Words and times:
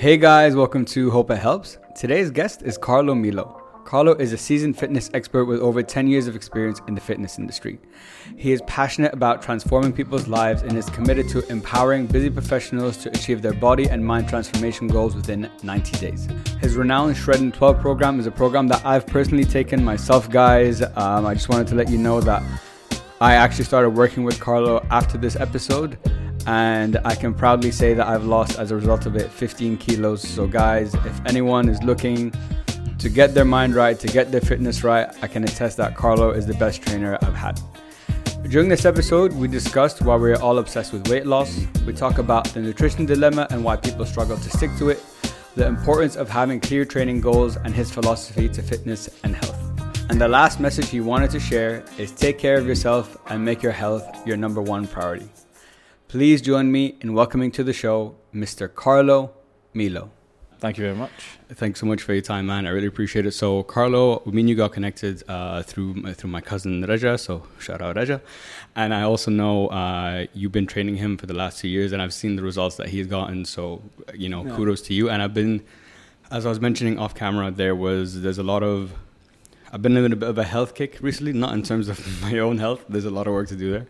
Hey 0.00 0.16
guys, 0.16 0.56
welcome 0.56 0.86
to 0.86 1.10
Hope 1.10 1.30
It 1.30 1.36
Helps. 1.36 1.76
Today's 1.94 2.30
guest 2.30 2.62
is 2.62 2.78
Carlo 2.78 3.14
Milo. 3.14 3.62
Carlo 3.84 4.14
is 4.14 4.32
a 4.32 4.38
seasoned 4.38 4.78
fitness 4.78 5.10
expert 5.12 5.44
with 5.44 5.60
over 5.60 5.82
10 5.82 6.06
years 6.06 6.26
of 6.26 6.34
experience 6.34 6.80
in 6.88 6.94
the 6.94 7.02
fitness 7.02 7.38
industry. 7.38 7.78
He 8.34 8.52
is 8.52 8.62
passionate 8.62 9.12
about 9.12 9.42
transforming 9.42 9.92
people's 9.92 10.26
lives 10.26 10.62
and 10.62 10.78
is 10.78 10.88
committed 10.88 11.28
to 11.28 11.46
empowering 11.50 12.06
busy 12.06 12.30
professionals 12.30 12.96
to 12.96 13.10
achieve 13.10 13.42
their 13.42 13.52
body 13.52 13.90
and 13.90 14.02
mind 14.02 14.26
transformation 14.26 14.88
goals 14.88 15.14
within 15.14 15.50
90 15.62 15.98
days. 15.98 16.28
His 16.62 16.76
renowned 16.76 17.18
Shred 17.18 17.40
in 17.40 17.52
12 17.52 17.78
program 17.78 18.18
is 18.18 18.26
a 18.26 18.30
program 18.30 18.68
that 18.68 18.82
I've 18.86 19.06
personally 19.06 19.44
taken 19.44 19.84
myself, 19.84 20.30
guys. 20.30 20.80
Um, 20.80 21.26
I 21.26 21.34
just 21.34 21.50
wanted 21.50 21.66
to 21.66 21.74
let 21.74 21.90
you 21.90 21.98
know 21.98 22.22
that 22.22 22.42
I 23.20 23.34
actually 23.34 23.66
started 23.66 23.90
working 23.90 24.24
with 24.24 24.40
Carlo 24.40 24.82
after 24.90 25.18
this 25.18 25.36
episode 25.36 25.98
and 26.50 26.98
I 27.04 27.14
can 27.14 27.32
proudly 27.32 27.70
say 27.70 27.94
that 27.94 28.08
I've 28.08 28.24
lost 28.24 28.58
as 28.58 28.72
a 28.72 28.74
result 28.74 29.06
of 29.06 29.14
it 29.14 29.30
15 29.30 29.76
kilos. 29.76 30.20
So, 30.20 30.48
guys, 30.48 30.92
if 30.94 31.24
anyone 31.24 31.68
is 31.68 31.80
looking 31.84 32.32
to 32.98 33.08
get 33.08 33.34
their 33.34 33.44
mind 33.44 33.76
right, 33.76 33.96
to 34.00 34.08
get 34.08 34.32
their 34.32 34.40
fitness 34.40 34.82
right, 34.82 35.06
I 35.22 35.28
can 35.28 35.44
attest 35.44 35.76
that 35.76 35.94
Carlo 35.94 36.32
is 36.32 36.46
the 36.46 36.54
best 36.54 36.82
trainer 36.82 37.16
I've 37.22 37.36
had. 37.36 37.60
During 38.48 38.68
this 38.68 38.84
episode, 38.84 39.32
we 39.34 39.46
discussed 39.46 40.02
why 40.02 40.16
we're 40.16 40.40
all 40.40 40.58
obsessed 40.58 40.92
with 40.92 41.06
weight 41.06 41.24
loss. 41.24 41.56
We 41.86 41.92
talk 41.92 42.18
about 42.18 42.46
the 42.46 42.60
nutrition 42.60 43.06
dilemma 43.06 43.46
and 43.50 43.62
why 43.62 43.76
people 43.76 44.04
struggle 44.04 44.36
to 44.36 44.50
stick 44.50 44.72
to 44.78 44.88
it, 44.88 45.00
the 45.54 45.68
importance 45.68 46.16
of 46.16 46.28
having 46.28 46.58
clear 46.58 46.84
training 46.84 47.20
goals, 47.20 47.58
and 47.58 47.72
his 47.72 47.92
philosophy 47.92 48.48
to 48.48 48.60
fitness 48.60 49.08
and 49.22 49.36
health. 49.36 49.56
And 50.10 50.20
the 50.20 50.26
last 50.26 50.58
message 50.58 50.88
he 50.88 51.00
wanted 51.00 51.30
to 51.30 51.38
share 51.38 51.84
is 51.96 52.10
take 52.10 52.40
care 52.40 52.56
of 52.58 52.66
yourself 52.66 53.16
and 53.28 53.44
make 53.44 53.62
your 53.62 53.70
health 53.70 54.04
your 54.26 54.36
number 54.36 54.60
one 54.60 54.88
priority. 54.88 55.28
Please 56.10 56.42
join 56.42 56.72
me 56.72 56.96
in 57.02 57.14
welcoming 57.14 57.52
to 57.52 57.62
the 57.62 57.72
show 57.72 58.16
Mr. 58.34 58.68
Carlo 58.74 59.30
Milo. 59.74 60.10
Thank 60.58 60.76
you 60.76 60.82
very 60.82 60.96
much. 60.96 61.12
Thanks 61.52 61.78
so 61.78 61.86
much 61.86 62.02
for 62.02 62.12
your 62.12 62.20
time, 62.20 62.46
man. 62.46 62.66
I 62.66 62.70
really 62.70 62.88
appreciate 62.88 63.26
it. 63.26 63.30
So, 63.30 63.62
Carlo, 63.62 64.20
me 64.26 64.40
and 64.40 64.48
you 64.48 64.56
got 64.56 64.72
connected 64.72 65.22
uh, 65.28 65.62
through 65.62 66.12
through 66.14 66.30
my 66.30 66.40
cousin 66.40 66.82
Reja. 66.82 67.16
So, 67.16 67.44
shout 67.60 67.80
out 67.80 67.94
Reja. 67.94 68.20
And 68.74 68.92
I 68.92 69.02
also 69.02 69.30
know 69.30 69.68
uh, 69.68 70.26
you've 70.34 70.50
been 70.50 70.66
training 70.66 70.96
him 70.96 71.16
for 71.16 71.26
the 71.26 71.32
last 71.32 71.60
two 71.60 71.68
years, 71.68 71.92
and 71.92 72.02
I've 72.02 72.12
seen 72.12 72.34
the 72.34 72.42
results 72.42 72.74
that 72.78 72.88
he's 72.88 73.06
gotten. 73.06 73.44
So, 73.44 73.80
you 74.12 74.28
know, 74.28 74.44
yeah. 74.44 74.56
kudos 74.56 74.82
to 74.88 74.94
you. 74.94 75.08
And 75.08 75.22
I've 75.22 75.32
been, 75.32 75.62
as 76.32 76.44
I 76.44 76.48
was 76.48 76.58
mentioning 76.58 76.98
off 76.98 77.14
camera, 77.14 77.52
there 77.52 77.76
was 77.76 78.22
there's 78.22 78.38
a 78.38 78.42
lot 78.42 78.64
of 78.64 78.94
I've 79.72 79.80
been 79.80 79.96
in 79.96 80.12
a 80.12 80.16
bit 80.16 80.28
of 80.28 80.38
a 80.38 80.44
health 80.44 80.74
kick 80.74 80.98
recently, 81.00 81.34
not 81.34 81.54
in 81.54 81.62
terms 81.62 81.88
of 81.88 82.20
my 82.22 82.40
own 82.40 82.58
health. 82.58 82.84
There's 82.88 83.04
a 83.04 83.12
lot 83.12 83.28
of 83.28 83.32
work 83.32 83.46
to 83.50 83.56
do 83.56 83.70
there, 83.70 83.86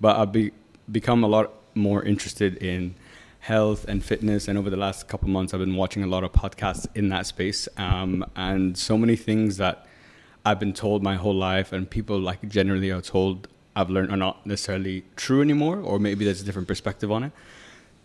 but 0.00 0.16
I've 0.16 0.32
be, 0.32 0.52
become 0.90 1.22
a 1.22 1.28
lot 1.28 1.57
more 1.78 2.02
interested 2.02 2.56
in 2.56 2.94
health 3.40 3.86
and 3.88 4.04
fitness. 4.04 4.48
And 4.48 4.58
over 4.58 4.68
the 4.68 4.76
last 4.76 5.08
couple 5.08 5.28
months, 5.28 5.54
I've 5.54 5.60
been 5.60 5.76
watching 5.76 6.02
a 6.02 6.06
lot 6.06 6.24
of 6.24 6.32
podcasts 6.32 6.86
in 6.94 7.08
that 7.10 7.26
space, 7.26 7.68
um, 7.76 8.24
and 8.36 8.76
so 8.76 8.98
many 8.98 9.16
things 9.16 9.56
that 9.56 9.86
I've 10.44 10.60
been 10.60 10.72
told 10.72 11.02
my 11.02 11.16
whole 11.16 11.34
life, 11.34 11.72
and 11.72 11.88
people 11.88 12.18
like 12.18 12.46
generally 12.48 12.90
are 12.90 13.00
told 13.00 13.48
I've 13.76 13.90
learned 13.90 14.10
are 14.10 14.16
not 14.16 14.44
necessarily 14.44 15.04
true 15.14 15.40
anymore, 15.40 15.78
or 15.78 15.98
maybe 15.98 16.24
there's 16.24 16.42
a 16.42 16.44
different 16.44 16.66
perspective 16.66 17.12
on 17.12 17.22
it. 17.22 17.32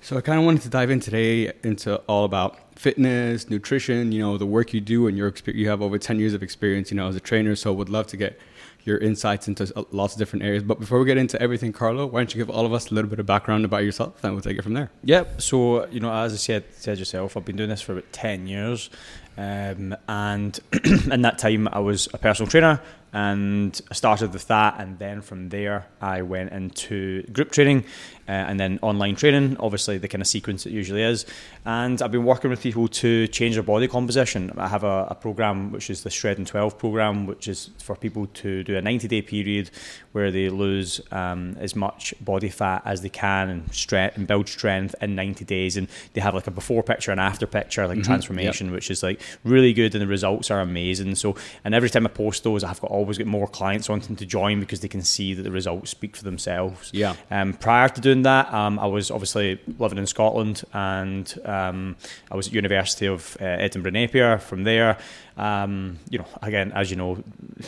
So 0.04 0.18
I 0.18 0.22
kind 0.22 0.38
of 0.38 0.46
wanted 0.46 0.62
to 0.64 0.70
dive 0.70 0.92
in 0.92 1.00
today 1.00 1.54
into 1.64 1.96
all 2.08 2.26
about 2.26 2.60
fitness, 2.78 3.50
nutrition, 3.50 4.12
you 4.12 4.20
know, 4.20 4.38
the 4.38 4.46
work 4.46 4.74
you 4.74 4.82
do 4.82 5.08
and 5.08 5.18
your 5.18 5.28
experience. 5.30 5.62
You 5.62 5.70
have 5.70 5.82
over 5.82 5.98
10 5.98 6.20
years 6.20 6.34
of 6.34 6.44
experience, 6.44 6.92
you 6.92 6.98
know, 6.98 7.08
as 7.08 7.16
a 7.16 7.22
trainer. 7.22 7.56
So 7.56 7.72
would 7.72 7.90
love 7.90 8.08
to 8.08 8.18
get 8.18 8.38
your 8.84 8.98
insights 8.98 9.48
into 9.48 9.72
lots 9.92 10.14
of 10.14 10.20
different 10.20 10.44
areas. 10.44 10.64
But 10.64 10.80
before 10.80 11.00
we 11.00 11.06
get 11.06 11.18
into 11.18 11.42
everything, 11.42 11.72
Carlo, 11.72 12.06
why 12.06 12.20
don't 12.20 12.34
you 12.34 12.40
give 12.40 12.50
all 12.50 12.66
of 12.66 12.74
us 12.74 12.92
a 12.92 12.94
little 12.94 13.10
bit 13.10 13.20
of 13.20 13.26
background 13.26 13.66
about 13.66 13.84
yourself, 13.84 14.24
and 14.24 14.34
we'll 14.34 14.42
take 14.42 14.58
it 14.58 14.62
from 14.62 14.74
there. 14.74 14.92
Yep. 15.04 15.42
So 15.42 15.88
you 15.88 16.00
know, 16.00 16.14
as 16.14 16.34
I 16.34 16.38
said, 16.38 16.66
said 16.72 17.00
yourself, 17.00 17.38
I've 17.38 17.46
been 17.46 17.56
doing 17.56 17.70
this 17.70 17.82
for 17.82 17.94
about 17.94 18.12
ten 18.12 18.48
years, 18.48 18.90
um, 19.38 19.96
and 20.08 20.60
in 21.12 21.22
that 21.22 21.38
time, 21.38 21.68
I 21.72 21.80
was 21.80 22.08
a 22.14 22.18
personal 22.18 22.50
trainer 22.50 22.82
and 23.14 23.80
I 23.92 23.94
started 23.94 24.34
with 24.34 24.48
that, 24.48 24.80
and 24.80 24.98
then 24.98 25.22
from 25.22 25.50
there 25.50 25.86
I 26.02 26.24
went 26.24 26.52
into 26.52 27.22
group 27.28 27.52
training, 27.52 27.86
uh, 28.28 28.32
and 28.32 28.60
then 28.60 28.80
online 28.82 29.16
training. 29.16 29.58
Obviously, 29.60 29.98
the 29.98 30.08
kind 30.08 30.22
of 30.22 30.28
sequence 30.28 30.66
it 30.66 30.72
usually 30.72 31.04
is, 31.04 31.26
and 31.66 32.02
I've 32.02 32.12
been 32.12 32.26
working 32.26 32.50
with 32.50 32.62
people 32.62 32.88
to 32.88 33.28
change 33.28 33.56
their 33.56 33.64
body 33.64 33.88
composition. 33.88 34.52
I 34.58 34.68
have 34.68 34.84
a, 34.84 35.08
a 35.10 35.16
program 35.16 35.72
which 35.72 35.90
is 35.90 36.04
the 36.04 36.10
Shred 36.10 36.38
in 36.38 36.46
Twelve 36.46 36.78
program, 36.78 37.26
which 37.26 37.48
is 37.48 37.70
for 37.80 37.96
people 37.96 38.28
to 38.28 38.64
do 38.64 38.78
a 38.78 38.82
ninety 38.82 39.08
day 39.08 39.22
period 39.22 39.70
where 40.12 40.32
they 40.32 40.50
lose 40.50 41.02
um, 41.12 41.58
as 41.60 41.76
much 41.76 42.14
body 42.22 42.50
fat 42.50 42.82
as 42.86 43.02
they 43.02 43.10
can 43.10 43.50
and 43.50 43.74
strength 43.74 44.16
and 44.16 44.28
build 44.28 44.48
strength 44.48 44.96
in 45.02 45.16
ninety 45.16 45.46
days, 45.46 45.78
and 45.78 45.88
they 46.14 46.22
have 46.22 46.36
like 46.36 46.48
a 46.48 46.52
before 46.52 46.84
picture 46.84 47.12
and 47.12 47.20
after 47.20 47.48
picture, 47.48 47.88
like 47.88 47.98
mm-hmm. 47.98 48.06
transformation, 48.06 48.68
yep. 48.68 48.76
which 48.76 48.92
is 48.92 49.04
like 49.04 49.20
really 49.44 49.74
good, 49.74 49.96
and 49.96 50.02
the 50.02 50.08
results 50.08 50.52
are 50.52 50.62
amazing. 50.62 51.16
So, 51.16 51.36
and 51.64 51.74
every 51.74 51.90
time 51.90 52.06
I 52.06 52.10
post 52.10 52.44
those, 52.44 52.64
I've 52.64 52.80
got 52.80 52.92
always 52.92 53.18
get 53.18 53.28
more 53.28 53.48
clients 53.48 53.90
wanting 53.90 54.16
to 54.18 54.26
join 54.26 54.60
because 54.60 54.82
they 54.82 54.88
can 54.88 55.02
see 55.02 55.34
that 55.34 55.42
the 55.42 55.52
results 55.52 55.92
speak 55.92 56.16
for 56.16 56.24
themselves. 56.24 56.92
Yeah. 56.94 57.16
Um, 57.32 57.54
prior 57.54 57.90
to 57.90 58.02
doing 58.02 58.13
that, 58.22 58.54
um, 58.54 58.80
I 58.80 58.86
was 58.86 59.12
obviously 59.12 59.60
living 59.80 59.98
in 59.98 60.06
Scotland 60.06 60.64
and 60.72 61.34
um, 61.44 61.98
I 62.32 62.36
was 62.36 62.48
at 62.48 62.54
University 62.54 63.08
of 63.08 63.36
uh, 63.42 63.46
Edinburgh 63.46 63.92
Napier. 63.92 64.38
From 64.38 64.64
there, 64.64 64.98
um, 65.36 66.00
you 66.10 66.20
know, 66.20 66.28
again, 66.42 66.72
as 66.74 66.92
you 66.92 66.96
know, 66.96 67.24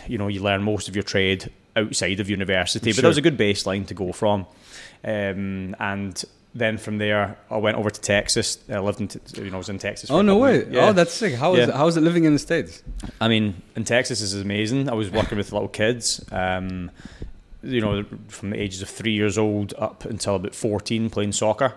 you 0.07 0.17
know, 0.17 0.28
you 0.28 0.41
learn 0.41 0.63
most 0.63 0.88
of 0.88 0.95
your 0.95 1.03
trade 1.03 1.51
outside 1.75 2.19
of 2.19 2.29
university, 2.29 2.91
sure. 2.91 2.97
but 2.97 3.01
that 3.01 3.07
was 3.09 3.17
a 3.17 3.22
good 3.22 3.38
baseline 3.38 3.85
to 3.88 3.94
go 3.94 4.13
from. 4.13 4.45
Um, 5.03 5.75
and 5.79 6.23
then 6.55 6.78
from 6.78 6.97
there, 6.97 7.38
I 7.51 7.57
went 7.57 7.78
over 7.78 7.89
to 7.89 8.01
Texas. 8.01 8.57
I 8.69 8.79
lived 8.79 9.01
in, 9.01 9.09
you 9.44 9.51
know, 9.51 9.55
I 9.55 9.57
was 9.57 9.69
in 9.69 9.78
Texas. 9.78 10.09
oh 10.09 10.22
no 10.22 10.38
way! 10.38 10.66
Yeah. 10.69 10.88
Oh, 10.88 10.94
that's 10.94 11.13
sick. 11.13 11.35
How 11.35 11.53
is 11.53 11.59
yeah. 11.59 11.73
it, 11.73 11.75
how 11.75 11.88
is 11.88 11.97
it 11.97 12.01
living 12.01 12.23
in 12.23 12.31
the 12.31 12.39
states? 12.39 12.81
I 13.19 13.28
mean, 13.28 13.61
in 13.75 13.84
Texas 13.84 14.22
is 14.22 14.34
amazing. 14.34 14.89
I 14.89 14.94
was 14.94 15.11
working 15.11 15.38
with 15.38 15.51
little 15.51 15.67
kids. 15.67 16.23
Um, 16.31 16.91
you 17.65 17.81
know, 17.81 18.05
from 18.27 18.51
the 18.51 18.61
ages 18.61 18.81
of 18.81 18.89
three 18.89 19.13
years 19.13 19.37
old 19.37 19.73
up 19.77 20.05
until 20.05 20.35
about 20.35 20.55
fourteen, 20.55 21.09
playing 21.09 21.33
soccer 21.33 21.73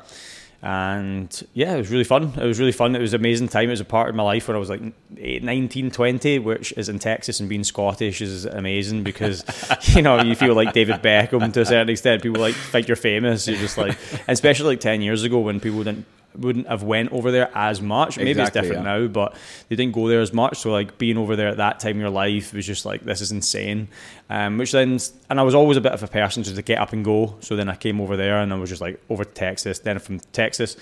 and 0.61 1.47
yeah, 1.55 1.75
it 1.75 1.79
was 1.79 1.91
really 1.91 2.05
fun. 2.05 2.33
It 2.37 2.45
was 2.45 2.59
really 2.59 2.73
fun. 2.73 2.97
It 2.97 3.01
was 3.01 3.15
an 3.15 3.21
amazing 3.21 3.47
time. 3.47 3.69
It 3.69 3.73
was 3.73 3.81
a 3.81 3.85
part 3.85 4.09
of 4.09 4.17
my 4.17 4.25
life 4.25 4.49
when 4.49 4.57
I 4.57 4.59
was 4.61 4.69
like 4.69 4.81
8, 5.17 5.45
19, 5.45 5.93
20, 5.93 6.39
which 6.41 6.73
is 6.73 6.89
in 6.89 6.99
Texas 6.99 7.39
and 7.39 7.49
being 7.49 7.63
Scottish 7.63 8.21
is 8.21 8.45
amazing 8.45 9.05
because, 9.05 9.45
you 9.95 10.03
know, 10.03 10.21
you 10.21 10.35
feel 10.35 10.55
like 10.55 10.73
David 10.73 10.97
Beckham 10.97 11.53
to 11.53 11.61
a 11.61 11.65
certain 11.65 11.89
extent. 11.89 12.23
People 12.23 12.41
like 12.41 12.57
think 12.57 12.89
you're 12.89 12.97
famous. 12.97 13.47
You're 13.47 13.59
just 13.59 13.79
like, 13.79 13.97
especially 14.27 14.71
like 14.71 14.81
10 14.81 15.01
years 15.01 15.23
ago 15.23 15.39
when 15.39 15.61
people 15.61 15.85
didn't 15.85 16.07
wouldn't 16.37 16.69
have 16.69 16.83
went 16.83 17.13
over 17.13 17.31
there 17.31 17.51
as 17.55 17.81
much. 17.81 18.17
Maybe 18.17 18.31
exactly, 18.31 18.61
it's 18.61 18.69
different 18.69 18.87
yeah. 18.87 18.99
now, 18.99 19.07
but 19.09 19.37
they 19.69 19.77
didn't 19.77 19.95
go 19.95 20.09
there 20.09 20.21
as 20.21 20.33
much. 20.33 20.59
So 20.59 20.71
like 20.71 20.99
being 20.99 21.17
over 21.17 21.37
there 21.37 21.49
at 21.49 21.57
that 21.57 21.81
time 21.81 21.93
in 21.93 22.01
your 22.01 22.11
life 22.11 22.53
was 22.53 22.67
just 22.67 22.85
like 22.85 23.05
this 23.05 23.21
is 23.21 23.33
insane. 23.33 23.89
Um, 24.31 24.59
which 24.59 24.73
then 24.73 24.99
and 25.31 25.41
I 25.41 25.43
was 25.43 25.55
always 25.55 25.77
a 25.77 25.81
bit 25.81 25.93
of 25.93 26.03
a 26.03 26.09
person 26.09 26.43
just 26.43 26.57
to 26.57 26.63
get 26.63 26.79
up 26.79 26.93
and 26.93 27.05
go. 27.05 27.37
So 27.41 27.57
then 27.57 27.69
I 27.69 27.77
came 27.77 28.01
over 28.01 28.17
there 28.17 28.39
and 28.39 28.53
I 28.53 28.57
was 28.57 28.71
just 28.71 28.83
like 28.83 29.01
over 29.09 29.25
to 29.25 29.31
Texas. 29.31 29.79
Then 29.81 29.99
from 29.99 30.21
Texas, 30.33 30.77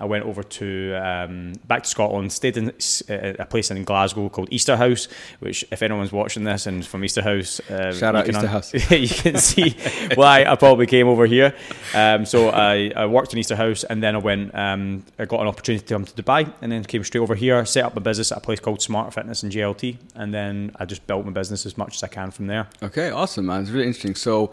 I 0.00 0.06
went 0.06 0.24
over 0.24 0.42
to 0.42 0.94
um, 0.94 1.52
back 1.66 1.82
to 1.82 1.88
Scotland, 1.88 2.32
stayed 2.32 2.56
in 2.56 2.70
uh, 2.70 3.34
a 3.38 3.44
place 3.44 3.70
in 3.70 3.84
Glasgow 3.84 4.30
called 4.30 4.50
Easterhouse, 4.50 5.08
which 5.40 5.64
if 5.70 5.82
anyone's 5.82 6.10
watching 6.10 6.44
this 6.44 6.66
and 6.66 6.86
from 6.86 7.02
Easterhouse, 7.02 7.60
uh, 7.70 7.92
shout 7.92 8.16
out 8.16 8.26
Easterhouse, 8.26 8.72
you 9.00 9.08
can 9.08 9.36
see 9.36 9.76
why 10.14 10.44
I 10.44 10.56
probably 10.56 10.86
came 10.86 11.06
over 11.06 11.26
here. 11.26 11.54
Um, 11.94 12.24
so 12.24 12.48
I, 12.48 12.90
I, 12.96 13.06
worked 13.06 13.34
in 13.34 13.38
Easterhouse, 13.38 13.84
and 13.88 14.02
then 14.02 14.14
I 14.14 14.18
went. 14.18 14.54
Um, 14.54 15.04
I 15.18 15.26
got 15.26 15.40
an 15.40 15.48
opportunity 15.48 15.84
to 15.84 15.94
come 15.94 16.04
to 16.04 16.22
Dubai, 16.22 16.50
and 16.62 16.72
then 16.72 16.82
came 16.84 17.04
straight 17.04 17.20
over 17.20 17.34
here, 17.34 17.64
set 17.66 17.84
up 17.84 17.96
a 17.96 18.00
business 18.00 18.32
at 18.32 18.38
a 18.38 18.40
place 18.40 18.60
called 18.60 18.80
Smart 18.80 19.12
Fitness 19.12 19.42
and 19.42 19.52
GLT, 19.52 19.96
and 20.14 20.32
then 20.32 20.72
I 20.76 20.86
just 20.86 21.06
built 21.06 21.26
my 21.26 21.32
business 21.32 21.66
as 21.66 21.76
much 21.76 21.96
as 21.96 22.02
I 22.02 22.08
can 22.08 22.30
from 22.30 22.46
there. 22.46 22.68
Okay, 22.82 23.10
awesome, 23.10 23.46
man. 23.46 23.62
It's 23.62 23.70
really 23.70 23.86
interesting. 23.86 24.14
So 24.14 24.52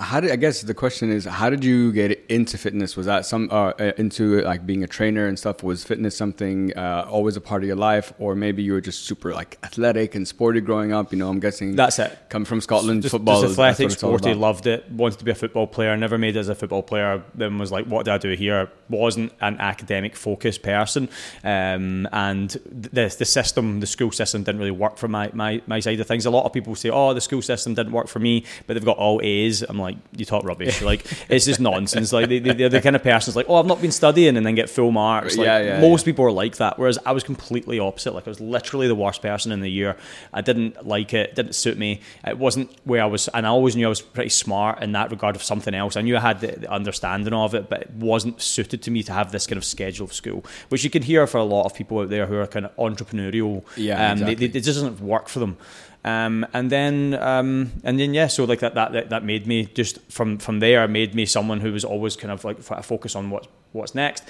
how 0.00 0.20
did 0.20 0.30
I 0.30 0.36
guess 0.36 0.62
the 0.62 0.74
question 0.74 1.10
is 1.10 1.24
how 1.24 1.50
did 1.50 1.64
you 1.64 1.92
get 1.92 2.24
into 2.28 2.58
fitness? 2.58 2.96
Was 2.96 3.06
that 3.06 3.26
some 3.26 3.48
uh, 3.50 3.72
uh, 3.78 3.92
into 3.98 4.40
like 4.42 4.66
being 4.66 4.82
a 4.82 4.86
trainer 4.86 5.26
and 5.26 5.38
stuff? 5.38 5.62
Was 5.62 5.84
fitness 5.84 6.16
something 6.16 6.76
uh, 6.76 7.06
always 7.08 7.36
a 7.36 7.40
part 7.40 7.62
of 7.62 7.66
your 7.66 7.76
life, 7.76 8.12
or 8.18 8.34
maybe 8.34 8.62
you 8.62 8.72
were 8.72 8.80
just 8.80 9.04
super 9.04 9.32
like 9.32 9.58
athletic 9.62 10.14
and 10.14 10.26
sporty 10.26 10.60
growing 10.60 10.92
up? 10.92 11.12
You 11.12 11.18
know, 11.18 11.28
I'm 11.28 11.40
guessing 11.40 11.76
that's 11.76 11.98
it. 11.98 12.18
Come 12.28 12.44
from 12.44 12.60
Scotland, 12.60 13.02
just, 13.02 13.12
football. 13.12 13.42
Just 13.42 13.52
athletic, 13.52 13.90
sporty, 13.90 14.34
loved 14.34 14.66
it. 14.66 14.90
Wanted 14.90 15.18
to 15.18 15.24
be 15.24 15.30
a 15.30 15.34
football 15.34 15.66
player. 15.66 15.96
Never 15.96 16.18
made 16.18 16.36
it 16.36 16.40
as 16.40 16.48
a 16.48 16.54
football 16.54 16.82
player. 16.82 17.22
Then 17.34 17.58
was 17.58 17.70
like, 17.70 17.86
what 17.86 18.04
do 18.04 18.12
I 18.12 18.18
do 18.18 18.32
here? 18.32 18.70
Wasn't 18.88 19.32
an 19.40 19.60
academic 19.60 20.16
focused 20.16 20.62
person, 20.62 21.08
um, 21.44 22.08
and 22.12 22.50
the 22.64 23.14
the 23.18 23.24
system, 23.24 23.80
the 23.80 23.86
school 23.86 24.12
system, 24.12 24.44
didn't 24.44 24.60
really 24.60 24.70
work 24.70 24.96
for 24.96 25.08
my, 25.08 25.30
my 25.32 25.62
my 25.66 25.80
side 25.80 26.00
of 26.00 26.06
things. 26.06 26.26
A 26.26 26.30
lot 26.30 26.44
of 26.44 26.52
people 26.52 26.74
say, 26.74 26.90
oh, 26.90 27.14
the 27.14 27.20
school 27.20 27.42
system 27.42 27.74
didn't 27.74 27.92
work 27.92 28.08
for 28.08 28.18
me, 28.18 28.44
but 28.66 28.74
they've 28.74 28.84
got 28.84 28.96
all 28.96 29.20
A's. 29.22 29.62
I'm 29.62 29.78
like 29.78 29.89
like 29.90 29.98
you 30.16 30.24
talk 30.24 30.44
rubbish. 30.44 30.82
like 30.82 31.04
it's 31.28 31.44
just 31.46 31.60
nonsense. 31.60 32.12
Like 32.12 32.28
they, 32.28 32.38
they, 32.38 32.64
are 32.64 32.68
the 32.68 32.80
kind 32.80 32.96
of 32.96 33.02
person's 33.02 33.36
like, 33.36 33.46
oh, 33.48 33.56
I've 33.56 33.66
not 33.66 33.80
been 33.80 33.92
studying, 33.92 34.36
and 34.36 34.44
then 34.46 34.54
get 34.54 34.70
full 34.70 34.90
marks. 34.92 35.36
Like, 35.36 35.46
Yeah, 35.46 35.58
yeah, 35.58 35.80
most 35.80 36.02
yeah. 36.02 36.12
people 36.12 36.24
are 36.24 36.32
like 36.32 36.56
that. 36.56 36.78
Whereas 36.78 36.98
I 37.06 37.12
was 37.12 37.24
completely 37.24 37.78
opposite. 37.78 38.14
Like 38.14 38.26
I 38.26 38.30
was 38.30 38.40
literally 38.40 38.88
the 38.88 38.94
worst 38.94 39.22
person 39.22 39.52
in 39.52 39.60
the 39.60 39.70
year. 39.70 39.96
I 40.32 40.40
didn't 40.40 40.86
like 40.86 41.12
it. 41.14 41.34
Didn't 41.34 41.54
suit 41.54 41.76
me. 41.78 42.00
It 42.26 42.38
wasn't 42.38 42.70
where 42.84 43.02
I 43.02 43.06
was, 43.06 43.28
and 43.28 43.46
I 43.46 43.50
always 43.50 43.76
knew 43.76 43.86
I 43.86 43.88
was 43.88 44.00
pretty 44.00 44.30
smart 44.30 44.82
in 44.82 44.92
that 44.92 45.10
regard 45.10 45.36
of 45.36 45.42
something 45.42 45.74
else. 45.74 45.96
I 45.96 46.00
knew 46.02 46.16
I 46.16 46.20
had 46.20 46.40
the, 46.40 46.48
the 46.52 46.70
understanding 46.70 47.32
of 47.34 47.54
it, 47.54 47.68
but 47.68 47.82
it 47.82 47.90
wasn't 47.90 48.40
suited 48.40 48.82
to 48.82 48.90
me 48.90 49.02
to 49.04 49.12
have 49.12 49.32
this 49.32 49.46
kind 49.46 49.56
of 49.58 49.64
schedule 49.64 50.04
of 50.04 50.12
school, 50.12 50.44
which 50.68 50.84
you 50.84 50.90
can 50.90 51.02
hear 51.02 51.26
for 51.26 51.38
a 51.38 51.44
lot 51.44 51.66
of 51.66 51.74
people 51.74 51.98
out 52.00 52.08
there 52.10 52.26
who 52.26 52.36
are 52.36 52.46
kind 52.46 52.66
of 52.66 52.76
entrepreneurial. 52.76 53.64
Yeah, 53.76 54.12
um, 54.12 54.18
they- 54.18 54.32
exactly. 54.32 54.46
they- 54.48 54.58
it 54.58 54.62
just 54.62 54.78
doesn't 54.80 55.00
work 55.00 55.28
for 55.28 55.38
them. 55.40 55.56
Um, 56.04 56.46
and 56.54 56.70
then 56.70 57.14
um, 57.14 57.72
and 57.84 57.98
then 57.98 58.14
yeah, 58.14 58.28
so 58.28 58.44
like 58.44 58.60
that, 58.60 58.74
that 58.74 59.10
that 59.10 59.24
made 59.24 59.46
me 59.46 59.66
just 59.66 60.00
from 60.10 60.38
from 60.38 60.60
there 60.60 60.88
made 60.88 61.14
me 61.14 61.26
someone 61.26 61.60
who 61.60 61.72
was 61.72 61.84
always 61.84 62.16
kind 62.16 62.32
of 62.32 62.44
like 62.44 62.60
focus 62.60 63.14
on 63.14 63.30
what 63.30 63.46
what's 63.72 63.94
next. 63.94 64.24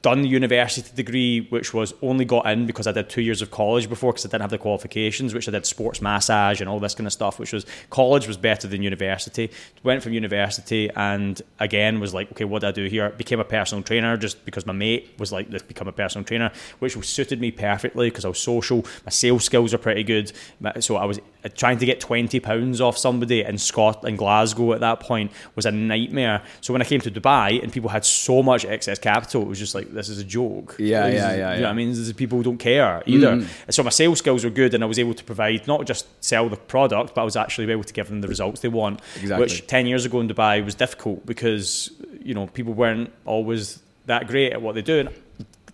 Done 0.00 0.22
the 0.22 0.28
university 0.28 0.90
degree, 0.94 1.46
which 1.50 1.74
was 1.74 1.92
only 2.02 2.24
got 2.24 2.46
in 2.46 2.66
because 2.66 2.86
I 2.86 2.92
did 2.92 3.08
two 3.08 3.20
years 3.20 3.42
of 3.42 3.50
college 3.50 3.88
before 3.88 4.12
because 4.12 4.24
I 4.26 4.28
didn't 4.28 4.42
have 4.42 4.50
the 4.50 4.58
qualifications, 4.58 5.34
which 5.34 5.48
I 5.48 5.50
did 5.50 5.66
sports 5.66 6.00
massage 6.00 6.60
and 6.60 6.70
all 6.70 6.78
this 6.78 6.94
kind 6.94 7.06
of 7.06 7.12
stuff, 7.12 7.40
which 7.40 7.52
was 7.52 7.66
college 7.90 8.28
was 8.28 8.36
better 8.36 8.68
than 8.68 8.82
university. 8.82 9.50
Went 9.82 10.04
from 10.04 10.12
university 10.12 10.88
and 10.94 11.42
again 11.58 11.98
was 11.98 12.14
like, 12.14 12.30
okay, 12.30 12.44
what 12.44 12.60
do 12.60 12.68
I 12.68 12.70
do 12.70 12.84
here? 12.84 13.10
Became 13.10 13.40
a 13.40 13.44
personal 13.44 13.82
trainer 13.82 14.16
just 14.16 14.44
because 14.44 14.66
my 14.66 14.72
mate 14.72 15.14
was 15.18 15.32
like, 15.32 15.48
let's 15.50 15.64
become 15.64 15.88
a 15.88 15.92
personal 15.92 16.24
trainer, 16.24 16.52
which 16.78 16.96
suited 17.04 17.40
me 17.40 17.50
perfectly 17.50 18.08
because 18.08 18.24
I 18.24 18.28
was 18.28 18.38
social. 18.38 18.84
My 19.04 19.10
sales 19.10 19.44
skills 19.44 19.74
are 19.74 19.78
pretty 19.78 20.04
good. 20.04 20.30
So 20.78 20.96
I 20.96 21.06
was 21.06 21.18
uh, 21.44 21.48
trying 21.56 21.78
to 21.78 21.86
get 21.86 22.00
20 22.00 22.38
pounds 22.40 22.80
off 22.80 22.96
somebody 22.96 23.42
in 23.42 23.58
Scotland, 23.58 24.08
in 24.08 24.16
Glasgow 24.16 24.72
at 24.72 24.80
that 24.80 25.00
point 25.00 25.32
was 25.54 25.66
a 25.66 25.72
nightmare. 25.72 26.42
So 26.60 26.72
when 26.72 26.82
I 26.82 26.84
came 26.84 27.00
to 27.00 27.10
Dubai 27.10 27.62
and 27.62 27.72
people 27.72 27.90
had 27.90 28.04
so 28.04 28.42
much 28.42 28.64
excess 28.64 28.98
capital, 28.98 29.42
it 29.42 29.48
was 29.48 29.58
just 29.58 29.74
like, 29.74 29.87
this 29.92 30.08
is 30.08 30.18
a 30.18 30.24
joke. 30.24 30.76
Yeah, 30.78 31.06
yeah, 31.06 31.08
is- 31.08 31.14
yeah, 31.38 31.54
You 31.54 31.60
know 31.60 31.66
what 31.66 31.70
I 31.70 31.74
mean? 31.74 31.88
This 31.90 31.98
is- 31.98 32.12
people 32.12 32.42
don't 32.42 32.58
care 32.58 33.02
either. 33.06 33.36
Mm. 33.36 33.46
So 33.70 33.82
my 33.82 33.90
sales 33.90 34.18
skills 34.18 34.44
were 34.44 34.50
good 34.50 34.74
and 34.74 34.82
I 34.82 34.86
was 34.86 34.98
able 34.98 35.14
to 35.14 35.24
provide, 35.24 35.66
not 35.66 35.86
just 35.86 36.06
sell 36.24 36.48
the 36.48 36.56
product, 36.56 37.14
but 37.14 37.22
I 37.22 37.24
was 37.24 37.36
actually 37.36 37.70
able 37.72 37.84
to 37.84 37.92
give 37.92 38.08
them 38.08 38.20
the 38.20 38.28
results 38.28 38.60
they 38.60 38.68
want. 38.68 39.00
Exactly. 39.20 39.44
Which 39.44 39.66
10 39.66 39.86
years 39.86 40.04
ago 40.04 40.20
in 40.20 40.28
Dubai 40.28 40.64
was 40.64 40.74
difficult 40.74 41.24
because, 41.26 41.90
you 42.22 42.34
know, 42.34 42.46
people 42.46 42.72
weren't 42.74 43.10
always 43.26 43.80
that 44.06 44.26
great 44.26 44.52
at 44.52 44.62
what 44.62 44.74
they 44.74 44.82
do. 44.82 45.00
And 45.00 45.08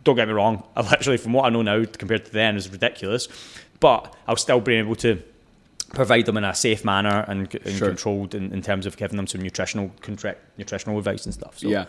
don't 0.05 0.17
get 0.17 0.29
me 0.29 0.35
wrong, 0.35 0.63
I 0.77 0.83
literally, 0.83 1.17
from 1.19 1.33
what 1.33 1.45
I 1.47 1.51
know 1.51 1.63
now 1.63 1.85
compared 1.85 2.25
to 2.27 2.33
then, 2.33 2.57
is 2.57 2.69
ridiculous. 2.69 3.29
But 3.81 4.15
I 4.27 4.33
was 4.33 4.41
still 4.41 4.61
being 4.61 4.81
able 4.81 4.97
to 4.97 5.23
provide 5.93 6.27
them 6.27 6.37
in 6.37 6.43
a 6.45 6.55
safe 6.55 6.85
manner 6.85 7.25
and, 7.29 7.55
and 7.65 7.77
Sure. 7.77 7.89
controlled 7.89 8.35
in, 8.35 8.53
in 8.53 8.63
terms 8.63 8.85
of 8.87 8.97
giving 8.97 9.17
them 9.17 9.27
some 9.29 9.41
nutritional 9.41 9.93
contract, 10.01 10.41
nutritional 10.59 10.99
advice 10.99 11.25
and 11.25 11.33
stuff. 11.33 11.59
So 11.59 11.69
Yeah, 11.69 11.85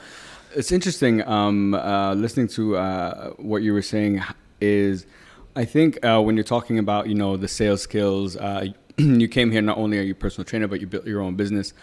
it's 0.56 0.72
interesting. 0.72 1.28
Um, 1.28 1.74
uh, 1.74 2.14
listening 2.14 2.48
to 2.50 2.78
uh, 2.78 3.30
what 3.32 3.62
you 3.62 3.74
were 3.74 3.82
saying 3.82 4.24
is, 4.62 5.06
I 5.56 5.66
think 5.66 6.04
uh, 6.04 6.22
when 6.22 6.36
you're 6.36 6.44
talking 6.44 6.80
about 6.80 7.08
you 7.08 7.16
know 7.16 7.38
the 7.38 7.48
sales 7.48 7.82
skills, 7.82 8.36
uh, 8.38 8.68
you 8.98 9.28
came 9.28 9.52
here 9.52 9.62
not 9.62 9.78
only 9.78 10.00
are 10.00 10.04
you 10.04 10.14
a 10.14 10.16
personal 10.16 10.46
trainer, 10.46 10.68
but 10.68 10.80
you 10.82 10.88
built 10.88 11.06
your 11.06 11.22
own 11.22 11.36
business. 11.36 11.74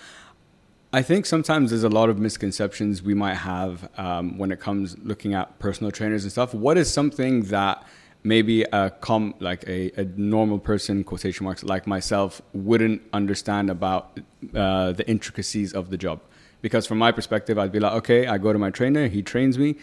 I 0.94 1.02
think 1.02 1.24
sometimes 1.24 1.70
there's 1.70 1.84
a 1.84 1.88
lot 1.88 2.10
of 2.10 2.18
misconceptions 2.18 3.02
we 3.02 3.14
might 3.14 3.36
have 3.36 3.88
um, 3.96 4.36
when 4.36 4.52
it 4.52 4.60
comes 4.60 4.98
looking 4.98 5.32
at 5.32 5.58
personal 5.58 5.90
trainers 5.90 6.24
and 6.24 6.32
stuff. 6.32 6.52
What 6.52 6.76
is 6.76 6.92
something 6.92 7.44
that 7.44 7.86
maybe 8.24 8.62
a 8.62 8.90
com 9.00 9.34
like 9.38 9.64
a, 9.66 9.90
a 10.00 10.04
normal 10.16 10.58
person 10.58 11.02
quotation 11.02 11.44
marks 11.44 11.64
like 11.64 11.86
myself 11.86 12.42
wouldn't 12.52 13.02
understand 13.12 13.70
about 13.70 14.20
uh, 14.54 14.92
the 14.92 15.08
intricacies 15.08 15.72
of 15.72 15.90
the 15.90 15.96
job? 15.96 16.20
Because 16.62 16.86
from 16.86 16.98
my 16.98 17.12
perspective, 17.12 17.58
I'd 17.58 17.72
be 17.72 17.80
like, 17.80 17.92
okay, 17.92 18.26
I 18.26 18.38
go 18.38 18.52
to 18.52 18.58
my 18.58 18.70
trainer, 18.70 19.08
he 19.08 19.20
trains 19.20 19.58
me, 19.58 19.76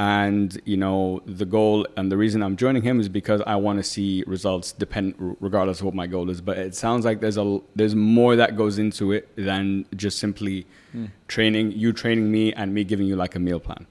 and 0.00 0.58
you 0.64 0.78
know 0.78 1.20
the 1.26 1.44
goal 1.44 1.86
and 1.94 2.10
the 2.10 2.16
reason 2.16 2.42
I'm 2.42 2.56
joining 2.56 2.82
him 2.82 3.00
is 3.00 3.10
because 3.10 3.42
I 3.46 3.56
want 3.56 3.80
to 3.80 3.82
see 3.82 4.24
results, 4.26 4.72
depend 4.72 5.14
regardless 5.40 5.80
of 5.80 5.84
what 5.84 5.94
my 5.94 6.06
goal 6.06 6.30
is. 6.30 6.40
But 6.40 6.56
it 6.56 6.74
sounds 6.74 7.04
like 7.04 7.20
there's 7.20 7.36
a 7.36 7.60
there's 7.76 7.94
more 7.94 8.34
that 8.36 8.56
goes 8.56 8.78
into 8.78 9.12
it 9.12 9.28
than 9.36 9.84
just 9.94 10.18
simply 10.18 10.66
hmm. 10.92 11.06
training 11.28 11.72
you 11.72 11.92
training 11.92 12.32
me 12.32 12.54
and 12.54 12.72
me 12.72 12.82
giving 12.82 13.06
you 13.06 13.14
like 13.14 13.34
a 13.34 13.38
meal 13.38 13.60
plan. 13.60 13.86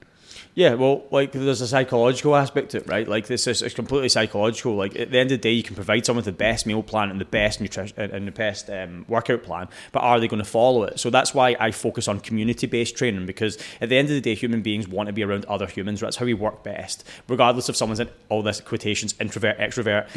Yeah, 0.59 0.73
well, 0.73 1.06
like 1.09 1.31
there's 1.31 1.61
a 1.61 1.67
psychological 1.69 2.35
aspect 2.35 2.71
to 2.71 2.79
it, 2.79 2.88
right? 2.88 3.07
Like 3.07 3.27
this 3.27 3.47
is 3.47 3.61
it's 3.61 3.73
completely 3.73 4.09
psychological. 4.09 4.75
Like 4.75 4.94
at 5.00 5.09
the 5.09 5.17
end 5.17 5.31
of 5.31 5.38
the 5.39 5.41
day, 5.41 5.53
you 5.53 5.63
can 5.63 5.73
provide 5.73 6.06
someone 6.06 6.25
with 6.25 6.25
the 6.25 6.38
best 6.38 6.65
meal 6.65 6.83
plan 6.83 7.09
and 7.09 7.21
the 7.21 7.23
best 7.23 7.61
nutrition 7.61 7.97
and 7.97 8.27
the 8.27 8.31
best 8.33 8.69
um, 8.69 9.06
workout 9.07 9.41
plan, 9.44 9.69
but 9.94 10.01
are 10.01 10.19
they 10.19 10.27
going 10.27 10.44
to 10.44 10.50
follow 10.50 10.83
it? 10.83 11.00
So 11.00 11.09
that's 11.09 11.33
why 11.33 11.56
I 11.61 11.71
focus 11.71 12.09
on 12.09 12.19
community-based 12.19 12.97
training 12.97 13.25
because 13.25 13.57
at 13.79 13.88
the 13.88 13.95
end 13.95 14.09
of 14.09 14.15
the 14.15 14.19
day, 14.19 14.35
human 14.35 14.61
beings 14.61 14.85
want 14.85 15.07
to 15.07 15.13
be 15.13 15.23
around 15.23 15.45
other 15.45 15.65
humans. 15.65 16.01
That's 16.01 16.17
how 16.17 16.25
we 16.25 16.33
work 16.33 16.62
best, 16.62 17.05
regardless 17.29 17.69
of 17.69 17.77
someone's 17.77 18.01
in 18.01 18.09
all 18.27 18.44
this 18.44 18.59
quotations 18.59 19.15
introvert, 19.17 19.57
extrovert. 19.59 20.13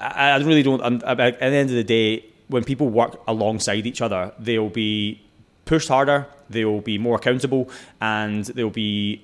I, 0.00 0.30
I 0.30 0.36
really 0.38 0.64
don't. 0.64 0.82
I'm, 0.82 1.02
at 1.04 1.38
the 1.38 1.44
end 1.44 1.70
of 1.70 1.76
the 1.76 1.84
day, 1.84 2.24
when 2.48 2.64
people 2.64 2.88
work 2.88 3.22
alongside 3.28 3.86
each 3.86 4.00
other, 4.00 4.32
they'll 4.40 4.70
be 4.70 5.22
pushed 5.66 5.86
harder, 5.86 6.26
they'll 6.50 6.80
be 6.80 6.98
more 6.98 7.14
accountable, 7.14 7.70
and 8.00 8.46
they'll 8.46 8.70
be 8.70 9.22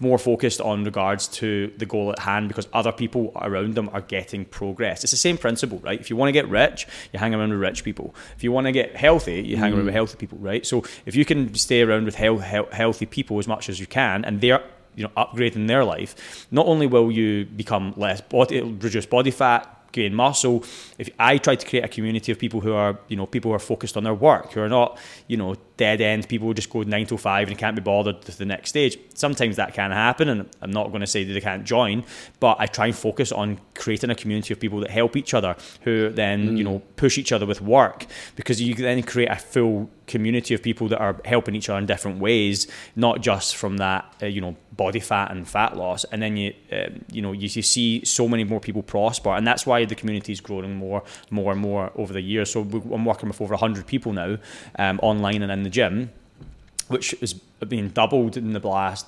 more 0.00 0.18
focused 0.18 0.60
on 0.60 0.84
regards 0.84 1.28
to 1.28 1.72
the 1.76 1.86
goal 1.86 2.10
at 2.12 2.18
hand 2.18 2.48
because 2.48 2.68
other 2.72 2.92
people 2.92 3.32
around 3.36 3.74
them 3.74 3.90
are 3.92 4.00
getting 4.00 4.44
progress. 4.44 5.04
It's 5.04 5.10
the 5.10 5.16
same 5.16 5.38
principle, 5.38 5.78
right? 5.78 6.00
If 6.00 6.10
you 6.10 6.16
want 6.16 6.28
to 6.28 6.32
get 6.32 6.48
rich, 6.48 6.86
you 7.12 7.18
hang 7.18 7.34
around 7.34 7.50
with 7.50 7.60
rich 7.60 7.84
people. 7.84 8.14
If 8.36 8.44
you 8.44 8.52
want 8.52 8.66
to 8.66 8.72
get 8.72 8.96
healthy, 8.96 9.42
you 9.42 9.56
hang 9.56 9.72
around 9.72 9.82
mm. 9.82 9.86
with 9.86 9.94
healthy 9.94 10.16
people, 10.16 10.38
right? 10.38 10.64
So 10.66 10.84
if 11.06 11.14
you 11.14 11.24
can 11.24 11.54
stay 11.54 11.82
around 11.82 12.04
with 12.04 12.14
health, 12.14 12.42
health, 12.42 12.72
healthy 12.72 13.06
people 13.06 13.38
as 13.38 13.48
much 13.48 13.68
as 13.68 13.80
you 13.80 13.86
can, 13.86 14.24
and 14.24 14.40
they're 14.40 14.62
you 14.94 15.04
know 15.04 15.10
upgrading 15.16 15.68
their 15.68 15.84
life, 15.84 16.46
not 16.50 16.66
only 16.66 16.86
will 16.86 17.10
you 17.12 17.44
become 17.44 17.94
less 17.96 18.20
body, 18.20 18.56
it'll 18.56 18.72
reduce 18.72 19.06
body 19.06 19.30
fat, 19.30 19.77
gain 19.92 20.14
muscle. 20.14 20.64
If 20.98 21.08
I 21.18 21.38
try 21.38 21.56
to 21.56 21.66
create 21.66 21.84
a 21.84 21.88
community 21.88 22.32
of 22.32 22.38
people 22.38 22.60
who 22.60 22.72
are, 22.72 22.98
you 23.08 23.16
know, 23.16 23.26
people 23.26 23.50
who 23.50 23.54
are 23.54 23.58
focused 23.60 23.96
on 23.96 24.04
their 24.04 24.14
work, 24.14 24.52
who 24.52 24.60
are 24.60 24.68
not, 24.68 24.98
you 25.26 25.36
know, 25.36 25.56
dead 25.76 26.00
end 26.00 26.28
people 26.28 26.48
who 26.48 26.54
just 26.54 26.70
go 26.70 26.82
nine 26.82 27.06
to 27.06 27.16
five 27.16 27.48
and 27.48 27.56
can't 27.56 27.76
be 27.76 27.82
bothered 27.82 28.20
to 28.22 28.36
the 28.36 28.44
next 28.44 28.70
stage. 28.70 28.98
Sometimes 29.14 29.56
that 29.56 29.74
can 29.74 29.90
happen, 29.90 30.28
and 30.28 30.48
I'm 30.60 30.70
not 30.70 30.88
going 30.88 31.00
to 31.00 31.06
say 31.06 31.24
that 31.24 31.32
they 31.32 31.40
can't 31.40 31.64
join, 31.64 32.04
but 32.40 32.56
I 32.58 32.66
try 32.66 32.86
and 32.86 32.96
focus 32.96 33.32
on 33.32 33.60
creating 33.74 34.10
a 34.10 34.14
community 34.14 34.52
of 34.52 34.60
people 34.60 34.80
that 34.80 34.90
help 34.90 35.16
each 35.16 35.34
other, 35.34 35.56
who 35.82 36.10
then, 36.10 36.50
mm. 36.50 36.58
you 36.58 36.64
know, 36.64 36.82
push 36.96 37.16
each 37.16 37.32
other 37.32 37.46
with 37.46 37.60
work, 37.60 38.06
because 38.36 38.60
you 38.60 38.74
then 38.74 39.02
create 39.02 39.30
a 39.30 39.36
full 39.36 39.88
community 40.08 40.54
of 40.54 40.62
people 40.62 40.88
that 40.88 40.98
are 40.98 41.20
helping 41.24 41.54
each 41.54 41.68
other 41.68 41.78
in 41.78 41.86
different 41.86 42.18
ways, 42.18 42.66
not 42.96 43.20
just 43.20 43.56
from 43.56 43.76
that, 43.76 44.04
uh, 44.22 44.26
you 44.26 44.40
know, 44.40 44.56
body 44.72 45.00
fat 45.00 45.30
and 45.30 45.46
fat 45.46 45.76
loss, 45.76 46.04
and 46.04 46.20
then 46.22 46.36
you, 46.36 46.54
um, 46.72 47.04
you 47.12 47.22
know, 47.22 47.32
you, 47.32 47.48
you 47.48 47.62
see 47.62 48.04
so 48.04 48.28
many 48.28 48.44
more 48.44 48.60
people 48.60 48.82
prosper, 48.82 49.30
and 49.30 49.46
that's 49.46 49.66
why 49.66 49.84
the 49.84 49.94
community 49.94 50.32
is 50.32 50.40
growing 50.40 50.74
more, 50.74 51.02
more 51.30 51.52
and 51.52 51.60
more 51.60 51.92
over 51.94 52.12
the 52.12 52.20
years. 52.20 52.50
So 52.50 52.62
I'm 52.62 53.04
working 53.04 53.28
with 53.28 53.40
over 53.40 53.56
hundred 53.56 53.86
people 53.86 54.12
now, 54.12 54.38
um, 54.78 54.98
online 55.02 55.42
and 55.42 55.52
in 55.52 55.62
the 55.62 55.70
gym, 55.70 56.10
which 56.88 57.14
is 57.20 57.34
being 57.68 57.88
doubled 57.90 58.36
in 58.36 58.52
the 58.52 58.60
last 58.60 59.06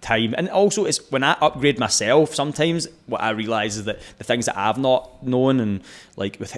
time. 0.00 0.34
And 0.38 0.48
also, 0.48 0.84
it's 0.84 1.10
when 1.10 1.24
I 1.24 1.32
upgrade 1.40 1.78
myself. 1.78 2.34
Sometimes 2.34 2.86
what 3.06 3.20
I 3.20 3.30
realize 3.30 3.76
is 3.76 3.84
that 3.84 3.98
the 4.18 4.24
things 4.24 4.46
that 4.46 4.56
I've 4.56 4.78
not 4.78 5.22
known, 5.26 5.60
and 5.60 5.82
like 6.16 6.38
with 6.40 6.56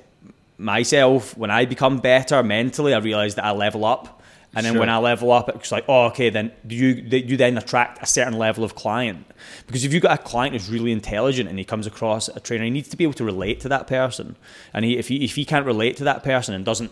myself, 0.61 1.37
when 1.37 1.51
I 1.51 1.65
become 1.65 1.99
better 1.99 2.43
mentally, 2.43 2.95
I 2.95 2.99
realize 2.99 3.35
that 3.37 3.45
I 3.45 3.53
level 3.53 3.85
up. 3.85 4.23
And 4.53 4.67
then 4.67 4.73
Sure. 4.73 4.81
when 4.81 4.89
I 4.89 4.99
level 4.99 5.31
up, 5.31 5.49
it's 5.49 5.71
like, 5.71 5.85
oh, 5.89 6.07
okay, 6.07 6.29
then 6.29 6.51
you 6.69 6.89
you 6.89 7.37
then 7.37 7.57
attract 7.57 8.03
a 8.03 8.07
certain 8.07 8.37
level 8.37 8.65
of 8.65 8.75
client 8.75 9.25
because 9.67 9.85
if 9.85 9.93
you've 9.93 10.03
got 10.03 10.19
a 10.19 10.23
client 10.23 10.55
who's 10.55 10.69
really 10.69 10.91
intelligent 10.91 11.49
and 11.49 11.57
he 11.57 11.65
comes 11.65 11.87
across 11.87 12.27
a 12.29 12.41
trainer, 12.41 12.65
he 12.65 12.71
needs 12.71 12.89
to 12.89 12.97
be 12.97 13.05
able 13.05 13.15
to 13.15 13.25
relate 13.25 13.61
to 13.61 13.69
that 13.69 13.87
person. 13.87 14.35
And 14.75 14.85
he, 14.85 14.99
if 14.99 15.07
he 15.07 15.25
if 15.25 15.37
he 15.37 15.45
can't 15.45 15.65
relate 15.65 15.97
to 15.99 16.05
that 16.05 16.25
person 16.25 16.53
and 16.53 16.65
doesn't, 16.65 16.91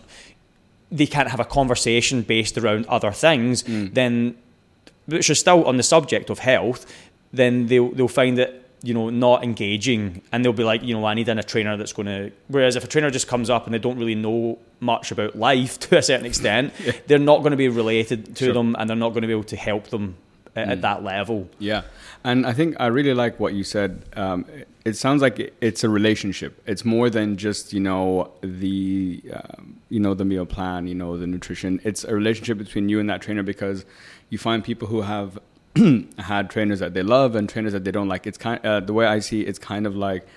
they 0.89 1.05
can't 1.05 1.29
have 1.29 1.41
a 1.41 1.45
conversation 1.45 2.21
based 2.21 2.57
around 2.57 2.85
other 2.85 3.11
things, 3.11 3.63
mm. 3.63 3.93
then 3.93 4.37
which 5.07 5.29
is 5.29 5.37
still 5.37 5.65
on 5.65 5.75
the 5.75 5.83
subject 5.83 6.29
of 6.29 6.39
health, 6.39 6.85
then 7.33 7.67
they'll 7.67 7.91
they'll 7.91 8.07
find 8.07 8.39
it 8.39 8.68
you 8.83 8.93
know 8.93 9.09
not 9.09 9.43
engaging, 9.43 10.21
and 10.31 10.43
they'll 10.43 10.53
be 10.53 10.63
like, 10.63 10.83
you 10.83 10.93
know, 10.93 11.05
I 11.05 11.13
need 11.13 11.27
a 11.29 11.43
trainer 11.43 11.77
that's 11.77 11.93
going 11.93 12.05
to. 12.07 12.31
Whereas 12.47 12.75
if 12.75 12.83
a 12.83 12.87
trainer 12.87 13.09
just 13.09 13.27
comes 13.27 13.49
up 13.49 13.65
and 13.65 13.73
they 13.73 13.79
don't 13.79 13.97
really 13.97 14.15
know 14.15 14.59
much 14.79 15.11
about 15.11 15.35
life 15.37 15.79
to 15.89 15.97
a 15.97 16.01
certain 16.01 16.25
extent, 16.25 16.73
they're 17.07 17.19
not 17.19 17.39
going 17.39 17.51
to 17.51 17.57
be 17.57 17.67
related 17.69 18.35
to 18.37 18.45
Sure. 18.45 18.53
them, 18.53 18.75
and 18.79 18.89
they're 18.89 18.97
not 18.97 19.09
going 19.09 19.21
to 19.21 19.27
be 19.27 19.33
able 19.33 19.43
to 19.45 19.55
help 19.57 19.87
them 19.87 20.15
at, 20.55 20.69
at 20.69 20.81
that 20.81 21.03
level. 21.03 21.49
Yeah, 21.59 21.83
and 22.23 22.45
I 22.45 22.53
think 22.53 22.75
I 22.79 22.87
really 22.87 23.13
like 23.13 23.39
what 23.39 23.53
you 23.53 23.63
said. 23.63 24.03
Um, 24.15 24.45
it 24.85 24.95
sounds 24.95 25.21
like 25.21 25.53
it's 25.61 25.83
a 25.83 25.89
relationship. 25.89 26.59
It's 26.65 26.83
more 26.85 27.09
than 27.09 27.37
just 27.37 27.73
you 27.73 27.79
know 27.79 28.31
the 28.41 29.21
um, 29.33 29.75
you 29.89 29.99
know 29.99 30.13
the 30.13 30.25
meal 30.25 30.45
plan, 30.45 30.87
you 30.87 30.95
know 30.95 31.17
the 31.17 31.27
nutrition. 31.27 31.79
It's 31.83 32.03
a 32.05 32.13
relationship 32.15 32.57
between 32.57 32.89
you 32.89 32.99
and 32.99 33.09
that 33.09 33.21
trainer 33.21 33.43
because 33.43 33.85
you 34.29 34.37
find 34.37 34.63
people 34.63 34.87
who 34.87 35.01
have 35.01 35.37
had 36.17 36.49
trainers 36.49 36.79
that 36.79 36.93
they 36.93 37.03
love 37.03 37.35
and 37.35 37.47
trainers 37.47 37.73
that 37.73 37.83
they 37.83 37.91
don't 37.91 38.07
like. 38.07 38.27
It's 38.27 38.37
kind 38.37 38.63
uh, 38.65 38.79
the 38.79 38.93
way 38.93 39.05
I 39.05 39.19
see 39.19 39.41
it's 39.41 39.59
kind 39.59 39.85
of 39.85 39.95
like 39.95 40.27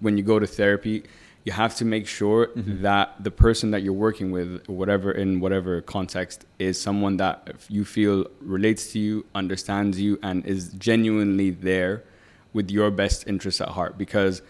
when 0.00 0.16
you 0.16 0.22
go 0.22 0.38
to 0.38 0.46
therapy. 0.46 1.04
you 1.44 1.52
have 1.52 1.74
to 1.76 1.84
make 1.84 2.06
sure 2.06 2.48
mm-hmm. 2.48 2.82
that 2.82 3.22
the 3.22 3.30
person 3.30 3.72
that 3.72 3.82
you're 3.82 3.92
working 3.92 4.30
with, 4.30 4.68
whatever 4.68 5.10
in 5.10 5.40
whatever 5.40 5.80
context, 5.80 6.46
is 6.58 6.80
someone 6.80 7.16
that 7.16 7.54
you 7.68 7.84
feel 7.84 8.26
relates 8.40 8.92
to 8.92 8.98
you, 8.98 9.24
understands 9.34 10.00
you, 10.00 10.18
and 10.22 10.46
is 10.46 10.68
genuinely 10.74 11.50
there 11.50 12.04
with 12.52 12.70
your 12.70 12.90
best 12.90 13.26
interests 13.26 13.60
at 13.60 13.68
heart. 13.68 13.98
Because, 13.98 14.42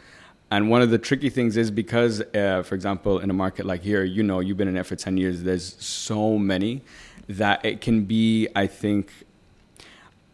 and 0.50 0.68
one 0.68 0.82
of 0.82 0.90
the 0.90 0.98
tricky 0.98 1.30
things 1.30 1.56
is 1.56 1.70
because, 1.70 2.20
uh, 2.34 2.62
for 2.62 2.74
example, 2.74 3.18
in 3.20 3.30
a 3.30 3.34
market 3.34 3.64
like 3.64 3.82
here, 3.82 4.04
you 4.04 4.22
know, 4.22 4.40
you've 4.40 4.58
been 4.58 4.68
in 4.68 4.76
it 4.76 4.84
for 4.84 4.96
ten 4.96 5.16
years. 5.16 5.44
There's 5.44 5.76
so 5.82 6.36
many 6.36 6.82
that 7.28 7.64
it 7.64 7.80
can 7.80 8.04
be, 8.04 8.48
I 8.54 8.66
think, 8.66 9.10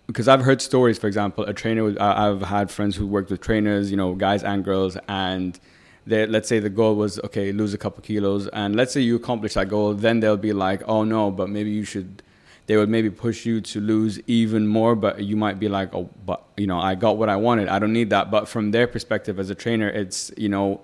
because 0.09 0.27
I've 0.27 0.41
heard 0.41 0.61
stories. 0.61 0.99
For 0.99 1.07
example, 1.07 1.45
a 1.45 1.53
trainer. 1.53 1.95
I've 2.01 2.43
had 2.43 2.71
friends 2.71 2.97
who 2.97 3.07
worked 3.07 3.31
with 3.31 3.41
trainers, 3.41 3.91
you 3.91 3.97
know, 3.97 4.15
guys 4.15 4.43
and 4.43 4.65
girls, 4.65 4.97
and 5.07 5.59
they, 6.07 6.27
let's 6.27 6.49
say 6.49 6.59
the 6.59 6.71
goal 6.71 6.97
was 6.97 7.21
okay, 7.21 7.53
lose 7.53 7.75
a 7.75 7.79
couple 7.79 8.03
kilos, 8.03 8.49
and 8.49 8.75
let's 8.75 8.93
say 8.93 9.01
you 9.01 9.15
accomplish 9.15 9.55
that 9.55 9.69
goal, 9.69 9.95
then 9.95 10.21
they'll 10.21 10.37
be 10.37 10.53
like, 10.53 10.83
oh 10.87 11.05
no, 11.05 11.31
but 11.31 11.49
maybe 11.49 11.71
you 11.71 11.85
should. 11.85 12.23
They 12.67 12.77
would 12.77 12.91
maybe 12.91 13.09
push 13.09 13.47
you 13.47 13.63
to 13.63 13.81
lose 13.81 14.21
even 14.27 14.67
more, 14.67 14.95
but 14.95 15.25
you 15.25 15.37
might 15.37 15.59
be 15.59 15.71
like, 15.71 15.95
oh, 15.95 16.11
but 16.27 16.45
you 16.59 16.67
know, 16.67 16.79
I 16.79 16.97
got 16.97 17.17
what 17.17 17.31
I 17.31 17.37
wanted. 17.37 17.69
I 17.69 17.79
don't 17.79 17.95
need 17.95 18.11
that. 18.11 18.31
But 18.31 18.47
from 18.47 18.73
their 18.73 18.87
perspective 18.87 19.39
as 19.39 19.49
a 19.49 19.55
trainer, 19.55 19.89
it's 19.89 20.31
you 20.37 20.49
know, 20.49 20.83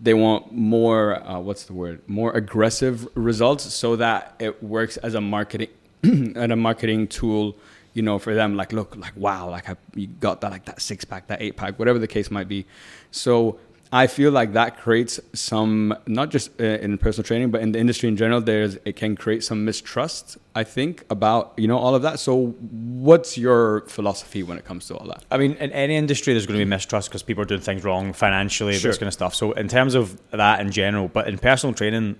they 0.00 0.14
want 0.14 0.52
more. 0.52 1.22
Uh, 1.26 1.40
what's 1.40 1.64
the 1.64 1.72
word? 1.72 2.00
More 2.06 2.32
aggressive 2.32 3.08
results, 3.14 3.64
so 3.74 3.96
that 3.96 4.34
it 4.38 4.62
works 4.62 4.96
as 4.98 5.14
a 5.14 5.20
marketing 5.20 5.70
and 6.02 6.52
a 6.52 6.56
marketing 6.56 7.08
tool 7.08 7.56
you 7.96 8.02
know, 8.02 8.18
for 8.18 8.34
them, 8.34 8.56
like, 8.56 8.74
look, 8.74 8.94
like, 8.94 9.16
wow, 9.16 9.48
like, 9.48 9.70
I, 9.70 9.76
you 9.94 10.06
got 10.06 10.42
that, 10.42 10.50
like, 10.50 10.66
that 10.66 10.82
six 10.82 11.04
pack, 11.04 11.28
that 11.28 11.40
eight 11.40 11.56
pack, 11.56 11.78
whatever 11.78 11.98
the 11.98 12.06
case 12.06 12.30
might 12.30 12.46
be. 12.46 12.66
So 13.10 13.58
I 13.90 14.06
feel 14.06 14.32
like 14.32 14.52
that 14.52 14.78
creates 14.78 15.18
some, 15.32 15.94
not 16.06 16.30
just 16.30 16.60
uh, 16.60 16.64
in 16.64 16.98
personal 16.98 17.24
training, 17.24 17.50
but 17.52 17.62
in 17.62 17.72
the 17.72 17.78
industry 17.78 18.10
in 18.10 18.16
general, 18.16 18.42
there's, 18.42 18.76
it 18.84 18.96
can 18.96 19.16
create 19.16 19.42
some 19.44 19.64
mistrust, 19.64 20.36
I 20.54 20.62
think, 20.62 21.04
about, 21.08 21.54
you 21.56 21.68
know, 21.68 21.78
all 21.78 21.94
of 21.94 22.02
that. 22.02 22.18
So 22.18 22.48
what's 23.08 23.38
your 23.38 23.80
philosophy 23.86 24.42
when 24.42 24.58
it 24.58 24.66
comes 24.66 24.86
to 24.88 24.96
all 24.96 25.06
that? 25.06 25.24
I 25.30 25.38
mean, 25.38 25.52
in 25.54 25.72
any 25.72 25.96
industry, 25.96 26.34
there's 26.34 26.44
going 26.44 26.58
to 26.58 26.64
be 26.64 26.68
mistrust 26.68 27.08
because 27.08 27.22
people 27.22 27.42
are 27.44 27.46
doing 27.46 27.62
things 27.62 27.82
wrong 27.82 28.12
financially, 28.12 28.74
sure. 28.74 28.90
this 28.90 28.98
kind 28.98 29.08
of 29.08 29.14
stuff. 29.14 29.34
So 29.34 29.52
in 29.52 29.68
terms 29.68 29.94
of 29.94 30.20
that 30.32 30.60
in 30.60 30.70
general, 30.70 31.08
but 31.08 31.28
in 31.28 31.38
personal 31.38 31.72
training, 31.72 32.16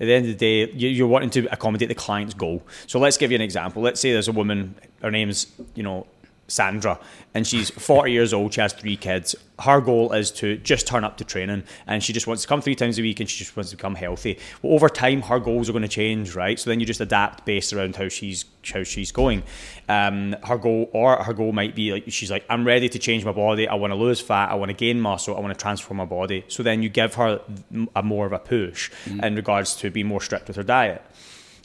at 0.00 0.06
the 0.06 0.12
end 0.12 0.26
of 0.26 0.38
the 0.38 0.66
day, 0.66 0.72
you're 0.72 1.08
wanting 1.08 1.30
to 1.30 1.46
accommodate 1.52 1.88
the 1.88 1.94
client's 1.94 2.34
goal. 2.34 2.62
So 2.86 2.98
let's 2.98 3.16
give 3.16 3.30
you 3.30 3.36
an 3.36 3.42
example. 3.42 3.82
Let's 3.82 4.00
say 4.00 4.12
there's 4.12 4.28
a 4.28 4.32
woman, 4.32 4.74
her 5.02 5.10
name's, 5.10 5.46
you 5.74 5.82
know, 5.82 6.06
Sandra, 6.48 6.98
and 7.34 7.46
she's 7.46 7.70
40 7.70 8.10
years 8.10 8.32
old. 8.32 8.54
She 8.54 8.60
has 8.62 8.72
three 8.72 8.96
kids. 8.96 9.36
Her 9.60 9.80
goal 9.80 10.12
is 10.12 10.30
to 10.32 10.56
just 10.56 10.86
turn 10.86 11.04
up 11.04 11.18
to 11.18 11.24
training, 11.24 11.64
and 11.86 12.02
she 12.02 12.12
just 12.14 12.26
wants 12.26 12.42
to 12.42 12.48
come 12.48 12.62
three 12.62 12.74
times 12.74 12.98
a 12.98 13.02
week, 13.02 13.20
and 13.20 13.28
she 13.28 13.38
just 13.38 13.54
wants 13.54 13.70
to 13.70 13.76
become 13.76 13.94
healthy. 13.94 14.38
Well, 14.62 14.72
over 14.72 14.88
time, 14.88 15.22
her 15.22 15.38
goals 15.38 15.68
are 15.68 15.72
going 15.72 15.82
to 15.82 15.88
change, 15.88 16.34
right? 16.34 16.58
So 16.58 16.70
then 16.70 16.80
you 16.80 16.86
just 16.86 17.00
adapt 17.00 17.44
based 17.44 17.72
around 17.72 17.96
how 17.96 18.08
she's 18.08 18.46
how 18.72 18.82
she's 18.82 19.12
going. 19.12 19.42
Um, 19.88 20.36
her 20.44 20.56
goal 20.56 20.90
or 20.92 21.22
her 21.22 21.34
goal 21.34 21.52
might 21.52 21.74
be 21.74 21.92
like 21.92 22.04
she's 22.08 22.30
like, 22.30 22.44
I'm 22.48 22.66
ready 22.66 22.88
to 22.88 22.98
change 22.98 23.24
my 23.24 23.32
body. 23.32 23.68
I 23.68 23.74
want 23.74 23.90
to 23.90 23.96
lose 23.96 24.20
fat. 24.20 24.50
I 24.50 24.54
want 24.54 24.70
to 24.70 24.74
gain 24.74 25.00
muscle. 25.00 25.36
I 25.36 25.40
want 25.40 25.56
to 25.56 25.62
transform 25.62 25.98
my 25.98 26.06
body. 26.06 26.44
So 26.48 26.62
then 26.62 26.82
you 26.82 26.88
give 26.88 27.14
her 27.16 27.40
a 27.94 28.02
more 28.02 28.26
of 28.26 28.32
a 28.32 28.38
push 28.38 28.90
mm. 29.04 29.22
in 29.22 29.36
regards 29.36 29.76
to 29.76 29.90
be 29.90 30.02
more 30.02 30.22
strict 30.22 30.48
with 30.48 30.56
her 30.56 30.62
diet 30.62 31.04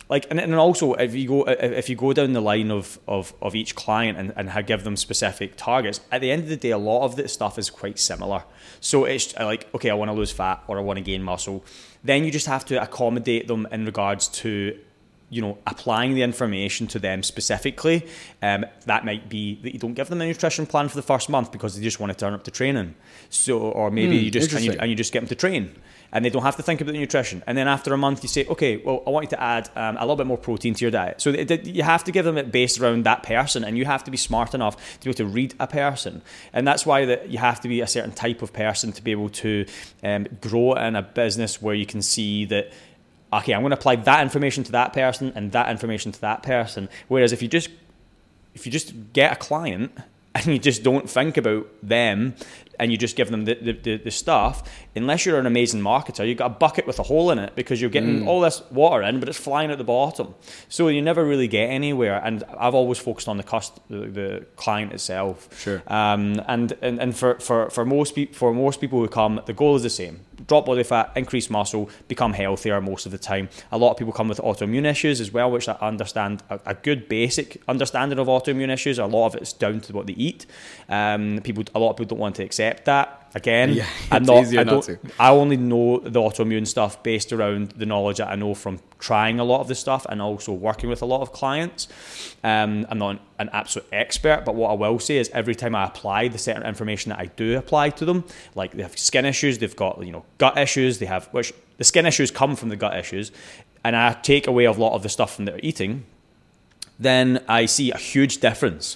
like 0.09 0.27
and, 0.29 0.39
and 0.39 0.55
also 0.55 0.93
if 0.93 1.15
you 1.15 1.27
go 1.27 1.43
if 1.43 1.89
you 1.89 1.95
go 1.95 2.13
down 2.13 2.33
the 2.33 2.41
line 2.41 2.71
of 2.71 2.99
of, 3.07 3.33
of 3.41 3.55
each 3.55 3.75
client 3.75 4.17
and, 4.17 4.33
and 4.35 4.67
give 4.67 4.83
them 4.83 4.95
specific 4.95 5.55
targets 5.55 6.01
at 6.11 6.21
the 6.21 6.31
end 6.31 6.43
of 6.43 6.49
the 6.49 6.57
day 6.57 6.71
a 6.71 6.77
lot 6.77 7.05
of 7.05 7.15
the 7.15 7.27
stuff 7.27 7.57
is 7.57 7.69
quite 7.69 7.99
similar. 7.99 8.43
So 8.79 9.05
it's 9.05 9.35
like 9.35 9.73
okay 9.73 9.89
i 9.89 9.93
want 9.93 10.09
to 10.09 10.13
lose 10.13 10.31
fat 10.31 10.63
or 10.67 10.77
i 10.77 10.81
want 10.81 10.97
to 10.97 11.03
gain 11.03 11.23
muscle. 11.23 11.63
Then 12.03 12.25
you 12.25 12.31
just 12.31 12.47
have 12.47 12.65
to 12.65 12.81
accommodate 12.81 13.47
them 13.47 13.67
in 13.71 13.85
regards 13.85 14.27
to 14.29 14.77
you 15.29 15.41
know 15.41 15.57
applying 15.65 16.13
the 16.13 16.21
information 16.21 16.85
to 16.87 16.99
them 16.99 17.23
specifically. 17.23 18.05
Um, 18.41 18.65
that 18.85 19.03
might 19.03 19.29
be 19.29 19.55
that 19.63 19.73
you 19.73 19.79
don't 19.79 19.95
give 19.95 20.09
them 20.09 20.21
a 20.21 20.25
nutrition 20.25 20.65
plan 20.65 20.89
for 20.89 20.95
the 20.95 21.01
first 21.01 21.29
month 21.29 21.51
because 21.51 21.75
they 21.75 21.81
just 21.81 21.99
want 21.99 22.11
to 22.11 22.17
turn 22.17 22.33
up 22.33 22.43
to 22.43 22.51
training. 22.51 22.95
So 23.29 23.59
or 23.59 23.89
maybe 23.89 24.19
mm, 24.19 24.23
you 24.25 24.31
just 24.31 24.53
and 24.53 24.63
you, 24.63 24.73
and 24.79 24.89
you 24.89 24.95
just 24.95 25.11
get 25.11 25.21
them 25.21 25.29
to 25.29 25.35
train 25.35 25.75
and 26.13 26.23
they 26.23 26.29
don't 26.29 26.43
have 26.43 26.55
to 26.55 26.63
think 26.63 26.79
about 26.79 26.93
the 26.93 26.99
nutrition. 26.99 27.43
And 27.47 27.57
then 27.57 27.67
after 27.67 27.93
a 27.93 27.97
month, 27.97 28.23
you 28.23 28.29
say, 28.29 28.45
okay, 28.45 28.77
well, 28.77 29.03
I 29.05 29.09
want 29.09 29.25
you 29.25 29.29
to 29.31 29.41
add 29.41 29.69
um, 29.75 29.97
a 29.97 30.01
little 30.01 30.15
bit 30.15 30.27
more 30.27 30.37
protein 30.37 30.75
to 30.75 30.85
your 30.85 30.91
diet. 30.91 31.19
So 31.19 31.31
you 31.31 31.81
have 31.81 32.03
to 32.05 32.11
give 32.11 32.23
them 32.23 32.37
it 32.37 32.51
based 32.51 32.79
around 32.79 33.03
that 33.03 33.23
person, 33.23 33.63
and 33.63 33.77
you 33.77 33.85
have 33.85 34.03
to 34.05 34.11
be 34.11 34.17
smart 34.17 34.53
enough 34.53 34.99
to 34.99 35.05
be 35.05 35.09
able 35.09 35.17
to 35.17 35.25
read 35.25 35.55
a 35.59 35.67
person. 35.67 36.21
And 36.53 36.67
that's 36.67 36.85
why 36.85 37.05
that 37.05 37.29
you 37.29 37.39
have 37.39 37.59
to 37.61 37.67
be 37.67 37.81
a 37.81 37.87
certain 37.87 38.11
type 38.11 38.43
of 38.43 38.53
person 38.53 38.91
to 38.93 39.01
be 39.01 39.11
able 39.11 39.29
to 39.29 39.65
um, 40.03 40.27
grow 40.39 40.73
in 40.73 40.95
a 40.95 41.01
business 41.01 41.61
where 41.61 41.75
you 41.75 41.85
can 41.85 42.01
see 42.01 42.45
that 42.45 42.71
okay, 43.33 43.53
I'm 43.53 43.61
going 43.61 43.71
to 43.71 43.77
apply 43.77 43.95
that 43.95 44.21
information 44.21 44.63
to 44.65 44.73
that 44.73 44.93
person 44.93 45.33
and 45.35 45.51
that 45.53 45.69
information 45.71 46.11
to 46.11 46.21
that 46.21 46.43
person. 46.43 46.87
Whereas 47.07 47.31
if 47.31 47.41
you 47.41 47.47
just 47.47 47.69
if 48.53 48.67
you 48.67 48.71
just 48.71 48.93
get 49.13 49.33
a 49.33 49.35
client 49.35 49.91
and 50.35 50.45
you 50.45 50.59
just 50.59 50.83
don't 50.83 51.09
think 51.09 51.37
about 51.37 51.67
them 51.81 52.35
and 52.79 52.91
you 52.91 52.97
just 52.97 53.15
give 53.15 53.29
them 53.29 53.45
the, 53.45 53.55
the, 53.55 53.97
the, 53.97 54.11
stuff, 54.11 54.63
unless 54.95 55.25
you're 55.25 55.39
an 55.39 55.45
amazing 55.45 55.81
marketer, 55.81 56.27
you've 56.27 56.37
got 56.37 56.51
a 56.51 56.55
bucket 56.55 56.87
with 56.87 56.99
a 56.99 57.03
hole 57.03 57.31
in 57.31 57.39
it 57.39 57.55
because 57.55 57.79
you're 57.79 57.89
getting 57.89 58.21
mm. 58.21 58.27
all 58.27 58.41
this 58.41 58.61
water 58.71 59.03
in, 59.03 59.19
but 59.19 59.29
it's 59.29 59.37
flying 59.37 59.71
at 59.71 59.77
the 59.77 59.83
bottom. 59.83 60.33
So 60.69 60.87
you 60.87 61.01
never 61.01 61.23
really 61.23 61.47
get 61.47 61.69
anywhere. 61.69 62.21
And 62.23 62.43
I've 62.57 62.75
always 62.75 62.99
focused 62.99 63.27
on 63.27 63.37
the 63.37 63.43
cost, 63.43 63.79
the, 63.89 63.99
the 64.07 64.45
client 64.55 64.91
itself. 64.91 65.49
Sure. 65.59 65.83
Um, 65.87 66.41
and, 66.47 66.73
and, 66.81 66.99
and 66.99 67.15
for, 67.15 67.39
for, 67.39 67.69
for, 67.69 67.85
most 67.85 68.15
pe- 68.15 68.31
for 68.31 68.53
most 68.53 68.81
people 68.81 68.99
who 68.99 69.07
come, 69.07 69.41
the 69.45 69.53
goal 69.53 69.75
is 69.75 69.83
the 69.83 69.89
same 69.89 70.21
drop 70.47 70.65
body 70.65 70.83
fat, 70.83 71.11
increase 71.15 71.49
muscle, 71.49 71.89
become 72.07 72.33
healthier 72.33 72.81
most 72.81 73.05
of 73.05 73.11
the 73.11 73.17
time. 73.17 73.49
A 73.71 73.77
lot 73.77 73.91
of 73.91 73.97
people 73.97 74.13
come 74.13 74.27
with 74.27 74.39
autoimmune 74.39 74.85
issues 74.85 75.21
as 75.21 75.31
well, 75.31 75.51
which 75.51 75.67
I 75.69 75.73
understand 75.81 76.43
a, 76.49 76.59
a 76.65 76.73
good 76.73 77.07
basic 77.07 77.61
understanding 77.67 78.19
of 78.19 78.27
autoimmune 78.27 78.71
issues. 78.71 78.99
A 78.99 79.05
lot 79.05 79.27
of 79.27 79.35
it's 79.35 79.53
down 79.53 79.81
to 79.81 79.93
what 79.93 80.07
they 80.07 80.13
eat. 80.13 80.45
Um, 80.89 81.39
people, 81.43 81.63
a 81.75 81.79
lot 81.79 81.91
of 81.91 81.97
people 81.97 82.15
don't 82.15 82.19
want 82.19 82.35
to 82.37 82.43
accept 82.43 82.85
that. 82.85 83.22
Again, 83.35 83.73
yeah, 83.73 83.87
I'm 84.11 84.23
not. 84.23 84.45
I, 84.45 84.63
don't, 84.63 84.87
not 84.87 84.99
I 85.19 85.31
only 85.31 85.57
know 85.57 85.97
the 85.97 86.19
autoimmune 86.19 86.67
stuff 86.67 87.01
based 87.01 87.33
around 87.33 87.71
the 87.71 87.85
knowledge 87.85 88.17
that 88.17 88.29
I 88.29 88.35
know 88.35 88.53
from 88.53 88.79
trying 88.99 89.39
a 89.39 89.43
lot 89.43 89.61
of 89.61 89.67
the 89.67 89.73
stuff 89.73 90.05
and 90.07 90.21
also 90.21 90.53
working 90.53 90.87
with 90.87 91.01
a 91.01 91.05
lot 91.05 91.21
of 91.21 91.33
clients. 91.33 91.87
Um, 92.43 92.85
I'm 92.89 92.99
not 92.99 93.19
an 93.39 93.49
absolute 93.51 93.87
expert, 93.91 94.43
but 94.45 94.53
what 94.53 94.69
I 94.69 94.73
will 94.73 94.99
say 94.99 95.17
is 95.17 95.29
every 95.29 95.55
time 95.55 95.73
I 95.73 95.85
apply 95.85 96.27
the 96.27 96.37
certain 96.37 96.61
information 96.61 97.09
that 97.09 97.19
I 97.19 97.25
do 97.25 97.57
apply 97.57 97.89
to 97.91 98.05
them, 98.05 98.23
like 98.53 98.73
they 98.73 98.83
have 98.83 98.97
skin 98.99 99.25
issues, 99.25 99.57
they've 99.57 99.75
got 99.75 100.05
you 100.05 100.11
know 100.11 100.25
gut 100.37 100.55
issues, 100.55 100.99
they 100.99 101.07
have 101.07 101.25
which 101.27 101.53
the 101.77 101.83
skin 101.83 102.05
issues 102.05 102.29
come 102.29 102.55
from 102.55 102.69
the 102.69 102.75
gut 102.75 102.95
issues, 102.95 103.31
and 103.83 103.95
I 103.95 104.13
take 104.13 104.45
away 104.45 104.65
a 104.65 104.71
lot 104.71 104.93
of 104.93 105.01
the 105.01 105.09
stuff 105.09 105.35
from 105.35 105.45
their 105.45 105.59
eating, 105.63 106.05
then 106.99 107.43
I 107.47 107.65
see 107.65 107.89
a 107.89 107.97
huge 107.97 108.37
difference, 108.37 108.95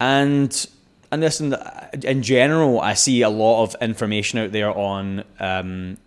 and 0.00 0.66
and 1.10 1.20
listen, 1.20 1.54
in 2.02 2.22
general, 2.22 2.80
I 2.80 2.94
see 2.94 3.22
a 3.22 3.30
lot 3.30 3.62
of 3.62 3.76
information 3.80 4.38
out 4.38 4.52
there 4.52 4.76
on 4.76 5.24
um, 5.38 5.98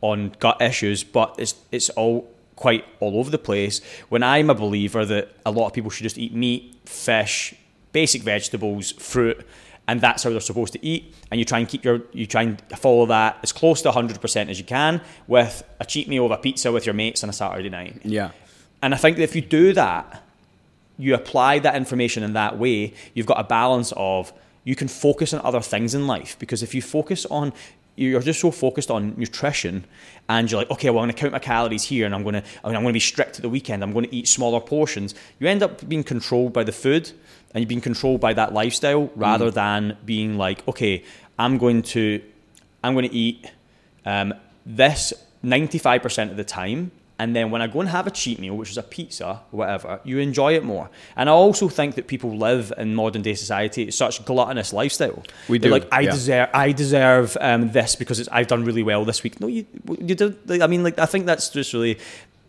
on 0.00 0.34
gut 0.38 0.60
issues, 0.60 1.02
but 1.04 1.34
it's 1.38 1.54
it's 1.72 1.90
all 1.90 2.30
quite 2.56 2.84
all 3.00 3.18
over 3.18 3.30
the 3.30 3.38
place. 3.38 3.80
When 4.08 4.22
I'm 4.22 4.50
a 4.50 4.54
believer 4.54 5.04
that 5.04 5.34
a 5.44 5.50
lot 5.50 5.66
of 5.66 5.72
people 5.72 5.90
should 5.90 6.04
just 6.04 6.18
eat 6.18 6.34
meat, 6.34 6.76
fish, 6.84 7.54
basic 7.92 8.22
vegetables, 8.22 8.92
fruit, 8.92 9.46
and 9.88 10.00
that's 10.00 10.22
how 10.22 10.30
they're 10.30 10.40
supposed 10.40 10.72
to 10.74 10.84
eat. 10.84 11.14
And 11.30 11.38
you 11.38 11.44
try 11.44 11.58
and 11.58 11.68
keep 11.68 11.84
your 11.84 12.02
you 12.12 12.26
try 12.26 12.42
and 12.42 12.60
follow 12.76 13.06
that 13.06 13.38
as 13.42 13.52
close 13.52 13.82
to 13.82 13.90
100% 13.90 14.48
as 14.50 14.58
you 14.58 14.64
can 14.64 15.00
with 15.26 15.62
a 15.80 15.84
cheat 15.84 16.08
meal 16.08 16.26
of 16.26 16.30
a 16.30 16.38
pizza 16.38 16.70
with 16.70 16.86
your 16.86 16.94
mates 16.94 17.22
on 17.24 17.30
a 17.30 17.32
Saturday 17.32 17.70
night. 17.70 18.00
Yeah. 18.04 18.30
And 18.82 18.94
I 18.94 18.98
think 18.98 19.16
that 19.16 19.22
if 19.22 19.34
you 19.34 19.42
do 19.42 19.72
that, 19.72 20.22
you 20.98 21.14
apply 21.14 21.58
that 21.60 21.74
information 21.74 22.22
in 22.22 22.34
that 22.34 22.58
way, 22.58 22.94
you've 23.14 23.26
got 23.26 23.40
a 23.40 23.44
balance 23.44 23.92
of 23.96 24.32
you 24.64 24.74
can 24.74 24.88
focus 24.88 25.32
on 25.32 25.40
other 25.44 25.60
things 25.60 25.94
in 25.94 26.06
life 26.06 26.36
because 26.38 26.62
if 26.62 26.74
you 26.74 26.82
focus 26.82 27.26
on 27.26 27.52
you're 27.96 28.20
just 28.20 28.40
so 28.40 28.50
focused 28.50 28.90
on 28.90 29.14
nutrition 29.16 29.84
and 30.28 30.50
you're 30.50 30.60
like 30.60 30.70
okay 30.70 30.90
well 30.90 31.00
i'm 31.00 31.06
going 31.06 31.14
to 31.14 31.20
count 31.20 31.32
my 31.32 31.38
calories 31.38 31.84
here 31.84 32.06
and 32.06 32.14
i'm 32.14 32.22
going 32.22 32.34
to 32.34 32.42
I 32.64 32.68
mean, 32.68 32.76
i'm 32.76 32.82
going 32.82 32.92
to 32.92 32.94
be 32.94 33.00
strict 33.00 33.36
at 33.36 33.42
the 33.42 33.48
weekend 33.48 33.82
i'm 33.82 33.92
going 33.92 34.06
to 34.06 34.14
eat 34.14 34.26
smaller 34.26 34.60
portions 34.60 35.14
you 35.38 35.46
end 35.46 35.62
up 35.62 35.88
being 35.88 36.02
controlled 36.02 36.52
by 36.52 36.64
the 36.64 36.72
food 36.72 37.12
and 37.52 37.62
you're 37.62 37.68
being 37.68 37.80
controlled 37.80 38.20
by 38.20 38.32
that 38.34 38.52
lifestyle 38.52 39.10
rather 39.14 39.50
mm. 39.50 39.54
than 39.54 39.96
being 40.04 40.36
like 40.36 40.66
okay 40.66 41.04
i'm 41.38 41.56
going 41.58 41.82
to 41.82 42.20
i'm 42.82 42.94
going 42.94 43.08
to 43.08 43.14
eat 43.14 43.50
um, 44.06 44.34
this 44.66 45.12
95% 45.44 46.30
of 46.30 46.36
the 46.36 46.44
time 46.44 46.90
and 47.18 47.34
then 47.34 47.50
when 47.52 47.62
I 47.62 47.68
go 47.68 47.80
and 47.80 47.88
have 47.88 48.08
a 48.08 48.10
cheat 48.10 48.40
meal, 48.40 48.56
which 48.56 48.70
is 48.70 48.78
a 48.78 48.82
pizza 48.82 49.40
whatever, 49.52 50.00
you 50.02 50.18
enjoy 50.18 50.54
it 50.54 50.64
more. 50.64 50.90
And 51.16 51.28
I 51.28 51.32
also 51.32 51.68
think 51.68 51.94
that 51.94 52.08
people 52.08 52.36
live 52.36 52.72
in 52.76 52.94
modern 52.94 53.22
day 53.22 53.34
society 53.34 53.84
it's 53.84 53.96
such 53.96 54.24
gluttonous 54.24 54.72
lifestyle. 54.72 55.22
We 55.48 55.58
do. 55.58 55.70
They're 55.70 55.78
like 55.78 55.88
I 55.92 56.00
yeah. 56.00 56.10
deserve, 56.10 56.48
I 56.52 56.72
deserve 56.72 57.36
um, 57.40 57.70
this 57.70 57.94
because 57.94 58.26
I've 58.28 58.48
done 58.48 58.64
really 58.64 58.82
well 58.82 59.04
this 59.04 59.22
week. 59.22 59.40
No, 59.40 59.46
you, 59.46 59.64
you 59.98 60.14
did. 60.14 60.50
I 60.60 60.66
mean, 60.66 60.82
like 60.82 60.98
I 60.98 61.06
think 61.06 61.26
that's 61.26 61.50
just 61.50 61.72
really 61.72 61.98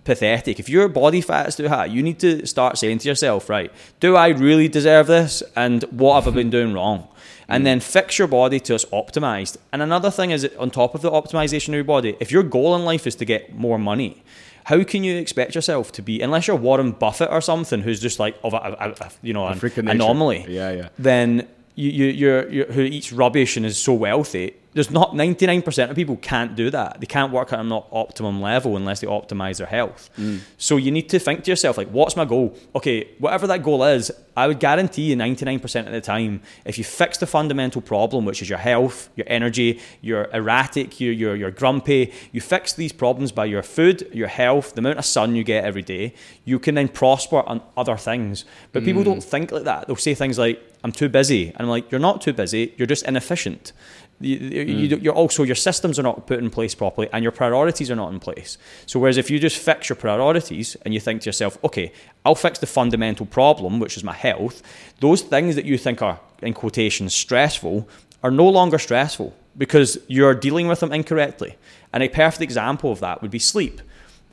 pathetic. 0.04 0.60
If 0.60 0.68
your 0.68 0.88
body 0.88 1.22
fat 1.22 1.48
is 1.48 1.56
too 1.56 1.70
high, 1.70 1.86
you 1.86 2.02
need 2.02 2.20
to 2.20 2.48
start 2.48 2.80
saying 2.80 3.00
to 3.00 3.08
yourself, 3.08 3.50
right, 3.50 3.72
do 4.00 4.16
I 4.16 4.30
really 4.30 4.68
deserve 4.68 5.08
this? 5.08 5.44
And 5.56 5.84
what 5.86 6.24
have 6.24 6.32
I 6.32 6.36
been 6.36 6.50
doing 6.50 6.74
wrong? 6.74 7.08
and 7.48 7.66
then 7.66 7.80
fix 7.80 8.18
your 8.18 8.28
body 8.28 8.60
to 8.60 8.74
it's 8.74 8.86
optimized. 8.86 9.58
And 9.72 9.82
another 9.82 10.12
thing 10.12 10.32
is 10.32 10.42
that 10.42 10.56
on 10.58 10.72
top 10.72 10.96
of 10.96 11.02
the 11.02 11.12
optimization 11.12 11.70
of 11.70 11.76
your 11.76 11.84
body, 11.84 12.18
if 12.20 12.32
your 12.32 12.44
goal 12.44 12.76
in 12.76 12.86
life 12.86 13.06
is 13.06 13.16
to 13.18 13.26
get 13.26 13.54
more 13.54 13.78
money, 13.78 14.24
how 14.66 14.84
can 14.84 15.04
you 15.04 15.16
expect 15.18 15.54
yourself 15.54 15.92
to 15.94 16.02
be 16.02 16.22
unless 16.22 16.48
you're 16.48 16.56
Warren 16.56 16.92
Buffett 16.92 17.30
or 17.30 17.40
something 17.40 17.82
who's 17.82 18.00
just 18.00 18.20
like 18.20 18.36
of 18.44 18.54
a, 18.54 18.58
a, 18.58 19.06
a 19.06 19.12
you 19.22 19.32
know 19.32 19.48
an 19.48 19.60
freak 19.60 19.78
anomaly? 19.78 20.46
Yeah, 20.48 20.72
yeah. 20.72 20.90
Then 20.98 21.48
you, 21.76 21.92
you 21.92 22.06
you're, 22.08 22.50
you're 22.50 22.72
who 22.72 22.82
eats 22.82 23.12
rubbish 23.12 23.58
and 23.58 23.66
is 23.66 23.78
so 23.78 23.94
wealthy. 23.94 24.56
There's 24.74 24.92
not 24.92 25.14
99% 25.14 25.90
of 25.90 25.96
people 25.96 26.18
can't 26.18 26.54
do 26.54 26.70
that. 26.70 27.00
They 27.00 27.06
can't 27.06 27.32
work 27.32 27.54
at 27.54 27.62
an 27.62 27.72
op- 27.72 27.88
optimum 27.94 28.42
level 28.42 28.76
unless 28.76 29.00
they 29.00 29.08
optimize 29.08 29.58
their 29.58 29.68
health. 29.68 30.10
Mm. 30.18 30.42
So 30.58 30.76
you 30.76 30.92
need 30.92 31.08
to 31.10 31.20
think 31.20 31.46
to 31.46 31.52
yourself 31.52 31.78
like, 31.78 31.88
what's 31.88 32.18
my 32.18 32.26
goal? 32.26 32.58
Okay, 32.76 33.08
whatever 33.20 33.48
that 33.48 33.64
goal 33.64 33.86
is, 33.86 34.12
I 34.36 34.48
would 34.48 34.60
guarantee 34.60 35.04
you 35.04 35.16
99% 35.16 35.86
of 35.86 35.94
the 35.94 36.02
time, 36.02 36.42
if 36.66 36.78
you 36.78 36.84
fix 36.84 37.18
the 37.18 37.26
fundamental 37.26 37.82
problem, 37.82 38.26
which 38.26 38.42
is 38.42 38.50
your 38.50 38.58
health, 38.58 39.08
your 39.16 39.26
energy, 39.30 39.80
you're 40.02 40.28
erratic, 40.34 41.00
you're, 41.00 41.14
you're, 41.14 41.38
you're 41.38 41.52
grumpy, 41.52 42.12
you 42.34 42.42
fix 42.42 42.74
these 42.74 42.92
problems 42.92 43.32
by 43.32 43.46
your 43.46 43.64
food, 43.64 44.10
your 44.12 44.28
health, 44.28 44.74
the 44.74 44.80
amount 44.80 45.00
of 45.00 45.06
sun 45.06 45.38
you 45.38 45.46
get 45.46 45.64
every 45.64 45.84
day, 45.84 46.14
you 46.44 46.60
can 46.60 46.76
then 46.76 46.90
prosper 46.90 47.44
on 47.48 47.62
other 47.78 47.96
things. 47.96 48.44
But 48.74 48.84
people 48.84 49.04
mm. 49.04 49.06
don't 49.06 49.24
think 49.24 49.54
like 49.54 49.64
that. 49.64 49.88
They'll 49.88 49.96
say 49.96 50.16
things 50.16 50.38
like, 50.38 50.62
I'm 50.86 50.92
too 50.92 51.10
busy. 51.10 51.48
And 51.48 51.62
I'm 51.62 51.68
like, 51.68 51.92
you're 51.92 52.00
not 52.00 52.22
too 52.22 52.32
busy, 52.32 52.76
you're 52.78 52.86
just 52.86 53.08
inefficient. 53.08 53.74
You, 54.20 54.38
hmm. 54.38 54.70
you, 54.70 54.98
you're 54.98 55.16
also 55.16 55.42
your 55.42 55.56
systems 55.56 55.98
are 55.98 56.04
not 56.04 56.28
put 56.28 56.38
in 56.38 56.52
place 56.52 56.76
properly 56.76 57.10
and 57.12 57.24
your 57.24 57.32
priorities 57.32 57.90
are 57.90 57.96
not 57.96 58.14
in 58.14 58.20
place. 58.20 58.60
So 58.86 59.00
whereas 59.00 59.18
if 59.18 59.32
you 59.32 59.40
just 59.40 59.58
fix 59.58 59.90
your 59.90 59.96
priorities 59.96 60.78
and 60.84 60.94
you 60.94 61.00
think 61.00 61.24
to 61.24 61.26
yourself, 61.26 61.58
okay, 61.64 61.92
I'll 62.24 62.36
fix 62.36 62.60
the 62.60 62.68
fundamental 62.68 63.26
problem, 63.26 63.80
which 63.80 63.98
is 63.98 64.04
my 64.04 64.14
health, 64.14 64.62
those 65.00 65.24
things 65.24 65.56
that 65.56 65.66
you 65.66 65.80
think 65.80 66.04
are 66.04 66.20
in 66.44 66.54
quotations 66.54 67.16
stressful 67.16 67.90
are 68.22 68.30
no 68.30 68.48
longer 68.48 68.78
stressful 68.78 69.36
because 69.58 69.98
you're 70.08 70.36
dealing 70.36 70.68
with 70.68 70.82
them 70.82 70.94
incorrectly. 70.94 71.58
And 71.94 72.04
a 72.04 72.10
perfect 72.10 72.44
example 72.44 72.92
of 72.92 73.00
that 73.00 73.24
would 73.24 73.32
be 73.32 73.40
sleep. 73.40 73.82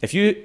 If 0.02 0.12
you 0.12 0.44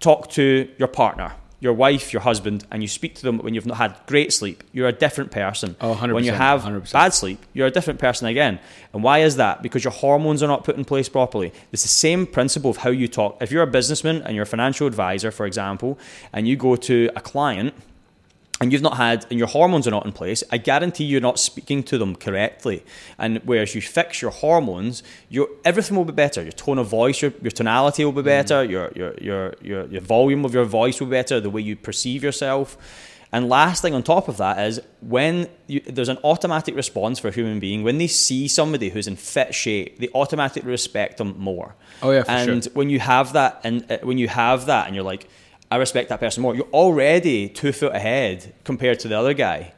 talk 0.00 0.28
to 0.32 0.70
your 0.76 0.88
partner, 0.88 1.32
your 1.58 1.72
wife, 1.72 2.12
your 2.12 2.20
husband, 2.22 2.66
and 2.70 2.82
you 2.82 2.88
speak 2.88 3.14
to 3.14 3.22
them 3.22 3.38
when 3.38 3.54
you've 3.54 3.66
not 3.66 3.78
had 3.78 3.96
great 4.06 4.32
sleep, 4.32 4.62
you're 4.72 4.88
a 4.88 4.92
different 4.92 5.30
person. 5.30 5.74
Oh, 5.80 5.94
100%, 5.94 6.12
When 6.14 6.24
you 6.24 6.32
have 6.32 6.62
100%. 6.62 6.92
bad 6.92 7.14
sleep, 7.14 7.44
you're 7.54 7.66
a 7.66 7.70
different 7.70 7.98
person 7.98 8.26
again. 8.26 8.60
And 8.92 9.02
why 9.02 9.20
is 9.20 9.36
that? 9.36 9.62
Because 9.62 9.82
your 9.82 9.92
hormones 9.92 10.42
are 10.42 10.46
not 10.48 10.64
put 10.64 10.76
in 10.76 10.84
place 10.84 11.08
properly. 11.08 11.52
It's 11.72 11.82
the 11.82 11.88
same 11.88 12.26
principle 12.26 12.70
of 12.70 12.78
how 12.78 12.90
you 12.90 13.08
talk. 13.08 13.38
If 13.40 13.50
you're 13.50 13.62
a 13.62 13.66
businessman 13.66 14.22
and 14.22 14.34
you're 14.34 14.42
a 14.42 14.46
financial 14.46 14.86
advisor, 14.86 15.30
for 15.30 15.46
example, 15.46 15.98
and 16.32 16.46
you 16.46 16.56
go 16.56 16.76
to 16.76 17.10
a 17.16 17.20
client 17.20 17.74
and 18.60 18.72
you've 18.72 18.82
not 18.82 18.96
had 18.96 19.26
and 19.30 19.38
your 19.38 19.48
hormones 19.48 19.86
are 19.86 19.90
not 19.90 20.06
in 20.06 20.12
place 20.12 20.42
i 20.50 20.56
guarantee 20.56 21.04
you're 21.04 21.20
not 21.20 21.38
speaking 21.38 21.82
to 21.82 21.98
them 21.98 22.14
correctly. 22.16 22.84
And 23.18 23.40
whereas 23.44 23.74
you 23.74 23.80
fix 23.80 24.20
your 24.20 24.30
hormones 24.30 25.02
your 25.28 25.48
everything 25.64 25.96
will 25.96 26.04
be 26.04 26.12
better. 26.12 26.42
Your 26.42 26.52
tone 26.52 26.78
of 26.78 26.88
voice 26.88 27.22
your, 27.22 27.32
your 27.42 27.50
tonality 27.50 28.04
will 28.04 28.12
be 28.12 28.22
better. 28.22 28.64
Your, 28.64 28.92
your, 28.94 29.14
your, 29.20 29.54
your, 29.62 29.86
your 29.86 30.00
volume 30.00 30.44
of 30.44 30.54
your 30.54 30.64
voice 30.64 31.00
will 31.00 31.06
be 31.06 31.12
better 31.12 31.40
the 31.40 31.50
way 31.50 31.62
you 31.62 31.76
perceive 31.76 32.22
yourself. 32.22 32.76
And 33.32 33.48
last 33.48 33.82
thing 33.82 33.92
on 33.92 34.02
top 34.02 34.28
of 34.28 34.36
that 34.36 34.64
is 34.66 34.80
when 35.00 35.48
you, 35.66 35.80
there's 35.80 36.08
an 36.08 36.18
automatic 36.18 36.76
response 36.76 37.18
for 37.18 37.28
a 37.28 37.32
human 37.32 37.58
being 37.58 37.82
when 37.82 37.98
they 37.98 38.06
see 38.06 38.46
somebody 38.48 38.88
who's 38.88 39.08
in 39.08 39.16
fit 39.16 39.54
shape 39.54 39.98
they 39.98 40.08
automatically 40.14 40.70
respect 40.70 41.18
them 41.18 41.34
more. 41.38 41.74
Oh, 42.02 42.12
yeah, 42.12 42.22
for 42.22 42.30
and 42.30 42.64
sure. 42.64 42.72
when 42.72 42.90
you 42.90 43.00
have 43.00 43.32
that 43.32 43.60
and 43.64 43.90
uh, 43.90 43.98
when 44.02 44.18
you 44.18 44.28
have 44.28 44.66
that 44.66 44.86
and 44.86 44.94
you're 44.94 45.04
like 45.04 45.28
i 45.70 45.76
respect 45.76 46.08
that 46.08 46.20
person 46.20 46.42
more. 46.42 46.54
You're 46.54 46.64
already 46.72 47.48
two 47.48 47.72
foot 47.72 47.94
ahead 47.94 48.54
compared 48.64 49.00
to 49.00 49.08
the 49.08 49.18
other 49.18 49.34
guy. 49.34 49.72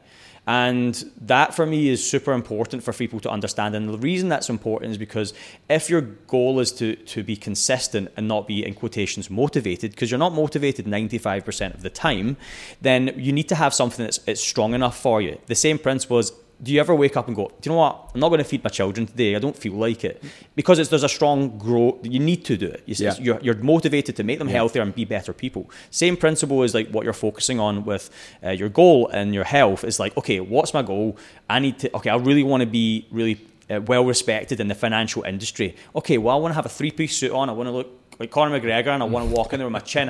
And 0.49 0.95
that 1.21 1.53
for 1.53 1.67
me 1.67 1.89
is 1.89 2.07
super 2.07 2.33
important 2.33 2.81
for 2.81 2.91
people 2.91 3.19
to 3.19 3.29
understand. 3.29 3.75
And 3.75 3.87
the 3.87 3.99
reason 3.99 4.29
that's 4.29 4.49
important 4.49 4.91
is 4.91 4.97
because 4.97 5.31
if 5.69 5.91
your 5.91 6.01
goal 6.01 6.59
is 6.59 6.71
to, 6.73 6.95
to 6.95 7.21
be 7.21 7.35
consistent 7.35 8.11
and 8.17 8.27
not 8.27 8.47
be 8.47 8.65
in 8.65 8.73
quotations 8.73 9.29
motivated 9.29 9.91
because 9.91 10.09
you're 10.09 10.17
not 10.17 10.33
motivated 10.33 10.87
95% 10.87 11.75
of 11.75 11.83
the 11.83 11.89
time 11.91 12.35
then 12.81 13.13
you 13.15 13.31
need 13.31 13.47
to 13.49 13.55
have 13.55 13.75
something 13.75 14.03
that's 14.03 14.19
it's 14.25 14.41
strong 14.41 14.73
enough 14.73 14.97
for 14.97 15.21
you. 15.21 15.37
The 15.45 15.53
same 15.53 15.77
principle 15.77 16.17
is 16.17 16.31
do 16.61 16.73
you 16.73 16.79
ever 16.81 16.93
wake 16.93 17.15
up 17.15 17.27
and 17.27 17.35
go, 17.35 17.47
do 17.61 17.69
you 17.69 17.71
know 17.73 17.79
what? 17.79 18.11
I'm 18.13 18.19
not 18.19 18.29
going 18.29 18.39
to 18.39 18.43
feed 18.43 18.63
my 18.63 18.69
children 18.69 19.07
today. 19.07 19.35
I 19.35 19.39
don't 19.39 19.55
feel 19.55 19.73
like 19.73 20.03
it 20.03 20.21
because 20.55 20.77
it's, 20.79 20.89
there's 20.89 21.03
a 21.03 21.09
strong 21.09 21.57
growth. 21.57 21.99
You 22.03 22.19
need 22.19 22.43
to 22.45 22.57
do 22.57 22.67
it. 22.67 22.83
You, 22.85 22.95
Yeah. 22.99 23.15
you're, 23.19 23.39
you're 23.41 23.55
motivated 23.55 24.15
to 24.17 24.23
make 24.23 24.39
them 24.39 24.49
healthier 24.49 24.81
and 24.81 24.93
be 24.93 25.05
better 25.05 25.31
people. 25.31 25.69
Same 25.89 26.17
principle 26.17 26.63
is 26.63 26.73
like 26.73 26.89
what 26.89 27.05
you're 27.05 27.13
focusing 27.13 27.59
on 27.61 27.85
with 27.85 28.09
uh, 28.43 28.49
your 28.49 28.67
goal 28.69 29.07
and 29.07 29.33
your 29.33 29.45
health. 29.45 29.83
Is 29.85 29.99
like, 29.99 30.17
okay, 30.17 30.39
what's 30.41 30.73
my 30.73 30.81
goal? 30.81 31.17
I 31.49 31.59
need 31.59 31.79
to. 31.79 31.95
Okay, 31.95 32.09
I 32.09 32.17
really 32.17 32.43
want 32.43 32.61
to 32.61 32.67
be 32.67 33.07
really 33.09 33.39
uh, 33.69 33.79
well 33.81 34.03
respected 34.05 34.59
in 34.59 34.67
the 34.67 34.75
financial 34.75 35.23
industry. 35.23 35.75
Okay, 35.95 36.17
well, 36.17 36.35
I 36.35 36.39
want 36.41 36.51
to 36.51 36.55
have 36.55 36.65
a 36.65 36.69
three 36.69 36.91
piece 36.91 37.15
suit 37.15 37.31
on. 37.31 37.49
I 37.49 37.53
want 37.53 37.67
to 37.67 37.71
look 37.71 37.87
like 38.19 38.31
Conor 38.31 38.59
McGregor, 38.59 38.87
and 38.87 39.01
I 39.01 39.05
want 39.05 39.29
to 39.29 39.33
walk 39.33 39.53
in 39.53 39.59
there 39.59 39.67
with 39.67 39.71
my 39.71 39.79
chin 39.79 40.09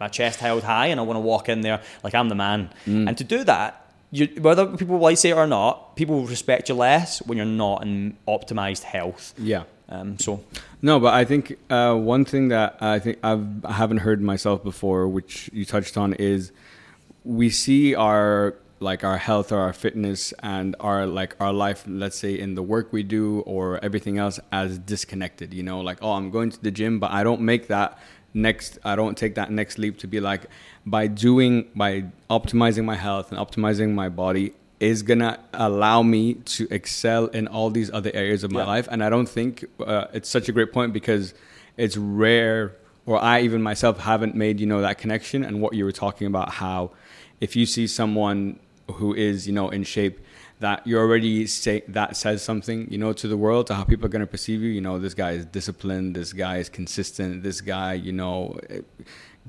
my 0.00 0.08
chest 0.08 0.40
held 0.40 0.62
high, 0.62 0.86
and 0.86 0.98
I 0.98 1.02
want 1.02 1.16
to 1.18 1.20
walk 1.20 1.50
in 1.50 1.60
there 1.60 1.82
like 2.02 2.14
I'm 2.14 2.30
the 2.30 2.34
man. 2.34 2.70
And 2.86 3.18
to 3.18 3.24
do 3.24 3.44
that, 3.44 3.89
you, 4.10 4.28
whether 4.40 4.66
people 4.76 4.98
like 4.98 5.18
say 5.18 5.30
it 5.30 5.36
or 5.36 5.46
not, 5.46 5.96
people 5.96 6.16
will 6.16 6.26
respect 6.26 6.68
you 6.68 6.74
less 6.74 7.20
when 7.22 7.38
you're 7.38 7.46
not 7.46 7.82
in 7.82 8.16
optimized 8.26 8.82
health. 8.82 9.34
Yeah. 9.38 9.64
Um, 9.88 10.18
so 10.18 10.44
No, 10.82 11.00
but 11.00 11.14
I 11.14 11.24
think 11.24 11.56
uh, 11.68 11.94
one 11.94 12.24
thing 12.24 12.48
that 12.48 12.76
I 12.80 12.98
think 12.98 13.18
I've, 13.22 13.64
I 13.64 13.72
haven't 13.72 13.98
heard 13.98 14.22
myself 14.22 14.62
before, 14.62 15.08
which 15.08 15.50
you 15.52 15.64
touched 15.64 15.96
on, 15.96 16.14
is 16.14 16.52
we 17.24 17.50
see 17.50 17.94
our 17.94 18.54
like 18.78 19.04
our 19.04 19.18
health 19.18 19.52
or 19.52 19.58
our 19.58 19.72
fitness 19.72 20.32
and 20.42 20.74
our 20.80 21.06
like 21.06 21.36
our 21.40 21.52
life, 21.52 21.84
let's 21.86 22.16
say 22.16 22.38
in 22.38 22.54
the 22.54 22.62
work 22.62 22.92
we 22.92 23.02
do 23.02 23.40
or 23.40 23.82
everything 23.84 24.18
else, 24.18 24.40
as 24.52 24.78
disconnected. 24.78 25.52
You 25.52 25.62
know, 25.62 25.80
like 25.80 25.98
oh, 26.02 26.12
I'm 26.12 26.30
going 26.30 26.50
to 26.50 26.62
the 26.62 26.70
gym, 26.70 27.00
but 27.00 27.10
I 27.10 27.24
don't 27.24 27.42
make 27.42 27.66
that 27.66 27.98
next. 28.32 28.78
I 28.84 28.96
don't 28.96 29.18
take 29.18 29.34
that 29.34 29.50
next 29.50 29.76
leap 29.78 29.98
to 29.98 30.06
be 30.06 30.20
like 30.20 30.46
by 30.86 31.06
doing 31.06 31.66
by 31.74 32.04
optimizing 32.30 32.84
my 32.84 32.96
health 32.96 33.30
and 33.32 33.38
optimizing 33.40 33.92
my 33.92 34.08
body 34.08 34.52
is 34.80 35.02
gonna 35.02 35.38
allow 35.52 36.02
me 36.02 36.34
to 36.34 36.66
excel 36.70 37.26
in 37.26 37.46
all 37.46 37.68
these 37.70 37.90
other 37.92 38.10
areas 38.14 38.42
of 38.44 38.50
my 38.50 38.60
Yeah. 38.60 38.66
life 38.66 38.88
and 38.90 39.04
i 39.04 39.10
don't 39.10 39.28
think 39.28 39.64
uh, 39.86 40.06
it's 40.14 40.28
such 40.28 40.48
a 40.48 40.52
great 40.52 40.72
point 40.72 40.92
because 40.94 41.34
it's 41.76 41.96
rare 41.98 42.72
or 43.04 43.18
i 43.22 43.40
even 43.42 43.62
myself 43.62 43.98
haven't 43.98 44.34
made 44.34 44.58
you 44.58 44.66
know 44.66 44.80
that 44.80 44.96
connection 44.96 45.44
and 45.44 45.60
what 45.60 45.74
you 45.74 45.84
were 45.84 45.92
talking 45.92 46.26
about 46.26 46.48
how 46.54 46.90
if 47.42 47.54
you 47.56 47.66
see 47.66 47.86
someone 47.86 48.58
who 48.94 49.12
is 49.14 49.46
you 49.46 49.52
know 49.52 49.68
in 49.68 49.82
shape 49.84 50.18
that 50.60 50.86
you're 50.86 51.00
already 51.00 51.46
say 51.46 51.82
that 51.88 52.16
says 52.16 52.42
something 52.42 52.86
you 52.90 52.96
know 52.98 53.12
to 53.12 53.28
the 53.28 53.36
world 53.36 53.66
to 53.66 53.74
how 53.74 53.84
people 53.84 54.06
are 54.06 54.10
going 54.16 54.20
to 54.20 54.26
perceive 54.26 54.60
you 54.62 54.70
you 54.70 54.80
know 54.80 54.98
this 54.98 55.12
guy 55.14 55.32
is 55.32 55.44
disciplined 55.46 56.16
this 56.16 56.32
guy 56.32 56.56
is 56.56 56.68
consistent 56.70 57.42
this 57.42 57.60
guy 57.60 57.92
you 57.92 58.12
know 58.12 58.58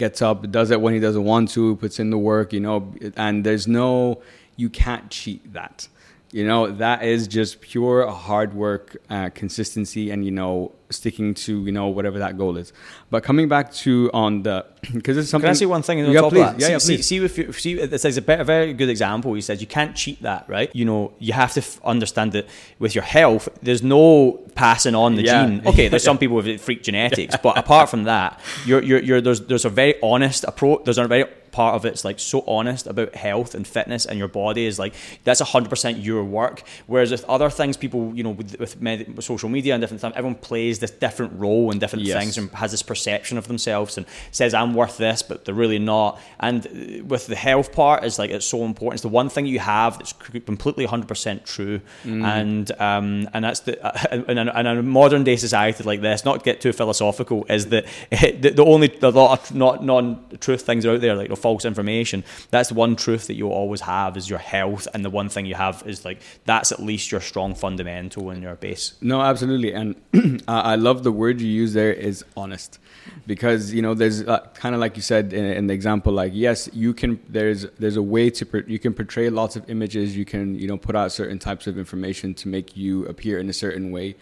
gets 0.04 0.20
up 0.22 0.38
does 0.58 0.70
it 0.72 0.80
when 0.84 0.94
he 0.94 1.02
doesn't 1.08 1.26
want 1.32 1.46
to 1.56 1.76
puts 1.82 1.98
in 2.04 2.10
the 2.10 2.22
work 2.32 2.48
you 2.58 2.60
know 2.60 2.78
and 3.16 3.44
there's 3.46 3.68
no 3.68 4.22
you 4.62 4.70
can't 4.70 5.10
cheat 5.10 5.54
that. 5.54 5.88
You 6.32 6.48
know 6.48 6.72
that 6.72 7.04
is 7.04 7.28
just 7.28 7.60
pure 7.60 8.08
hard 8.08 8.54
work 8.54 8.96
uh, 9.10 9.30
consistency 9.34 10.12
and 10.12 10.24
you 10.24 10.32
know 10.32 10.72
sticking 10.92 11.34
to 11.34 11.64
you 11.66 11.72
know 11.72 11.88
whatever 11.88 12.20
that 12.20 12.38
goal 12.38 12.58
is 12.58 12.74
but 13.10 13.24
coming 13.24 13.48
back 13.48 13.72
to 13.74 14.10
on 14.14 14.44
the 14.44 14.66
because 14.94 15.16
it's 15.18 15.30
something 15.30 15.46
Can 15.48 15.52
I 15.52 15.54
say 15.54 15.66
one 15.68 15.84
thing 15.84 16.04
on 16.04 16.12
yeah, 16.12 16.22
top 16.22 16.32
please. 16.32 16.42
of 16.42 16.58
that? 16.58 16.60
yeah, 16.60 16.68
see, 16.68 16.72
yeah, 16.72 16.78
see, 16.80 16.96
please. 16.98 17.08
see, 17.08 17.18
if 17.26 17.38
you, 17.38 17.54
see, 17.54 17.86
this 17.86 18.04
is 18.06 18.18
a, 18.18 18.22
bit, 18.22 18.40
a 18.40 18.44
very 18.44 18.74
good 18.74 18.90
example. 18.90 19.34
He 19.36 19.42
says 19.42 19.62
you 19.62 19.68
can't 19.68 19.96
cheat 19.96 20.22
that, 20.24 20.50
right? 20.50 20.72
You 20.76 20.86
know, 20.86 21.14
you 21.20 21.34
have 21.34 21.54
to 21.54 21.60
f- 21.62 21.80
understand 21.84 22.32
that 22.32 22.48
with 22.80 22.96
your 22.96 23.04
health, 23.04 23.48
there's 23.62 23.84
no 23.84 24.40
passing 24.56 24.96
on 24.96 25.16
the 25.16 25.24
Yeah. 25.24 25.46
gene. 25.46 25.62
Okay, 25.68 25.88
there's 25.88 26.04
some 26.04 26.18
people 26.24 26.38
with 26.38 26.60
freak 26.62 26.82
genetics, 26.82 27.36
but 27.44 27.58
apart 27.60 27.90
from 27.90 28.06
that, 28.06 28.40
you're, 28.66 28.82
you're, 28.82 29.04
you're, 29.04 29.22
there's, 29.22 29.42
there's 29.42 29.66
a 29.66 29.70
very 29.70 29.94
honest 30.02 30.44
approach. 30.46 30.84
There's 30.86 30.98
a 30.98 31.08
very 31.08 31.26
part 31.52 31.76
of 31.76 31.84
it's 31.86 32.06
like 32.06 32.18
so 32.18 32.44
honest 32.48 32.88
about 32.88 33.14
health 33.14 33.54
and 33.56 33.68
fitness 33.68 34.06
and 34.06 34.18
your 34.18 34.30
body 34.30 34.66
is 34.66 34.80
like 34.80 34.94
that's 35.26 35.42
100% 35.42 36.02
your 36.02 36.24
work 36.24 36.64
whereas 36.88 37.12
with 37.12 37.26
other 37.26 37.50
things 37.50 37.76
people 37.76 38.14
you 38.16 38.24
know 38.24 38.30
with, 38.30 38.58
with, 38.58 38.82
med- 38.82 39.22
social 39.22 39.50
media 39.50 39.74
and 39.74 39.82
different 39.82 40.00
stuff 40.00 40.14
everyone 40.16 40.36
plays 40.40 40.80
this 40.82 40.92
different 40.92 41.32
role 41.40 41.72
and 41.72 41.80
different 41.80 42.04
Yes. 42.06 42.18
things 42.20 42.38
and 42.38 42.50
has 42.52 42.72
this 42.72 42.84
perception 42.84 43.38
of 43.38 43.48
themselves 43.48 43.98
and 43.98 44.06
says 44.32 44.54
I'm 44.54 44.74
worth 44.74 44.98
this, 44.98 45.22
but 45.24 45.46
they're 45.46 45.56
really 45.56 45.80
not. 45.80 46.20
And 46.40 47.06
with 47.10 47.28
the 47.28 47.36
health 47.36 47.72
part, 47.72 48.04
is 48.04 48.20
like 48.20 48.30
it's 48.32 48.46
so 48.46 48.66
important. 48.66 48.96
It's 48.96 49.02
the 49.04 49.08
one 49.08 49.30
thing 49.30 49.46
you 49.46 49.60
have 49.60 49.98
that's 49.98 50.14
completely 50.46 50.86
100% 50.86 51.46
true, 51.46 51.80
and 52.04 52.70
um, 52.82 53.30
and 53.34 53.44
that's 53.46 53.62
the 53.62 53.74
uh, 53.86 54.24
in, 54.28 54.38
a, 54.38 54.60
in 54.60 54.68
a 54.68 54.84
modern 54.84 55.24
day 55.24 55.38
society 55.38 55.84
like 55.84 56.02
this. 56.02 56.26
Not 56.26 56.40
to 56.40 56.44
get 56.44 56.60
too 56.62 56.74
philosophical, 56.74 57.46
is 57.50 57.68
that 57.68 57.86
the, 58.12 58.50
the 58.50 58.66
only 58.66 58.94
a 59.02 59.10
lot 59.10 59.40
of 59.40 59.56
not 59.56 59.84
non 59.84 60.24
truth 60.40 60.64
things 60.64 60.86
are 60.86 60.94
out 60.96 61.02
there 61.02 61.16
like 61.16 61.30
know, 61.30 61.36
false 61.36 61.64
information. 61.66 62.24
That's 62.50 62.70
the 62.70 62.76
one 62.76 62.96
truth 62.96 63.28
that 63.28 63.36
you'll 63.36 63.52
always 63.52 63.82
have 63.82 64.18
is 64.18 64.30
your 64.30 64.40
health, 64.40 64.88
and 64.94 65.06
the 65.06 65.10
one 65.10 65.30
thing 65.30 65.46
you 65.46 65.56
have 65.56 65.84
is 65.86 66.04
like 66.06 66.20
that's 66.46 66.72
at 66.72 66.80
least 66.82 67.12
your 67.12 67.22
strong 67.22 67.56
fundamental 67.56 68.30
and 68.32 68.42
your 68.44 68.56
base. 68.56 68.94
No, 69.02 69.22
absolutely, 69.22 69.74
and 69.74 69.96
I 70.48 70.71
I 70.72 70.76
love 70.76 71.04
the 71.04 71.12
word 71.12 71.42
you 71.42 71.50
use 71.50 71.74
there 71.74 71.92
is 71.92 72.24
honest, 72.38 72.80
because 73.28 73.74
you 73.74 73.82
know 73.82 73.94
there's 73.94 74.22
uh, 74.24 74.40
kind 74.54 74.74
of 74.74 74.80
like 74.80 74.96
you 74.96 75.02
said 75.02 75.34
in, 75.34 75.46
in, 75.46 75.68
the 75.68 75.74
example, 75.74 76.14
like 76.14 76.32
yes, 76.34 76.70
you 76.72 76.94
can 76.94 77.20
there's 77.28 77.66
there's 77.78 77.98
a 77.98 78.02
way 78.02 78.30
to 78.30 78.64
you 78.68 78.80
can 78.80 78.94
portray 78.94 79.30
lots 79.30 79.56
of 79.56 79.70
images, 79.70 80.16
you 80.16 80.26
can 80.26 80.56
you 80.56 80.68
know 80.68 80.78
put 80.78 80.96
out 80.96 81.12
certain 81.12 81.40
types 81.40 81.68
of 81.68 81.78
information 81.78 82.34
to 82.36 82.48
make 82.48 82.78
you 82.78 83.06
appear 83.08 83.38
in 83.40 83.50
a 83.50 83.54
certain 83.54 83.92
way, 83.92 84.16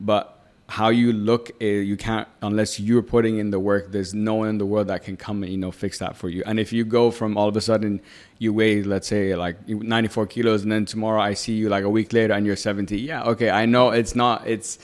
but 0.00 0.38
how 0.68 0.90
you 0.90 1.14
look 1.14 1.50
eh, 1.62 1.80
you 1.80 1.96
can't 1.96 2.28
unless 2.42 2.78
you're 2.78 3.02
putting 3.02 3.38
in 3.38 3.50
the 3.50 3.58
work 3.58 3.90
there's 3.90 4.12
no 4.12 4.34
one 4.34 4.48
in 4.50 4.58
the 4.58 4.66
world 4.66 4.86
that 4.88 5.02
can 5.02 5.16
come 5.16 5.42
and 5.42 5.50
you 5.50 5.56
know 5.56 5.70
fix 5.70 5.98
that 5.98 6.14
for 6.14 6.28
you. 6.28 6.42
And 6.44 6.60
if 6.60 6.72
you 6.74 6.84
go 6.84 7.10
from 7.10 7.38
all 7.38 7.48
of 7.48 7.56
a 7.56 7.60
sudden 7.60 8.00
you 8.38 8.52
weigh 8.52 8.82
let's 8.82 9.08
say 9.08 9.34
like 9.34 9.56
94 9.66 10.26
kilos 10.26 10.62
and 10.62 10.70
then 10.70 10.84
tomorrow 10.84 11.20
i 11.22 11.32
see 11.32 11.54
you 11.54 11.70
like 11.70 11.84
a 11.84 11.88
week 11.88 12.12
later 12.12 12.34
and 12.34 12.44
you're 12.44 12.54
70 12.54 13.00
yeah 13.00 13.22
okay 13.24 13.50
i 13.50 13.64
know 13.64 13.90
it's 13.90 14.14
not 14.14 14.46
it's 14.46 14.78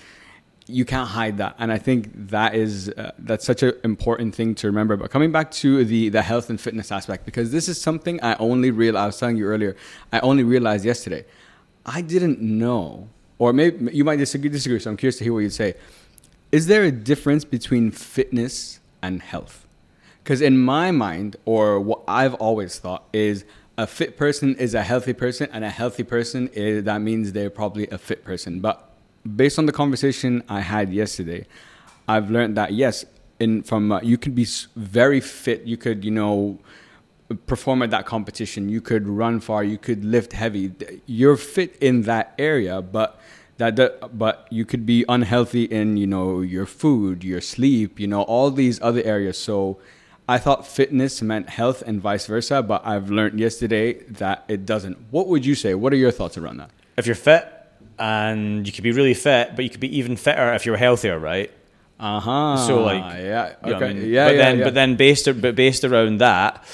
you 0.66 0.84
can't 0.84 1.08
hide 1.08 1.36
that 1.36 1.54
and 1.58 1.70
i 1.70 1.78
think 1.78 2.10
that 2.30 2.54
is 2.54 2.88
uh, 2.90 3.12
that's 3.18 3.44
such 3.44 3.62
an 3.62 3.72
important 3.84 4.34
thing 4.34 4.54
to 4.54 4.66
remember 4.66 4.96
but 4.96 5.10
coming 5.10 5.30
back 5.30 5.50
to 5.50 5.84
the 5.84 6.08
the 6.08 6.22
health 6.22 6.48
and 6.48 6.60
fitness 6.60 6.90
aspect 6.90 7.26
because 7.26 7.52
this 7.52 7.68
is 7.68 7.80
something 7.80 8.18
i 8.22 8.34
only 8.36 8.70
realized 8.70 9.02
i 9.02 9.06
was 9.06 9.18
telling 9.18 9.36
you 9.36 9.46
earlier 9.46 9.76
i 10.12 10.20
only 10.20 10.42
realized 10.42 10.84
yesterday 10.84 11.24
i 11.84 12.00
didn't 12.00 12.40
know 12.40 13.08
or 13.38 13.52
maybe 13.52 13.94
you 13.94 14.04
might 14.04 14.16
disagree, 14.16 14.48
disagree. 14.48 14.78
So 14.78 14.90
I'm 14.90 14.96
curious 14.96 15.18
to 15.18 15.24
hear 15.24 15.32
what 15.32 15.40
you'd 15.40 15.52
say. 15.52 15.74
Is 16.52 16.66
there 16.66 16.84
a 16.84 16.92
difference 16.92 17.44
between 17.44 17.90
fitness 17.90 18.80
and 19.02 19.20
health? 19.20 19.66
Because 20.22 20.40
in 20.40 20.58
my 20.58 20.90
mind, 20.90 21.36
or 21.44 21.80
what 21.80 22.02
I've 22.08 22.34
always 22.34 22.78
thought 22.78 23.04
is 23.12 23.44
a 23.76 23.86
fit 23.86 24.16
person 24.16 24.54
is 24.56 24.72
a 24.74 24.82
healthy 24.82 25.12
person, 25.12 25.48
and 25.52 25.64
a 25.64 25.70
healthy 25.70 26.04
person 26.04 26.48
is 26.52 26.84
that 26.84 27.00
means 27.00 27.32
they're 27.32 27.50
probably 27.50 27.88
a 27.88 27.98
fit 27.98 28.24
person. 28.24 28.60
But 28.60 28.93
based 29.24 29.58
on 29.58 29.66
the 29.66 29.72
conversation 29.72 30.42
I 30.48 30.60
had 30.60 30.92
yesterday, 30.92 31.46
I've 32.06 32.30
learned 32.30 32.56
that 32.56 32.72
yes, 32.72 33.04
in 33.40 33.62
from 33.62 33.92
uh, 33.92 34.00
you 34.02 34.18
could 34.18 34.34
be 34.34 34.46
very 34.76 35.20
fit. 35.20 35.62
You 35.62 35.76
could 35.76 36.04
you 36.04 36.10
know 36.10 36.58
perform 37.46 37.82
at 37.82 37.90
that 37.90 38.06
competition. 38.06 38.68
You 38.68 38.80
could 38.80 39.08
run 39.08 39.40
far. 39.40 39.64
You 39.64 39.78
could 39.78 40.04
lift 40.04 40.32
heavy. 40.32 40.72
You're 41.06 41.36
fit 41.36 41.76
in 41.80 42.02
that 42.02 42.34
area, 42.38 42.82
but 42.82 43.18
that, 43.56 43.76
that 43.76 44.18
but 44.18 44.46
you 44.50 44.64
could 44.64 44.84
be 44.84 45.04
unhealthy 45.08 45.64
in 45.64 45.96
you 45.96 46.06
know 46.06 46.40
your 46.40 46.66
food, 46.66 47.24
your 47.24 47.40
sleep, 47.40 47.98
you 47.98 48.06
know 48.06 48.22
all 48.22 48.50
these 48.50 48.80
other 48.82 49.02
areas. 49.02 49.38
So 49.38 49.78
I 50.28 50.38
thought 50.38 50.66
fitness 50.66 51.22
meant 51.22 51.48
health 51.48 51.82
and 51.86 52.00
vice 52.00 52.26
versa, 52.26 52.62
but 52.62 52.86
I've 52.86 53.10
learned 53.10 53.38
yesterday 53.38 53.94
that 54.04 54.44
it 54.48 54.66
doesn't. 54.66 54.98
What 55.10 55.28
would 55.28 55.44
you 55.44 55.54
say? 55.54 55.74
What 55.74 55.92
are 55.92 55.96
your 55.96 56.10
thoughts 56.10 56.36
around 56.36 56.58
that? 56.58 56.70
If 56.96 57.06
you're 57.06 57.16
fit 57.16 57.53
and 57.98 58.66
you 58.66 58.72
could 58.72 58.84
be 58.84 58.92
really 58.92 59.14
fit, 59.14 59.56
but 59.56 59.64
you 59.64 59.70
could 59.70 59.80
be 59.80 59.98
even 59.98 60.16
fitter 60.16 60.52
if 60.54 60.66
you're 60.66 60.76
healthier, 60.76 61.18
right? 61.18 61.50
Uh 61.98 62.20
huh. 62.20 62.56
So 62.66 62.82
like, 62.82 63.02
yeah, 63.22 63.54
okay, 63.62 63.74
I 63.74 63.92
mean? 63.92 64.10
yeah, 64.10 64.26
but 64.26 64.36
yeah, 64.36 64.42
then, 64.42 64.58
yeah. 64.58 64.64
but 64.64 64.74
then 64.74 64.96
based, 64.96 65.40
but 65.40 65.54
based 65.54 65.84
around 65.84 66.18
that, 66.18 66.64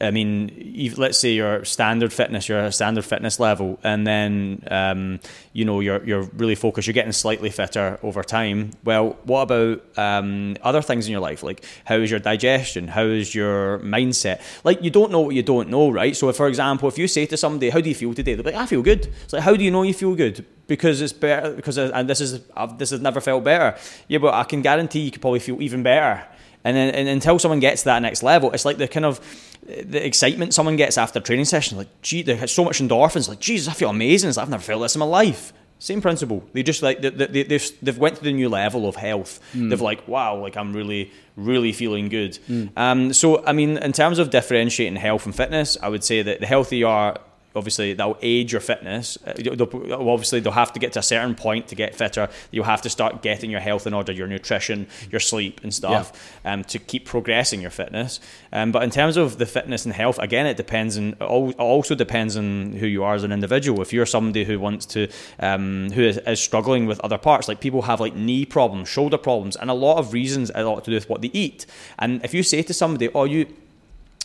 I 0.00 0.10
mean, 0.10 0.94
let's 0.96 1.18
say 1.18 1.32
your 1.32 1.64
standard 1.64 2.10
fitness, 2.12 2.48
you're 2.48 2.64
a 2.64 2.72
standard 2.72 3.04
fitness 3.04 3.38
level, 3.38 3.78
and 3.84 4.06
then 4.06 4.64
um, 4.70 5.20
you 5.52 5.66
know 5.66 5.80
you're 5.80 6.02
you're 6.04 6.22
really 6.22 6.54
focused. 6.54 6.86
You're 6.86 6.94
getting 6.94 7.12
slightly 7.12 7.50
fitter 7.50 7.98
over 8.02 8.22
time. 8.22 8.70
Well, 8.82 9.18
what 9.24 9.42
about 9.42 9.82
um, 9.98 10.56
other 10.62 10.80
things 10.80 11.06
in 11.06 11.12
your 11.12 11.20
life? 11.20 11.42
Like 11.42 11.66
how 11.84 11.96
is 11.96 12.10
your 12.10 12.20
digestion? 12.20 12.88
How 12.88 13.02
is 13.02 13.34
your 13.34 13.80
mindset? 13.80 14.40
Like 14.64 14.82
you 14.82 14.90
don't 14.90 15.12
know 15.12 15.20
what 15.20 15.34
you 15.34 15.42
don't 15.42 15.68
know, 15.68 15.90
right? 15.90 16.16
So, 16.16 16.30
if, 16.30 16.36
for 16.36 16.48
example, 16.48 16.88
if 16.88 16.96
you 16.96 17.06
say 17.06 17.26
to 17.26 17.36
somebody, 17.36 17.68
"How 17.68 17.82
do 17.82 17.88
you 17.90 17.94
feel 17.94 18.14
today?" 18.14 18.34
They're 18.34 18.44
like, 18.44 18.54
"I 18.54 18.64
feel 18.64 18.82
good." 18.82 19.06
It's 19.24 19.34
like, 19.34 19.42
how 19.42 19.54
do 19.54 19.62
you 19.62 19.70
know 19.70 19.82
you 19.82 19.94
feel 19.94 20.14
good? 20.14 20.46
Because 20.66 21.02
it's 21.02 21.12
better. 21.12 21.52
Because 21.52 21.76
and 21.76 22.08
this 22.08 22.22
is 22.22 22.40
I've, 22.56 22.78
this 22.78 22.88
has 22.88 23.00
never 23.00 23.20
felt 23.20 23.44
better. 23.44 23.78
Yeah, 24.08 24.18
but 24.18 24.32
I 24.32 24.44
can 24.44 24.62
guarantee 24.62 25.00
you 25.00 25.10
could 25.10 25.20
probably 25.20 25.40
feel 25.40 25.60
even 25.60 25.82
better. 25.82 26.26
And 26.64 26.76
then 26.76 26.94
and 26.94 27.08
until 27.08 27.38
someone 27.38 27.60
gets 27.60 27.82
to 27.82 27.86
that 27.86 28.00
next 28.00 28.22
level, 28.22 28.52
it's 28.52 28.64
like 28.64 28.76
the 28.76 28.88
kind 28.88 29.06
of 29.06 29.20
the 29.66 30.04
excitement 30.04 30.54
someone 30.54 30.76
gets 30.76 30.98
after 30.98 31.18
a 31.18 31.22
training 31.22 31.44
session. 31.46 31.78
Like, 31.78 31.88
gee, 32.02 32.22
they 32.22 32.36
have 32.36 32.50
so 32.50 32.64
much 32.64 32.80
endorphins. 32.80 33.28
Like, 33.28 33.40
Jesus, 33.40 33.68
I 33.68 33.72
feel 33.72 33.90
amazing. 33.90 34.28
It's 34.28 34.36
like, 34.36 34.44
I've 34.44 34.50
never 34.50 34.62
felt 34.62 34.82
this 34.82 34.94
in 34.94 35.00
my 35.00 35.06
life. 35.06 35.52
Same 35.78 36.02
principle. 36.02 36.44
They 36.52 36.62
just 36.62 36.82
like 36.82 37.00
they, 37.00 37.08
they, 37.08 37.42
they've 37.42 37.72
they've 37.80 37.96
went 37.96 38.16
to 38.16 38.22
the 38.22 38.32
new 38.32 38.50
level 38.50 38.86
of 38.86 38.96
health. 38.96 39.40
Mm. 39.54 39.70
They've 39.70 39.80
like, 39.80 40.06
wow, 40.06 40.36
like 40.36 40.54
I'm 40.54 40.74
really 40.74 41.10
really 41.36 41.72
feeling 41.72 42.10
good. 42.10 42.38
Mm. 42.50 42.70
Um, 42.76 43.12
so 43.14 43.42
I 43.46 43.52
mean, 43.52 43.78
in 43.78 43.92
terms 43.92 44.18
of 44.18 44.28
differentiating 44.28 44.96
health 44.96 45.24
and 45.24 45.34
fitness, 45.34 45.78
I 45.82 45.88
would 45.88 46.04
say 46.04 46.20
that 46.20 46.40
the 46.40 46.46
healthier 46.46 46.78
you 46.78 46.86
are, 46.86 47.16
obviously 47.54 47.92
that'll 47.94 48.18
aid 48.22 48.52
your 48.52 48.60
fitness. 48.60 49.18
Uh, 49.26 49.32
they'll, 49.36 49.92
obviously, 50.08 50.40
they'll 50.40 50.52
have 50.52 50.72
to 50.72 50.80
get 50.80 50.92
to 50.92 50.98
a 51.00 51.02
certain 51.02 51.34
point 51.34 51.68
to 51.68 51.74
get 51.74 51.94
fitter. 51.94 52.28
You'll 52.50 52.64
have 52.64 52.82
to 52.82 52.90
start 52.90 53.22
getting 53.22 53.50
your 53.50 53.60
health 53.60 53.86
in 53.86 53.94
order, 53.94 54.12
your 54.12 54.26
nutrition, 54.26 54.86
your 55.10 55.20
sleep, 55.20 55.60
and 55.62 55.72
stuff, 55.72 56.40
yeah. 56.44 56.54
um, 56.54 56.64
to 56.64 56.78
keep 56.78 57.06
progressing 57.06 57.60
your 57.60 57.70
fitness. 57.70 58.20
Um, 58.52 58.72
but 58.72 58.82
in 58.82 58.90
terms 58.90 59.16
of 59.16 59.38
the 59.38 59.46
fitness 59.46 59.84
and 59.84 59.94
health, 59.94 60.18
again, 60.18 60.46
it 60.46 60.56
depends 60.56 60.96
on. 60.96 61.14
Also 61.14 61.94
depends 61.94 62.36
on 62.36 62.72
who 62.72 62.86
you 62.86 63.04
are 63.04 63.14
as 63.14 63.24
an 63.24 63.32
individual. 63.32 63.80
If 63.82 63.92
you're 63.92 64.06
somebody 64.06 64.44
who 64.44 64.58
wants 64.58 64.86
to, 64.86 65.08
um, 65.38 65.90
who 65.90 66.02
is, 66.02 66.18
is, 66.18 66.40
struggling 66.40 66.86
with 66.86 67.00
other 67.00 67.18
parts, 67.18 67.48
like 67.48 67.60
people 67.60 67.82
have 67.82 68.00
like 68.00 68.14
knee 68.14 68.44
problems, 68.44 68.88
shoulder 68.88 69.18
problems, 69.18 69.56
and 69.56 69.70
a 69.70 69.74
lot 69.74 69.98
of 69.98 70.12
reasons 70.12 70.50
a 70.54 70.64
lot 70.64 70.84
to 70.84 70.90
do 70.90 70.96
with 70.96 71.08
what 71.08 71.20
they 71.22 71.30
eat. 71.32 71.66
And 71.98 72.24
if 72.24 72.34
you 72.34 72.42
say 72.42 72.62
to 72.62 72.74
somebody, 72.74 73.08
"Oh, 73.14 73.24
you," 73.24 73.46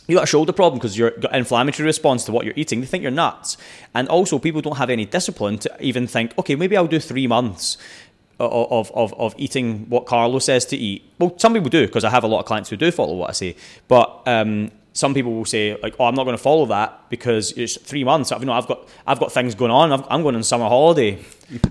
you 0.06 0.14
got 0.14 0.24
a 0.24 0.26
shoulder 0.26 0.52
problem 0.52 0.78
because 0.78 0.96
you've 0.96 1.20
got 1.20 1.34
inflammatory 1.34 1.86
response 1.86 2.24
to 2.24 2.32
what 2.32 2.44
you're 2.44 2.54
eating. 2.56 2.80
They 2.80 2.86
think 2.86 3.02
you're 3.02 3.10
nuts. 3.10 3.56
And 3.94 4.08
also, 4.08 4.38
people 4.38 4.60
don't 4.60 4.76
have 4.76 4.90
any 4.90 5.04
discipline 5.04 5.58
to 5.58 5.76
even 5.80 6.06
think, 6.06 6.36
okay, 6.38 6.54
maybe 6.54 6.76
I'll 6.76 6.86
do 6.86 7.00
three 7.00 7.26
months 7.26 7.76
of, 8.38 8.92
of, 8.92 9.14
of 9.14 9.34
eating 9.38 9.88
what 9.88 10.06
Carlo 10.06 10.38
says 10.38 10.64
to 10.66 10.76
eat. 10.76 11.10
Well, 11.18 11.36
some 11.38 11.54
people 11.54 11.70
do 11.70 11.86
because 11.86 12.04
I 12.04 12.10
have 12.10 12.24
a 12.24 12.26
lot 12.26 12.40
of 12.40 12.46
clients 12.46 12.70
who 12.70 12.76
do 12.76 12.90
follow 12.90 13.14
what 13.14 13.30
I 13.30 13.32
say. 13.32 13.56
But 13.88 14.22
um, 14.26 14.70
some 14.92 15.14
people 15.14 15.32
will 15.32 15.44
say 15.44 15.76
like, 15.82 15.94
"Oh, 15.98 16.04
I'm 16.04 16.14
not 16.14 16.24
going 16.24 16.36
to 16.36 16.42
follow 16.42 16.66
that 16.66 17.08
because 17.10 17.52
it's 17.52 17.76
three 17.78 18.04
months. 18.04 18.32
I've, 18.32 18.40
you 18.40 18.46
know, 18.46 18.52
I've 18.52 18.66
got 18.66 18.88
I've 19.06 19.18
got 19.18 19.32
things 19.32 19.54
going 19.54 19.70
on. 19.70 19.92
i 19.92 20.14
am 20.14 20.22
going 20.22 20.34
on 20.34 20.42
summer 20.42 20.68
holiday. 20.68 21.18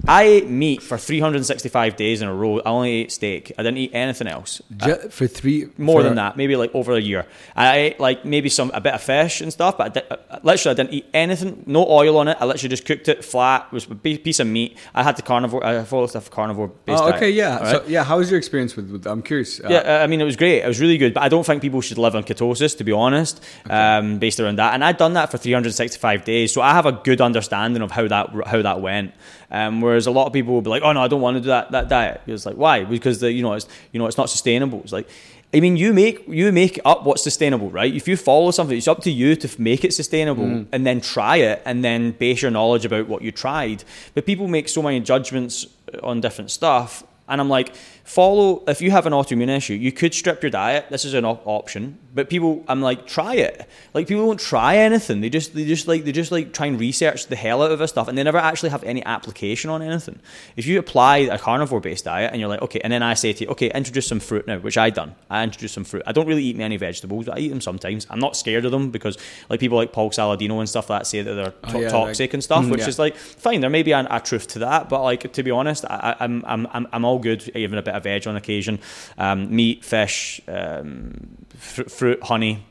I 0.07 0.23
ate 0.23 0.47
meat 0.47 0.81
for 0.81 0.97
365 0.97 1.95
days 1.95 2.21
in 2.21 2.27
a 2.27 2.33
row. 2.33 2.59
I 2.59 2.69
only 2.69 2.91
ate 2.91 3.11
steak. 3.11 3.51
I 3.57 3.63
didn't 3.63 3.77
eat 3.77 3.91
anything 3.93 4.27
else. 4.27 4.61
Just 4.77 5.11
for 5.11 5.27
three 5.27 5.69
more 5.77 5.99
for 5.99 6.03
than 6.03 6.15
that, 6.15 6.37
maybe 6.37 6.55
like 6.55 6.73
over 6.73 6.93
a 6.93 6.99
year. 6.99 7.25
I 7.55 7.77
ate 7.77 7.99
like 7.99 8.23
maybe 8.23 8.49
some 8.49 8.71
a 8.73 8.79
bit 8.79 8.93
of 8.93 9.01
fish 9.01 9.41
and 9.41 9.51
stuff, 9.51 9.77
but 9.77 9.85
I 9.85 9.89
did, 9.89 10.03
uh, 10.09 10.39
literally 10.43 10.71
I 10.71 10.75
didn't 10.75 10.93
eat 10.93 11.05
anything. 11.13 11.63
No 11.65 11.85
oil 11.87 12.17
on 12.17 12.27
it. 12.29 12.37
I 12.39 12.45
literally 12.45 12.69
just 12.69 12.85
cooked 12.85 13.09
it 13.09 13.25
flat. 13.25 13.67
It 13.67 13.73
was 13.73 13.85
a 13.85 13.95
piece 13.95 14.39
of 14.39 14.47
meat. 14.47 14.77
I 14.93 15.03
had 15.03 15.17
the 15.17 15.21
carnivore. 15.21 15.65
I 15.65 15.83
followed 15.83 16.09
the 16.09 16.21
carnivore. 16.21 16.69
Based 16.85 17.03
oh, 17.03 17.09
okay, 17.09 17.19
diet, 17.19 17.33
yeah. 17.33 17.57
Right? 17.57 17.71
So 17.71 17.83
yeah, 17.87 18.03
how 18.03 18.17
was 18.17 18.31
your 18.31 18.37
experience 18.37 18.75
with? 18.75 18.91
with 18.91 19.05
I'm 19.05 19.21
curious. 19.21 19.59
Uh, 19.59 19.67
yeah, 19.69 20.01
I 20.03 20.07
mean 20.07 20.21
it 20.21 20.25
was 20.25 20.37
great. 20.37 20.63
It 20.63 20.67
was 20.67 20.79
really 20.79 20.97
good, 20.97 21.13
but 21.13 21.23
I 21.23 21.29
don't 21.29 21.45
think 21.45 21.61
people 21.61 21.81
should 21.81 21.97
live 21.97 22.15
on 22.15 22.23
ketosis, 22.23 22.77
to 22.77 22.83
be 22.85 22.93
honest, 22.93 23.43
okay. 23.65 23.75
um, 23.75 24.19
based 24.19 24.39
around 24.39 24.57
that. 24.57 24.73
And 24.73 24.83
I'd 24.83 24.97
done 24.97 25.13
that 25.13 25.31
for 25.31 25.37
365 25.37 26.23
days, 26.23 26.53
so 26.53 26.61
I 26.61 26.71
have 26.71 26.85
a 26.85 26.93
good 26.93 27.19
understanding 27.19 27.81
of 27.81 27.91
how 27.91 28.07
that 28.07 28.29
how 28.47 28.61
that 28.61 28.79
went. 28.79 29.13
Um, 29.51 29.81
whereas 29.81 30.07
a 30.07 30.11
lot 30.11 30.27
of 30.27 30.33
people 30.33 30.53
will 30.53 30.61
be 30.61 30.69
like, 30.69 30.83
"Oh 30.83 30.91
no, 30.91 31.01
I 31.01 31.07
don't 31.07 31.21
want 31.21 31.37
to 31.37 31.41
do 31.41 31.47
that 31.47 31.71
that 31.71 31.89
diet." 31.89 32.21
It's 32.27 32.45
like, 32.45 32.55
why? 32.55 32.83
Because 32.83 33.19
the, 33.19 33.31
you 33.31 33.41
know 33.41 33.53
it's 33.53 33.67
you 33.91 33.99
know 33.99 34.07
it's 34.07 34.17
not 34.17 34.29
sustainable. 34.29 34.81
It's 34.81 34.91
like, 34.91 35.07
I 35.53 35.59
mean, 35.59 35.77
you 35.77 35.93
make 35.93 36.27
you 36.27 36.51
make 36.51 36.79
up 36.83 37.05
what's 37.05 37.23
sustainable, 37.23 37.69
right? 37.69 37.93
If 37.93 38.07
you 38.07 38.17
follow 38.17 38.51
something, 38.51 38.77
it's 38.77 38.87
up 38.87 39.01
to 39.03 39.11
you 39.11 39.35
to 39.37 39.61
make 39.61 39.85
it 39.85 39.93
sustainable 39.93 40.43
mm. 40.43 40.67
and 40.71 40.85
then 40.85 40.99
try 40.99 41.37
it 41.37 41.61
and 41.65 41.83
then 41.83 42.11
base 42.11 42.41
your 42.41 42.51
knowledge 42.51 42.85
about 42.85 43.07
what 43.07 43.21
you 43.21 43.31
tried. 43.31 43.83
But 44.13 44.25
people 44.25 44.47
make 44.47 44.67
so 44.67 44.81
many 44.81 44.99
judgments 44.99 45.67
on 46.03 46.19
different 46.19 46.51
stuff, 46.51 47.03
and 47.29 47.39
I'm 47.39 47.49
like, 47.49 47.73
follow 48.05 48.63
if 48.67 48.81
you 48.83 48.91
have 48.91 49.07
an 49.07 49.13
autoimmune 49.13 49.49
issue 49.49 49.73
you 49.73 49.91
could 49.91 50.13
strip 50.13 50.43
your 50.43 50.51
diet. 50.51 50.85
This 50.91 51.05
is 51.05 51.15
an 51.15 51.25
op- 51.25 51.45
option. 51.45 51.97
But 52.13 52.29
people 52.29 52.63
i'm 52.67 52.81
like 52.81 53.07
try 53.07 53.35
it. 53.35 53.67
Like 53.93 54.07
people 54.07 54.27
don't 54.27 54.39
try 54.39 54.77
anything. 54.77 55.21
They 55.21 55.29
just 55.29 55.55
they 55.55 55.65
just 55.65 55.87
like 55.87 56.05
they 56.05 56.11
just 56.11 56.31
like 56.31 56.53
try 56.53 56.67
and 56.67 56.79
research 56.79 57.27
the 57.27 57.35
hell 57.35 57.63
out 57.63 57.71
of 57.71 57.79
this 57.79 57.89
stuff 57.89 58.07
and 58.07 58.15
they 58.17 58.23
never 58.23 58.37
actually 58.37 58.69
have 58.69 58.83
any 58.83 59.03
application 59.03 59.71
on 59.71 59.81
anything. 59.81 60.19
If 60.55 60.67
you 60.67 60.77
apply 60.77 61.17
a 61.17 61.39
carnivore 61.39 61.81
based 61.81 62.05
diet 62.05 62.31
and 62.31 62.39
you're 62.39 62.47
like 62.47 62.61
okay 62.61 62.79
and 62.83 62.93
then 62.93 63.01
i 63.01 63.15
say 63.15 63.33
to 63.33 63.43
you 63.43 63.49
okay 63.49 63.71
introduce 63.71 64.07
some 64.07 64.19
fruit 64.19 64.45
now 64.45 64.59
which 64.59 64.77
i 64.77 64.91
done. 64.91 65.15
I 65.29 65.43
introduce 65.43 65.71
some 65.73 65.83
fruit. 65.83 66.03
I 66.05 66.11
don't 66.11 66.27
really 66.27 66.43
eat 66.43 66.55
many 66.55 66.77
vegetables 66.77 67.25
but 67.25 67.37
i 67.37 67.39
eat 67.39 67.49
them 67.49 67.61
sometimes. 67.61 68.05
I'm 68.11 68.19
not 68.19 68.37
scared 68.37 68.65
of 68.65 68.71
them 68.71 68.91
because 68.91 69.17
like 69.49 69.59
people 69.59 69.77
like 69.77 69.91
paul 69.91 70.11
saladino 70.11 70.59
and 70.59 70.69
stuff 70.69 70.91
like 70.91 71.01
that 71.01 71.05
say 71.07 71.23
that 71.23 71.33
they're 71.33 71.53
oh, 71.63 71.79
yeah, 71.79 71.89
toxic 71.89 72.29
like, 72.29 72.33
and 72.35 72.43
stuff 72.43 72.65
mm, 72.65 72.71
which 72.71 72.81
yeah. 72.81 72.87
is 72.87 72.99
like 72.99 73.15
fine 73.15 73.61
there 73.61 73.69
may 73.71 73.81
be 73.81 73.93
an, 73.93 74.07
a 74.11 74.19
truth 74.19 74.47
to 74.49 74.59
that 74.59 74.89
but 74.89 75.01
like 75.01 75.33
to 75.33 75.41
be 75.41 75.49
honest 75.49 75.85
I, 75.89 76.15
am 76.19 76.43
I'm, 76.45 76.67
I'm 76.71 76.87
i'm 76.93 77.05
all 77.05 77.17
good 77.17 77.49
even 77.55 77.79
a 77.79 77.81
bit 77.81 77.94
of 77.97 78.03
veg 78.03 78.27
on 78.27 78.35
occasion, 78.35 78.79
um, 79.17 79.53
meat, 79.55 79.83
fish, 79.83 80.41
um, 80.47 81.37
fr- 81.57 81.83
fruit, 81.83 82.23
honey. 82.23 82.63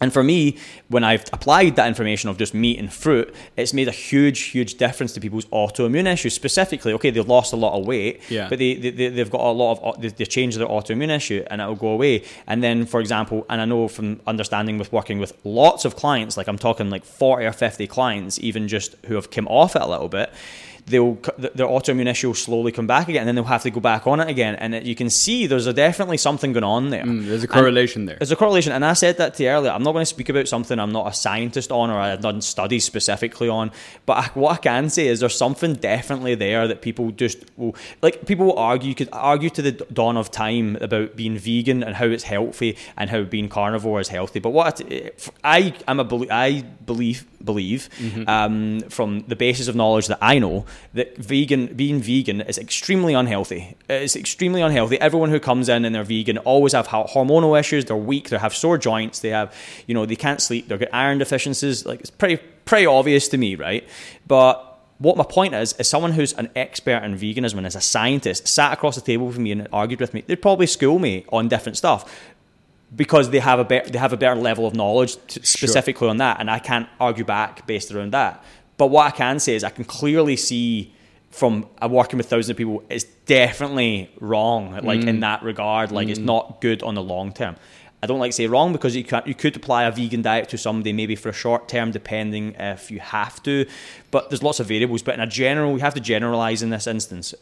And 0.00 0.12
for 0.12 0.22
me, 0.22 0.58
when 0.88 1.02
I've 1.02 1.24
applied 1.32 1.76
that 1.76 1.88
information 1.88 2.30
of 2.30 2.38
just 2.38 2.54
meat 2.54 2.78
and 2.78 2.92
fruit, 2.92 3.34
it's 3.56 3.72
made 3.72 3.88
a 3.88 3.92
huge, 3.92 4.40
huge 4.42 4.74
difference 4.74 5.12
to 5.14 5.20
people's 5.20 5.46
autoimmune 5.46 6.06
issues. 6.06 6.34
Specifically, 6.34 6.92
okay, 6.94 7.10
they've 7.10 7.26
lost 7.26 7.52
a 7.52 7.56
lot 7.56 7.78
of 7.78 7.86
weight, 7.86 8.20
yeah. 8.30 8.48
but 8.48 8.58
they, 8.58 8.74
they, 8.74 9.08
they've 9.08 9.30
got 9.30 9.40
a 9.40 9.50
lot 9.50 9.80
of, 9.82 10.00
they, 10.00 10.12
have 10.16 10.28
changed 10.28 10.58
their 10.58 10.68
autoimmune 10.68 11.14
issue 11.14 11.44
and 11.50 11.60
it'll 11.60 11.74
go 11.74 11.88
away. 11.88 12.24
And 12.46 12.62
then, 12.62 12.86
for 12.86 13.00
example, 13.00 13.44
and 13.50 13.60
I 13.60 13.64
know 13.64 13.88
from 13.88 14.20
understanding 14.26 14.78
with 14.78 14.92
working 14.92 15.18
with 15.18 15.36
lots 15.44 15.84
of 15.84 15.96
clients, 15.96 16.36
like 16.36 16.46
I'm 16.46 16.58
talking 16.58 16.90
like 16.90 17.04
40 17.04 17.46
or 17.46 17.52
50 17.52 17.86
clients, 17.88 18.38
even 18.38 18.68
just 18.68 18.94
who 19.06 19.16
have 19.16 19.30
come 19.30 19.48
off 19.48 19.74
it 19.74 19.82
a 19.82 19.86
little 19.86 20.08
bit, 20.08 20.32
they'll 20.88 21.14
their 21.38 21.66
autoimmune 21.66 22.08
issue 22.08 22.28
will 22.28 22.34
slowly 22.34 22.72
come 22.72 22.86
back 22.86 23.08
again, 23.08 23.20
and 23.20 23.28
then 23.28 23.34
they'll 23.34 23.44
have 23.44 23.62
to 23.62 23.70
go 23.70 23.80
back 23.80 24.06
on 24.06 24.20
it 24.20 24.28
again. 24.28 24.54
And 24.56 24.74
it, 24.74 24.84
you 24.84 24.94
can 24.94 25.10
see 25.10 25.46
there's 25.46 25.66
a 25.66 25.72
definitely 25.72 26.18
something 26.18 26.52
going 26.52 26.64
on 26.64 26.90
there. 26.90 27.04
Mm, 27.04 27.26
there's 27.26 27.44
a 27.44 27.48
correlation 27.48 28.02
and 28.02 28.08
there. 28.08 28.16
There's 28.16 28.32
a 28.32 28.36
correlation, 28.36 28.72
and 28.72 28.84
I 28.84 28.92
said 28.92 29.18
that 29.18 29.34
to 29.34 29.42
you 29.42 29.48
earlier. 29.48 29.70
I'm 29.70 29.82
not 29.82 29.92
going 29.92 30.02
to 30.02 30.06
speak 30.06 30.28
about 30.28 30.48
something 30.48 30.78
I'm 30.78 30.92
not 30.92 31.06
a 31.06 31.14
scientist 31.14 31.70
on 31.70 31.90
or 31.90 31.98
I've 31.98 32.20
done 32.20 32.40
studies 32.40 32.84
specifically 32.84 33.48
on, 33.48 33.70
but 34.06 34.16
I, 34.16 34.26
what 34.34 34.52
I 34.52 34.56
can 34.56 34.90
say 34.90 35.08
is 35.08 35.20
there's 35.20 35.36
something 35.36 35.74
definitely 35.74 36.34
there 36.34 36.68
that 36.68 36.82
people 36.82 37.10
just 37.12 37.44
will 37.56 37.74
like. 38.02 38.26
People 38.26 38.46
will 38.46 38.58
argue. 38.58 38.88
You 38.88 38.94
could 38.94 39.10
argue 39.12 39.50
to 39.50 39.62
the 39.62 39.72
dawn 39.72 40.16
of 40.16 40.30
time 40.30 40.76
about 40.80 41.16
being 41.16 41.38
vegan 41.38 41.82
and 41.82 41.94
how 41.96 42.06
it's 42.06 42.24
healthy 42.24 42.76
and 42.96 43.10
how 43.10 43.22
being 43.22 43.48
carnivore 43.48 44.00
is 44.00 44.08
healthy. 44.08 44.40
But 44.40 44.50
what 44.50 44.80
I 45.44 45.74
am 45.86 46.00
a 46.00 46.26
I 46.30 46.64
believe 46.84 47.26
believe 47.44 47.88
mm-hmm. 47.98 48.28
um, 48.28 48.80
from 48.88 49.24
the 49.28 49.36
basis 49.36 49.68
of 49.68 49.76
knowledge 49.76 50.08
that 50.08 50.18
I 50.20 50.38
know 50.38 50.66
that 50.94 51.16
vegan 51.16 51.74
being 51.74 52.00
vegan 52.00 52.40
is 52.42 52.58
extremely 52.58 53.14
unhealthy. 53.14 53.76
It's 53.88 54.16
extremely 54.16 54.62
unhealthy. 54.62 55.00
Everyone 55.00 55.30
who 55.30 55.40
comes 55.40 55.68
in 55.68 55.84
and 55.84 55.94
they're 55.94 56.04
vegan 56.04 56.38
always 56.38 56.72
have 56.72 56.88
hormonal 56.88 57.58
issues. 57.58 57.84
They're 57.84 57.96
weak. 57.96 58.28
They 58.30 58.38
have 58.38 58.54
sore 58.54 58.78
joints. 58.78 59.20
They 59.20 59.30
have 59.30 59.54
you 59.86 59.94
know 59.94 60.06
they 60.06 60.16
can't 60.16 60.40
sleep. 60.40 60.68
They've 60.68 60.80
got 60.80 60.88
iron 60.92 61.18
deficiencies. 61.18 61.86
Like 61.86 62.00
it's 62.00 62.10
pretty 62.10 62.42
pretty 62.64 62.86
obvious 62.86 63.28
to 63.28 63.38
me, 63.38 63.54
right? 63.54 63.88
But 64.26 64.64
what 64.98 65.16
my 65.16 65.24
point 65.24 65.54
is, 65.54 65.74
is 65.74 65.88
someone 65.88 66.12
who's 66.12 66.32
an 66.34 66.50
expert 66.56 67.04
in 67.04 67.16
veganism 67.16 67.58
and 67.58 67.66
is 67.66 67.76
a 67.76 67.80
scientist 67.80 68.48
sat 68.48 68.72
across 68.72 68.96
the 68.96 69.00
table 69.00 69.26
with 69.26 69.38
me 69.38 69.52
and 69.52 69.68
argued 69.72 70.00
with 70.00 70.12
me, 70.12 70.24
they'd 70.26 70.42
probably 70.42 70.66
school 70.66 70.98
me 70.98 71.24
on 71.32 71.48
different 71.48 71.76
stuff 71.76 72.12
because 72.94 73.30
they 73.30 73.38
have 73.38 73.58
a 73.58 73.64
better 73.64 73.90
they 73.90 73.98
have 73.98 74.12
a 74.12 74.16
better 74.16 74.34
level 74.34 74.66
of 74.66 74.74
knowledge 74.74 75.16
specifically 75.28 76.06
sure. 76.06 76.10
on 76.10 76.16
that, 76.18 76.40
and 76.40 76.50
I 76.50 76.58
can't 76.58 76.88
argue 76.98 77.24
back 77.24 77.66
based 77.66 77.92
around 77.92 78.12
that. 78.12 78.42
But 78.78 78.86
what 78.86 79.06
I 79.06 79.10
can 79.10 79.38
say 79.38 79.54
is 79.54 79.64
I 79.64 79.70
can 79.70 79.84
clearly 79.84 80.36
see 80.36 80.94
from 81.30 81.66
uh, 81.82 81.88
working 81.88 82.16
with 82.16 82.30
thousands 82.30 82.50
of 82.50 82.56
people, 82.56 82.82
it's 82.88 83.04
definitely 83.26 84.10
wrong. 84.20 84.72
Like 84.82 85.00
mm. 85.00 85.08
in 85.08 85.20
that 85.20 85.42
regard, 85.42 85.92
like 85.92 86.08
mm. 86.08 86.12
it's 86.12 86.18
not 86.18 86.62
good 86.62 86.82
on 86.82 86.94
the 86.94 87.02
long 87.02 87.32
term. 87.32 87.56
I 88.02 88.06
don't 88.06 88.20
like 88.20 88.30
to 88.30 88.36
say 88.36 88.46
wrong 88.46 88.72
because 88.72 88.94
you 88.94 89.02
can 89.02 89.22
you 89.26 89.34
could 89.34 89.56
apply 89.56 89.84
a 89.84 89.90
vegan 89.90 90.22
diet 90.22 90.48
to 90.50 90.58
somebody 90.58 90.92
maybe 90.92 91.16
for 91.16 91.30
a 91.30 91.32
short 91.32 91.68
term, 91.68 91.90
depending 91.90 92.54
if 92.54 92.90
you 92.90 93.00
have 93.00 93.42
to. 93.42 93.66
But 94.12 94.30
there's 94.30 94.42
lots 94.42 94.60
of 94.60 94.68
variables. 94.68 95.02
But 95.02 95.14
in 95.14 95.20
a 95.20 95.26
general, 95.26 95.72
we 95.72 95.80
have 95.80 95.94
to 95.94 96.00
generalize 96.00 96.62
in 96.62 96.70
this 96.70 96.86
instance 96.86 97.34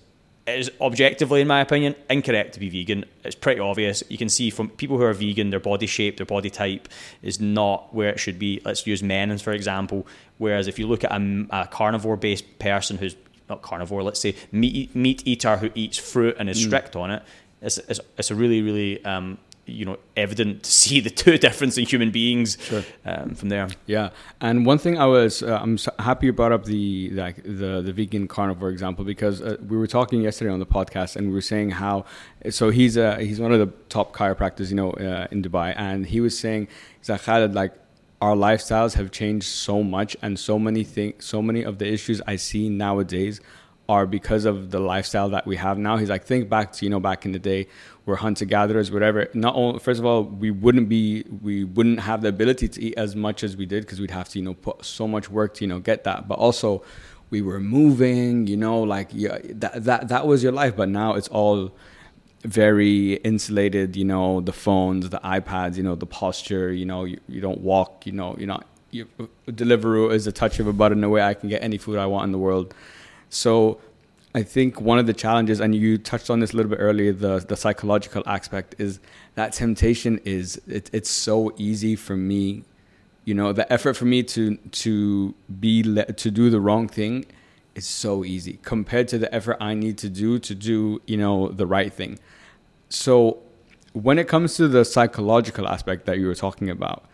is 0.46 0.70
objectively, 0.80 1.40
in 1.40 1.48
my 1.48 1.60
opinion, 1.60 1.94
incorrect 2.08 2.54
to 2.54 2.60
be 2.60 2.68
vegan. 2.68 3.04
It's 3.24 3.34
pretty 3.34 3.60
obvious. 3.60 4.02
You 4.08 4.16
can 4.16 4.28
see 4.28 4.50
from 4.50 4.68
people 4.70 4.96
who 4.96 5.02
are 5.02 5.12
vegan, 5.12 5.50
their 5.50 5.60
body 5.60 5.86
shape, 5.86 6.18
their 6.18 6.26
body 6.26 6.50
type 6.50 6.88
is 7.22 7.40
not 7.40 7.92
where 7.94 8.10
it 8.10 8.20
should 8.20 8.38
be. 8.38 8.60
Let's 8.64 8.86
use 8.86 9.02
men, 9.02 9.36
for 9.38 9.52
example. 9.52 10.06
Whereas 10.38 10.68
if 10.68 10.78
you 10.78 10.86
look 10.86 11.02
at 11.02 11.10
a, 11.10 11.46
a 11.50 11.66
carnivore 11.66 12.16
based 12.16 12.58
person 12.58 12.96
who's 12.98 13.16
not 13.48 13.62
carnivore, 13.62 14.02
let's 14.02 14.20
say 14.20 14.36
meat, 14.52 14.94
meat 14.94 15.22
eater 15.26 15.56
who 15.56 15.70
eats 15.74 15.98
fruit 15.98 16.36
and 16.38 16.48
is 16.48 16.58
mm. 16.58 16.66
strict 16.66 16.94
on 16.94 17.10
it, 17.10 17.22
it's, 17.62 17.78
it's, 17.78 18.00
it's, 18.16 18.30
a 18.30 18.34
really, 18.34 18.62
really 18.62 19.04
um, 19.04 19.38
you 19.66 19.84
know 19.84 19.98
evident 20.16 20.62
to 20.62 20.70
see 20.82 21.00
the 21.00 21.10
two 21.10 21.38
difference 21.38 21.76
in 21.76 21.84
human 21.84 22.10
beings 22.10 22.56
sure. 22.60 22.84
um, 23.04 23.34
from 23.34 23.48
there. 23.48 23.68
Yeah, 23.86 24.10
and 24.40 24.64
one 24.64 24.78
thing 24.78 24.98
I 24.98 25.06
was 25.06 25.42
uh, 25.42 25.58
I'm 25.60 25.78
so 25.78 25.92
happy 25.98 26.26
you 26.26 26.32
brought 26.32 26.52
up 26.52 26.64
the 26.64 27.10
like 27.10 27.42
the 27.42 27.82
the 27.82 27.92
vegan 27.92 28.28
carnivore 28.28 28.70
example 28.70 29.04
because 29.04 29.42
uh, 29.42 29.56
we 29.66 29.76
were 29.76 29.86
talking 29.86 30.22
yesterday 30.22 30.50
on 30.50 30.60
the 30.60 30.66
podcast 30.66 31.16
and 31.16 31.28
we 31.28 31.34
were 31.34 31.40
saying 31.40 31.70
how 31.70 32.04
so 32.50 32.70
he's 32.70 32.96
a 32.96 33.20
he's 33.22 33.40
one 33.40 33.52
of 33.52 33.58
the 33.58 33.72
top 33.88 34.14
chiropractors 34.14 34.70
you 34.70 34.76
know 34.76 34.90
uh, 34.92 35.26
in 35.30 35.42
Dubai 35.42 35.74
and 35.76 36.06
he 36.06 36.20
was 36.20 36.38
saying 36.38 36.68
Khaled 37.06 37.54
like 37.54 37.74
our 38.22 38.34
lifestyles 38.34 38.94
have 38.94 39.10
changed 39.10 39.46
so 39.46 39.82
much 39.82 40.16
and 40.22 40.38
so 40.38 40.58
many 40.58 40.84
things 40.84 41.24
so 41.24 41.42
many 41.42 41.62
of 41.62 41.78
the 41.78 41.86
issues 41.86 42.20
I 42.26 42.36
see 42.36 42.68
nowadays 42.68 43.40
are 43.88 44.06
because 44.06 44.44
of 44.44 44.70
the 44.70 44.80
lifestyle 44.80 45.28
that 45.30 45.46
we 45.46 45.56
have 45.56 45.78
now. 45.78 45.96
He's 45.96 46.10
like, 46.10 46.24
think 46.24 46.48
back 46.48 46.72
to 46.72 46.84
you 46.84 46.90
know 46.90 47.00
back 47.00 47.24
in 47.24 47.32
the 47.32 47.38
day, 47.38 47.68
we're 48.06 48.16
hunter 48.16 48.44
gatherers, 48.44 48.92
whatever. 48.92 49.28
Not 49.34 49.56
only, 49.56 49.80
first 49.80 49.98
of 49.98 50.06
all, 50.06 50.22
we 50.22 50.52
wouldn't 50.52 50.88
be, 50.88 51.24
we 51.42 51.64
wouldn't 51.64 52.00
have 52.00 52.22
the 52.22 52.28
ability 52.28 52.68
to 52.68 52.82
eat 52.82 52.94
as 52.96 53.16
much 53.16 53.42
as 53.42 53.56
we 53.56 53.66
did 53.66 53.82
because 53.82 54.00
we'd 54.00 54.12
have 54.12 54.28
to 54.30 54.38
you 54.38 54.44
know 54.44 54.54
put 54.54 54.84
so 54.84 55.08
much 55.08 55.28
work 55.28 55.54
to 55.54 55.64
you 55.64 55.68
know 55.68 55.80
get 55.80 56.04
that. 56.04 56.28
But 56.28 56.38
also, 56.38 56.84
we 57.30 57.42
were 57.42 57.58
moving, 57.58 58.46
you 58.46 58.56
know, 58.56 58.80
like 58.80 59.08
yeah, 59.12 59.38
that 59.44 59.84
that 59.84 60.08
that 60.08 60.26
was 60.26 60.42
your 60.42 60.52
life. 60.52 60.76
But 60.76 60.88
now 60.88 61.14
it's 61.14 61.28
all 61.28 61.72
very 62.44 63.14
insulated. 63.14 63.96
You 63.96 64.04
know, 64.04 64.40
the 64.40 64.52
phones, 64.52 65.10
the 65.10 65.18
iPads, 65.18 65.76
you 65.76 65.82
know, 65.82 65.96
the 65.96 66.06
posture. 66.06 66.72
You 66.72 66.86
know, 66.86 67.04
you, 67.04 67.18
you 67.28 67.40
don't 67.40 67.60
walk. 67.60 68.06
You 68.06 68.12
know, 68.12 68.36
you're 68.38 68.46
not. 68.46 68.66
You, 68.92 69.08
Deliveroo 69.48 70.12
is 70.12 70.28
a 70.28 70.32
touch 70.32 70.60
of 70.60 70.68
a 70.68 70.72
button 70.72 71.02
away. 71.02 71.22
I 71.22 71.34
can 71.34 71.48
get 71.48 71.60
any 71.60 71.76
food 71.76 71.98
I 71.98 72.06
want 72.06 72.26
in 72.26 72.32
the 72.32 72.38
world 72.38 72.72
so 73.28 73.80
I 74.36 74.42
think 74.42 74.82
one 74.82 74.98
of 74.98 75.06
the 75.06 75.14
challenges, 75.14 75.60
and 75.60 75.74
you 75.74 75.96
touched 75.96 76.28
on 76.28 76.40
this 76.40 76.52
a 76.52 76.56
little 76.56 76.68
bit 76.68 76.78
earlier, 76.78 77.10
the 77.10 77.38
the 77.38 77.56
psychological 77.56 78.22
aspect 78.26 78.74
is 78.76 79.00
that 79.34 79.54
temptation 79.54 80.20
is 80.26 80.60
it, 80.68 80.90
it's 80.92 81.08
so 81.08 81.54
easy 81.56 81.96
for 81.96 82.18
me, 82.18 82.64
you 83.24 83.32
know, 83.32 83.54
the 83.54 83.70
effort 83.72 83.94
for 83.94 84.04
me 84.04 84.22
to 84.24 84.56
to 84.56 85.34
be 85.58 85.82
to 85.82 86.30
do 86.30 86.50
the 86.50 86.60
wrong 86.60 86.86
thing 86.86 87.24
is 87.74 87.86
so 87.86 88.24
easy 88.26 88.58
compared 88.62 89.08
to 89.08 89.16
the 89.16 89.34
effort 89.34 89.56
I 89.58 89.72
need 89.72 89.96
to 89.98 90.10
do 90.10 90.38
to 90.38 90.54
do 90.54 91.00
you 91.06 91.16
know 91.16 91.48
the 91.48 91.66
right 91.66 91.90
thing. 91.90 92.18
So 92.90 93.38
when 93.94 94.18
it 94.18 94.28
comes 94.28 94.54
to 94.56 94.68
the 94.68 94.84
psychological 94.84 95.66
aspect 95.66 96.04
that 96.04 96.18
you 96.18 96.26
were 96.26 96.34
talking 96.34 96.68
about, 96.68 97.06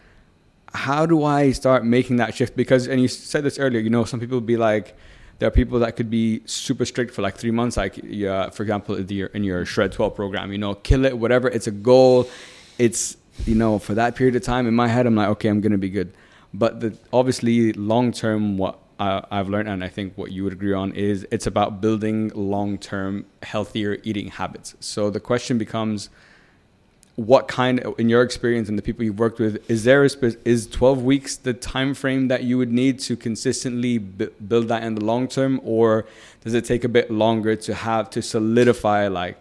how 0.74 1.06
do 1.06 1.22
I 1.22 1.52
start 1.52 1.84
making 1.84 2.16
that 2.16 2.34
shift? 2.34 2.56
Because 2.56 2.88
and 2.88 3.00
you 3.00 3.06
said 3.06 3.44
this 3.44 3.60
earlier, 3.60 3.80
you 3.80 3.90
know, 3.90 4.02
some 4.02 4.18
people 4.18 4.40
be 4.40 4.56
like 4.56 4.96
there 5.42 5.48
are 5.48 5.50
people 5.50 5.80
that 5.80 5.96
could 5.96 6.08
be 6.08 6.40
super 6.46 6.84
strict 6.84 7.12
for 7.12 7.20
like 7.20 7.34
three 7.34 7.50
months, 7.50 7.76
like 7.76 7.98
yeah, 8.04 8.48
for 8.50 8.62
example, 8.62 8.94
in 8.94 9.08
your, 9.08 9.26
in 9.26 9.42
your 9.42 9.64
Shred 9.64 9.90
12 9.90 10.14
program, 10.14 10.52
you 10.52 10.58
know, 10.58 10.76
kill 10.76 11.04
it, 11.04 11.18
whatever. 11.18 11.48
It's 11.48 11.66
a 11.66 11.72
goal. 11.72 12.30
It's, 12.78 13.16
you 13.44 13.56
know, 13.56 13.80
for 13.80 13.92
that 13.94 14.14
period 14.14 14.36
of 14.36 14.42
time 14.42 14.68
in 14.68 14.74
my 14.74 14.86
head, 14.86 15.04
I'm 15.04 15.16
like, 15.16 15.30
okay, 15.30 15.48
I'm 15.48 15.60
going 15.60 15.72
to 15.72 15.78
be 15.78 15.90
good. 15.90 16.14
But 16.54 16.78
the, 16.78 16.96
obviously, 17.12 17.72
long 17.72 18.12
term, 18.12 18.56
what 18.56 18.78
I, 19.00 19.24
I've 19.32 19.48
learned, 19.48 19.68
and 19.68 19.82
I 19.82 19.88
think 19.88 20.16
what 20.16 20.30
you 20.30 20.44
would 20.44 20.52
agree 20.52 20.74
on, 20.74 20.92
is 20.92 21.26
it's 21.32 21.48
about 21.48 21.80
building 21.80 22.30
long 22.36 22.78
term, 22.78 23.26
healthier 23.42 23.98
eating 24.04 24.28
habits. 24.28 24.76
So 24.78 25.10
the 25.10 25.18
question 25.18 25.58
becomes, 25.58 26.08
what 27.26 27.46
kind 27.46 27.80
in 27.98 28.08
your 28.08 28.22
experience 28.22 28.68
and 28.68 28.76
the 28.76 28.82
people 28.82 29.04
you've 29.04 29.18
worked 29.18 29.38
with 29.38 29.70
is 29.70 29.84
there 29.84 30.04
a 30.04 30.10
is 30.44 30.66
12 30.66 31.02
weeks 31.02 31.36
the 31.36 31.54
time 31.54 31.94
frame 31.94 32.28
that 32.28 32.42
you 32.42 32.58
would 32.58 32.72
need 32.72 32.98
to 32.98 33.16
consistently 33.16 33.98
b- 33.98 34.28
build 34.48 34.68
that 34.68 34.82
in 34.82 34.94
the 34.94 35.04
long 35.04 35.28
term? 35.28 35.60
Or 35.62 36.04
does 36.42 36.54
it 36.54 36.64
take 36.64 36.84
a 36.84 36.88
bit 36.88 37.10
longer 37.10 37.54
to 37.56 37.74
have 37.74 38.10
to 38.10 38.22
solidify 38.22 39.08
like 39.08 39.40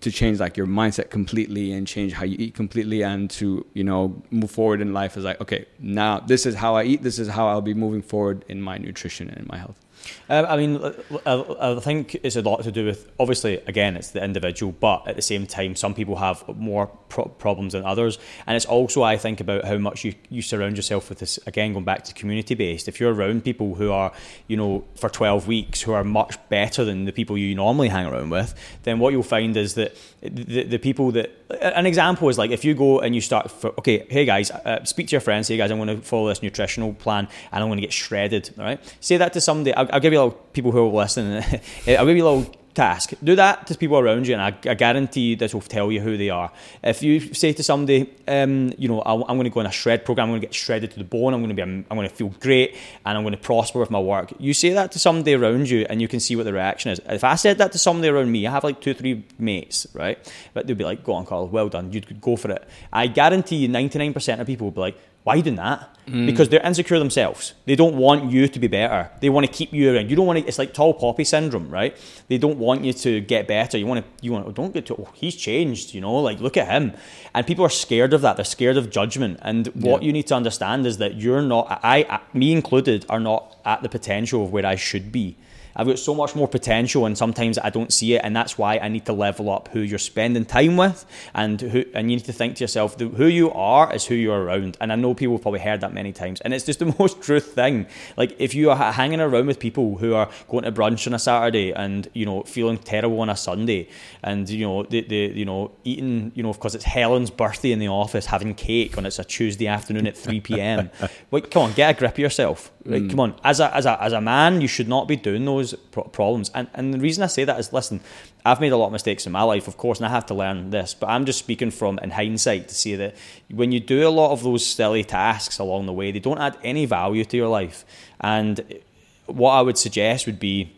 to 0.00 0.10
change 0.10 0.40
like 0.40 0.56
your 0.56 0.66
mindset 0.66 1.10
completely 1.10 1.72
and 1.72 1.86
change 1.86 2.12
how 2.12 2.24
you 2.24 2.36
eat 2.38 2.54
completely 2.54 3.02
and 3.02 3.30
to 3.30 3.64
you 3.72 3.84
know 3.84 4.22
move 4.30 4.50
forward 4.50 4.80
in 4.80 4.92
life? 4.92 5.16
As 5.16 5.24
like 5.24 5.40
okay 5.40 5.66
now 5.78 6.20
this 6.20 6.44
is 6.44 6.54
how 6.54 6.76
i 6.76 6.84
eat. 6.84 7.02
This 7.02 7.18
is 7.18 7.28
how 7.28 7.48
i'll 7.48 7.62
be 7.62 7.74
moving 7.74 8.02
forward 8.02 8.44
in 8.48 8.60
my 8.60 8.76
nutrition 8.78 9.28
and 9.28 9.38
in 9.38 9.46
my 9.48 9.58
health 9.58 9.81
um, 10.28 10.46
I 10.46 10.56
mean, 10.56 10.80
I, 11.26 11.44
I, 11.60 11.80
think 11.80 12.16
it's 12.22 12.36
a 12.36 12.42
lot 12.42 12.62
to 12.62 12.72
do 12.72 12.86
with 12.86 13.10
obviously, 13.18 13.56
again, 13.66 13.96
it's 13.96 14.10
the 14.10 14.22
individual, 14.22 14.72
but 14.72 15.06
at 15.06 15.16
the 15.16 15.22
same 15.22 15.46
time, 15.46 15.76
some 15.76 15.94
people 15.94 16.16
have 16.16 16.46
more 16.56 16.86
pro- 17.08 17.26
problems 17.26 17.72
than 17.72 17.84
others, 17.84 18.18
and 18.46 18.56
it's 18.56 18.66
also 18.66 19.02
I 19.02 19.16
think 19.16 19.40
about 19.40 19.64
how 19.64 19.78
much 19.78 20.04
you, 20.04 20.14
you 20.28 20.42
surround 20.42 20.76
yourself 20.76 21.08
with 21.08 21.18
this. 21.18 21.38
Again, 21.46 21.72
going 21.72 21.84
back 21.84 22.04
to 22.04 22.14
community 22.14 22.54
based, 22.54 22.88
if 22.88 23.00
you're 23.00 23.12
around 23.12 23.44
people 23.44 23.74
who 23.74 23.92
are, 23.92 24.12
you 24.48 24.56
know, 24.56 24.84
for 24.94 25.08
twelve 25.08 25.46
weeks 25.46 25.82
who 25.82 25.92
are 25.92 26.04
much 26.04 26.36
better 26.48 26.84
than 26.84 27.04
the 27.04 27.12
people 27.12 27.36
you 27.36 27.54
normally 27.54 27.88
hang 27.88 28.06
around 28.06 28.30
with, 28.30 28.54
then 28.84 28.98
what 28.98 29.12
you'll 29.12 29.22
find 29.22 29.56
is 29.56 29.74
that 29.74 29.96
the, 30.22 30.64
the 30.64 30.78
people 30.78 31.10
that 31.12 31.30
an 31.60 31.86
example 31.86 32.28
is 32.28 32.38
like 32.38 32.50
if 32.50 32.64
you 32.64 32.74
go 32.74 33.00
and 33.00 33.14
you 33.14 33.20
start 33.20 33.50
for, 33.50 33.70
okay 33.78 34.06
hey 34.08 34.24
guys 34.24 34.50
uh, 34.50 34.82
speak 34.84 35.08
to 35.08 35.12
your 35.12 35.20
friends. 35.20 35.46
Say 35.46 35.54
hey 35.54 35.58
guys 35.58 35.70
i'm 35.70 35.78
going 35.78 36.00
to 36.00 36.02
follow 36.02 36.28
this 36.28 36.42
nutritional 36.42 36.94
plan 36.94 37.28
and 37.50 37.62
i'm 37.62 37.68
going 37.68 37.78
to 37.78 37.82
get 37.82 37.92
shredded 37.92 38.50
all 38.58 38.64
right? 38.64 38.96
Say 39.00 39.16
that 39.16 39.32
to 39.32 39.40
somebody 39.40 39.74
i'll, 39.74 39.88
I'll 39.92 40.00
give 40.00 40.12
you 40.12 40.20
a 40.20 40.24
little 40.24 40.38
people 40.52 40.72
who 40.72 40.86
are 40.86 40.90
listening 40.90 41.42
i'll 41.86 42.06
give 42.06 42.16
you 42.16 42.26
a 42.26 42.30
little 42.30 42.54
task. 42.74 43.12
Do 43.22 43.36
that 43.36 43.66
to 43.66 43.76
people 43.76 43.98
around 43.98 44.26
you, 44.26 44.34
and 44.34 44.42
I, 44.42 44.70
I, 44.70 44.74
guarantee 44.74 45.34
this 45.34 45.52
will 45.52 45.60
tell 45.60 45.92
you 45.92 46.00
who 46.00 46.16
they 46.16 46.30
are. 46.30 46.50
If 46.82 47.02
you 47.02 47.34
say 47.34 47.52
to 47.52 47.62
somebody, 47.62 48.10
um, 48.26 48.72
you 48.78 48.88
know, 48.88 49.00
I, 49.00 49.12
am 49.12 49.36
going 49.36 49.44
to 49.44 49.50
go 49.50 49.60
on 49.60 49.66
a 49.66 49.72
shred 49.72 50.04
program, 50.04 50.24
I'm 50.24 50.30
going 50.30 50.40
to 50.40 50.46
get 50.46 50.54
shredded 50.54 50.90
to 50.92 50.98
the 50.98 51.04
bone, 51.04 51.34
I'm 51.34 51.40
going 51.40 51.54
to 51.54 51.54
be, 51.54 51.62
I'm 51.62 51.84
going 51.90 52.08
to 52.08 52.14
feel 52.14 52.28
great, 52.40 52.76
and 53.04 53.16
I'm 53.16 53.24
going 53.24 53.34
to 53.34 53.40
prosper 53.40 53.78
with 53.80 53.90
my 53.90 54.00
work. 54.00 54.32
You 54.38 54.54
say 54.54 54.70
that 54.70 54.92
to 54.92 54.98
somebody 54.98 55.34
around 55.34 55.68
you, 55.68 55.86
and 55.88 56.00
you 56.00 56.08
can 56.08 56.20
see 56.20 56.36
what 56.36 56.44
the 56.44 56.52
reaction 56.52 56.90
is. 56.90 57.00
If 57.06 57.24
I 57.24 57.34
said 57.34 57.58
that 57.58 57.72
to 57.72 57.78
somebody 57.78 58.08
around 58.08 58.32
me, 58.32 58.46
I 58.46 58.50
have 58.50 58.64
like 58.64 58.80
two, 58.80 58.94
three 58.94 59.24
mates, 59.38 59.86
right? 59.92 60.18
But 60.54 60.66
they'd 60.66 60.78
be 60.78 60.84
like, 60.84 61.04
"Go 61.04 61.12
on, 61.12 61.26
Carl, 61.26 61.48
well 61.48 61.68
done, 61.68 61.92
you'd 61.92 62.20
go 62.20 62.36
for 62.36 62.50
it." 62.50 62.66
I 62.92 63.06
guarantee 63.06 63.56
you, 63.56 63.68
99% 63.68 64.40
of 64.40 64.46
people 64.46 64.66
will 64.66 64.72
be 64.72 64.80
like 64.80 64.98
why 65.24 65.40
doing 65.40 65.56
that? 65.56 65.88
Mm. 66.08 66.26
Because 66.26 66.48
they're 66.48 66.66
insecure 66.66 66.98
themselves. 66.98 67.54
They 67.64 67.76
don't 67.76 67.94
want 67.96 68.32
you 68.32 68.48
to 68.48 68.58
be 68.58 68.66
better. 68.66 69.08
They 69.20 69.30
want 69.30 69.46
to 69.46 69.52
keep 69.52 69.72
you 69.72 69.94
around. 69.94 70.10
You 70.10 70.16
don't 70.16 70.26
want 70.26 70.40
to. 70.40 70.44
It's 70.46 70.58
like 70.58 70.74
tall 70.74 70.94
poppy 70.94 71.22
syndrome, 71.22 71.70
right? 71.70 71.96
They 72.26 72.38
don't 72.38 72.58
want 72.58 72.84
you 72.84 72.92
to 72.92 73.20
get 73.20 73.46
better. 73.46 73.78
You 73.78 73.86
want 73.86 74.04
to. 74.04 74.24
You 74.24 74.32
want. 74.32 74.46
To, 74.46 74.52
don't 74.52 74.74
get 74.74 74.86
to. 74.86 74.94
Oh, 74.94 75.08
he's 75.14 75.36
changed. 75.36 75.94
You 75.94 76.00
know, 76.00 76.14
like 76.14 76.40
look 76.40 76.56
at 76.56 76.66
him. 76.66 76.94
And 77.34 77.46
people 77.46 77.64
are 77.64 77.70
scared 77.70 78.12
of 78.14 78.20
that. 78.22 78.34
They're 78.34 78.44
scared 78.44 78.76
of 78.76 78.90
judgment. 78.90 79.38
And 79.42 79.68
what 79.68 80.02
yeah. 80.02 80.06
you 80.06 80.12
need 80.12 80.26
to 80.26 80.34
understand 80.34 80.86
is 80.86 80.98
that 80.98 81.14
you're 81.14 81.42
not. 81.42 81.80
I, 81.84 82.20
me 82.32 82.50
included, 82.52 83.06
are 83.08 83.20
not 83.20 83.56
at 83.64 83.82
the 83.82 83.88
potential 83.88 84.44
of 84.44 84.52
where 84.52 84.66
I 84.66 84.74
should 84.74 85.12
be. 85.12 85.36
I've 85.74 85.86
got 85.86 85.98
so 85.98 86.14
much 86.14 86.34
more 86.34 86.48
potential, 86.48 87.06
and 87.06 87.16
sometimes 87.16 87.58
I 87.58 87.70
don't 87.70 87.92
see 87.92 88.14
it, 88.14 88.22
and 88.24 88.34
that's 88.34 88.58
why 88.58 88.78
I 88.78 88.88
need 88.88 89.06
to 89.06 89.12
level 89.12 89.50
up 89.50 89.68
who 89.68 89.80
you're 89.80 89.98
spending 89.98 90.44
time 90.44 90.76
with, 90.76 91.04
and 91.34 91.60
who, 91.60 91.84
and 91.94 92.10
you 92.10 92.16
need 92.16 92.24
to 92.26 92.32
think 92.32 92.56
to 92.56 92.64
yourself, 92.64 92.98
who 92.98 93.26
you 93.26 93.52
are 93.52 93.92
is 93.94 94.06
who 94.06 94.14
you're 94.14 94.42
around. 94.42 94.76
And 94.80 94.92
I 94.92 94.96
know 94.96 95.14
people 95.14 95.34
have 95.36 95.42
probably 95.42 95.60
heard 95.60 95.80
that 95.80 95.92
many 95.92 96.12
times, 96.12 96.40
and 96.40 96.52
it's 96.54 96.64
just 96.64 96.78
the 96.78 96.94
most 96.98 97.22
truth 97.22 97.52
thing. 97.54 97.86
Like 98.16 98.34
if 98.38 98.54
you 98.54 98.70
are 98.70 98.92
hanging 98.92 99.20
around 99.20 99.46
with 99.46 99.58
people 99.58 99.96
who 99.98 100.14
are 100.14 100.28
going 100.48 100.64
to 100.64 100.72
brunch 100.72 101.06
on 101.06 101.14
a 101.14 101.18
Saturday 101.18 101.72
and 101.72 102.08
you 102.12 102.26
know 102.26 102.42
feeling 102.42 102.78
terrible 102.78 103.20
on 103.20 103.30
a 103.30 103.36
Sunday, 103.36 103.88
and 104.22 104.48
you 104.48 104.66
know 104.66 104.82
the, 104.84 105.02
the 105.02 105.32
you 105.34 105.44
know 105.44 105.72
eating 105.84 106.32
you 106.34 106.42
know 106.42 106.52
because 106.52 106.74
it's 106.74 106.84
Helen's 106.84 107.30
birthday 107.30 107.72
in 107.72 107.78
the 107.78 107.88
office, 107.88 108.26
having 108.26 108.54
cake 108.54 108.98
on 108.98 109.06
it's 109.06 109.18
a 109.18 109.24
Tuesday 109.24 109.66
afternoon 109.66 110.06
at 110.06 110.16
three 110.16 110.40
p.m. 110.40 110.90
Wait, 111.30 111.50
come 111.50 111.62
on, 111.62 111.72
get 111.72 111.96
a 111.96 111.98
grip 111.98 112.12
of 112.12 112.18
yourself. 112.18 112.70
Like, 112.84 113.02
mm. 113.02 113.10
Come 113.10 113.20
on, 113.20 113.34
as 113.44 113.60
a, 113.60 113.74
as 113.76 113.86
a 113.86 114.02
as 114.02 114.12
a 114.12 114.20
man, 114.20 114.60
you 114.60 114.66
should 114.66 114.88
not 114.88 115.06
be 115.06 115.14
doing 115.14 115.44
those 115.44 115.74
pro- 115.92 116.04
problems. 116.04 116.50
And 116.52 116.68
and 116.74 116.92
the 116.92 116.98
reason 116.98 117.22
I 117.22 117.28
say 117.28 117.44
that 117.44 117.58
is, 117.60 117.72
listen, 117.72 118.00
I've 118.44 118.60
made 118.60 118.72
a 118.72 118.76
lot 118.76 118.86
of 118.86 118.92
mistakes 118.92 119.24
in 119.24 119.32
my 119.32 119.42
life, 119.42 119.68
of 119.68 119.76
course, 119.76 119.98
and 119.98 120.06
I 120.06 120.10
have 120.10 120.26
to 120.26 120.34
learn 120.34 120.70
this. 120.70 120.92
But 120.92 121.08
I'm 121.08 121.24
just 121.24 121.38
speaking 121.38 121.70
from 121.70 122.00
in 122.00 122.10
hindsight 122.10 122.68
to 122.68 122.74
see 122.74 122.96
that 122.96 123.14
when 123.50 123.70
you 123.70 123.78
do 123.78 124.06
a 124.06 124.10
lot 124.10 124.32
of 124.32 124.42
those 124.42 124.66
silly 124.66 125.04
tasks 125.04 125.58
along 125.58 125.86
the 125.86 125.92
way, 125.92 126.10
they 126.10 126.18
don't 126.18 126.38
add 126.38 126.58
any 126.64 126.84
value 126.86 127.24
to 127.24 127.36
your 127.36 127.48
life. 127.48 127.84
And 128.20 128.80
what 129.26 129.52
I 129.52 129.62
would 129.62 129.78
suggest 129.78 130.26
would 130.26 130.40
be 130.40 130.72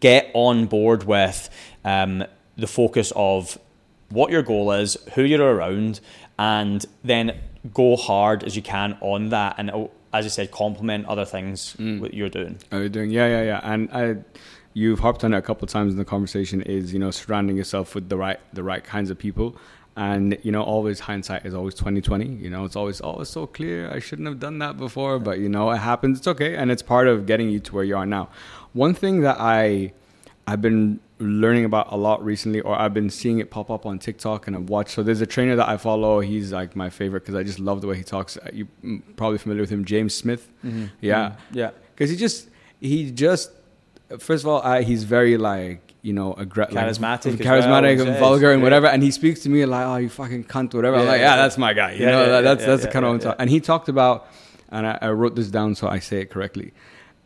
get 0.00 0.30
on 0.34 0.66
board 0.66 1.04
with 1.04 1.48
um, 1.84 2.24
the 2.56 2.66
focus 2.66 3.12
of 3.14 3.56
what 4.10 4.30
your 4.30 4.42
goal 4.42 4.72
is, 4.72 4.96
who 5.14 5.22
you're 5.22 5.54
around, 5.54 6.00
and 6.38 6.84
then 7.04 7.38
go 7.72 7.96
hard 7.96 8.42
as 8.44 8.56
you 8.56 8.62
can 8.62 8.96
on 9.00 9.28
that. 9.28 9.54
And 9.58 9.88
as 10.12 10.24
I 10.24 10.28
said, 10.28 10.50
complement 10.50 11.06
other 11.06 11.24
things 11.24 11.74
mm. 11.78 12.00
what 12.00 12.14
you're 12.14 12.28
doing. 12.28 12.58
Oh, 12.72 12.78
you're 12.78 12.88
doing, 12.88 13.10
yeah, 13.10 13.26
yeah, 13.28 13.42
yeah. 13.42 13.60
And 13.62 13.90
I, 13.92 14.16
you've 14.72 15.00
harped 15.00 15.24
on 15.24 15.34
it 15.34 15.38
a 15.38 15.42
couple 15.42 15.64
of 15.64 15.70
times 15.70 15.92
in 15.92 15.98
the 15.98 16.04
conversation. 16.04 16.62
Is 16.62 16.92
you 16.92 16.98
know 16.98 17.10
surrounding 17.10 17.56
yourself 17.56 17.94
with 17.94 18.08
the 18.08 18.16
right 18.16 18.40
the 18.52 18.62
right 18.62 18.82
kinds 18.82 19.10
of 19.10 19.18
people. 19.18 19.56
And 19.96 20.38
you 20.42 20.52
know, 20.52 20.62
always 20.62 21.00
hindsight 21.00 21.44
is 21.44 21.54
always 21.54 21.74
twenty 21.74 22.00
twenty. 22.00 22.26
You 22.26 22.50
know, 22.50 22.64
it's 22.64 22.76
always 22.76 23.00
always 23.00 23.28
so 23.28 23.46
clear. 23.46 23.90
I 23.90 23.98
shouldn't 23.98 24.28
have 24.28 24.38
done 24.38 24.60
that 24.60 24.76
before, 24.76 25.18
but 25.18 25.40
you 25.40 25.48
know, 25.48 25.70
it 25.72 25.78
happens. 25.78 26.18
It's 26.18 26.28
okay, 26.28 26.54
and 26.54 26.70
it's 26.70 26.82
part 26.82 27.08
of 27.08 27.26
getting 27.26 27.50
you 27.50 27.58
to 27.60 27.74
where 27.74 27.84
you 27.84 27.96
are 27.96 28.06
now. 28.06 28.28
One 28.74 28.94
thing 28.94 29.22
that 29.22 29.38
I 29.40 29.92
I've 30.46 30.62
been 30.62 31.00
learning 31.18 31.64
about 31.64 31.92
a 31.92 31.96
lot 31.96 32.24
recently, 32.24 32.60
or 32.60 32.78
I've 32.78 32.94
been 32.94 33.10
seeing 33.10 33.38
it 33.38 33.50
pop 33.50 33.70
up 33.70 33.86
on 33.86 33.98
TikTok 33.98 34.46
and 34.46 34.56
I've 34.56 34.68
watched. 34.68 34.90
So 34.90 35.02
there's 35.02 35.20
a 35.20 35.26
trainer 35.26 35.56
that 35.56 35.68
I 35.68 35.76
follow. 35.76 36.20
He's 36.20 36.52
like 36.52 36.76
my 36.76 36.90
favorite 36.90 37.20
because 37.20 37.34
I 37.34 37.42
just 37.42 37.58
love 37.58 37.80
the 37.80 37.86
way 37.86 37.96
he 37.96 38.04
talks. 38.04 38.36
Uh, 38.36 38.50
you 38.52 38.68
probably 39.16 39.38
familiar 39.38 39.62
with 39.62 39.70
him, 39.70 39.84
James 39.84 40.14
Smith. 40.14 40.50
Mm-hmm. 40.64 40.86
Yeah, 41.00 41.30
mm-hmm. 41.30 41.58
yeah. 41.58 41.70
Because 41.94 42.10
he 42.10 42.16
just 42.16 42.48
he 42.80 43.10
just 43.10 43.50
first 44.18 44.44
of 44.44 44.48
all 44.48 44.62
uh, 44.62 44.80
he's 44.82 45.04
very 45.04 45.36
like 45.36 45.94
you 46.02 46.12
know 46.12 46.34
aggressive, 46.34 46.76
charismatic, 46.76 47.38
like, 47.38 47.40
charismatic 47.40 47.98
well, 47.98 48.08
and 48.08 48.18
vulgar 48.18 48.52
and 48.52 48.62
whatever. 48.62 48.86
And 48.86 49.02
he 49.02 49.10
speaks 49.10 49.40
to 49.40 49.48
me 49.48 49.64
like, 49.66 49.86
"Oh, 49.86 49.96
you 49.96 50.08
fucking 50.08 50.44
cunt," 50.44 50.74
whatever. 50.74 50.96
Yeah, 50.96 51.02
I'm 51.02 51.08
like, 51.08 51.20
"Yeah, 51.20 51.36
that's 51.36 51.58
my 51.58 51.72
guy." 51.72 51.92
You 51.92 52.04
yeah, 52.04 52.10
know, 52.10 52.28
that, 52.30 52.40
that's 52.42 52.64
that's 52.64 52.82
the 52.82 52.88
kind 52.88 53.04
of 53.04 53.24
yeah, 53.24 53.34
And 53.38 53.50
he 53.50 53.60
talked 53.60 53.88
about, 53.88 54.28
and 54.70 54.86
I, 54.86 54.98
I 55.02 55.10
wrote 55.10 55.34
this 55.34 55.48
down 55.48 55.74
so 55.74 55.88
I 55.88 55.98
say 55.98 56.20
it 56.20 56.30
correctly 56.30 56.72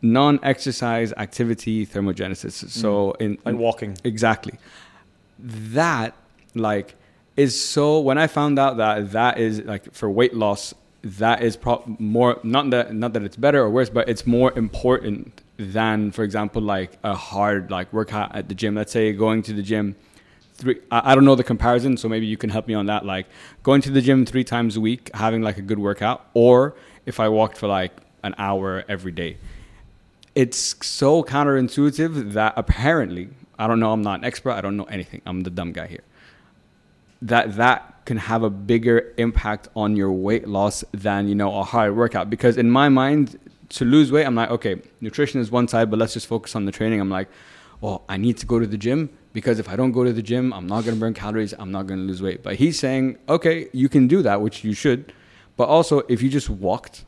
non-exercise 0.03 1.13
activity 1.13 1.85
thermogenesis. 1.87 2.69
So 2.69 3.15
mm. 3.19 3.21
in 3.21 3.37
like 3.45 3.55
walking, 3.55 3.97
exactly. 4.03 4.59
That 5.39 6.15
like 6.53 6.95
is 7.35 7.59
so. 7.59 7.99
When 7.99 8.17
I 8.17 8.27
found 8.27 8.59
out 8.59 8.77
that 8.77 9.11
that 9.13 9.39
is 9.39 9.61
like 9.61 9.91
for 9.93 10.09
weight 10.09 10.35
loss, 10.35 10.73
that 11.03 11.41
is 11.41 11.57
pro- 11.57 11.83
more 11.97 12.39
not 12.43 12.69
that 12.69 12.93
not 12.93 13.13
that 13.13 13.23
it's 13.23 13.37
better 13.37 13.61
or 13.63 13.69
worse, 13.69 13.89
but 13.89 14.07
it's 14.07 14.27
more 14.27 14.55
important 14.57 15.41
than, 15.57 16.11
for 16.11 16.23
example, 16.23 16.61
like 16.61 16.97
a 17.03 17.15
hard 17.15 17.71
like 17.71 17.91
workout 17.93 18.35
at 18.35 18.49
the 18.49 18.55
gym. 18.55 18.75
Let's 18.75 18.91
say 18.91 19.11
going 19.13 19.41
to 19.43 19.53
the 19.53 19.63
gym. 19.63 19.95
Three, 20.55 20.79
I, 20.91 21.11
I 21.11 21.15
don't 21.15 21.25
know 21.25 21.35
the 21.35 21.43
comparison, 21.43 21.97
so 21.97 22.07
maybe 22.07 22.27
you 22.27 22.37
can 22.37 22.51
help 22.51 22.67
me 22.67 22.73
on 22.73 22.85
that. 22.85 23.05
Like 23.05 23.25
going 23.63 23.81
to 23.81 23.89
the 23.89 24.01
gym 24.01 24.25
three 24.25 24.43
times 24.43 24.75
a 24.75 24.81
week, 24.81 25.09
having 25.15 25.41
like 25.41 25.57
a 25.57 25.63
good 25.63 25.79
workout, 25.79 26.27
or 26.33 26.75
if 27.05 27.19
I 27.19 27.29
walked 27.29 27.57
for 27.57 27.67
like 27.67 27.93
an 28.23 28.35
hour 28.37 28.85
every 28.87 29.11
day 29.11 29.37
it's 30.35 30.75
so 30.85 31.23
counterintuitive 31.23 32.33
that 32.33 32.53
apparently 32.57 33.29
I 33.57 33.67
don't 33.67 33.79
know. 33.79 33.91
I'm 33.91 34.01
not 34.01 34.19
an 34.19 34.25
expert. 34.25 34.51
I 34.51 34.61
don't 34.61 34.77
know 34.77 34.85
anything. 34.85 35.21
I'm 35.25 35.41
the 35.41 35.49
dumb 35.49 35.71
guy 35.71 35.87
here. 35.87 36.03
That 37.21 37.55
that 37.55 38.05
can 38.05 38.17
have 38.17 38.43
a 38.43 38.49
bigger 38.49 39.13
impact 39.17 39.69
on 39.75 39.95
your 39.95 40.11
weight 40.11 40.47
loss 40.47 40.83
than 40.91 41.27
you 41.27 41.35
know 41.35 41.57
a 41.57 41.63
hard 41.63 41.95
workout. 41.95 42.29
Because 42.29 42.57
in 42.57 42.69
my 42.69 42.89
mind, 42.89 43.39
to 43.69 43.85
lose 43.85 44.11
weight, 44.11 44.25
I'm 44.25 44.35
like, 44.35 44.49
okay, 44.49 44.81
nutrition 44.99 45.39
is 45.39 45.51
one 45.51 45.67
side, 45.67 45.89
but 45.89 45.99
let's 45.99 46.13
just 46.13 46.27
focus 46.27 46.55
on 46.55 46.65
the 46.65 46.71
training. 46.71 46.99
I'm 46.99 47.09
like, 47.09 47.29
well, 47.79 48.03
I 48.09 48.17
need 48.17 48.37
to 48.37 48.45
go 48.45 48.59
to 48.59 48.67
the 48.67 48.77
gym 48.77 49.09
because 49.31 49.59
if 49.59 49.69
I 49.69 49.75
don't 49.75 49.91
go 49.91 50.03
to 50.03 50.11
the 50.11 50.21
gym, 50.21 50.53
I'm 50.53 50.67
not 50.67 50.83
going 50.83 50.95
to 50.95 50.99
burn 50.99 51.13
calories. 51.13 51.53
I'm 51.57 51.71
not 51.71 51.87
going 51.87 51.99
to 51.99 52.05
lose 52.05 52.21
weight. 52.21 52.43
But 52.43 52.55
he's 52.55 52.77
saying, 52.77 53.17
okay, 53.29 53.69
you 53.71 53.87
can 53.87 54.07
do 54.07 54.21
that, 54.23 54.41
which 54.41 54.63
you 54.63 54.73
should. 54.73 55.13
But 55.55 55.69
also, 55.69 55.99
if 56.09 56.21
you 56.21 56.29
just 56.29 56.49
walked 56.49 57.05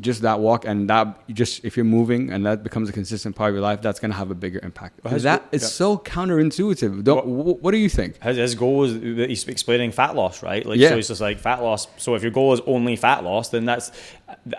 just 0.00 0.22
that 0.22 0.40
walk 0.40 0.64
and 0.64 0.90
that 0.90 1.28
just 1.28 1.64
if 1.64 1.76
you're 1.76 1.84
moving 1.84 2.30
and 2.30 2.44
that 2.46 2.62
becomes 2.62 2.88
a 2.88 2.92
consistent 2.92 3.36
part 3.36 3.50
of 3.50 3.54
your 3.54 3.62
life, 3.62 3.80
that's 3.80 4.00
going 4.00 4.10
to 4.10 4.16
have 4.16 4.30
a 4.30 4.34
bigger 4.34 4.60
impact. 4.62 5.00
But 5.02 5.22
that 5.22 5.44
is 5.52 5.62
yeah. 5.62 5.68
so 5.68 5.98
counterintuitive. 5.98 7.06
What, 7.06 7.62
what, 7.62 7.70
do 7.70 7.78
you 7.78 7.88
think? 7.88 8.20
His, 8.22 8.36
his 8.36 8.54
goal 8.54 8.84
is 8.84 8.94
he's 9.28 9.46
explaining 9.46 9.92
fat 9.92 10.16
loss, 10.16 10.42
right? 10.42 10.64
Like, 10.64 10.78
yeah. 10.78 10.90
so 10.90 10.96
he's 10.96 11.08
just 11.08 11.20
like 11.20 11.38
fat 11.38 11.62
loss. 11.62 11.86
So 11.96 12.14
if 12.14 12.22
your 12.22 12.32
goal 12.32 12.52
is 12.52 12.60
only 12.66 12.96
fat 12.96 13.24
loss, 13.24 13.50
then 13.50 13.64
that's, 13.64 13.92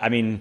I 0.00 0.08
mean, 0.08 0.40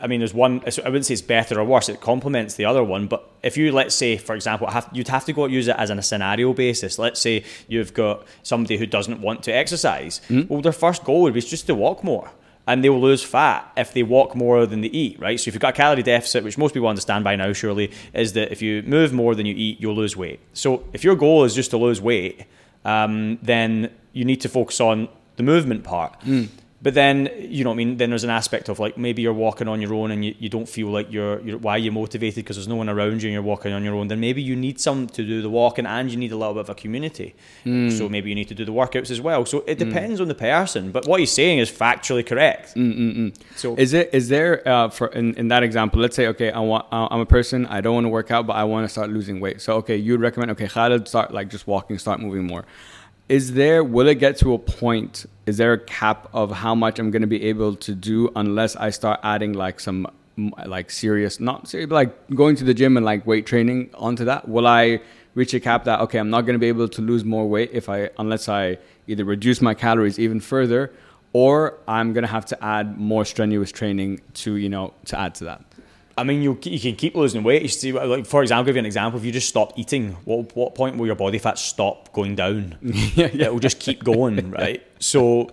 I 0.00 0.06
mean, 0.06 0.20
there's 0.20 0.32
one. 0.32 0.62
I 0.62 0.88
wouldn't 0.88 1.04
say 1.04 1.12
it's 1.12 1.22
better 1.22 1.60
or 1.60 1.64
worse. 1.64 1.90
It 1.90 2.00
complements 2.00 2.54
the 2.54 2.64
other 2.64 2.82
one. 2.82 3.06
But 3.06 3.28
if 3.42 3.58
you 3.58 3.70
let's 3.70 3.94
say, 3.94 4.16
for 4.16 4.34
example, 4.34 4.66
have, 4.70 4.88
you'd 4.92 5.08
have 5.08 5.26
to 5.26 5.34
go 5.34 5.44
use 5.44 5.68
it 5.68 5.76
as 5.76 5.90
on 5.90 5.98
a 5.98 6.02
scenario 6.02 6.54
basis. 6.54 6.98
Let's 6.98 7.20
say 7.20 7.44
you've 7.66 7.92
got 7.92 8.26
somebody 8.42 8.78
who 8.78 8.86
doesn't 8.86 9.20
want 9.20 9.42
to 9.42 9.52
exercise. 9.52 10.22
Mm-hmm. 10.28 10.52
Well, 10.52 10.62
their 10.62 10.72
first 10.72 11.04
goal 11.04 11.22
would 11.22 11.34
be 11.34 11.42
just 11.42 11.66
to 11.66 11.74
walk 11.74 12.02
more 12.02 12.30
and 12.68 12.84
they 12.84 12.90
will 12.90 13.00
lose 13.00 13.24
fat 13.24 13.72
if 13.78 13.94
they 13.94 14.02
walk 14.02 14.36
more 14.36 14.66
than 14.66 14.82
they 14.82 14.88
eat, 14.88 15.18
right? 15.18 15.40
So 15.40 15.48
if 15.48 15.54
you've 15.54 15.60
got 15.60 15.70
a 15.70 15.76
calorie 15.76 16.02
deficit, 16.02 16.44
which 16.44 16.58
most 16.58 16.74
people 16.74 16.86
understand 16.86 17.24
by 17.24 17.34
now, 17.34 17.54
surely, 17.54 17.90
is 18.12 18.34
that 18.34 18.52
if 18.52 18.60
you 18.60 18.82
move 18.82 19.10
more 19.10 19.34
than 19.34 19.46
you 19.46 19.54
eat, 19.56 19.80
you'll 19.80 19.96
lose 19.96 20.16
weight. 20.18 20.38
So 20.52 20.84
if 20.92 21.02
your 21.02 21.16
goal 21.16 21.44
is 21.44 21.54
just 21.54 21.70
to 21.70 21.78
lose 21.78 21.98
weight, 21.98 22.44
um, 22.84 23.38
then 23.40 23.90
you 24.12 24.26
need 24.26 24.42
to 24.42 24.50
focus 24.50 24.82
on 24.82 25.08
the 25.36 25.42
movement 25.42 25.82
part. 25.82 26.20
Mm. 26.20 26.48
But 26.80 26.94
then, 26.94 27.28
you 27.38 27.64
know 27.64 27.70
what 27.70 27.74
I 27.74 27.76
mean? 27.78 27.96
Then 27.96 28.10
there's 28.10 28.22
an 28.22 28.30
aspect 28.30 28.68
of 28.68 28.78
like 28.78 28.96
maybe 28.96 29.20
you're 29.22 29.32
walking 29.32 29.66
on 29.66 29.80
your 29.80 29.94
own 29.94 30.12
and 30.12 30.24
you, 30.24 30.34
you 30.38 30.48
don't 30.48 30.68
feel 30.68 30.88
like 30.88 31.10
you're, 31.10 31.40
you're 31.40 31.58
why 31.58 31.76
you're 31.76 31.92
motivated 31.92 32.36
because 32.36 32.54
there's 32.54 32.68
no 32.68 32.76
one 32.76 32.88
around 32.88 33.20
you 33.20 33.28
and 33.28 33.32
you're 33.32 33.42
walking 33.42 33.72
on 33.72 33.82
your 33.82 33.96
own. 33.96 34.06
Then 34.06 34.20
maybe 34.20 34.42
you 34.42 34.54
need 34.54 34.78
some 34.80 35.08
to 35.08 35.24
do 35.24 35.42
the 35.42 35.50
walking 35.50 35.86
and 35.86 36.08
you 36.08 36.16
need 36.16 36.30
a 36.30 36.36
little 36.36 36.54
bit 36.54 36.60
of 36.60 36.70
a 36.70 36.76
community. 36.76 37.34
Mm. 37.64 37.90
So 37.90 38.08
maybe 38.08 38.28
you 38.28 38.36
need 38.36 38.46
to 38.48 38.54
do 38.54 38.64
the 38.64 38.72
workouts 38.72 39.10
as 39.10 39.20
well. 39.20 39.44
So 39.44 39.64
it 39.66 39.78
mm. 39.78 39.86
depends 39.86 40.20
mm. 40.20 40.22
on 40.22 40.28
the 40.28 40.36
person. 40.36 40.92
But 40.92 41.08
what 41.08 41.18
he's 41.18 41.32
saying 41.32 41.58
is 41.58 41.68
factually 41.68 42.24
correct. 42.24 42.76
Mm-mm-mm. 42.76 43.34
So 43.56 43.74
is 43.74 43.92
it 43.92 44.10
is 44.12 44.28
there 44.28 44.66
uh, 44.66 44.88
for 44.90 45.08
in, 45.08 45.34
in 45.34 45.48
that 45.48 45.64
example? 45.64 46.00
Let's 46.00 46.14
say 46.14 46.28
okay, 46.28 46.52
I 46.52 46.60
want 46.60 46.86
I'm 46.92 47.20
a 47.20 47.26
person 47.26 47.66
I 47.66 47.80
don't 47.80 47.94
want 47.94 48.04
to 48.04 48.10
work 48.10 48.30
out, 48.30 48.46
but 48.46 48.54
I 48.54 48.62
want 48.62 48.84
to 48.84 48.88
start 48.88 49.10
losing 49.10 49.40
weight. 49.40 49.60
So 49.60 49.74
okay, 49.78 49.96
you'd 49.96 50.20
recommend 50.20 50.52
okay, 50.52 50.68
Khalid 50.68 51.08
start 51.08 51.34
like 51.34 51.48
just 51.48 51.66
walking, 51.66 51.98
start 51.98 52.20
moving 52.20 52.44
more 52.44 52.64
is 53.28 53.52
there 53.52 53.84
will 53.84 54.08
it 54.08 54.16
get 54.16 54.36
to 54.38 54.54
a 54.54 54.58
point 54.58 55.26
is 55.46 55.56
there 55.58 55.72
a 55.72 55.78
cap 55.78 56.28
of 56.32 56.50
how 56.50 56.74
much 56.74 56.98
i'm 56.98 57.10
going 57.10 57.22
to 57.22 57.28
be 57.28 57.44
able 57.44 57.76
to 57.76 57.94
do 57.94 58.30
unless 58.36 58.74
i 58.76 58.90
start 58.90 59.20
adding 59.22 59.52
like 59.52 59.80
some 59.80 60.06
like 60.66 60.90
serious 60.90 61.40
not 61.40 61.68
serious 61.68 61.88
but 61.88 61.96
like 61.96 62.30
going 62.30 62.54
to 62.56 62.64
the 62.64 62.74
gym 62.74 62.96
and 62.96 63.04
like 63.04 63.26
weight 63.26 63.44
training 63.44 63.90
onto 63.94 64.24
that? 64.24 64.48
Will 64.48 64.66
i 64.66 65.00
reach 65.34 65.52
a 65.54 65.60
cap 65.60 65.84
that 65.84 66.00
okay 66.00 66.18
i'm 66.18 66.30
not 66.30 66.42
going 66.42 66.54
to 66.54 66.58
be 66.58 66.66
able 66.66 66.88
to 66.88 67.02
lose 67.02 67.24
more 67.24 67.48
weight 67.48 67.70
if 67.72 67.88
i 67.88 68.08
unless 68.18 68.48
i 68.48 68.76
either 69.06 69.24
reduce 69.24 69.60
my 69.60 69.74
calories 69.74 70.18
even 70.18 70.40
further 70.40 70.92
or 71.32 71.78
i'm 71.86 72.12
going 72.12 72.22
to 72.22 72.30
have 72.30 72.46
to 72.46 72.64
add 72.64 72.98
more 72.98 73.24
strenuous 73.24 73.70
training 73.70 74.20
to 74.34 74.56
you 74.56 74.68
know 74.68 74.92
to 75.04 75.18
add 75.18 75.34
to 75.34 75.44
that 75.44 75.62
I 76.18 76.24
mean, 76.24 76.42
you 76.42 76.58
you 76.64 76.80
can 76.80 76.96
keep 76.96 77.14
losing 77.14 77.44
weight. 77.44 77.62
You 77.62 77.68
see, 77.68 77.92
like 77.92 78.26
for 78.26 78.42
example, 78.42 78.58
I'll 78.58 78.64
give 78.64 78.74
you 78.74 78.80
an 78.80 78.86
example. 78.86 79.20
If 79.20 79.24
you 79.24 79.30
just 79.30 79.48
stop 79.48 79.78
eating, 79.78 80.12
what 80.24 80.54
what 80.56 80.74
point 80.74 80.96
will 80.96 81.06
your 81.06 81.14
body 81.14 81.38
fat 81.38 81.58
stop 81.58 82.12
going 82.12 82.34
down? 82.34 82.76
yeah, 82.82 83.28
yeah, 83.32 83.46
it 83.46 83.52
will 83.52 83.60
just 83.60 83.78
keep 83.78 84.02
going, 84.02 84.50
right? 84.62 84.84
So, 84.98 85.50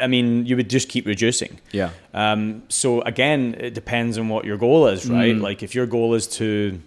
I 0.00 0.06
mean, 0.06 0.44
you 0.44 0.56
would 0.56 0.68
just 0.68 0.90
keep 0.90 1.06
reducing. 1.06 1.58
Yeah. 1.72 1.90
Um. 2.12 2.64
So 2.68 3.00
again, 3.00 3.54
it 3.58 3.72
depends 3.72 4.18
on 4.18 4.28
what 4.28 4.44
your 4.44 4.58
goal 4.58 4.88
is, 4.88 5.08
right? 5.08 5.34
Mm. 5.34 5.40
Like 5.40 5.62
if 5.62 5.74
your 5.74 5.86
goal 5.86 6.14
is 6.14 6.26
to 6.38 6.80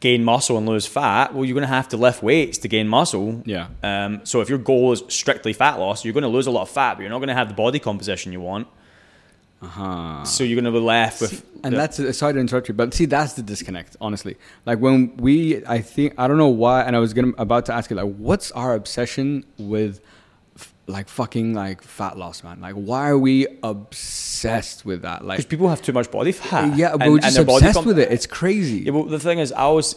gain 0.00 0.24
muscle 0.24 0.58
and 0.58 0.68
lose 0.68 0.86
fat, 0.86 1.34
well, 1.34 1.44
you're 1.44 1.54
going 1.54 1.66
to 1.66 1.74
have 1.74 1.88
to 1.88 1.96
lift 1.96 2.22
weights 2.22 2.58
to 2.58 2.68
gain 2.68 2.88
muscle. 2.88 3.42
Yeah. 3.46 3.68
Um. 3.84 4.22
So 4.24 4.40
if 4.40 4.48
your 4.48 4.58
goal 4.58 4.90
is 4.90 5.04
strictly 5.08 5.52
fat 5.52 5.78
loss, 5.78 6.04
you're 6.04 6.14
going 6.14 6.22
to 6.22 6.28
lose 6.28 6.48
a 6.48 6.50
lot 6.50 6.62
of 6.62 6.70
fat, 6.70 6.94
but 6.94 7.02
you're 7.02 7.10
not 7.10 7.18
going 7.18 7.28
to 7.28 7.34
have 7.34 7.48
the 7.48 7.54
body 7.54 7.78
composition 7.78 8.32
you 8.32 8.40
want. 8.40 8.66
Uh-huh. 9.60 10.24
So 10.24 10.44
you're 10.44 10.60
gonna 10.60 10.70
be 10.72 10.78
left 10.78 11.20
with, 11.20 11.44
and 11.64 11.72
the, 11.72 11.78
that's 11.78 12.16
sorry 12.18 12.34
to 12.34 12.38
interrupt 12.38 12.68
you, 12.68 12.74
but 12.74 12.94
see 12.94 13.06
that's 13.06 13.32
the 13.32 13.42
disconnect. 13.42 13.96
Honestly, 14.00 14.36
like 14.66 14.78
when 14.78 15.16
we, 15.16 15.64
I 15.66 15.80
think 15.80 16.14
I 16.16 16.28
don't 16.28 16.38
know 16.38 16.48
why, 16.48 16.82
and 16.82 16.94
I 16.94 17.00
was 17.00 17.12
gonna 17.12 17.32
about 17.38 17.66
to 17.66 17.72
ask 17.74 17.90
you 17.90 17.96
like, 17.96 18.14
what's 18.16 18.52
our 18.52 18.74
obsession 18.74 19.44
with 19.58 20.00
f- 20.56 20.72
like 20.86 21.08
fucking 21.08 21.54
like 21.54 21.82
fat 21.82 22.16
loss, 22.16 22.44
man. 22.44 22.60
Like, 22.60 22.74
why 22.74 23.08
are 23.08 23.18
we 23.18 23.48
obsessed 23.64 24.84
with 24.84 25.02
that? 25.02 25.24
Like, 25.24 25.38
because 25.38 25.46
people 25.50 25.68
have 25.68 25.82
too 25.82 25.92
much 25.92 26.10
body 26.10 26.30
fat. 26.32 26.76
yeah, 26.76 26.92
but 26.92 27.02
and- 27.02 27.10
we're 27.12 27.16
and 27.18 27.24
just 27.34 27.46
body 27.46 27.56
obsessed 27.56 27.74
comp- 27.74 27.86
with 27.88 27.98
it. 27.98 28.12
It's 28.12 28.26
crazy. 28.26 28.78
Yeah, 28.80 28.92
well, 28.92 29.04
the 29.04 29.18
thing 29.18 29.38
is, 29.40 29.50
I 29.52 29.62
always 29.62 29.94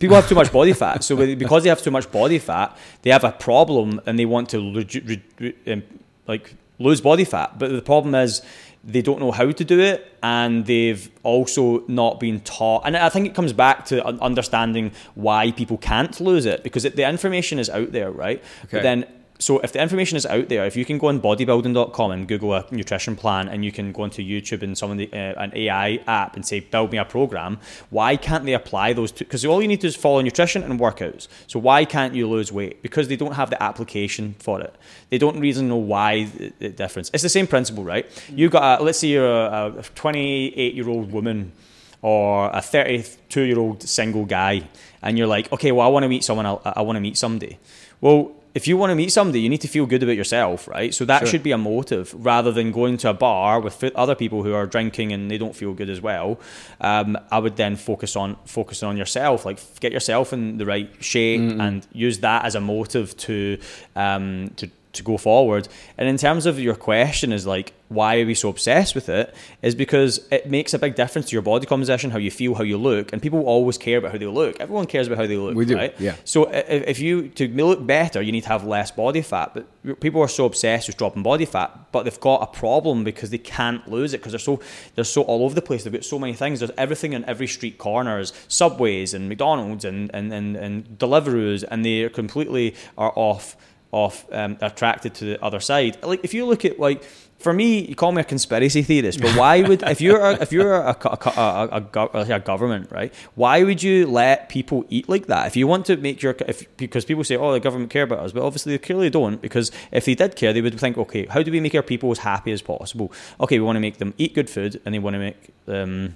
people 0.00 0.16
have 0.16 0.28
too 0.28 0.34
much 0.34 0.52
body 0.52 0.72
fat. 0.72 1.02
So 1.04 1.16
because 1.16 1.62
they 1.62 1.68
have 1.68 1.80
too 1.82 1.90
much 1.90 2.10
body 2.10 2.38
fat, 2.38 2.76
they 3.02 3.10
have 3.10 3.24
a 3.24 3.32
problem 3.32 4.00
and 4.06 4.18
they 4.18 4.26
want 4.26 4.48
to 4.50 4.56
redu- 4.58 5.08
re- 5.08 5.22
re- 5.38 5.72
um, 5.72 5.82
like 6.26 6.54
lose 6.78 7.00
body 7.00 7.24
fat. 7.24 7.58
But 7.58 7.72
the 7.72 7.82
problem 7.82 8.14
is 8.14 8.42
they 8.84 9.02
don't 9.02 9.20
know 9.20 9.30
how 9.30 9.50
to 9.50 9.64
do 9.64 9.78
it, 9.78 10.16
and 10.22 10.66
they've 10.66 11.10
also 11.22 11.84
not 11.86 12.18
been 12.18 12.40
taught. 12.40 12.82
And 12.84 12.96
I 12.96 13.08
think 13.08 13.26
it 13.26 13.34
comes 13.34 13.52
back 13.52 13.84
to 13.86 14.04
understanding 14.04 14.92
why 15.14 15.52
people 15.52 15.78
can't 15.78 16.20
lose 16.20 16.46
it 16.46 16.64
because 16.64 16.84
it, 16.84 16.96
the 16.96 17.08
information 17.08 17.58
is 17.58 17.70
out 17.70 17.92
there, 17.92 18.10
right? 18.10 18.42
Okay. 18.64 18.78
But 18.78 18.82
then 18.82 19.06
so 19.42 19.58
if 19.58 19.72
the 19.72 19.82
information 19.82 20.16
is 20.16 20.24
out 20.24 20.48
there, 20.48 20.64
if 20.66 20.76
you 20.76 20.84
can 20.84 20.98
go 20.98 21.08
on 21.08 21.20
bodybuilding.com 21.20 22.10
and 22.12 22.28
Google 22.28 22.54
a 22.54 22.64
nutrition 22.70 23.16
plan, 23.16 23.48
and 23.48 23.64
you 23.64 23.72
can 23.72 23.90
go 23.90 24.02
onto 24.02 24.22
YouTube 24.22 24.62
and 24.62 24.78
some 24.78 24.92
of 24.92 24.98
the 24.98 25.12
uh, 25.12 25.42
an 25.42 25.52
AI 25.56 25.98
app 26.06 26.36
and 26.36 26.46
say 26.46 26.60
build 26.60 26.92
me 26.92 26.98
a 26.98 27.04
program, 27.04 27.58
why 27.90 28.16
can't 28.16 28.44
they 28.44 28.54
apply 28.54 28.92
those 28.92 29.10
two? 29.10 29.24
Because 29.24 29.44
all 29.44 29.60
you 29.60 29.66
need 29.66 29.78
to 29.78 29.82
do 29.82 29.88
is 29.88 29.96
follow 29.96 30.20
nutrition 30.20 30.62
and 30.62 30.78
workouts. 30.78 31.26
So 31.48 31.58
why 31.58 31.84
can't 31.84 32.14
you 32.14 32.28
lose 32.28 32.52
weight? 32.52 32.82
Because 32.82 33.08
they 33.08 33.16
don't 33.16 33.32
have 33.32 33.50
the 33.50 33.60
application 33.60 34.36
for 34.38 34.60
it. 34.60 34.74
They 35.10 35.18
don't 35.18 35.40
really 35.40 35.62
know 35.62 35.76
why 35.76 36.24
the, 36.24 36.52
the 36.60 36.68
difference. 36.68 37.10
It's 37.12 37.24
the 37.24 37.28
same 37.28 37.48
principle, 37.48 37.82
right? 37.82 38.06
You 38.28 38.48
got 38.48 38.80
a, 38.80 38.84
let's 38.84 38.98
say 38.98 39.08
you're 39.08 39.26
a, 39.26 39.74
a 39.78 39.82
28 39.82 40.74
year 40.74 40.88
old 40.88 41.10
woman 41.10 41.52
or 42.00 42.48
a 42.52 42.62
32 42.62 43.40
year 43.42 43.58
old 43.58 43.82
single 43.82 44.24
guy, 44.24 44.68
and 45.02 45.18
you're 45.18 45.26
like, 45.26 45.52
okay, 45.52 45.72
well, 45.72 45.86
I 45.86 45.90
want 45.90 46.04
to 46.04 46.08
meet 46.08 46.22
someone, 46.22 46.46
I, 46.46 46.58
I 46.64 46.82
want 46.82 46.96
to 46.96 47.00
meet 47.00 47.16
somebody. 47.16 47.58
Well, 48.00 48.32
if 48.54 48.68
you 48.68 48.76
want 48.76 48.90
to 48.90 48.94
meet 48.94 49.10
somebody, 49.10 49.40
you 49.40 49.48
need 49.48 49.62
to 49.62 49.68
feel 49.68 49.86
good 49.86 50.02
about 50.02 50.16
yourself, 50.16 50.68
right? 50.68 50.92
So 50.94 51.04
that 51.06 51.20
Sure. 51.20 51.28
should 51.28 51.42
be 51.42 51.52
a 51.52 51.58
motive 51.58 52.14
rather 52.14 52.52
than 52.52 52.70
going 52.72 52.98
to 52.98 53.10
a 53.10 53.14
bar 53.14 53.60
with 53.60 53.82
other 53.94 54.14
people 54.14 54.42
who 54.42 54.52
are 54.52 54.66
drinking 54.66 55.12
and 55.12 55.30
they 55.30 55.38
don't 55.38 55.56
feel 55.56 55.72
good 55.72 55.88
as 55.88 56.00
well. 56.02 56.38
Um, 56.80 57.16
I 57.30 57.38
would 57.38 57.56
then 57.56 57.76
focus 57.76 58.14
on 58.16 58.36
focusing 58.44 58.88
on 58.88 58.96
yourself, 58.96 59.46
like 59.46 59.58
get 59.80 59.92
yourself 59.92 60.32
in 60.32 60.58
the 60.58 60.66
right 60.66 60.90
shape 61.00 61.40
and 61.40 61.86
use 61.92 62.18
that 62.20 62.44
as 62.44 62.54
a 62.54 62.60
motive 62.60 63.16
to 63.18 63.58
um, 63.96 64.50
to 64.56 64.68
to 64.92 65.02
go 65.02 65.16
forward. 65.16 65.68
And 65.96 66.08
in 66.08 66.16
terms 66.16 66.46
of 66.46 66.58
your 66.58 66.74
question, 66.74 67.32
is 67.32 67.46
like 67.46 67.72
why 67.92 68.20
are 68.20 68.26
we 68.26 68.34
so 68.34 68.48
obsessed 68.48 68.94
with 68.94 69.08
it? 69.08 69.34
Is 69.60 69.74
because 69.74 70.26
it 70.30 70.48
makes 70.48 70.74
a 70.74 70.78
big 70.78 70.94
difference 70.94 71.28
to 71.28 71.32
your 71.34 71.42
body 71.42 71.66
composition, 71.66 72.10
how 72.10 72.18
you 72.18 72.30
feel, 72.30 72.54
how 72.54 72.62
you 72.62 72.78
look, 72.78 73.12
and 73.12 73.20
people 73.20 73.42
always 73.42 73.78
care 73.78 73.98
about 73.98 74.12
how 74.12 74.18
they 74.18 74.26
look. 74.26 74.58
Everyone 74.60 74.86
cares 74.86 75.06
about 75.06 75.18
how 75.18 75.26
they 75.26 75.36
look. 75.36 75.54
We 75.54 75.64
do, 75.64 75.76
right? 75.76 75.94
yeah. 75.98 76.16
So 76.24 76.50
if 76.50 76.88
if 76.88 76.98
you 77.00 77.28
to 77.28 77.48
look 77.48 77.86
better, 77.86 78.22
you 78.22 78.32
need 78.32 78.42
to 78.42 78.48
have 78.48 78.64
less 78.64 78.90
body 78.90 79.22
fat. 79.22 79.54
But 79.54 80.00
people 80.00 80.20
are 80.20 80.28
so 80.28 80.46
obsessed 80.46 80.88
with 80.88 80.96
dropping 80.96 81.22
body 81.22 81.44
fat, 81.44 81.92
but 81.92 82.04
they've 82.04 82.20
got 82.20 82.42
a 82.42 82.46
problem 82.46 83.04
because 83.04 83.30
they 83.30 83.38
can't 83.38 83.86
lose 83.88 84.14
it 84.14 84.18
because 84.18 84.32
they're 84.32 84.38
so 84.38 84.60
they're 84.94 85.04
so 85.04 85.22
all 85.22 85.44
over 85.44 85.54
the 85.54 85.62
place. 85.62 85.84
They've 85.84 85.92
got 85.92 86.04
so 86.04 86.18
many 86.18 86.34
things. 86.34 86.60
There's 86.60 86.72
everything 86.78 87.12
in 87.12 87.24
every 87.26 87.46
street 87.46 87.78
corners, 87.78 88.32
subways 88.48 89.14
and 89.14 89.28
McDonald's 89.28 89.84
and 89.84 90.10
and 90.14 90.32
and, 90.32 90.56
and 90.56 90.98
Deliveroo's, 90.98 91.64
and 91.64 91.84
they 91.84 92.08
completely 92.08 92.74
are 92.96 93.12
off 93.16 93.56
off 93.92 94.26
um, 94.32 94.56
attracted 94.60 95.14
to 95.14 95.24
the 95.24 95.44
other 95.44 95.60
side. 95.60 96.02
Like 96.02 96.20
if 96.24 96.34
you 96.34 96.46
look 96.46 96.64
at 96.64 96.80
like. 96.80 97.04
For 97.38 97.52
me, 97.52 97.84
you 97.86 97.96
call 97.96 98.12
me 98.12 98.20
a 98.20 98.24
conspiracy 98.24 98.82
theorist, 98.84 99.20
but 99.20 99.36
why 99.36 99.62
would 99.62 99.82
if 99.82 100.00
you're 100.00 100.20
a, 100.20 100.40
if 100.40 100.52
you're 100.52 100.76
a, 100.76 100.90
a, 100.90 100.96
a, 101.04 101.40
a, 101.40 101.68
a, 101.72 101.80
gov- 101.80 102.14
a 102.14 102.38
government, 102.38 102.92
right? 102.92 103.12
Why 103.34 103.64
would 103.64 103.82
you 103.82 104.06
let 104.06 104.48
people 104.48 104.84
eat 104.90 105.08
like 105.08 105.26
that? 105.26 105.48
If 105.48 105.56
you 105.56 105.66
want 105.66 105.86
to 105.86 105.96
make 105.96 106.22
your 106.22 106.36
if 106.46 106.64
because 106.76 107.04
people 107.04 107.24
say, 107.24 107.36
oh, 107.36 107.52
the 107.52 107.58
government 107.58 107.90
care 107.90 108.04
about 108.04 108.20
us, 108.20 108.30
but 108.30 108.44
obviously 108.44 108.74
they 108.74 108.78
clearly 108.78 109.10
don't. 109.10 109.42
Because 109.42 109.72
if 109.90 110.04
they 110.04 110.14
did 110.14 110.36
care, 110.36 110.52
they 110.52 110.60
would 110.60 110.78
think, 110.78 110.96
okay, 110.96 111.26
how 111.26 111.42
do 111.42 111.50
we 111.50 111.58
make 111.58 111.74
our 111.74 111.82
people 111.82 112.12
as 112.12 112.18
happy 112.18 112.52
as 112.52 112.62
possible? 112.62 113.10
Okay, 113.40 113.58
we 113.58 113.64
want 113.66 113.74
to 113.74 113.80
make 113.80 113.98
them 113.98 114.14
eat 114.18 114.36
good 114.36 114.48
food, 114.48 114.80
and 114.84 114.94
they 114.94 115.00
want 115.00 115.14
to 115.14 115.18
make 115.18 115.64
them 115.66 116.14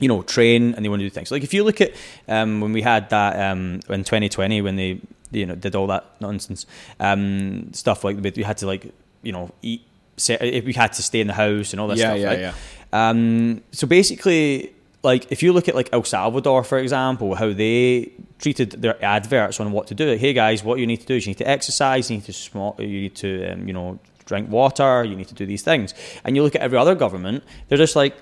you 0.00 0.08
know, 0.08 0.22
train 0.22 0.74
and 0.74 0.84
they 0.84 0.88
want 0.88 1.00
to 1.00 1.06
do 1.06 1.10
things. 1.10 1.30
Like 1.30 1.44
if 1.44 1.54
you 1.54 1.62
look 1.62 1.80
at 1.80 1.92
um, 2.26 2.60
when 2.60 2.72
we 2.72 2.82
had 2.82 3.10
that 3.10 3.52
um, 3.52 3.80
in 3.88 4.02
2020 4.02 4.62
when 4.62 4.76
they 4.76 5.00
you 5.32 5.46
know 5.46 5.54
did 5.54 5.74
all 5.74 5.86
that 5.88 6.04
nonsense 6.20 6.66
um, 6.98 7.72
stuff 7.72 8.04
like 8.04 8.16
we 8.36 8.42
had 8.42 8.56
to 8.58 8.66
like 8.66 8.92
you 9.22 9.32
know 9.32 9.50
eat. 9.62 9.82
If 10.28 10.66
we 10.66 10.74
had 10.74 10.92
to 10.94 11.02
stay 11.02 11.20
in 11.22 11.28
the 11.28 11.32
house 11.32 11.72
and 11.72 11.80
all 11.80 11.88
that 11.88 11.96
Yeah, 11.96 12.10
stuff. 12.10 12.18
yeah, 12.20 12.28
right? 12.28 12.40
yeah. 12.40 12.54
Um, 12.92 13.62
so 13.72 13.86
basically, 13.86 14.74
like 15.02 15.32
if 15.32 15.42
you 15.42 15.52
look 15.54 15.66
at 15.68 15.74
like 15.74 15.88
El 15.92 16.04
Salvador, 16.04 16.62
for 16.62 16.78
example, 16.78 17.34
how 17.36 17.52
they 17.54 18.12
treated 18.38 18.72
their 18.72 19.02
adverts 19.02 19.60
on 19.60 19.72
what 19.72 19.86
to 19.86 19.94
do. 19.94 20.10
Like, 20.10 20.20
hey 20.20 20.34
guys, 20.34 20.62
what 20.62 20.78
you 20.78 20.86
need 20.86 21.00
to 21.00 21.06
do 21.06 21.14
is 21.14 21.26
you 21.26 21.30
need 21.30 21.38
to 21.38 21.48
exercise, 21.48 22.10
you 22.10 22.16
need 22.18 22.26
to 22.26 22.32
smoke, 22.34 22.78
you 22.80 22.86
need 22.86 23.14
to 23.16 23.52
um, 23.52 23.66
you 23.66 23.72
know 23.72 23.98
drink 24.26 24.50
water, 24.50 25.04
you 25.04 25.16
need 25.16 25.28
to 25.28 25.34
do 25.34 25.46
these 25.46 25.62
things. 25.62 25.94
And 26.24 26.36
you 26.36 26.42
look 26.42 26.54
at 26.54 26.60
every 26.60 26.76
other 26.76 26.94
government, 26.94 27.42
they're 27.68 27.78
just 27.78 27.96
like 27.96 28.14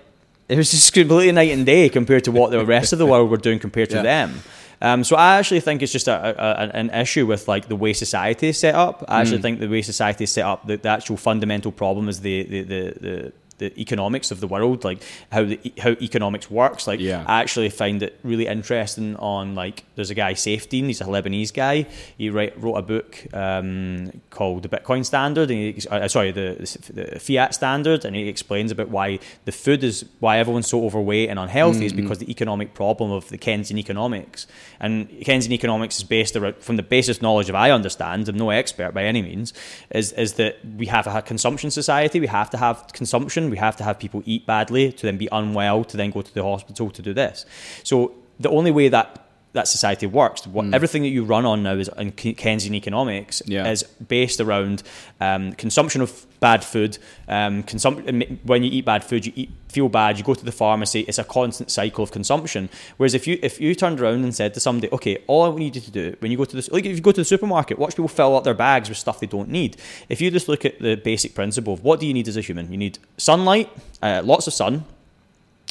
it 0.48 0.56
was 0.56 0.70
just 0.70 0.92
completely 0.92 1.32
night 1.32 1.50
and 1.52 1.66
day 1.66 1.88
compared 1.88 2.24
to 2.24 2.32
what 2.32 2.50
the 2.50 2.64
rest 2.64 2.92
of 2.92 2.98
the 2.98 3.06
world 3.06 3.30
were 3.30 3.36
doing 3.36 3.58
compared 3.58 3.90
to 3.90 3.96
Yeah. 3.96 4.02
them. 4.02 4.42
Um, 4.80 5.02
so 5.04 5.16
I 5.16 5.38
actually 5.38 5.60
think 5.60 5.82
it's 5.82 5.92
just 5.92 6.06
a, 6.06 6.14
a, 6.14 6.70
an 6.76 6.90
issue 6.90 7.26
with 7.26 7.48
like 7.48 7.66
the 7.68 7.74
way 7.76 7.92
society 7.92 8.48
is 8.48 8.58
set 8.58 8.74
up. 8.76 9.04
I 9.08 9.16
Mm. 9.18 9.20
actually 9.20 9.42
think 9.42 9.58
the 9.60 9.66
way 9.68 9.82
society 9.82 10.24
is 10.24 10.30
set 10.30 10.44
up, 10.44 10.66
the, 10.68 10.76
the 10.76 10.88
actual 10.88 11.16
fundamental 11.16 11.72
problem 11.72 12.08
is 12.08 12.20
the 12.20 12.44
the, 12.44 12.62
the, 12.62 12.82
the 13.00 13.32
the 13.58 13.78
economics 13.80 14.30
of 14.30 14.40
the 14.40 14.46
world, 14.46 14.84
like 14.84 15.02
how 15.30 15.44
the 15.44 15.60
how 15.78 15.90
economics 16.00 16.50
works. 16.50 16.86
Like 16.86 17.00
Yeah. 17.00 17.24
I 17.26 17.40
actually 17.40 17.70
find 17.70 18.02
it 18.02 18.18
really 18.22 18.46
interesting. 18.46 19.16
On 19.16 19.54
like, 19.54 19.84
there's 19.96 20.10
a 20.10 20.14
guy 20.14 20.34
Saifedean, 20.34 20.86
he's 20.86 21.00
a 21.00 21.04
Lebanese 21.04 21.52
guy. 21.52 21.86
He 22.16 22.30
write, 22.30 22.60
wrote 22.60 22.76
a 22.76 22.82
book 22.82 23.26
um, 23.32 24.20
called 24.30 24.62
the 24.62 24.68
Bitcoin 24.68 25.04
Standard, 25.04 25.50
and 25.50 25.58
he, 25.58 25.88
uh, 25.90 26.08
sorry, 26.08 26.30
the, 26.30 26.56
the 26.92 27.18
Fiat 27.18 27.54
Standard, 27.54 28.04
and 28.04 28.14
he 28.14 28.28
explains 28.28 28.70
about 28.70 28.88
why 28.88 29.18
the 29.44 29.52
food 29.52 29.82
is 29.82 30.04
why 30.20 30.38
everyone's 30.38 30.68
so 30.68 30.84
overweight 30.84 31.28
and 31.28 31.38
unhealthy 31.38 31.86
is 31.86 31.92
because 31.92 32.18
the 32.18 32.30
economic 32.30 32.74
problem 32.74 33.10
of 33.10 33.28
the 33.28 33.38
Keynesian 33.38 33.78
economics. 33.78 34.46
And 34.80 35.08
Keynesian 35.10 35.52
economics 35.52 35.98
is 35.98 36.04
based 36.04 36.36
around, 36.36 36.56
from 36.56 36.76
the 36.76 36.82
basis 36.82 37.20
knowledge 37.20 37.48
of 37.48 37.54
I 37.54 37.70
understand, 37.70 38.28
I'm 38.28 38.36
no 38.36 38.50
expert 38.50 38.92
by 38.94 39.04
any 39.04 39.22
means, 39.22 39.52
is 39.90 40.12
is 40.12 40.34
that 40.34 40.56
we 40.76 40.86
have 40.86 41.06
a 41.06 41.22
consumption 41.22 41.70
society. 41.70 42.20
We 42.20 42.28
have 42.28 42.50
to 42.50 42.56
have 42.56 42.86
consumption. 42.92 43.47
We 43.50 43.56
have 43.58 43.76
to 43.76 43.84
have 43.84 43.98
people 43.98 44.22
eat 44.24 44.46
badly 44.46 44.92
to 44.92 45.06
then 45.06 45.16
be 45.16 45.28
unwell 45.32 45.84
to 45.84 45.96
then 45.96 46.10
go 46.10 46.22
to 46.22 46.34
the 46.34 46.42
hospital 46.42 46.90
to 46.90 47.02
do 47.02 47.12
this. 47.14 47.46
So 47.84 48.12
the 48.40 48.50
only 48.50 48.70
way 48.70 48.88
that 48.88 49.27
that 49.58 49.68
society 49.68 50.06
works, 50.06 50.46
what, 50.46 50.64
everything 50.72 51.02
that 51.02 51.08
you 51.16 51.24
run 51.24 51.44
on 51.52 51.62
now 51.62 51.74
is 51.82 51.88
in 51.98 52.12
Keynesian 52.12 52.74
economics 52.74 53.42
Yeah. 53.46 53.70
is 53.72 53.82
based 54.16 54.40
around 54.40 54.82
um, 55.20 55.52
consumption 55.64 56.00
of 56.02 56.10
bad 56.40 56.62
food. 56.72 56.98
Um, 57.36 57.62
consum- 57.64 58.38
when 58.50 58.62
you 58.64 58.70
eat 58.76 58.84
bad 58.84 59.02
food, 59.04 59.26
you 59.26 59.32
eat, 59.34 59.50
feel 59.68 59.88
bad. 59.88 60.16
You 60.18 60.24
go 60.24 60.34
to 60.34 60.44
the 60.44 60.52
pharmacy. 60.52 61.00
It's 61.08 61.18
a 61.18 61.24
constant 61.24 61.70
cycle 61.70 62.02
of 62.04 62.10
consumption. 62.12 62.68
Whereas 62.98 63.14
if 63.14 63.26
you 63.26 63.34
if 63.42 63.60
you 63.60 63.74
turned 63.74 64.00
around 64.00 64.20
and 64.24 64.32
said 64.34 64.54
to 64.54 64.60
somebody, 64.60 64.88
okay, 64.92 65.14
all 65.26 65.42
I 65.52 65.56
need 65.58 65.74
you 65.76 65.82
to 65.82 65.90
do 65.90 66.04
when 66.20 66.30
you 66.30 66.38
go 66.38 66.44
to 66.44 66.56
this, 66.56 66.70
like 66.70 66.84
if 66.86 66.94
you 66.96 67.02
go 67.02 67.12
to 67.12 67.20
the 67.20 67.30
supermarket, 67.34 67.78
watch 67.78 67.94
people 67.98 68.08
fill 68.08 68.36
up 68.36 68.44
their 68.44 68.54
bags 68.68 68.88
with 68.88 68.98
stuff 68.98 69.18
they 69.20 69.26
don't 69.36 69.50
need. 69.60 69.76
If 70.08 70.20
you 70.20 70.30
just 70.30 70.48
look 70.48 70.64
at 70.64 70.74
the 70.86 70.94
basic 70.94 71.34
principle 71.34 71.72
of 71.74 71.80
what 71.82 71.98
do 72.00 72.06
you 72.06 72.14
need 72.14 72.28
as 72.28 72.36
a 72.36 72.40
human, 72.48 72.70
you 72.72 72.78
need 72.78 72.98
sunlight, 73.16 73.68
uh, 74.02 74.22
lots 74.24 74.46
of 74.46 74.52
sun. 74.54 74.84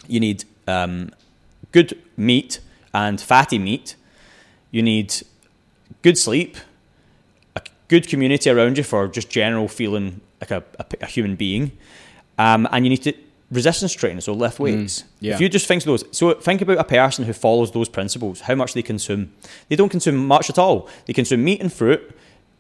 You 0.08 0.20
need 0.20 0.44
um, 0.68 1.12
good 1.72 1.90
meat 2.18 2.60
and 2.94 3.20
fatty 3.20 3.60
meat. 3.60 3.96
You 4.72 4.82
need 4.82 5.14
good 6.02 6.18
sleep, 6.18 6.58
a 7.56 7.62
good 7.88 8.08
community 8.08 8.50
around 8.50 8.78
you 8.78 8.84
for 8.84 9.08
just 9.08 9.30
general 9.30 9.68
feeling 9.68 10.22
like 10.42 10.52
a, 10.52 10.64
a, 10.80 10.86
a 11.02 11.06
human 11.06 11.36
being, 11.36 11.72
um, 12.38 12.68
and 12.72 12.86
you 12.86 12.90
need 12.90 13.04
to 13.04 13.14
resistance 13.50 13.94
training, 13.94 14.20
so 14.22 14.34
lift 14.34 14.60
weights. 14.60 15.06
yeah. 15.22 15.34
If 15.36 15.42
you 15.42 15.48
just 15.50 15.68
think 15.68 15.82
of 15.84 15.86
those, 15.88 16.04
so 16.12 16.34
think 16.34 16.62
about 16.62 16.78
a 16.80 16.84
person 16.84 17.24
who 17.26 17.34
follows 17.34 17.72
those 17.72 17.88
principles, 17.90 18.42
how 18.42 18.56
much 18.56 18.74
they 18.74 18.82
consume. 18.84 19.32
They 19.70 19.76
don't 19.78 19.90
consume 19.90 20.18
much 20.18 20.50
at 20.50 20.58
all. 20.60 20.90
They 21.06 21.14
consume 21.14 21.44
meat 21.44 21.62
and 21.62 21.72
fruit. 21.72 22.14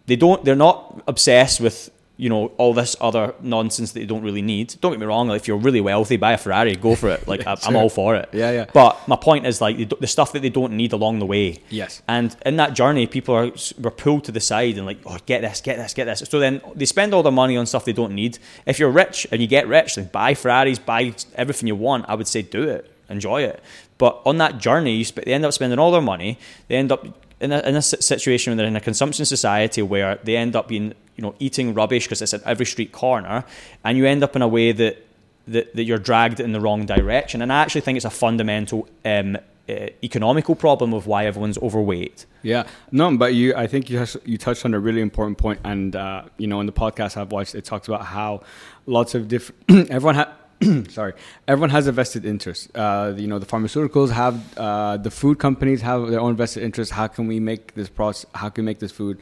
They 0.05 0.15
don't. 0.15 0.43
They're 0.45 0.55
not 0.55 1.03
obsessed 1.07 1.59
with 1.59 1.89
you 2.17 2.29
know 2.29 2.47
all 2.57 2.73
this 2.73 2.95
other 2.99 3.33
nonsense 3.41 3.91
that 3.93 4.01
you 4.01 4.07
don't 4.07 4.23
really 4.23 4.41
need. 4.41 4.75
Don't 4.81 4.91
get 4.91 4.99
me 4.99 5.05
wrong. 5.05 5.27
Like 5.27 5.41
if 5.41 5.47
you're 5.47 5.57
really 5.57 5.81
wealthy, 5.81 6.17
buy 6.17 6.33
a 6.33 6.37
Ferrari, 6.37 6.75
go 6.75 6.95
for 6.95 7.09
it. 7.09 7.25
Like 7.27 7.45
I'm 7.45 7.75
all 7.75 7.89
for 7.89 8.15
it. 8.15 8.29
Yeah, 8.31 8.51
yeah. 8.51 8.65
But 8.73 9.05
my 9.07 9.17
point 9.17 9.45
is 9.45 9.59
like 9.59 9.77
the, 9.77 9.97
the 9.99 10.07
stuff 10.07 10.31
that 10.33 10.41
they 10.41 10.49
don't 10.49 10.73
need 10.73 10.93
along 10.93 11.19
the 11.19 11.25
way. 11.25 11.59
Yes. 11.69 12.01
And 12.07 12.35
in 12.45 12.55
that 12.55 12.73
journey, 12.73 13.05
people 13.05 13.35
are 13.35 13.51
were 13.79 13.91
pulled 13.91 14.23
to 14.25 14.31
the 14.31 14.39
side 14.39 14.77
and 14.77 14.85
like, 14.85 14.99
oh, 15.05 15.17
get 15.25 15.41
this, 15.41 15.61
get 15.61 15.77
this, 15.77 15.93
get 15.93 16.05
this. 16.05 16.23
So 16.29 16.39
then 16.39 16.61
they 16.73 16.85
spend 16.85 17.13
all 17.13 17.21
their 17.21 17.31
money 17.31 17.57
on 17.57 17.65
stuff 17.65 17.85
they 17.85 17.93
don't 17.93 18.15
need. 18.15 18.39
If 18.65 18.79
you're 18.79 18.89
rich 18.89 19.27
and 19.31 19.41
you 19.41 19.47
get 19.47 19.67
rich, 19.67 19.95
then 19.95 20.05
buy 20.05 20.33
Ferraris, 20.33 20.79
buy 20.79 21.13
everything 21.35 21.67
you 21.67 21.75
want. 21.75 22.05
I 22.07 22.15
would 22.15 22.27
say 22.27 22.41
do 22.41 22.63
it, 22.63 22.89
enjoy 23.09 23.43
it. 23.43 23.61
But 23.97 24.21
on 24.25 24.37
that 24.37 24.57
journey, 24.57 24.95
you 24.95 25.05
sp- 25.05 25.25
they 25.25 25.33
end 25.33 25.45
up 25.45 25.53
spending 25.53 25.79
all 25.79 25.91
their 25.91 26.01
money. 26.01 26.39
They 26.67 26.75
end 26.75 26.91
up 26.91 27.05
in 27.39 27.51
a, 27.51 27.59
in 27.59 27.75
a 27.75 27.81
situation 27.81 28.51
where 28.51 28.57
they're 28.57 28.67
in 28.67 28.75
a 28.75 28.81
consumption 28.81 29.25
society 29.25 29.81
where 29.81 30.19
they 30.23 30.37
end 30.37 30.55
up 30.55 30.67
being, 30.67 30.93
you 31.17 31.23
know, 31.23 31.35
eating 31.39 31.73
rubbish 31.73 32.05
because 32.05 32.21
it's 32.21 32.33
at 32.33 32.43
every 32.43 32.65
street 32.65 32.91
corner, 32.91 33.43
and 33.83 33.97
you 33.97 34.05
end 34.05 34.23
up 34.23 34.35
in 34.35 34.41
a 34.41 34.47
way 34.47 34.71
that 34.71 35.03
that, 35.47 35.75
that 35.75 35.83
you're 35.83 35.97
dragged 35.97 36.39
in 36.39 36.51
the 36.51 36.59
wrong 36.61 36.85
direction. 36.85 37.41
And 37.41 37.51
I 37.51 37.61
actually 37.61 37.81
think 37.81 37.95
it's 37.95 38.05
a 38.05 38.09
fundamental 38.09 38.87
um, 39.05 39.37
uh, 39.69 39.87
economical 40.03 40.55
problem 40.55 40.93
of 40.93 41.07
why 41.07 41.25
everyone's 41.25 41.57
overweight. 41.57 42.25
Yeah, 42.41 42.67
no, 42.91 43.15
but 43.17 43.33
you, 43.33 43.55
I 43.55 43.67
think 43.67 43.89
you 43.89 44.05
you 44.25 44.37
touched 44.37 44.63
on 44.63 44.73
a 44.73 44.79
really 44.79 45.01
important 45.01 45.37
point, 45.37 45.59
and 45.63 45.95
uh, 45.95 46.23
you 46.37 46.47
know, 46.47 46.59
in 46.59 46.65
the 46.65 46.71
podcast 46.71 47.17
I've 47.17 47.31
watched, 47.31 47.55
it 47.55 47.65
talks 47.65 47.87
about 47.87 48.05
how 48.05 48.43
lots 48.85 49.15
of 49.15 49.27
different 49.27 49.61
everyone 49.91 50.15
had. 50.15 50.29
sorry, 50.89 51.13
everyone 51.47 51.69
has 51.69 51.85
a 51.85 51.91
vested 51.91 52.25
interest. 52.25 52.75
Uh, 52.75 53.13
you 53.15 53.27
know, 53.27 53.37
the 53.37 53.45
pharmaceuticals 53.45 54.09
have, 54.09 54.57
uh, 54.57 54.97
the 54.97 55.11
food 55.11 55.37
companies 55.37 55.81
have 55.81 56.07
their 56.09 56.19
own 56.19 56.35
vested 56.35 56.63
interest. 56.63 56.93
How 56.93 57.05
can 57.05 57.27
we 57.27 57.39
make 57.39 57.75
this 57.75 57.89
process? 57.89 58.25
How 58.33 58.49
can 58.49 58.63
we 58.63 58.71
make 58.71 58.79
this 58.79 58.91
food 58.91 59.19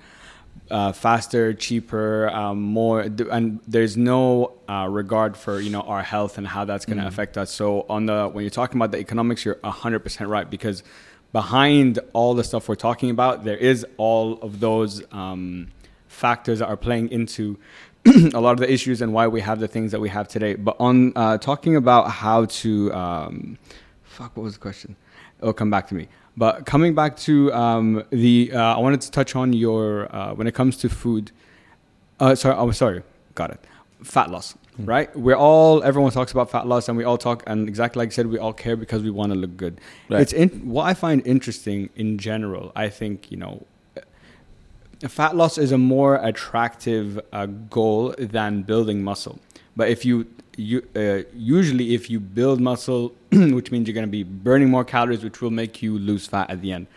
uh, 0.71 0.91
faster, 0.91 1.53
cheaper, 1.53 2.29
um, 2.29 2.61
more, 2.61 3.01
and 3.01 3.59
there's 3.67 3.95
no 3.95 4.53
uh, 4.67 4.87
regard 4.89 5.37
for 5.37 5.59
you 5.59 5.69
know 5.69 5.81
our 5.81 6.01
health 6.01 6.37
and 6.37 6.47
how 6.47 6.65
that's 6.65 6.85
going 6.85 6.97
to 6.97 7.03
mm. 7.03 7.07
affect 7.07 7.37
us. 7.37 7.51
So 7.51 7.85
on 7.87 8.07
the 8.07 8.29
when 8.29 8.43
you're 8.43 8.49
talking 8.49 8.77
about 8.77 8.91
the 8.91 8.99
economics, 8.99 9.45
you're 9.45 9.59
hundred 9.63 9.99
percent 9.99 10.29
right 10.29 10.49
because 10.49 10.83
behind 11.31 11.99
all 12.13 12.33
the 12.33 12.43
stuff 12.43 12.69
we're 12.69 12.75
talking 12.75 13.09
about, 13.09 13.43
there 13.43 13.57
is 13.57 13.85
all 13.97 14.39
of 14.41 14.59
those 14.59 15.03
um, 15.11 15.67
factors 16.07 16.59
that 16.59 16.67
are 16.67 16.77
playing 16.77 17.09
into 17.09 17.59
a 18.33 18.39
lot 18.39 18.51
of 18.51 18.59
the 18.59 18.71
issues 18.71 19.01
and 19.01 19.13
why 19.13 19.27
we 19.27 19.41
have 19.41 19.59
the 19.59 19.67
things 19.67 19.91
that 19.91 19.99
we 19.99 20.09
have 20.09 20.27
today. 20.27 20.55
But 20.55 20.77
on 20.79 21.11
uh, 21.15 21.37
talking 21.37 21.75
about 21.75 22.09
how 22.09 22.45
to, 22.45 22.93
um, 22.93 23.57
fuck, 24.03 24.37
what 24.37 24.43
was 24.43 24.53
the 24.53 24.59
question? 24.59 24.95
It'll 25.39 25.53
come 25.53 25.69
back 25.69 25.87
to 25.87 25.95
me. 25.95 26.07
But 26.37 26.65
coming 26.65 26.95
back 26.95 27.15
to 27.17 27.53
um, 27.53 28.03
the, 28.09 28.51
uh, 28.53 28.75
I 28.75 28.79
wanted 28.79 29.01
to 29.01 29.11
touch 29.11 29.35
on 29.35 29.53
your 29.53 30.13
uh, 30.13 30.33
when 30.33 30.47
it 30.47 30.53
comes 30.53 30.77
to 30.77 30.89
food. 30.89 31.31
Uh, 32.19 32.35
sorry, 32.35 32.55
I'm 32.55 32.69
oh, 32.69 32.71
sorry, 32.71 33.03
got 33.35 33.51
it. 33.51 33.59
Fat 34.03 34.29
loss, 34.29 34.53
mm-hmm. 34.53 34.85
right? 34.85 35.15
We're 35.15 35.37
all 35.37 35.83
everyone 35.83 36.11
talks 36.11 36.31
about 36.31 36.51
fat 36.51 36.67
loss, 36.67 36.89
and 36.89 36.97
we 36.97 37.03
all 37.03 37.17
talk, 37.17 37.43
and 37.47 37.67
exactly 37.69 37.99
like 37.99 38.09
I 38.09 38.11
said, 38.11 38.27
we 38.27 38.37
all 38.37 38.53
care 38.53 38.75
because 38.75 39.01
we 39.01 39.09
want 39.11 39.31
to 39.31 39.37
look 39.37 39.55
good. 39.55 39.79
Right. 40.09 40.21
It's 40.21 40.33
in, 40.33 40.49
what 40.69 40.83
I 40.83 40.93
find 40.93 41.25
interesting 41.25 41.89
in 41.95 42.17
general. 42.17 42.71
I 42.75 42.89
think 42.89 43.31
you 43.31 43.37
know 43.37 43.65
fat 45.07 45.35
loss 45.35 45.57
is 45.57 45.71
a 45.71 45.77
more 45.77 46.15
attractive 46.15 47.19
uh, 47.31 47.45
goal 47.45 48.15
than 48.17 48.63
building 48.63 49.03
muscle. 49.03 49.39
But 49.75 49.89
if 49.89 50.05
you, 50.05 50.27
you 50.57 50.87
uh, 50.95 51.27
usually 51.35 51.93
if 51.93 52.09
you 52.09 52.19
build 52.19 52.61
muscle, 52.61 53.13
which 53.53 53.71
means 53.71 53.87
you're 53.87 53.93
going 53.93 54.07
to 54.07 54.11
be 54.11 54.23
burning 54.23 54.69
more 54.69 54.85
calories, 54.85 55.23
which 55.23 55.41
will 55.41 55.51
make 55.51 55.81
you 55.81 55.97
lose 55.97 56.25
fat 56.27 56.49
at 56.49 56.61
the 56.61 56.71
end. 56.71 56.87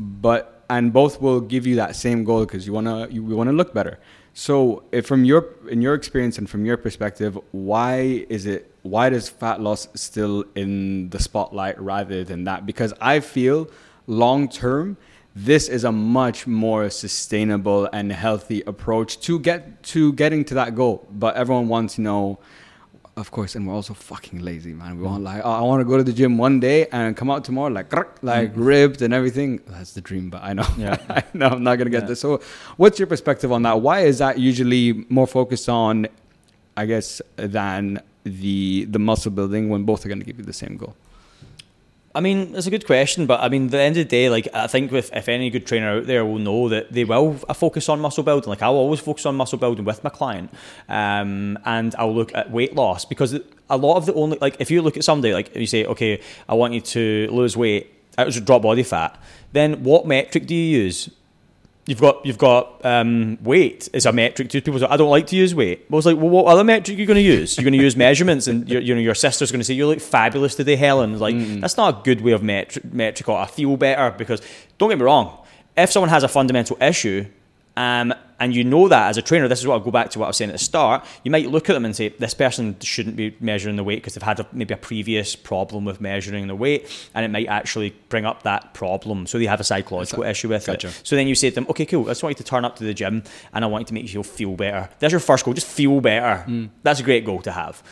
But 0.00 0.64
and 0.70 0.92
both 0.92 1.20
will 1.20 1.40
give 1.40 1.66
you 1.66 1.76
that 1.76 1.94
same 1.94 2.24
goal 2.24 2.40
because 2.44 2.66
you 2.66 2.72
wanna 2.72 3.06
you 3.08 3.22
want 3.22 3.48
to 3.48 3.52
look 3.52 3.74
better. 3.74 3.98
So, 4.32 4.82
from 5.04 5.24
your 5.24 5.46
in 5.68 5.82
your 5.82 5.94
experience 5.94 6.38
and 6.38 6.50
from 6.50 6.64
your 6.64 6.76
perspective, 6.76 7.38
why 7.52 8.26
is 8.28 8.46
it 8.46 8.70
why 8.82 9.08
does 9.10 9.28
fat 9.28 9.60
loss 9.60 9.86
still 9.94 10.44
in 10.54 11.10
the 11.10 11.20
spotlight 11.20 11.80
rather 11.80 12.24
than 12.24 12.44
that? 12.44 12.66
Because 12.66 12.92
I 13.00 13.20
feel 13.20 13.70
long 14.06 14.48
term 14.48 14.96
this 15.36 15.68
is 15.68 15.82
a 15.82 15.90
much 15.90 16.46
more 16.46 16.88
sustainable 16.90 17.88
and 17.92 18.12
healthy 18.12 18.62
approach 18.66 19.18
to 19.20 19.38
get 19.40 19.82
to 19.82 20.12
getting 20.12 20.44
to 20.44 20.54
that 20.54 20.74
goal. 20.74 21.06
But 21.10 21.34
everyone 21.34 21.68
wants, 21.68 21.96
to 21.96 22.02
know, 22.02 22.38
of 23.16 23.30
course, 23.30 23.54
and 23.54 23.66
we're 23.66 23.74
also 23.74 23.94
fucking 23.94 24.40
lazy, 24.40 24.72
man. 24.72 24.98
We 24.98 25.04
want 25.04 25.22
like, 25.22 25.42
oh, 25.44 25.50
I 25.50 25.60
want 25.60 25.80
to 25.80 25.84
go 25.84 25.96
to 25.96 26.02
the 26.02 26.12
gym 26.12 26.36
one 26.36 26.58
day 26.58 26.88
and 26.88 27.16
come 27.16 27.30
out 27.30 27.44
tomorrow 27.44 27.72
like, 27.72 27.92
like 28.22 28.50
mm-hmm. 28.50 28.64
ripped 28.64 29.02
and 29.02 29.14
everything. 29.14 29.60
That's 29.68 29.92
the 29.92 30.00
dream, 30.00 30.30
but 30.30 30.42
I 30.42 30.52
know, 30.52 30.66
yeah. 30.76 30.96
I 31.08 31.22
know, 31.32 31.48
I'm 31.48 31.62
not 31.62 31.76
gonna 31.76 31.90
get 31.90 32.02
yeah. 32.02 32.08
this. 32.08 32.20
So, 32.20 32.40
what's 32.76 32.98
your 32.98 33.06
perspective 33.06 33.52
on 33.52 33.62
that? 33.62 33.80
Why 33.80 34.00
is 34.00 34.18
that 34.18 34.38
usually 34.38 35.04
more 35.08 35.26
focused 35.28 35.68
on, 35.68 36.08
I 36.76 36.86
guess, 36.86 37.22
than 37.36 38.00
the 38.24 38.86
the 38.86 38.98
muscle 38.98 39.30
building 39.30 39.68
when 39.68 39.84
both 39.84 40.04
are 40.04 40.08
gonna 40.08 40.24
give 40.24 40.38
you 40.38 40.44
the 40.44 40.52
same 40.52 40.76
goal? 40.76 40.96
I 42.16 42.20
mean, 42.20 42.54
it's 42.54 42.68
a 42.68 42.70
good 42.70 42.86
question, 42.86 43.26
but 43.26 43.40
I 43.40 43.48
mean, 43.48 43.64
at 43.64 43.70
the 43.72 43.80
end 43.80 43.96
of 43.96 44.04
the 44.04 44.08
day, 44.08 44.30
like 44.30 44.46
I 44.54 44.68
think 44.68 44.92
with 44.92 45.12
if 45.12 45.28
any 45.28 45.50
good 45.50 45.66
trainer 45.66 45.98
out 45.98 46.06
there 46.06 46.24
will 46.24 46.38
know 46.38 46.68
that 46.68 46.92
they 46.92 47.04
will 47.04 47.40
I 47.48 47.54
focus 47.54 47.88
on 47.88 48.00
muscle 48.00 48.22
building. 48.22 48.48
Like 48.48 48.62
I'll 48.62 48.74
always 48.74 49.00
focus 49.00 49.26
on 49.26 49.34
muscle 49.34 49.58
building 49.58 49.84
with 49.84 50.04
my 50.04 50.10
client, 50.10 50.54
um, 50.88 51.58
and 51.64 51.92
I'll 51.98 52.14
look 52.14 52.32
at 52.32 52.52
weight 52.52 52.76
loss 52.76 53.04
because 53.04 53.34
a 53.68 53.76
lot 53.76 53.96
of 53.96 54.06
the 54.06 54.14
only 54.14 54.38
like 54.40 54.56
if 54.60 54.70
you 54.70 54.80
look 54.80 54.96
at 54.96 55.02
somebody 55.02 55.34
like 55.34 55.56
you 55.56 55.66
say, 55.66 55.86
okay, 55.86 56.20
I 56.48 56.54
want 56.54 56.72
you 56.72 56.80
to 56.80 57.28
lose 57.32 57.56
weight, 57.56 57.92
I 58.16 58.24
was 58.24 58.40
drop 58.40 58.62
body 58.62 58.84
fat. 58.84 59.20
Then 59.52 59.82
what 59.82 60.06
metric 60.06 60.46
do 60.46 60.54
you 60.54 60.82
use? 60.82 61.10
You've 61.86 62.00
got 62.00 62.24
you've 62.24 62.38
got 62.38 62.84
um, 62.84 63.38
weight 63.42 63.88
as 63.92 64.06
a 64.06 64.12
metric 64.12 64.48
to 64.50 64.60
people 64.60 64.80
say 64.80 64.86
I 64.86 64.96
don't 64.96 65.10
like 65.10 65.26
to 65.28 65.36
use 65.36 65.54
weight. 65.54 65.88
But 65.88 65.96
I 65.96 65.98
was 65.98 66.06
like, 66.06 66.16
well, 66.16 66.30
what 66.30 66.46
other 66.46 66.64
metric 66.64 66.96
are 66.96 67.00
you 67.00 67.06
going 67.06 67.16
to 67.16 67.22
use? 67.22 67.56
You're 67.56 67.64
going 67.64 67.78
to 67.78 67.82
use 67.82 67.96
measurements, 68.08 68.46
and 68.46 68.68
your, 68.68 68.80
you 68.80 68.94
know 68.94 69.00
your 69.00 69.14
sister's 69.14 69.50
going 69.50 69.60
to 69.60 69.64
say 69.64 69.74
you 69.74 69.86
look 69.86 70.00
fabulous 70.00 70.54
today, 70.54 70.76
Helen. 70.76 71.18
Like 71.18 71.34
mm. 71.34 71.60
that's 71.60 71.76
not 71.76 72.00
a 72.00 72.02
good 72.02 72.20
way 72.20 72.32
of 72.32 72.42
metric. 72.42 72.84
Metric 72.92 73.28
or 73.28 73.38
I 73.38 73.46
feel 73.46 73.76
better 73.76 74.14
because 74.16 74.40
don't 74.78 74.88
get 74.88 74.98
me 74.98 75.04
wrong. 75.04 75.38
If 75.76 75.90
someone 75.90 76.10
has 76.10 76.22
a 76.22 76.28
fundamental 76.28 76.76
issue, 76.80 77.26
um, 77.76 78.14
and 78.40 78.54
you 78.54 78.64
know 78.64 78.88
that 78.88 79.08
as 79.08 79.16
a 79.16 79.22
trainer, 79.22 79.48
this 79.48 79.60
is 79.60 79.66
what 79.66 79.74
I'll 79.74 79.80
go 79.80 79.90
back 79.90 80.10
to 80.10 80.18
what 80.18 80.26
I 80.26 80.28
was 80.28 80.36
saying 80.36 80.50
at 80.50 80.54
the 80.54 80.58
start. 80.58 81.04
You 81.22 81.30
might 81.30 81.48
look 81.48 81.70
at 81.70 81.72
them 81.72 81.84
and 81.84 81.94
say, 81.94 82.08
this 82.08 82.34
person 82.34 82.76
shouldn't 82.80 83.16
be 83.16 83.36
measuring 83.40 83.76
the 83.76 83.84
weight 83.84 83.96
because 83.96 84.14
they've 84.14 84.22
had 84.22 84.40
a, 84.40 84.46
maybe 84.52 84.74
a 84.74 84.76
previous 84.76 85.36
problem 85.36 85.84
with 85.84 86.00
measuring 86.00 86.46
the 86.46 86.54
weight, 86.54 86.88
and 87.14 87.24
it 87.24 87.30
might 87.30 87.48
actually 87.48 87.94
bring 88.08 88.24
up 88.24 88.42
that 88.42 88.74
problem. 88.74 89.26
So 89.26 89.38
they 89.38 89.46
have 89.46 89.60
a 89.60 89.64
psychological 89.64 90.24
issue 90.24 90.48
with 90.48 90.66
gotcha. 90.66 90.88
it. 90.88 91.00
So 91.04 91.16
then 91.16 91.26
you 91.26 91.34
say 91.34 91.50
to 91.50 91.54
them, 91.54 91.66
okay, 91.70 91.86
cool, 91.86 92.04
I 92.04 92.10
just 92.10 92.22
want 92.22 92.36
you 92.38 92.44
to 92.44 92.50
turn 92.50 92.64
up 92.64 92.76
to 92.76 92.84
the 92.84 92.94
gym 92.94 93.22
and 93.52 93.64
I 93.64 93.68
want 93.68 93.82
you 93.82 93.86
to 93.86 93.94
make 93.94 94.12
you 94.12 94.22
feel 94.22 94.56
better. 94.56 94.88
That's 94.98 95.12
your 95.12 95.20
first 95.20 95.44
goal, 95.44 95.54
just 95.54 95.66
feel 95.66 96.00
better. 96.00 96.44
Mm. 96.48 96.70
That's 96.82 97.00
a 97.00 97.04
great 97.04 97.24
goal 97.24 97.40
to 97.42 97.52
have. 97.52 97.82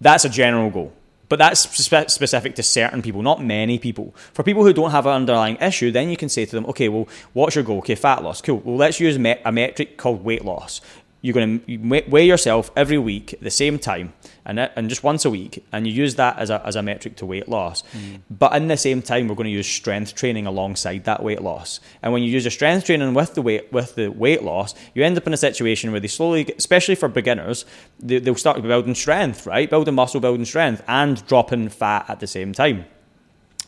That's 0.00 0.24
a 0.24 0.28
general 0.28 0.70
goal. 0.70 0.92
But 1.28 1.38
that's 1.38 1.60
spe- 1.60 2.08
specific 2.08 2.54
to 2.56 2.62
certain 2.62 3.02
people, 3.02 3.22
not 3.22 3.42
many 3.42 3.78
people. 3.78 4.14
For 4.32 4.42
people 4.42 4.64
who 4.64 4.72
don't 4.72 4.90
have 4.90 5.06
an 5.06 5.12
underlying 5.12 5.56
issue, 5.56 5.90
then 5.90 6.10
you 6.10 6.16
can 6.16 6.28
say 6.28 6.44
to 6.44 6.50
them, 6.50 6.66
okay, 6.66 6.88
well, 6.88 7.08
what's 7.32 7.54
your 7.54 7.64
goal? 7.64 7.78
Okay, 7.78 7.94
fat 7.94 8.22
loss. 8.22 8.40
Cool. 8.40 8.58
Well, 8.64 8.76
let's 8.76 9.00
use 9.00 9.16
a 9.16 9.52
metric 9.52 9.96
called 9.96 10.24
weight 10.24 10.44
loss 10.44 10.80
you're 11.24 11.32
going 11.32 11.58
to 11.60 12.10
weigh 12.10 12.26
yourself 12.26 12.70
every 12.76 12.98
week 12.98 13.32
at 13.32 13.40
the 13.40 13.50
same 13.50 13.78
time 13.78 14.12
and, 14.44 14.60
and 14.60 14.90
just 14.90 15.02
once 15.02 15.24
a 15.24 15.30
week 15.30 15.64
and 15.72 15.86
you 15.86 15.92
use 15.94 16.16
that 16.16 16.38
as 16.38 16.50
a, 16.50 16.60
as 16.66 16.76
a 16.76 16.82
metric 16.82 17.16
to 17.16 17.24
weight 17.24 17.48
loss. 17.48 17.82
Mm. 17.96 18.20
but 18.30 18.54
in 18.54 18.68
the 18.68 18.76
same 18.76 19.00
time 19.00 19.26
we're 19.26 19.34
going 19.34 19.46
to 19.46 19.50
use 19.50 19.66
strength 19.66 20.14
training 20.14 20.46
alongside 20.46 21.04
that 21.04 21.22
weight 21.22 21.40
loss. 21.40 21.80
And 22.02 22.12
when 22.12 22.22
you 22.22 22.30
use 22.30 22.44
your 22.44 22.50
strength 22.50 22.84
training 22.84 23.14
with 23.14 23.32
the 23.34 23.40
weight 23.40 23.72
with 23.72 23.94
the 23.94 24.08
weight 24.08 24.42
loss 24.42 24.74
you 24.92 25.02
end 25.02 25.16
up 25.16 25.26
in 25.26 25.32
a 25.32 25.38
situation 25.38 25.92
where 25.92 26.00
they 26.00 26.08
slowly 26.08 26.46
especially 26.58 26.94
for 26.94 27.08
beginners 27.08 27.64
they, 28.00 28.18
they'll 28.18 28.34
start 28.34 28.60
building 28.60 28.94
strength 28.94 29.46
right? 29.46 29.70
Building 29.70 29.94
muscle 29.94 30.20
building 30.20 30.44
strength 30.44 30.82
and 30.86 31.26
dropping 31.26 31.70
fat 31.70 32.04
at 32.10 32.20
the 32.20 32.26
same 32.26 32.52
time. 32.52 32.84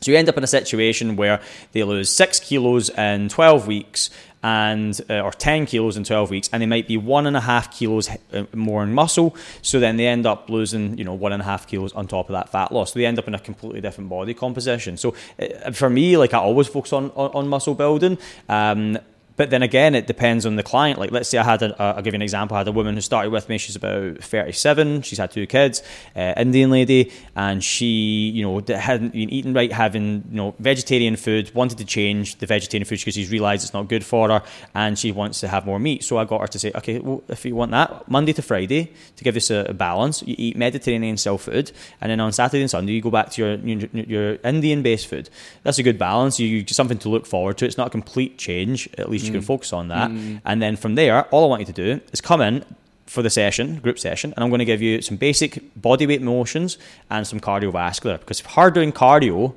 So 0.00 0.10
you 0.10 0.18
end 0.18 0.28
up 0.28 0.36
in 0.36 0.44
a 0.44 0.46
situation 0.46 1.16
where 1.16 1.40
they 1.72 1.82
lose 1.82 2.10
six 2.10 2.38
kilos 2.38 2.90
in 2.90 3.30
12 3.30 3.66
weeks 3.66 4.10
and 4.42 5.00
uh, 5.10 5.20
or 5.20 5.32
10 5.32 5.66
kilos 5.66 5.96
in 5.96 6.04
12 6.04 6.30
weeks 6.30 6.48
and 6.52 6.62
they 6.62 6.66
might 6.66 6.86
be 6.86 6.96
one 6.96 7.26
and 7.26 7.36
a 7.36 7.40
half 7.40 7.76
kilos 7.76 8.08
uh, 8.32 8.44
more 8.54 8.82
in 8.82 8.92
muscle. 8.92 9.34
So 9.62 9.80
then 9.80 9.96
they 9.96 10.06
end 10.06 10.26
up 10.26 10.48
losing 10.48 10.96
you 10.98 11.04
know 11.04 11.14
one 11.14 11.32
and 11.32 11.42
a 11.42 11.44
half 11.44 11.66
kilos 11.66 11.92
on 11.94 12.06
top 12.06 12.28
of 12.28 12.34
that 12.34 12.48
fat 12.48 12.72
loss. 12.72 12.92
So 12.92 12.98
they 12.98 13.06
end 13.06 13.18
up 13.18 13.28
in 13.28 13.34
a 13.34 13.38
completely 13.38 13.80
different 13.80 14.10
body 14.10 14.34
composition. 14.34 14.96
So 14.96 15.14
uh, 15.38 15.72
for 15.72 15.90
me 15.90 16.16
like 16.16 16.34
i 16.34 16.38
always 16.38 16.68
focus 16.68 16.92
on, 16.92 17.10
on, 17.10 17.30
on 17.32 17.48
muscle 17.48 17.74
building. 17.74 18.18
Um, 18.48 18.98
but 19.36 19.50
then 19.50 19.62
again, 19.62 19.94
it 19.94 20.06
depends 20.06 20.46
on 20.46 20.56
the 20.56 20.62
client. 20.62 20.98
Like, 20.98 21.10
let's 21.10 21.28
say 21.28 21.38
I 21.38 21.44
had, 21.44 21.62
a, 21.62 21.80
I'll 21.80 22.02
give 22.02 22.14
you 22.14 22.18
an 22.18 22.22
example. 22.22 22.56
I 22.56 22.60
had 22.60 22.68
a 22.68 22.72
woman 22.72 22.94
who 22.94 23.00
started 23.00 23.30
with 23.30 23.48
me. 23.48 23.58
She's 23.58 23.76
about 23.76 24.18
37. 24.22 25.02
She's 25.02 25.18
had 25.18 25.30
two 25.30 25.46
kids, 25.46 25.82
uh, 26.14 26.32
Indian 26.36 26.70
lady, 26.70 27.12
and 27.34 27.62
she, 27.62 28.30
you 28.30 28.42
know, 28.42 28.62
hadn't 28.76 29.12
been 29.12 29.30
eating 29.30 29.52
right, 29.52 29.70
having, 29.70 30.24
you 30.30 30.36
know, 30.36 30.54
vegetarian 30.58 31.16
food, 31.16 31.54
wanted 31.54 31.78
to 31.78 31.84
change 31.84 32.36
the 32.36 32.46
vegetarian 32.46 32.84
food 32.84 32.98
because 32.98 33.14
she's 33.14 33.30
realized 33.30 33.64
it's 33.64 33.74
not 33.74 33.88
good 33.88 34.04
for 34.04 34.28
her 34.28 34.42
and 34.74 34.98
she 34.98 35.12
wants 35.12 35.40
to 35.40 35.48
have 35.48 35.66
more 35.66 35.78
meat. 35.78 36.02
So 36.02 36.16
I 36.18 36.24
got 36.24 36.40
her 36.40 36.46
to 36.46 36.58
say, 36.58 36.72
okay, 36.74 36.98
well, 36.98 37.22
if 37.28 37.44
you 37.44 37.54
want 37.54 37.72
that, 37.72 38.08
Monday 38.08 38.32
to 38.32 38.42
Friday, 38.42 38.92
to 39.16 39.24
give 39.24 39.34
this 39.34 39.50
a, 39.50 39.66
a 39.68 39.74
balance, 39.74 40.22
you 40.22 40.34
eat 40.38 40.56
Mediterranean 40.56 41.16
style 41.16 41.38
food, 41.38 41.72
and 42.00 42.10
then 42.10 42.20
on 42.20 42.32
Saturday 42.32 42.62
and 42.62 42.70
Sunday, 42.70 42.92
you 42.92 43.02
go 43.02 43.10
back 43.10 43.30
to 43.30 43.42
your, 43.42 43.54
your, 43.56 43.88
your 43.92 44.38
Indian 44.44 44.82
based 44.82 45.08
food. 45.08 45.28
That's 45.62 45.78
a 45.78 45.82
good 45.82 45.98
balance. 45.98 46.40
You, 46.40 46.46
you 46.46 46.66
something 46.66 46.98
to 46.98 47.08
look 47.08 47.26
forward 47.26 47.58
to. 47.58 47.66
It's 47.66 47.76
not 47.76 47.88
a 47.88 47.90
complete 47.90 48.38
change, 48.38 48.88
at 48.98 49.10
least 49.10 49.25
you 49.26 49.32
can 49.32 49.42
mm. 49.42 49.46
focus 49.46 49.72
on 49.72 49.88
that. 49.88 50.10
Mm. 50.10 50.40
And 50.44 50.62
then 50.62 50.76
from 50.76 50.94
there, 50.94 51.24
all 51.24 51.44
I 51.44 51.48
want 51.48 51.60
you 51.60 51.66
to 51.66 51.72
do 51.72 52.00
is 52.12 52.20
come 52.20 52.40
in 52.40 52.64
for 53.06 53.22
the 53.22 53.30
session, 53.30 53.78
group 53.78 53.98
session, 53.98 54.32
and 54.34 54.42
I'm 54.42 54.50
going 54.50 54.58
to 54.58 54.64
give 54.64 54.82
you 54.82 55.00
some 55.00 55.16
basic 55.16 55.62
body 55.80 56.06
weight 56.06 56.22
motions 56.22 56.78
and 57.10 57.26
some 57.26 57.40
cardiovascular. 57.40 58.18
Because 58.18 58.40
if 58.40 58.46
her 58.46 58.70
doing 58.70 58.92
cardio, 58.92 59.54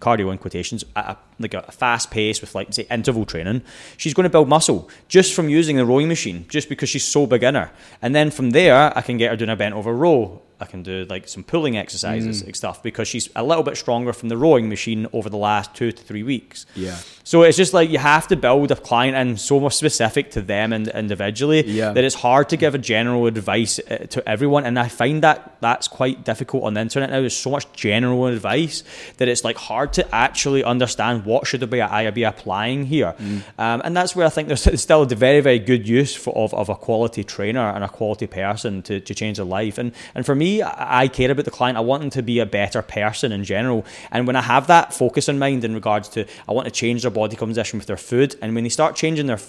cardio 0.00 0.30
in 0.30 0.38
quotations, 0.38 0.84
at 0.94 1.10
a, 1.10 1.18
like 1.40 1.54
a 1.54 1.62
fast 1.72 2.10
pace 2.10 2.40
with 2.40 2.54
like 2.54 2.72
say 2.72 2.86
interval 2.90 3.24
training, 3.24 3.62
she's 3.96 4.14
going 4.14 4.24
to 4.24 4.30
build 4.30 4.48
muscle 4.48 4.88
just 5.08 5.34
from 5.34 5.48
using 5.48 5.76
the 5.76 5.84
rowing 5.84 6.08
machine, 6.08 6.46
just 6.48 6.68
because 6.68 6.88
she's 6.88 7.04
so 7.04 7.26
beginner. 7.26 7.70
And 8.00 8.14
then 8.14 8.30
from 8.30 8.50
there, 8.50 8.96
I 8.96 9.00
can 9.02 9.16
get 9.16 9.30
her 9.30 9.36
doing 9.36 9.50
a 9.50 9.56
bent 9.56 9.74
over 9.74 9.92
row 9.92 10.40
I 10.60 10.66
can 10.66 10.82
do 10.82 11.04
like 11.08 11.28
some 11.28 11.42
pulling 11.42 11.76
exercises 11.76 12.42
and 12.42 12.54
stuff 12.56 12.82
because 12.82 13.08
she's 13.08 13.28
a 13.34 13.42
little 13.42 13.62
bit 13.64 13.76
stronger 13.76 14.12
from 14.12 14.28
the 14.28 14.36
rowing 14.36 14.68
machine 14.68 15.06
over 15.12 15.28
the 15.28 15.36
last 15.36 15.74
two 15.74 15.92
to 15.92 16.02
three 16.02 16.22
weeks. 16.22 16.66
Yeah. 16.74 16.96
So 17.24 17.42
it's 17.42 17.56
just 17.56 17.72
like 17.74 17.90
you 17.90 17.98
have 17.98 18.28
to 18.28 18.36
build 18.36 18.70
a 18.70 18.76
client 18.76 19.16
in 19.16 19.36
so 19.36 19.58
much 19.58 19.74
specific 19.74 20.30
to 20.32 20.42
them 20.42 20.72
and 20.72 20.88
individually 20.88 21.64
Yeah. 21.66 21.92
that 21.92 22.04
it's 22.04 22.14
hard 22.14 22.48
to 22.50 22.56
give 22.56 22.74
a 22.74 22.78
general 22.78 23.26
advice 23.26 23.78
uh, 23.80 24.06
to 24.10 24.28
everyone. 24.28 24.64
And 24.64 24.78
I 24.78 24.88
find 24.88 25.22
that 25.22 25.56
that's 25.60 25.88
quite 25.88 26.24
difficult 26.24 26.64
on 26.64 26.74
the 26.74 26.80
internet 26.82 27.10
now. 27.10 27.20
There's 27.20 27.36
so 27.36 27.50
much 27.50 27.72
general 27.72 28.26
advice 28.26 28.84
that 29.16 29.26
it's 29.28 29.42
like 29.42 29.56
hard 29.56 29.92
to 29.94 30.14
actually 30.14 30.62
understand 30.64 31.24
what 31.24 31.46
should 31.46 31.62
I 31.74 32.10
be, 32.10 32.22
applying 32.22 32.84
here. 32.86 33.14
Um, 33.58 33.82
and 33.84 33.96
that's 33.96 34.14
where 34.14 34.26
I 34.26 34.30
think 34.30 34.48
there's 34.50 34.80
still 34.80 35.02
a 35.02 35.06
very, 35.06 35.40
very 35.40 35.58
good 35.58 35.88
use 35.88 36.14
for, 36.14 36.36
of, 36.36 36.52
of 36.54 36.68
a 36.68 36.74
quality 36.76 37.24
trainer 37.24 37.66
and 37.74 37.82
a 37.82 37.88
quality 37.88 38.26
person 38.26 38.82
to, 38.82 39.00
to 39.00 39.14
change 39.14 39.38
a 39.38 39.44
life. 39.44 39.78
And, 39.78 39.92
and 40.14 40.24
for 40.26 40.34
me, 40.34 40.43
I 40.62 41.04
I 41.04 41.08
care 41.08 41.30
about 41.30 41.44
the 41.44 41.50
client. 41.50 41.76
I 41.76 41.80
want 41.80 42.00
them 42.02 42.10
to 42.10 42.22
be 42.22 42.38
a 42.38 42.46
better 42.46 42.80
person 42.82 43.32
in 43.32 43.44
general. 43.44 43.84
And 44.10 44.26
when 44.26 44.36
I 44.36 44.42
have 44.42 44.66
that 44.68 44.94
focus 44.94 45.28
in 45.28 45.38
mind 45.38 45.64
in 45.64 45.74
regards 45.74 46.08
to, 46.10 46.26
I 46.48 46.52
want 46.52 46.66
to 46.66 46.70
change 46.70 47.02
their 47.02 47.10
body 47.10 47.36
composition 47.36 47.78
with 47.78 47.86
their 47.86 48.02
food. 48.10 48.36
And 48.40 48.54
when 48.54 48.64
they 48.64 48.70
start 48.70 48.96
changing 48.96 49.26
their 49.26 49.40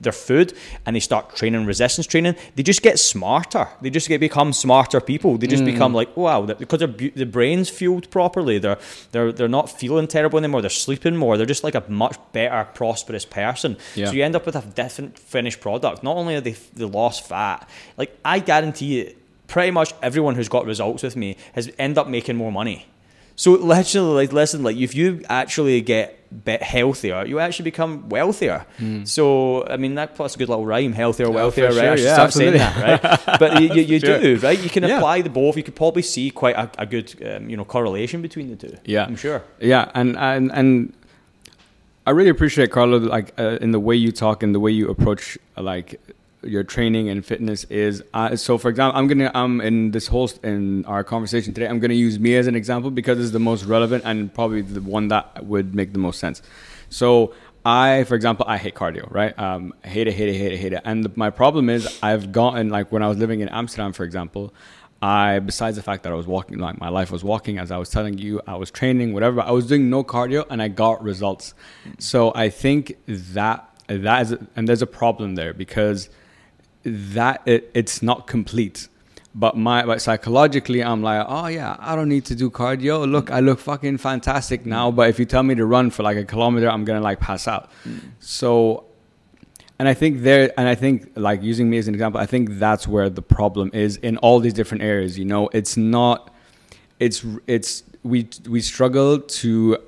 their 0.00 0.12
food 0.12 0.52
and 0.84 0.96
they 0.96 1.00
start 1.00 1.34
training 1.36 1.66
resistance 1.66 2.06
training, 2.06 2.34
they 2.54 2.62
just 2.62 2.82
get 2.82 2.98
smarter. 2.98 3.68
They 3.80 3.90
just 3.90 4.08
get 4.08 4.20
become 4.20 4.52
smarter 4.52 5.00
people. 5.00 5.38
They 5.38 5.46
just 5.46 5.62
hmm. 5.62 5.70
become 5.72 5.94
like 5.94 6.16
wow, 6.16 6.42
because 6.46 6.80
their 6.80 6.88
the 6.88 7.26
brain's 7.26 7.70
fueled 7.70 8.10
properly. 8.10 8.58
They're 8.58 8.78
they're 9.12 9.32
they're 9.32 9.48
not 9.48 9.70
feeling 9.70 10.06
terrible 10.06 10.38
anymore. 10.38 10.60
They're 10.60 10.70
sleeping 10.70 11.16
more. 11.16 11.36
They're 11.36 11.46
just 11.54 11.64
like 11.64 11.74
a 11.74 11.84
much 11.88 12.16
better, 12.32 12.68
prosperous 12.74 13.24
person. 13.24 13.76
Yeah. 13.94 14.06
So 14.06 14.12
you 14.12 14.24
end 14.24 14.36
up 14.36 14.46
with 14.46 14.56
a 14.56 14.62
different 14.62 15.18
finished 15.18 15.60
product. 15.60 16.02
Not 16.02 16.16
only 16.16 16.34
are 16.36 16.40
they 16.40 16.56
they 16.74 16.84
lost 16.84 17.26
fat, 17.26 17.68
like 17.96 18.16
I 18.24 18.38
guarantee 18.40 18.98
you, 18.98 19.14
pretty 19.46 19.70
much 19.70 19.94
everyone 20.02 20.34
who's 20.34 20.48
got 20.48 20.66
results 20.66 21.02
with 21.02 21.16
me 21.16 21.36
has 21.54 21.70
end 21.78 21.98
up 21.98 22.08
making 22.08 22.36
more 22.36 22.52
money. 22.52 22.86
So 23.36 23.50
literally, 23.52 24.14
like, 24.14 24.32
listen, 24.32 24.62
like 24.62 24.76
if 24.76 24.94
you 24.94 25.20
actually 25.28 25.80
get 25.80 26.20
bit 26.44 26.62
healthier, 26.62 27.24
you 27.26 27.40
actually 27.40 27.64
become 27.64 28.08
wealthier. 28.08 28.64
So 29.04 29.66
I 29.66 29.76
mean, 29.76 29.96
that 29.96 30.14
plus 30.14 30.34
a 30.36 30.38
good 30.38 30.48
little 30.48 30.64
rhyme: 30.64 30.92
healthier, 30.92 31.28
wealthier. 31.30 31.66
right? 31.66 31.74
sure, 31.74 31.92
I 31.92 31.94
yeah, 31.96 32.20
absolutely. 32.20 32.58
that, 32.58 33.02
right? 33.26 33.38
But 33.40 33.60
you, 33.60 33.74
you, 33.74 33.82
you 33.82 33.98
Sure. 34.00 34.20
do, 34.20 34.36
right? 34.38 34.58
You 34.58 34.70
can 34.70 34.84
Yeah. 34.84 34.98
apply 34.98 35.22
the 35.22 35.30
both. 35.30 35.56
You 35.56 35.64
could 35.64 35.74
probably 35.74 36.02
see 36.02 36.30
quite 36.30 36.54
a, 36.56 36.70
a 36.78 36.86
good, 36.86 37.12
um, 37.26 37.50
you 37.50 37.56
know, 37.56 37.64
correlation 37.64 38.22
between 38.22 38.50
the 38.50 38.56
two. 38.56 38.76
Yeah. 38.84 39.04
I'm 39.04 39.16
sure. 39.16 39.42
Yeah, 39.60 39.90
and 39.94 40.16
and 40.16 40.52
and 40.52 40.92
I 42.06 42.10
really 42.10 42.30
appreciate 42.30 42.70
Carlo, 42.70 42.98
like 42.98 43.32
uh, 43.38 43.58
in 43.60 43.72
the 43.72 43.80
way 43.80 43.96
you 43.96 44.12
talk 44.12 44.42
and 44.44 44.54
the 44.54 44.60
way 44.60 44.70
you 44.70 44.88
approach 44.88 45.38
like 45.56 46.00
your 46.46 46.64
training 46.64 47.08
and 47.08 47.24
fitness 47.24 47.64
is. 47.64 48.02
Uh, 48.12 48.36
so, 48.36 48.58
for 48.58 48.68
example, 48.68 48.98
I'm 48.98 49.06
gonna 49.06 49.30
um 49.34 49.60
in 49.60 49.90
this 49.90 50.06
whole 50.06 50.30
in 50.42 50.84
our 50.86 51.04
conversation 51.04 51.54
today, 51.54 51.66
I'm 51.66 51.80
gonna 51.80 51.94
use 51.94 52.18
me 52.18 52.36
as 52.36 52.46
an 52.46 52.54
example 52.54 52.90
because 52.90 53.18
it's 53.18 53.32
the 53.32 53.38
most 53.38 53.64
relevant 53.64 54.04
and 54.04 54.32
probably 54.32 54.62
the 54.62 54.80
one 54.80 55.08
that 55.08 55.44
would 55.44 55.74
make 55.74 55.92
the 55.92 55.98
most 55.98 56.18
sense. 56.20 56.42
So. 56.88 57.34
I, 57.66 58.04
for 58.04 58.14
example, 58.14 58.44
I 58.46 58.58
hate 58.58 58.74
cardio, 58.74 59.10
right? 59.10 59.32
Um, 59.38 59.72
I 59.82 59.88
hate 59.88 60.06
it, 60.06 60.12
hate 60.12 60.28
it, 60.28 60.34
hate 60.34 60.52
it, 60.52 60.58
hate 60.58 60.74
it. 60.74 60.82
And 60.84 61.02
the, 61.02 61.10
my 61.16 61.30
problem 61.30 61.70
is, 61.70 61.98
I've 62.02 62.30
gotten 62.30 62.68
like 62.68 62.92
when 62.92 63.02
I 63.02 63.08
was 63.08 63.16
living 63.16 63.40
in 63.40 63.48
Amsterdam, 63.48 63.94
for 63.94 64.04
example, 64.04 64.52
I, 65.00 65.38
besides 65.38 65.76
the 65.76 65.82
fact 65.82 66.02
that 66.02 66.12
I 66.12 66.14
was 66.14 66.26
walking, 66.26 66.58
like 66.58 66.78
my 66.78 66.88
life 66.88 67.10
was 67.10 67.24
walking, 67.24 67.58
as 67.58 67.70
I 67.70 67.76
was 67.76 67.88
telling 67.88 68.18
you, 68.18 68.40
I 68.46 68.56
was 68.56 68.70
training, 68.70 69.12
whatever. 69.12 69.40
I 69.40 69.50
was 69.50 69.66
doing 69.66 69.90
no 69.90 70.04
cardio, 70.04 70.46
and 70.50 70.62
I 70.62 70.68
got 70.68 71.02
results. 71.02 71.54
So 71.98 72.32
I 72.34 72.50
think 72.50 72.96
that 73.06 73.68
that 73.86 74.22
is, 74.22 74.34
and 74.56 74.68
there's 74.68 74.82
a 74.82 74.86
problem 74.86 75.34
there 75.34 75.52
because 75.52 76.08
that 76.84 77.42
it, 77.46 77.70
it's 77.74 78.02
not 78.02 78.26
complete. 78.26 78.88
But 79.36 79.56
my, 79.56 79.84
but 79.84 80.00
psychologically, 80.00 80.82
I'm 80.82 81.02
like, 81.02 81.26
oh 81.28 81.48
yeah, 81.48 81.76
I 81.80 81.96
don't 81.96 82.08
need 82.08 82.24
to 82.26 82.36
do 82.36 82.50
cardio. 82.50 83.10
Look, 83.10 83.32
I 83.32 83.40
look 83.40 83.58
fucking 83.58 83.98
fantastic 83.98 84.64
now. 84.64 84.92
But 84.92 85.08
if 85.10 85.18
you 85.18 85.24
tell 85.24 85.42
me 85.42 85.56
to 85.56 85.66
run 85.66 85.90
for 85.90 86.04
like 86.04 86.16
a 86.16 86.24
kilometer, 86.24 86.70
I'm 86.70 86.84
gonna 86.84 87.00
like 87.00 87.18
pass 87.18 87.48
out. 87.48 87.68
So 88.20 88.84
and 89.78 89.88
I 89.88 89.94
think 89.94 90.22
there, 90.22 90.52
and 90.56 90.68
I 90.68 90.74
think 90.76 91.10
like 91.16 91.42
using 91.42 91.68
me 91.68 91.78
as 91.78 91.88
an 91.88 91.94
example, 91.94 92.20
I 92.20 92.26
think 92.26 92.58
that's 92.58 92.86
where 92.86 93.10
the 93.10 93.22
problem 93.22 93.70
is 93.72 93.96
in 93.96 94.18
all 94.18 94.38
these 94.38 94.54
different 94.54 94.84
areas. 94.84 95.18
You 95.18 95.24
know, 95.24 95.48
it's 95.52 95.76
not, 95.76 96.32
it's 97.00 97.24
it's 97.48 97.82
we 98.04 98.28
we 98.48 98.60
struggle 98.60 99.18
to 99.18 99.78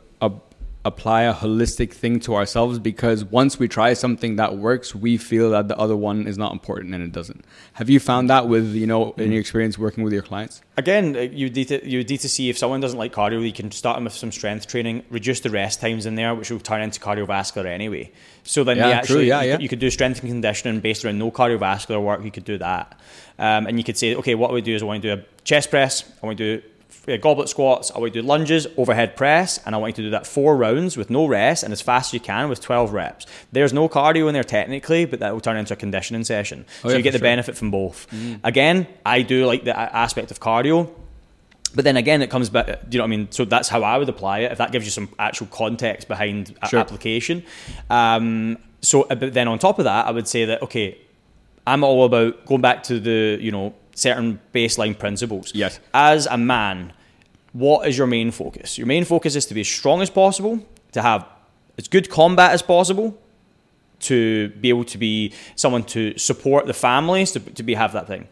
apply 0.86 1.22
a 1.22 1.34
holistic 1.34 1.92
thing 1.92 2.20
to 2.20 2.34
ourselves 2.36 2.78
because 2.78 3.24
once 3.24 3.58
we 3.58 3.66
try 3.66 3.92
something 3.92 4.36
that 4.36 4.56
works, 4.56 4.94
we 4.94 5.16
feel 5.16 5.50
that 5.50 5.66
the 5.66 5.76
other 5.76 5.96
one 5.96 6.28
is 6.28 6.38
not 6.38 6.52
important 6.52 6.94
and 6.94 7.02
it 7.02 7.10
doesn't. 7.10 7.44
Have 7.74 7.90
you 7.90 7.98
found 7.98 8.30
that 8.30 8.48
with 8.48 8.72
you 8.72 8.86
know 8.86 9.12
in 9.18 9.32
your 9.32 9.40
experience 9.40 9.76
working 9.76 10.04
with 10.04 10.12
your 10.12 10.22
clients? 10.22 10.62
Again, 10.76 11.16
uh, 11.16 11.20
you 11.20 11.50
need 11.50 11.68
to 11.68 11.86
you 11.86 12.04
need 12.04 12.20
to 12.20 12.28
see 12.28 12.48
if 12.48 12.56
someone 12.56 12.80
doesn't 12.80 12.98
like 12.98 13.12
cardio, 13.12 13.44
you 13.44 13.52
can 13.52 13.72
start 13.72 13.96
them 13.96 14.04
with 14.04 14.12
some 14.12 14.30
strength 14.30 14.68
training, 14.68 15.02
reduce 15.10 15.40
the 15.40 15.50
rest 15.50 15.80
times 15.80 16.06
in 16.06 16.14
there, 16.14 16.34
which 16.34 16.50
will 16.50 16.60
turn 16.60 16.82
into 16.82 17.00
cardiovascular 17.00 17.66
anyway. 17.66 18.12
So 18.44 18.62
then 18.62 18.76
Yeah, 18.76 18.84
they 18.84 18.92
true, 18.92 18.98
actually 18.98 19.26
yeah, 19.26 19.42
you, 19.42 19.48
yeah. 19.48 19.54
Could, 19.56 19.62
you 19.62 19.68
could 19.68 19.78
do 19.80 19.90
strength 19.90 20.20
and 20.20 20.30
conditioning 20.30 20.80
based 20.80 21.04
around 21.04 21.18
no 21.18 21.32
cardiovascular 21.32 22.00
work. 22.00 22.22
You 22.22 22.30
could 22.30 22.44
do 22.44 22.58
that, 22.58 22.98
um, 23.40 23.66
and 23.66 23.76
you 23.76 23.82
could 23.82 23.98
say, 23.98 24.14
okay, 24.14 24.36
what 24.36 24.52
we 24.52 24.62
do 24.62 24.74
is 24.74 24.82
I 24.82 24.86
want 24.86 25.02
to 25.02 25.16
do 25.16 25.20
a 25.20 25.24
chest 25.42 25.70
press, 25.70 26.04
I 26.22 26.26
want 26.26 26.38
to 26.38 26.60
do 26.60 26.68
uh, 27.08 27.16
goblet 27.16 27.48
squats, 27.48 27.90
I 27.90 27.98
want 27.98 28.14
you 28.14 28.20
to 28.20 28.22
do 28.22 28.28
lunges, 28.28 28.66
overhead 28.76 29.16
press, 29.16 29.58
and 29.64 29.74
I 29.74 29.78
want 29.78 29.96
you 29.96 30.04
to 30.04 30.08
do 30.08 30.10
that 30.10 30.26
four 30.26 30.56
rounds 30.56 30.96
with 30.96 31.10
no 31.10 31.26
rest 31.26 31.62
and 31.62 31.72
as 31.72 31.80
fast 31.80 32.10
as 32.10 32.14
you 32.14 32.20
can 32.20 32.48
with 32.48 32.60
12 32.60 32.92
reps. 32.92 33.26
There's 33.52 33.72
no 33.72 33.88
cardio 33.88 34.28
in 34.28 34.34
there 34.34 34.44
technically, 34.44 35.04
but 35.04 35.20
that 35.20 35.32
will 35.32 35.40
turn 35.40 35.56
into 35.56 35.72
a 35.74 35.76
conditioning 35.76 36.24
session. 36.24 36.64
Oh, 36.84 36.88
so 36.88 36.88
yeah, 36.90 36.96
you 36.98 37.02
get 37.02 37.12
the 37.12 37.18
sure. 37.18 37.24
benefit 37.24 37.56
from 37.56 37.70
both. 37.70 38.06
Again, 38.44 38.86
I 39.04 39.22
do 39.22 39.46
like 39.46 39.64
the 39.64 39.78
aspect 39.78 40.30
of 40.30 40.40
cardio. 40.40 40.90
But 41.74 41.84
then 41.84 41.96
again, 41.98 42.22
it 42.22 42.30
comes 42.30 42.48
back. 42.48 42.66
Do 42.66 42.72
you 42.90 42.98
know 42.98 43.04
what 43.04 43.08
I 43.08 43.16
mean? 43.16 43.28
So 43.32 43.44
that's 43.44 43.68
how 43.68 43.82
I 43.82 43.98
would 43.98 44.08
apply 44.08 44.40
it. 44.40 44.52
If 44.52 44.58
that 44.58 44.72
gives 44.72 44.86
you 44.86 44.90
some 44.90 45.10
actual 45.18 45.46
context 45.48 46.08
behind 46.08 46.56
Sure. 46.70 46.80
application. 46.80 47.42
Um, 47.90 48.56
so, 48.80 49.02
uh, 49.02 49.14
but 49.14 49.34
then 49.34 49.46
on 49.48 49.58
top 49.58 49.78
of 49.78 49.84
that, 49.84 50.06
I 50.06 50.10
would 50.10 50.26
say 50.26 50.46
that 50.46 50.62
okay, 50.62 50.96
I'm 51.66 51.84
all 51.84 52.04
about 52.04 52.46
going 52.46 52.62
back 52.62 52.82
to 52.84 52.98
the 53.00 53.38
you 53.42 53.50
know 53.50 53.74
certain 53.96 54.38
baseline 54.54 54.96
principles. 54.96 55.52
Yes. 55.54 55.80
As 55.92 56.26
a 56.26 56.38
man, 56.38 56.92
what 57.52 57.88
is 57.88 57.98
your 57.98 58.06
main 58.06 58.30
focus? 58.30 58.78
Your 58.78 58.86
main 58.86 59.04
focus 59.04 59.34
is 59.34 59.46
to 59.46 59.54
be 59.54 59.62
as 59.62 59.68
strong 59.68 60.02
as 60.02 60.10
possible, 60.10 60.64
to 60.92 61.02
have 61.02 61.26
as 61.78 61.88
good 61.88 62.08
combat 62.08 62.52
as 62.52 62.62
possible, 62.62 63.18
to 63.98 64.50
be 64.60 64.68
able 64.68 64.84
to 64.84 64.98
be 64.98 65.32
someone 65.56 65.82
to 65.84 66.16
support 66.18 66.66
the 66.66 66.74
families, 66.74 67.32
to, 67.32 67.40
to 67.40 67.62
be 67.62 67.74
have 67.74 67.92
that 67.94 68.06
thing. 68.06 68.28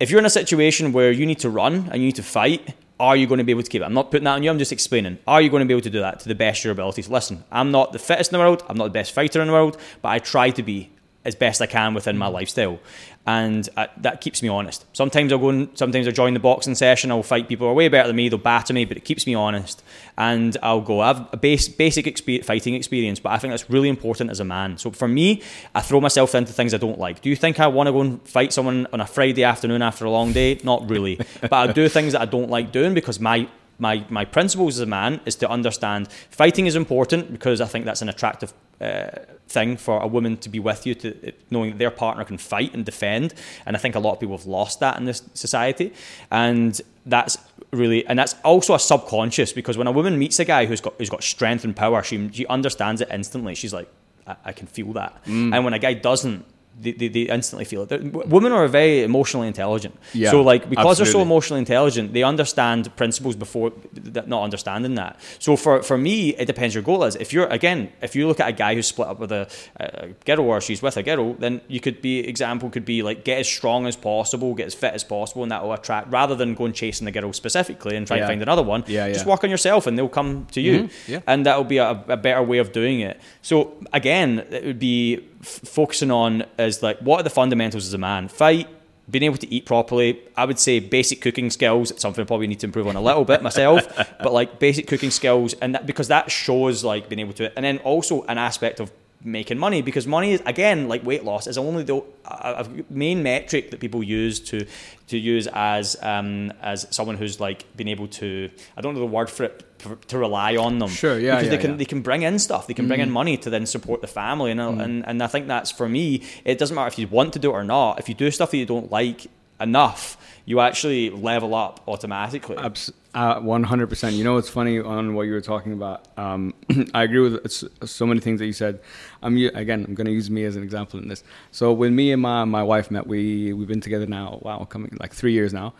If 0.00 0.10
you're 0.10 0.18
in 0.18 0.26
a 0.26 0.30
situation 0.30 0.92
where 0.92 1.12
you 1.12 1.26
need 1.26 1.38
to 1.40 1.50
run 1.50 1.88
and 1.90 1.96
you 1.96 2.06
need 2.06 2.16
to 2.16 2.22
fight, 2.22 2.74
are 2.98 3.14
you 3.16 3.26
going 3.26 3.38
to 3.38 3.44
be 3.44 3.52
able 3.52 3.62
to 3.62 3.70
keep 3.70 3.82
it? 3.82 3.84
I'm 3.84 3.92
not 3.92 4.10
putting 4.10 4.24
that 4.24 4.36
on 4.36 4.42
you. 4.42 4.50
I'm 4.50 4.58
just 4.58 4.72
explaining. 4.72 5.18
Are 5.26 5.42
you 5.42 5.50
going 5.50 5.60
to 5.60 5.66
be 5.66 5.74
able 5.74 5.82
to 5.82 5.90
do 5.90 6.00
that 6.00 6.20
to 6.20 6.28
the 6.28 6.34
best 6.34 6.60
of 6.60 6.64
your 6.64 6.72
abilities? 6.72 7.08
Listen, 7.08 7.44
I'm 7.52 7.70
not 7.70 7.92
the 7.92 7.98
fittest 7.98 8.32
in 8.32 8.38
the 8.38 8.44
world. 8.44 8.64
I'm 8.68 8.76
not 8.76 8.84
the 8.84 8.90
best 8.90 9.12
fighter 9.12 9.40
in 9.40 9.48
the 9.48 9.52
world, 9.52 9.76
but 10.00 10.08
I 10.08 10.18
try 10.20 10.50
to 10.50 10.62
be 10.62 10.90
as 11.24 11.34
best 11.34 11.60
I 11.62 11.66
can 11.66 11.94
within 11.94 12.18
my 12.18 12.26
lifestyle, 12.26 12.78
and 13.26 13.68
uh, 13.76 13.86
that 13.98 14.20
keeps 14.20 14.42
me 14.42 14.48
honest. 14.48 14.84
Sometimes 14.92 15.32
I'll 15.32 15.38
go 15.38 15.48
and 15.48 15.68
sometimes 15.78 16.06
I'll 16.06 16.12
join 16.12 16.34
the 16.34 16.40
boxing 16.40 16.74
session. 16.74 17.10
I'll 17.10 17.22
fight 17.22 17.48
people 17.48 17.66
who 17.66 17.70
are 17.70 17.74
way 17.74 17.88
better 17.88 18.08
than 18.08 18.16
me. 18.16 18.28
They'll 18.28 18.38
batter 18.38 18.74
me, 18.74 18.84
but 18.84 18.98
it 18.98 19.04
keeps 19.04 19.26
me 19.26 19.34
honest. 19.34 19.82
And 20.18 20.56
I'll 20.62 20.82
go. 20.82 21.00
I 21.00 21.08
have 21.08 21.28
a 21.32 21.36
base, 21.38 21.68
basic 21.68 22.04
fighting 22.44 22.74
experience, 22.74 23.20
but 23.20 23.32
I 23.32 23.38
think 23.38 23.52
that's 23.52 23.70
really 23.70 23.88
important 23.88 24.30
as 24.30 24.40
a 24.40 24.44
man. 24.44 24.76
So 24.76 24.90
for 24.90 25.08
me, 25.08 25.42
I 25.74 25.80
throw 25.80 26.00
myself 26.00 26.34
into 26.34 26.52
things 26.52 26.74
I 26.74 26.78
don't 26.78 26.98
like. 26.98 27.22
Do 27.22 27.30
you 27.30 27.36
think 27.36 27.60
I 27.60 27.66
want 27.66 27.86
to 27.86 27.92
go 27.92 28.02
and 28.02 28.22
fight 28.28 28.52
someone 28.52 28.86
on 28.92 29.00
a 29.00 29.06
Friday 29.06 29.44
afternoon 29.44 29.80
after 29.80 30.04
a 30.04 30.10
long 30.10 30.32
day? 30.32 30.60
Not 30.62 30.88
really. 30.90 31.16
but 31.40 31.52
I 31.52 31.72
do 31.72 31.88
things 31.88 32.12
that 32.12 32.20
I 32.20 32.26
don't 32.26 32.50
like 32.50 32.72
doing 32.72 32.92
because 32.92 33.20
my 33.20 33.48
my 33.78 34.04
my 34.08 34.24
principles 34.24 34.76
as 34.76 34.80
a 34.80 34.86
man 34.86 35.20
is 35.26 35.36
to 35.36 35.48
understand 35.48 36.08
fighting 36.30 36.66
is 36.66 36.76
important 36.76 37.32
because 37.32 37.60
I 37.60 37.66
think 37.66 37.84
that's 37.84 38.02
an 38.02 38.08
attractive 38.08 38.52
uh, 38.80 39.08
thing 39.48 39.76
for 39.76 40.00
a 40.00 40.06
woman 40.06 40.36
to 40.38 40.48
be 40.48 40.58
with 40.58 40.86
you 40.86 40.94
to 40.94 41.32
knowing 41.50 41.70
that 41.70 41.78
their 41.78 41.90
partner 41.90 42.24
can 42.24 42.38
fight 42.38 42.74
and 42.74 42.84
defend. 42.84 43.34
And 43.66 43.76
I 43.76 43.78
think 43.78 43.94
a 43.94 43.98
lot 43.98 44.12
of 44.14 44.20
people 44.20 44.36
have 44.36 44.46
lost 44.46 44.80
that 44.80 44.98
in 44.98 45.04
this 45.04 45.22
society. 45.34 45.92
And 46.30 46.80
that's 47.06 47.36
really 47.70 48.06
and 48.06 48.18
that's 48.18 48.34
also 48.44 48.74
a 48.74 48.78
subconscious 48.78 49.52
because 49.52 49.76
when 49.76 49.86
a 49.86 49.92
woman 49.92 50.18
meets 50.18 50.38
a 50.38 50.44
guy 50.44 50.66
who's 50.66 50.80
got 50.80 50.94
who's 50.98 51.10
got 51.10 51.22
strength 51.22 51.64
and 51.64 51.74
power 51.74 52.02
she 52.02 52.30
she 52.32 52.46
understands 52.46 53.00
it 53.00 53.08
instantly. 53.10 53.54
She's 53.54 53.74
like 53.74 53.88
I, 54.26 54.36
I 54.46 54.52
can 54.52 54.66
feel 54.66 54.92
that. 54.94 55.20
And 55.54 55.64
when 55.64 55.74
a 55.74 55.78
guy 55.78 55.94
doesn't 55.94 56.44
they, 56.80 56.92
they, 56.92 57.08
they 57.08 57.22
instantly 57.22 57.64
feel 57.64 57.82
it. 57.82 57.88
W- 57.88 58.28
Women 58.28 58.52
are 58.52 58.66
very 58.68 59.02
emotionally 59.02 59.46
intelligent. 59.46 59.96
Yeah, 60.12 60.30
so, 60.30 60.42
like, 60.42 60.68
because 60.68 60.96
they're 60.98 61.06
so 61.06 61.22
emotionally 61.22 61.60
intelligent, 61.60 62.12
they 62.12 62.22
understand 62.22 62.94
principles 62.96 63.36
before 63.36 63.70
th- 63.70 64.26
not 64.26 64.42
understanding 64.42 64.94
that. 64.96 65.18
So, 65.38 65.56
for, 65.56 65.82
for 65.82 65.96
me, 65.96 66.30
it 66.36 66.46
depends 66.46 66.74
your 66.74 66.82
goal 66.82 67.04
is. 67.04 67.16
If 67.16 67.32
you're, 67.32 67.46
again, 67.46 67.92
if 68.02 68.14
you 68.16 68.26
look 68.26 68.40
at 68.40 68.48
a 68.48 68.52
guy 68.52 68.74
who's 68.74 68.86
split 68.88 69.08
up 69.08 69.18
with 69.20 69.32
a, 69.32 69.48
a 69.76 70.08
girl 70.24 70.40
or 70.40 70.60
she's 70.60 70.82
with 70.82 70.96
a 70.96 71.02
girl, 71.02 71.34
then 71.34 71.60
you 71.68 71.80
could 71.80 72.02
be, 72.02 72.18
example 72.20 72.70
could 72.70 72.84
be 72.84 73.02
like, 73.02 73.24
get 73.24 73.38
as 73.38 73.48
strong 73.48 73.86
as 73.86 73.96
possible, 73.96 74.54
get 74.54 74.66
as 74.66 74.74
fit 74.74 74.94
as 74.94 75.04
possible, 75.04 75.42
and 75.42 75.52
that 75.52 75.62
will 75.62 75.72
attract, 75.72 76.10
rather 76.10 76.34
than 76.34 76.54
going 76.54 76.72
chasing 76.72 77.04
the 77.04 77.10
girl 77.12 77.32
specifically 77.32 77.96
and 77.96 78.06
trying 78.06 78.18
Yeah. 78.18 78.24
to 78.26 78.30
find 78.32 78.42
another 78.42 78.62
one, 78.62 78.84
Yeah, 78.86 79.08
just 79.08 79.24
yeah. 79.26 79.30
work 79.30 79.44
on 79.44 79.50
yourself 79.50 79.86
and 79.86 79.96
they'll 79.96 80.08
come 80.08 80.46
to 80.52 80.60
you. 80.60 80.74
Mhm, 80.84 80.90
yeah. 81.08 81.20
And 81.26 81.46
that 81.46 81.56
will 81.56 81.64
be 81.64 81.78
a, 81.78 81.90
a 82.08 82.16
better 82.16 82.42
way 82.42 82.58
of 82.58 82.72
doing 82.72 83.00
it. 83.00 83.20
So, 83.42 83.74
again, 83.92 84.44
it 84.50 84.64
would 84.64 84.78
be 84.78 85.20
f- 85.44 85.60
focusing 85.64 86.10
on 86.10 86.44
is 86.58 86.82
like, 86.82 86.98
what 86.98 87.20
are 87.20 87.22
the 87.22 87.30
fundamentals 87.30 87.86
as 87.86 87.94
a 87.94 87.98
man? 87.98 88.28
Fight, 88.28 88.68
being 89.10 89.22
able 89.22 89.36
to 89.36 89.52
eat 89.52 89.66
properly. 89.66 90.20
I 90.36 90.44
would 90.44 90.58
say 90.58 90.80
basic 90.80 91.20
cooking 91.20 91.50
skills. 91.50 91.92
Something 92.00 92.22
I 92.22 92.26
probably 92.26 92.46
need 92.46 92.60
to 92.60 92.66
improve 92.66 92.86
on 92.86 92.96
a 92.96 93.00
little 93.00 93.24
bit 93.24 93.42
myself, 93.42 93.86
but 94.22 94.32
like 94.32 94.58
basic 94.58 94.86
cooking 94.86 95.10
skills, 95.10 95.54
and 95.60 95.74
that, 95.74 95.86
because 95.86 96.08
that 96.08 96.30
shows 96.30 96.82
like 96.84 97.08
being 97.08 97.20
able 97.20 97.34
to, 97.34 97.54
and 97.56 97.64
then 97.64 97.78
also 97.78 98.22
an 98.24 98.38
aspect 98.38 98.80
of 98.80 98.90
making 99.24 99.58
money 99.58 99.80
because 99.80 100.06
money 100.06 100.32
is 100.32 100.42
again 100.44 100.86
like 100.86 101.04
weight 101.04 101.24
loss 101.24 101.46
is 101.46 101.56
only 101.56 101.82
the 101.82 102.02
a, 102.26 102.68
main 102.90 103.22
metric 103.22 103.70
that 103.70 103.80
people 103.80 104.02
use 104.02 104.38
to 104.38 104.66
to 105.06 105.18
use 105.18 105.48
as 105.52 105.96
um, 106.02 106.52
as 106.60 106.86
someone 106.90 107.16
who's 107.16 107.40
like 107.40 107.64
been 107.76 107.88
able 107.88 108.06
to 108.06 108.50
I 108.76 108.82
don't 108.82 108.94
know 108.94 109.00
the 109.00 109.06
word 109.06 109.30
for 109.30 109.44
it 109.44 109.64
to 110.08 110.18
rely 110.18 110.56
on 110.56 110.78
them. 110.78 110.88
Sure, 110.88 111.18
yeah, 111.18 111.36
because 111.36 111.44
yeah, 111.44 111.50
they 111.50 111.58
can 111.58 111.70
yeah. 111.72 111.76
they 111.76 111.84
can 111.84 112.00
bring 112.02 112.22
in 112.22 112.38
stuff, 112.38 112.66
they 112.66 112.74
can 112.74 112.86
bring 112.88 113.00
in 113.00 113.08
Mm-hmm. 113.08 113.14
money 113.14 113.36
to 113.38 113.50
then 113.50 113.66
support 113.66 114.00
the 114.00 114.06
family, 114.06 114.50
and 114.50 114.60
and 114.60 115.06
and 115.06 115.22
I 115.22 115.26
think 115.26 115.46
that's 115.46 115.70
for 115.70 115.88
me. 115.88 116.22
It 116.44 116.58
doesn't 116.58 116.74
matter 116.74 116.88
if 116.88 116.98
you 116.98 117.06
want 117.08 117.32
to 117.34 117.38
do 117.38 117.50
it 117.50 117.54
or 117.54 117.64
not. 117.64 117.98
If 117.98 118.08
you 118.08 118.14
do 118.14 118.30
stuff 118.30 118.50
that 118.50 118.56
you 118.56 118.66
don't 118.66 118.90
like 118.90 119.26
enough, 119.64 120.16
you 120.44 120.60
actually 120.60 121.10
level 121.10 121.54
up 121.54 121.80
automatically. 121.88 122.56
Abs- 122.56 122.92
uh, 123.14 123.40
100%. 123.40 124.12
You 124.12 124.24
know 124.24 124.34
what's 124.34 124.48
funny 124.48 124.78
on 124.80 125.14
what 125.14 125.22
you 125.22 125.32
were 125.32 125.40
talking 125.40 125.72
about? 125.72 126.06
Um, 126.18 126.54
I 126.94 127.04
agree 127.04 127.20
with 127.20 127.88
so 127.88 128.06
many 128.06 128.20
things 128.20 128.40
that 128.40 128.46
you 128.46 128.52
said. 128.52 128.80
I'm 129.22 129.36
again, 129.36 129.84
I'm 129.86 129.94
going 129.94 130.06
to 130.06 130.12
use 130.12 130.30
me 130.30 130.44
as 130.44 130.56
an 130.56 130.62
example 130.62 131.00
in 131.00 131.08
this. 131.08 131.22
So 131.50 131.72
when 131.72 131.94
me 131.94 132.12
and 132.12 132.20
my, 132.20 132.44
my 132.44 132.62
wife 132.62 132.90
met, 132.90 133.06
we 133.06 133.52
we've 133.52 133.68
been 133.68 133.80
together 133.80 134.06
now. 134.06 134.38
Wow, 134.42 134.64
coming 134.64 134.96
like 135.00 135.14
three 135.14 135.32
years 135.32 135.52
now. 135.52 135.74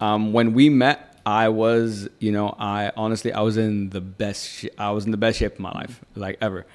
Um, 0.00 0.32
when 0.32 0.52
we 0.52 0.68
met, 0.68 1.20
I 1.26 1.48
was, 1.48 2.08
you 2.20 2.30
know, 2.30 2.54
I 2.58 2.92
honestly 2.96 3.32
I 3.32 3.40
was 3.40 3.56
in 3.56 3.90
the 3.90 4.00
best. 4.00 4.48
Sh- 4.48 4.66
I 4.78 4.90
was 4.92 5.04
in 5.04 5.10
the 5.10 5.16
best 5.16 5.38
shape 5.38 5.54
of 5.54 5.60
my 5.60 5.72
life, 5.72 6.04
like 6.14 6.38
ever. 6.40 6.66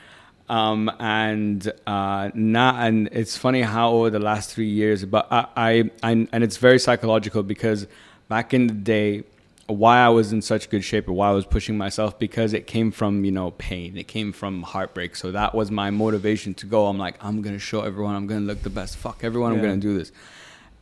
Um, 0.51 0.91
and 0.99 1.71
uh, 1.87 2.29
not, 2.33 2.75
and 2.85 3.07
it's 3.13 3.37
funny 3.37 3.61
how 3.61 3.93
over 3.93 4.09
the 4.09 4.19
last 4.19 4.53
three 4.53 4.67
years, 4.67 5.05
but 5.05 5.25
I, 5.31 5.47
I, 5.55 5.89
I, 6.03 6.11
and 6.11 6.43
it's 6.43 6.57
very 6.57 6.77
psychological 6.77 7.41
because 7.41 7.87
back 8.27 8.53
in 8.53 8.67
the 8.67 8.73
day, 8.73 9.23
why 9.67 9.99
I 9.99 10.09
was 10.09 10.33
in 10.33 10.41
such 10.41 10.69
good 10.69 10.83
shape 10.83 11.07
or 11.07 11.13
why 11.13 11.29
I 11.29 11.31
was 11.31 11.45
pushing 11.45 11.77
myself 11.77 12.19
because 12.19 12.51
it 12.51 12.67
came 12.67 12.91
from 12.91 13.23
you 13.23 13.31
know 13.31 13.51
pain, 13.51 13.97
it 13.97 14.09
came 14.09 14.33
from 14.33 14.63
heartbreak. 14.63 15.15
So 15.15 15.31
that 15.31 15.55
was 15.55 15.71
my 15.71 15.89
motivation 15.89 16.53
to 16.55 16.65
go. 16.65 16.87
I'm 16.87 16.97
like, 16.97 17.15
I'm 17.23 17.41
gonna 17.41 17.57
show 17.57 17.83
everyone, 17.83 18.15
I'm 18.15 18.27
gonna 18.27 18.41
look 18.41 18.61
the 18.61 18.69
best. 18.69 18.97
Fuck 18.97 19.23
everyone, 19.23 19.53
I'm 19.53 19.61
gonna 19.61 19.77
do 19.77 19.97
this. 19.97 20.11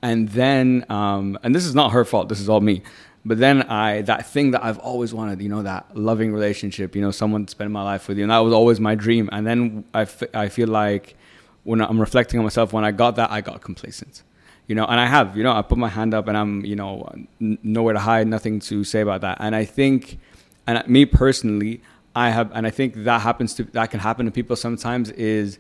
And 0.02 0.30
then, 0.30 0.84
um, 0.90 1.38
and 1.44 1.54
this 1.54 1.66
is 1.66 1.76
not 1.76 1.92
her 1.92 2.06
fault. 2.06 2.30
This 2.30 2.40
is 2.40 2.50
all 2.50 2.62
me. 2.62 2.82
But 3.26 3.38
then 3.38 3.64
I, 3.64 4.02
that 4.04 4.28
thing 4.28 4.52
that 4.52 4.64
I've 4.64 4.80
always 4.80 5.14
wanted, 5.14 5.42
you 5.42 5.50
know, 5.50 5.62
that 5.64 5.96
loving 5.96 6.34
relationship, 6.34 6.96
you 6.96 7.02
know, 7.02 7.12
someone 7.12 7.46
to 7.46 7.52
spend 7.52 7.72
my 7.74 7.84
life 7.84 8.08
with 8.08 8.18
you, 8.18 8.24
and 8.24 8.32
that 8.32 8.40
was 8.40 8.54
always 8.54 8.80
my 8.80 8.96
dream. 8.96 9.30
And 9.32 9.46
then 9.46 9.84
I, 9.94 10.02
f- 10.04 10.24
I 10.34 10.48
feel 10.48 10.70
like 10.70 11.16
when 11.64 11.82
I'm 11.82 12.00
reflecting 12.00 12.40
on 12.40 12.46
myself, 12.46 12.72
when 12.72 12.86
I 12.86 12.92
got 12.92 13.18
that, 13.18 13.30
I 13.30 13.42
got 13.42 13.62
complacent, 13.62 14.24
you 14.68 14.76
know, 14.76 14.86
and 14.86 15.00
I 15.00 15.06
have, 15.06 15.36
you 15.36 15.44
know, 15.44 15.52
I 15.52 15.62
put 15.62 15.78
my 15.78 15.90
hand 15.90 16.14
up 16.14 16.28
and 16.30 16.38
I'm, 16.38 16.64
you 16.64 16.78
know, 16.78 17.12
n- 17.42 17.58
nowhere 17.62 17.94
to 17.94 18.00
hide, 18.00 18.26
nothing 18.28 18.60
to 18.62 18.84
say 18.86 19.02
about 19.02 19.22
that. 19.22 19.38
And 19.42 19.54
I 19.54 19.66
think, 19.66 20.18
and 20.66 20.88
me 20.88 21.06
personally, 21.06 21.82
I 22.16 22.30
have, 22.30 22.50
and 22.54 22.66
I 22.66 22.70
think 22.70 23.04
that 23.04 23.22
happens 23.22 23.54
to, 23.56 23.66
that 23.66 23.92
can 23.92 24.00
happen 24.00 24.26
to 24.28 24.32
people 24.32 24.56
sometimes 24.56 25.12
is, 25.12 25.60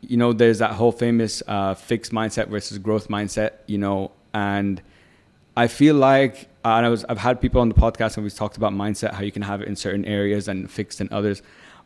you 0.00 0.16
know, 0.16 0.32
there's 0.32 0.58
that 0.60 0.72
whole 0.72 0.92
famous 0.92 1.42
uh, 1.46 1.74
fixed 1.74 2.12
mindset 2.12 2.48
versus 2.48 2.78
growth 2.78 3.08
mindset, 3.08 3.52
you 3.66 3.78
know, 3.78 4.12
and 4.32 4.80
I 5.56 5.68
feel 5.68 5.94
like, 5.94 6.48
uh, 6.66 6.78
and 6.78 6.84
I 6.84 6.88
was, 6.88 7.04
I've 7.08 7.18
had 7.18 7.40
people 7.40 7.60
on 7.60 7.68
the 7.68 7.76
podcast 7.76 8.16
and 8.16 8.24
we've 8.24 8.34
talked 8.34 8.56
about 8.56 8.72
mindset, 8.72 9.12
how 9.12 9.22
you 9.22 9.30
can 9.30 9.42
have 9.42 9.62
it 9.62 9.68
in 9.68 9.76
certain 9.76 10.04
areas 10.04 10.48
and 10.48 10.68
fixed 10.68 11.00
in 11.00 11.08
others. 11.12 11.40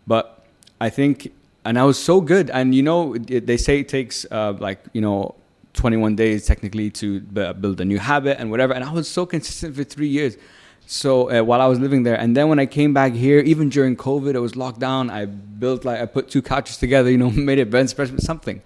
But 0.06 0.42
I 0.80 0.88
think, 0.88 1.34
and 1.66 1.78
I 1.78 1.84
was 1.84 2.02
so 2.02 2.22
good. 2.22 2.48
And, 2.48 2.74
you 2.74 2.82
know, 2.82 3.14
they 3.18 3.58
say 3.58 3.80
it 3.80 3.90
takes 3.90 4.24
uh, 4.30 4.54
like, 4.58 4.82
you 4.94 5.02
know, 5.02 5.34
21 5.74 6.16
days 6.16 6.46
technically 6.46 6.88
to 6.92 7.20
b- 7.20 7.52
build 7.60 7.82
a 7.82 7.84
new 7.84 7.98
habit 7.98 8.40
and 8.40 8.50
whatever. 8.50 8.72
And 8.72 8.82
I 8.82 8.90
was 8.90 9.06
so 9.06 9.26
consistent 9.26 9.76
for 9.76 9.84
three 9.84 10.08
years. 10.08 10.38
So 10.86 11.30
uh, 11.30 11.42
while 11.42 11.60
I 11.60 11.66
was 11.66 11.78
living 11.78 12.04
there, 12.04 12.18
and 12.18 12.34
then 12.34 12.48
when 12.48 12.58
I 12.58 12.64
came 12.64 12.94
back 12.94 13.12
here, 13.12 13.40
even 13.40 13.68
during 13.68 13.96
COVID, 13.96 14.34
it 14.34 14.40
was 14.40 14.56
locked 14.56 14.80
down. 14.80 15.10
I 15.10 15.26
built 15.26 15.84
like 15.84 16.00
I 16.00 16.06
put 16.06 16.30
two 16.30 16.40
couches 16.40 16.78
together, 16.78 17.10
you 17.10 17.18
know, 17.18 17.30
made 17.50 17.58
a 17.58 17.66
bench 17.66 17.94
press, 17.94 18.10
something. 18.24 18.62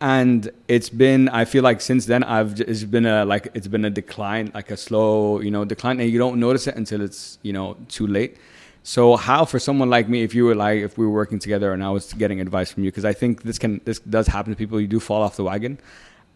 And 0.00 0.50
it's 0.66 0.88
been, 0.88 1.28
I 1.28 1.44
feel 1.44 1.62
like 1.62 1.82
since 1.82 2.06
then, 2.06 2.24
i've 2.24 2.58
it's 2.60 2.84
been 2.84 3.04
a 3.04 3.24
like 3.26 3.48
it's 3.52 3.68
been 3.68 3.84
a 3.84 3.90
decline, 3.90 4.50
like 4.54 4.70
a 4.70 4.76
slow, 4.76 5.40
you 5.40 5.50
know, 5.50 5.64
decline, 5.64 6.00
and 6.00 6.10
you 6.10 6.18
don't 6.18 6.40
notice 6.40 6.66
it 6.66 6.74
until 6.76 7.02
it's 7.02 7.38
you 7.42 7.52
know 7.52 7.76
too 7.88 8.06
late. 8.06 8.38
So 8.82 9.16
how 9.16 9.44
for 9.44 9.58
someone 9.58 9.90
like 9.90 10.08
me, 10.08 10.22
if 10.22 10.34
you 10.34 10.46
were 10.46 10.54
like 10.54 10.78
if 10.80 10.96
we 10.96 11.04
were 11.04 11.12
working 11.12 11.38
together 11.38 11.74
and 11.74 11.84
I 11.84 11.90
was 11.90 12.14
getting 12.14 12.40
advice 12.40 12.72
from 12.72 12.84
you, 12.84 12.90
because 12.90 13.04
I 13.04 13.12
think 13.12 13.42
this 13.42 13.58
can 13.58 13.82
this 13.84 13.98
does 13.98 14.26
happen 14.26 14.52
to 14.52 14.56
people. 14.56 14.80
You 14.80 14.86
do 14.86 15.00
fall 15.00 15.22
off 15.22 15.36
the 15.36 15.44
wagon, 15.44 15.78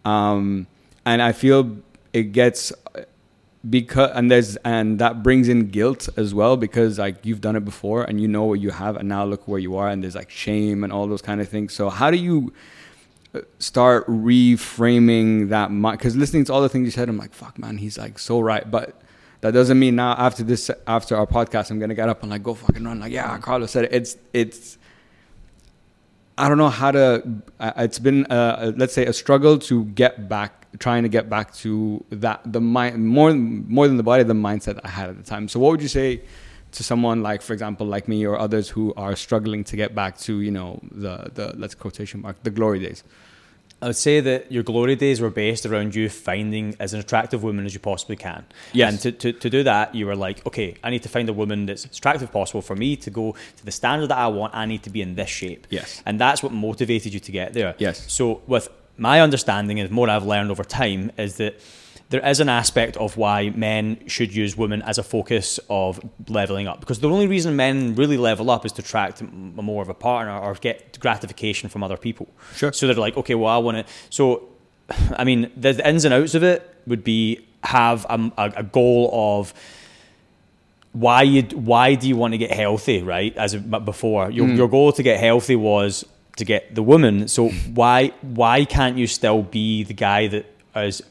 um, 0.05 0.67
and 1.07 1.23
I 1.23 1.33
feel 1.33 1.79
it 2.13 2.33
gets 2.33 2.71
because 3.69 4.11
and 4.15 4.31
there's 4.31 4.57
and 4.57 4.99
that 4.99 5.23
brings 5.23 5.49
in 5.49 5.71
guilt 5.71 6.09
as 6.17 6.35
well 6.35 6.57
because 6.57 6.99
like 6.99 7.25
you've 7.25 7.41
done 7.41 7.57
it 7.57 7.65
before 7.65 8.05
and 8.05 8.21
you 8.21 8.29
know 8.29 8.45
what 8.45 8.61
you 8.61 8.71
have 8.71 8.97
and 8.97 9.09
now 9.09 9.25
look 9.25 9.49
where 9.49 9.59
you 9.59 9.77
are 9.77 9.89
and 9.89 10.03
there's 10.03 10.15
like 10.15 10.31
shame 10.31 10.85
and 10.85 10.93
all 10.93 11.07
those 11.07 11.23
kind 11.23 11.41
of 11.41 11.49
things 11.49 11.73
so 11.73 11.89
how 11.89 12.11
do 12.11 12.19
you 12.19 12.53
start 13.59 14.07
reframing 14.07 15.49
that 15.49 15.71
mind 15.71 15.99
because 15.99 16.17
listening 16.17 16.45
to 16.45 16.53
all 16.53 16.63
the 16.63 16.69
things 16.69 16.85
you 16.85 16.91
said 16.91 17.09
i'm 17.09 17.19
like 17.19 17.35
fuck 17.35 17.59
man 17.59 17.77
he's 17.79 17.99
like 17.99 18.19
so 18.19 18.41
right 18.41 18.71
but 18.71 19.01
that 19.41 19.53
doesn't 19.53 19.79
mean 19.79 19.97
now 19.97 20.13
after 20.13 20.43
this 20.43 20.71
after 20.87 21.17
our 21.17 21.27
podcast 21.27 21.71
i'm 21.71 21.79
gonna 21.79 21.95
get 21.95 22.09
up 22.09 22.23
and 22.23 22.31
like 22.31 22.43
go 22.43 22.55
fucking 22.55 22.85
run 22.85 23.01
like 23.01 23.13
yeah 23.13 23.37
Carlo's 23.39 23.71
said 23.71 23.85
it 23.85 23.93
it's 23.93 24.17
it's 24.33 24.79
I 26.37 26.49
don't 26.49 26.59
know 26.59 26.69
how 26.69 26.91
to. 26.91 27.23
It's 27.61 27.99
been, 28.01 28.27
uh, 28.27 28.73
let's 28.77 28.93
say, 28.93 29.07
a 29.07 29.13
struggle 29.13 29.59
to 29.61 29.85
get 29.85 30.29
back, 30.29 30.67
trying 30.81 31.05
to 31.05 31.09
get 31.09 31.31
back 31.31 31.55
to 31.57 32.05
that 32.11 32.41
the 32.45 32.61
mind 32.61 33.07
more 33.07 33.33
more 33.33 33.87
than 33.87 33.97
the 33.97 34.03
body, 34.03 34.25
the 34.25 34.35
mindset 34.35 34.81
I 34.83 34.89
had 34.89 35.11
at 35.11 35.17
the 35.17 35.23
time. 35.23 35.47
So, 35.47 35.61
what 35.61 35.71
would 35.71 35.83
you 35.83 35.89
say 35.89 36.23
to 36.75 36.85
someone 36.85 37.23
like, 37.23 37.43
for 37.43 37.53
example, 37.53 37.87
like 37.87 38.09
me 38.09 38.25
or 38.27 38.39
others 38.39 38.69
who 38.69 38.93
are 38.97 39.17
struggling 39.17 39.65
to 39.65 39.77
get 39.77 39.95
back 39.95 40.19
to, 40.19 40.41
you 40.41 40.51
know, 40.51 40.81
the 40.91 41.31
the 41.35 41.55
let's 41.57 41.75
quotation 41.75 42.23
mark 42.23 42.43
the 42.43 42.51
glory 42.51 42.81
days? 42.81 43.05
I 43.83 43.89
would 43.89 43.97
say 43.97 44.21
that 44.21 44.51
your 44.51 44.63
glory 44.63 44.97
days 44.97 45.21
were 45.21 45.29
based 45.29 45.67
around 45.67 45.95
you 45.95 46.09
finding 46.09 46.75
as 46.81 46.95
an 46.95 47.01
attractive 47.01 47.43
woman 47.43 47.67
as 47.67 47.75
you 47.75 47.81
possibly 47.81 48.17
can. 48.17 48.47
Yes. 48.73 48.91
And 48.91 49.01
to, 49.01 49.13
to, 49.13 49.39
to 49.41 49.51
do 49.51 49.63
that, 49.65 49.95
you 49.95 50.07
were 50.07 50.17
like, 50.17 50.47
okay, 50.47 50.77
I 50.83 50.89
need 50.89 51.03
to 51.03 51.11
find 51.11 51.29
a 51.29 51.35
woman 51.35 51.67
that's 51.67 51.85
as 51.85 51.99
attractive 51.99 52.23
as 52.23 52.31
possible 52.31 52.63
for 52.63 52.77
me 52.77 52.97
to 52.97 53.11
go 53.11 53.37
to 53.57 53.65
the 53.65 53.71
standard 53.71 54.09
that 54.09 54.17
I 54.17 54.29
want. 54.29 54.55
I 54.55 54.65
need 54.65 54.85
to 54.85 54.91
be 54.91 55.03
in 55.03 55.17
this 55.17 55.29
shape. 55.29 55.67
Yes. 55.69 56.03
And 56.07 56.19
that's 56.19 56.43
what 56.43 56.53
motivated 56.53 57.13
you 57.13 57.21
to 57.21 57.33
get 57.33 57.53
there. 57.53 57.75
Yes. 57.79 58.11
So 58.11 58.41
with 58.47 58.69
my 58.97 59.21
understanding 59.21 59.79
and 59.81 59.91
more 59.91 60.09
I've 60.09 60.25
learned 60.25 60.51
over 60.51 60.65
time 60.65 61.13
is 61.19 61.37
that 61.37 61.61
there 62.11 62.27
is 62.27 62.41
an 62.41 62.49
aspect 62.49 62.97
of 62.97 63.17
why 63.17 63.51
men 63.51 63.99
should 64.07 64.35
use 64.35 64.57
women 64.57 64.83
as 64.83 64.99
a 64.99 65.03
focus 65.03 65.59
of 65.71 66.01
leveling 66.29 66.69
up. 66.69 66.81
Because 66.81 67.01
the 67.01 67.09
only 67.09 67.27
reason 67.27 67.57
men 67.57 67.95
really 67.95 68.17
level 68.17 68.51
up 68.51 68.65
is 68.65 68.73
to 68.73 68.83
attract 68.83 69.23
more 69.23 69.83
of 69.83 69.89
a 69.89 69.95
partner 69.95 70.39
or 70.39 70.55
get 70.55 70.99
gratification 71.01 71.69
from 71.69 71.83
other 71.83 71.97
people. 71.97 72.29
Sure. 72.55 72.73
so 72.73 72.87
they're 72.87 72.97
like 72.97 73.17
okay 73.17 73.35
well 73.35 73.53
i 73.53 73.59
want 73.59 73.77
to 73.77 73.93
so 74.11 74.49
i 75.17 75.25
mean 75.25 75.51
the, 75.57 75.73
the 75.73 75.89
ins 75.89 76.05
and 76.05 76.15
outs 76.15 76.35
of 76.35 76.43
it 76.43 76.75
would 76.87 77.03
be 77.03 77.47
have 77.65 78.07
a, 78.09 78.33
a, 78.37 78.53
a 78.57 78.63
goal 78.63 79.11
of 79.13 79.55
why 80.95 81.23
you 81.23 81.43
why 81.55 81.97
do 81.97 82.07
you 82.07 82.17
want 82.17 82.33
to 82.33 82.39
get 82.39 82.53
healthy 82.53 83.03
right? 83.03 83.37
As 83.37 83.55
before. 83.57 84.31
Your, 84.31 84.47
hmm. 84.47 84.55
your 84.55 84.69
goal 84.69 84.93
to 84.93 85.03
get 85.03 85.19
healthy 85.21 85.57
was 85.57 86.05
to 86.37 86.45
get 86.45 86.75
the 86.75 86.83
woman. 86.83 87.29
So 87.29 87.51
why 87.75 88.13
why 88.23 88.65
can't 88.65 88.97
you 88.97 89.07
still 89.07 89.43
be 89.43 89.83
the 89.83 89.93
guy 89.93 90.29
that 90.29 90.47
is 90.77 91.03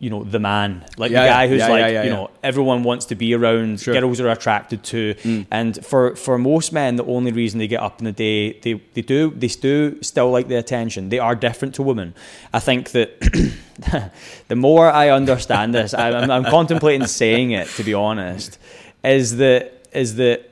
you 0.00 0.10
know 0.10 0.22
the 0.22 0.38
man 0.38 0.84
like 0.96 1.10
Yeah, 1.10 1.22
the 1.22 1.28
guy 1.28 1.48
who's 1.48 1.58
yeah, 1.58 1.68
like 1.68 1.92
yeah, 1.92 2.04
you 2.04 2.10
know 2.10 2.30
everyone 2.42 2.84
wants 2.84 3.06
to 3.06 3.14
be 3.14 3.34
around 3.34 3.80
Sure. 3.80 3.94
Mm. 3.94 4.00
girls 4.00 4.20
are 4.20 4.28
attracted 4.28 4.84
to 4.84 5.14
and 5.50 5.84
for 5.84 6.14
for 6.14 6.38
most 6.38 6.72
men 6.72 6.96
the 6.96 7.04
only 7.04 7.32
reason 7.32 7.58
they 7.58 7.66
get 7.66 7.82
up 7.82 7.98
in 7.98 8.04
the 8.04 8.12
day 8.12 8.52
they 8.60 8.74
they 8.94 9.02
do 9.02 9.30
they 9.30 9.48
do 9.48 10.00
still 10.02 10.30
like 10.30 10.48
the 10.48 10.54
attention 10.56 11.08
they 11.08 11.18
are 11.18 11.34
different 11.34 11.74
to 11.74 11.82
women 11.82 12.14
i 12.52 12.60
think 12.60 12.90
that 12.92 13.08
the 14.48 14.56
more 14.56 14.90
i 14.90 15.08
understand 15.10 15.74
this 15.74 15.94
I'm, 15.94 16.30
I'm 16.30 16.44
contemplating 16.44 17.06
saying 17.06 17.50
it 17.50 17.68
to 17.70 17.82
be 17.82 17.94
honest 17.94 18.58
is 19.02 19.36
that 19.38 19.88
is 19.92 20.16
that 20.16 20.44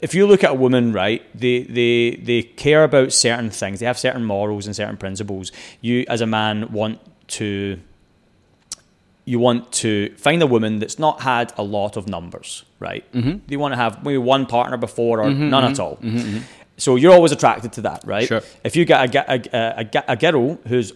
if 0.00 0.14
you 0.14 0.26
look 0.26 0.44
at 0.44 0.50
a 0.50 0.54
woman, 0.54 0.92
right, 0.92 1.22
they, 1.34 1.62
they 1.62 2.16
they 2.22 2.42
care 2.42 2.84
about 2.84 3.12
certain 3.14 3.48
things. 3.50 3.80
They 3.80 3.86
have 3.86 3.98
certain 3.98 4.24
morals 4.24 4.66
and 4.66 4.76
certain 4.76 4.98
principles. 4.98 5.52
You, 5.80 6.04
as 6.08 6.20
a 6.20 6.26
man, 6.26 6.70
want 6.70 7.00
to 7.28 7.78
you 9.24 9.40
want 9.40 9.72
to 9.72 10.14
find 10.16 10.40
a 10.42 10.46
woman 10.46 10.78
that's 10.78 10.98
not 11.00 11.20
had 11.22 11.52
a 11.58 11.62
lot 11.62 11.96
of 11.96 12.06
numbers, 12.08 12.64
right? 12.78 13.10
Mm-hmm. 13.12 13.38
You 13.50 13.58
want 13.58 13.72
to 13.72 13.76
have 13.76 14.04
maybe 14.04 14.18
one 14.18 14.46
partner 14.46 14.76
before 14.76 15.20
or 15.20 15.30
none 15.30 15.64
at 15.64 15.80
all. 15.80 15.98
So 16.76 16.94
you're 16.96 17.12
always 17.12 17.32
attracted 17.32 17.72
to 17.72 17.80
that, 17.82 18.04
right? 18.04 18.28
Sure. 18.28 18.42
If 18.62 18.76
you 18.76 18.84
get 18.84 19.14
a, 19.16 19.32
a, 19.32 19.42
a, 19.52 19.90
a, 19.94 20.04
a 20.12 20.16
girl 20.16 20.54
who's 20.68 20.92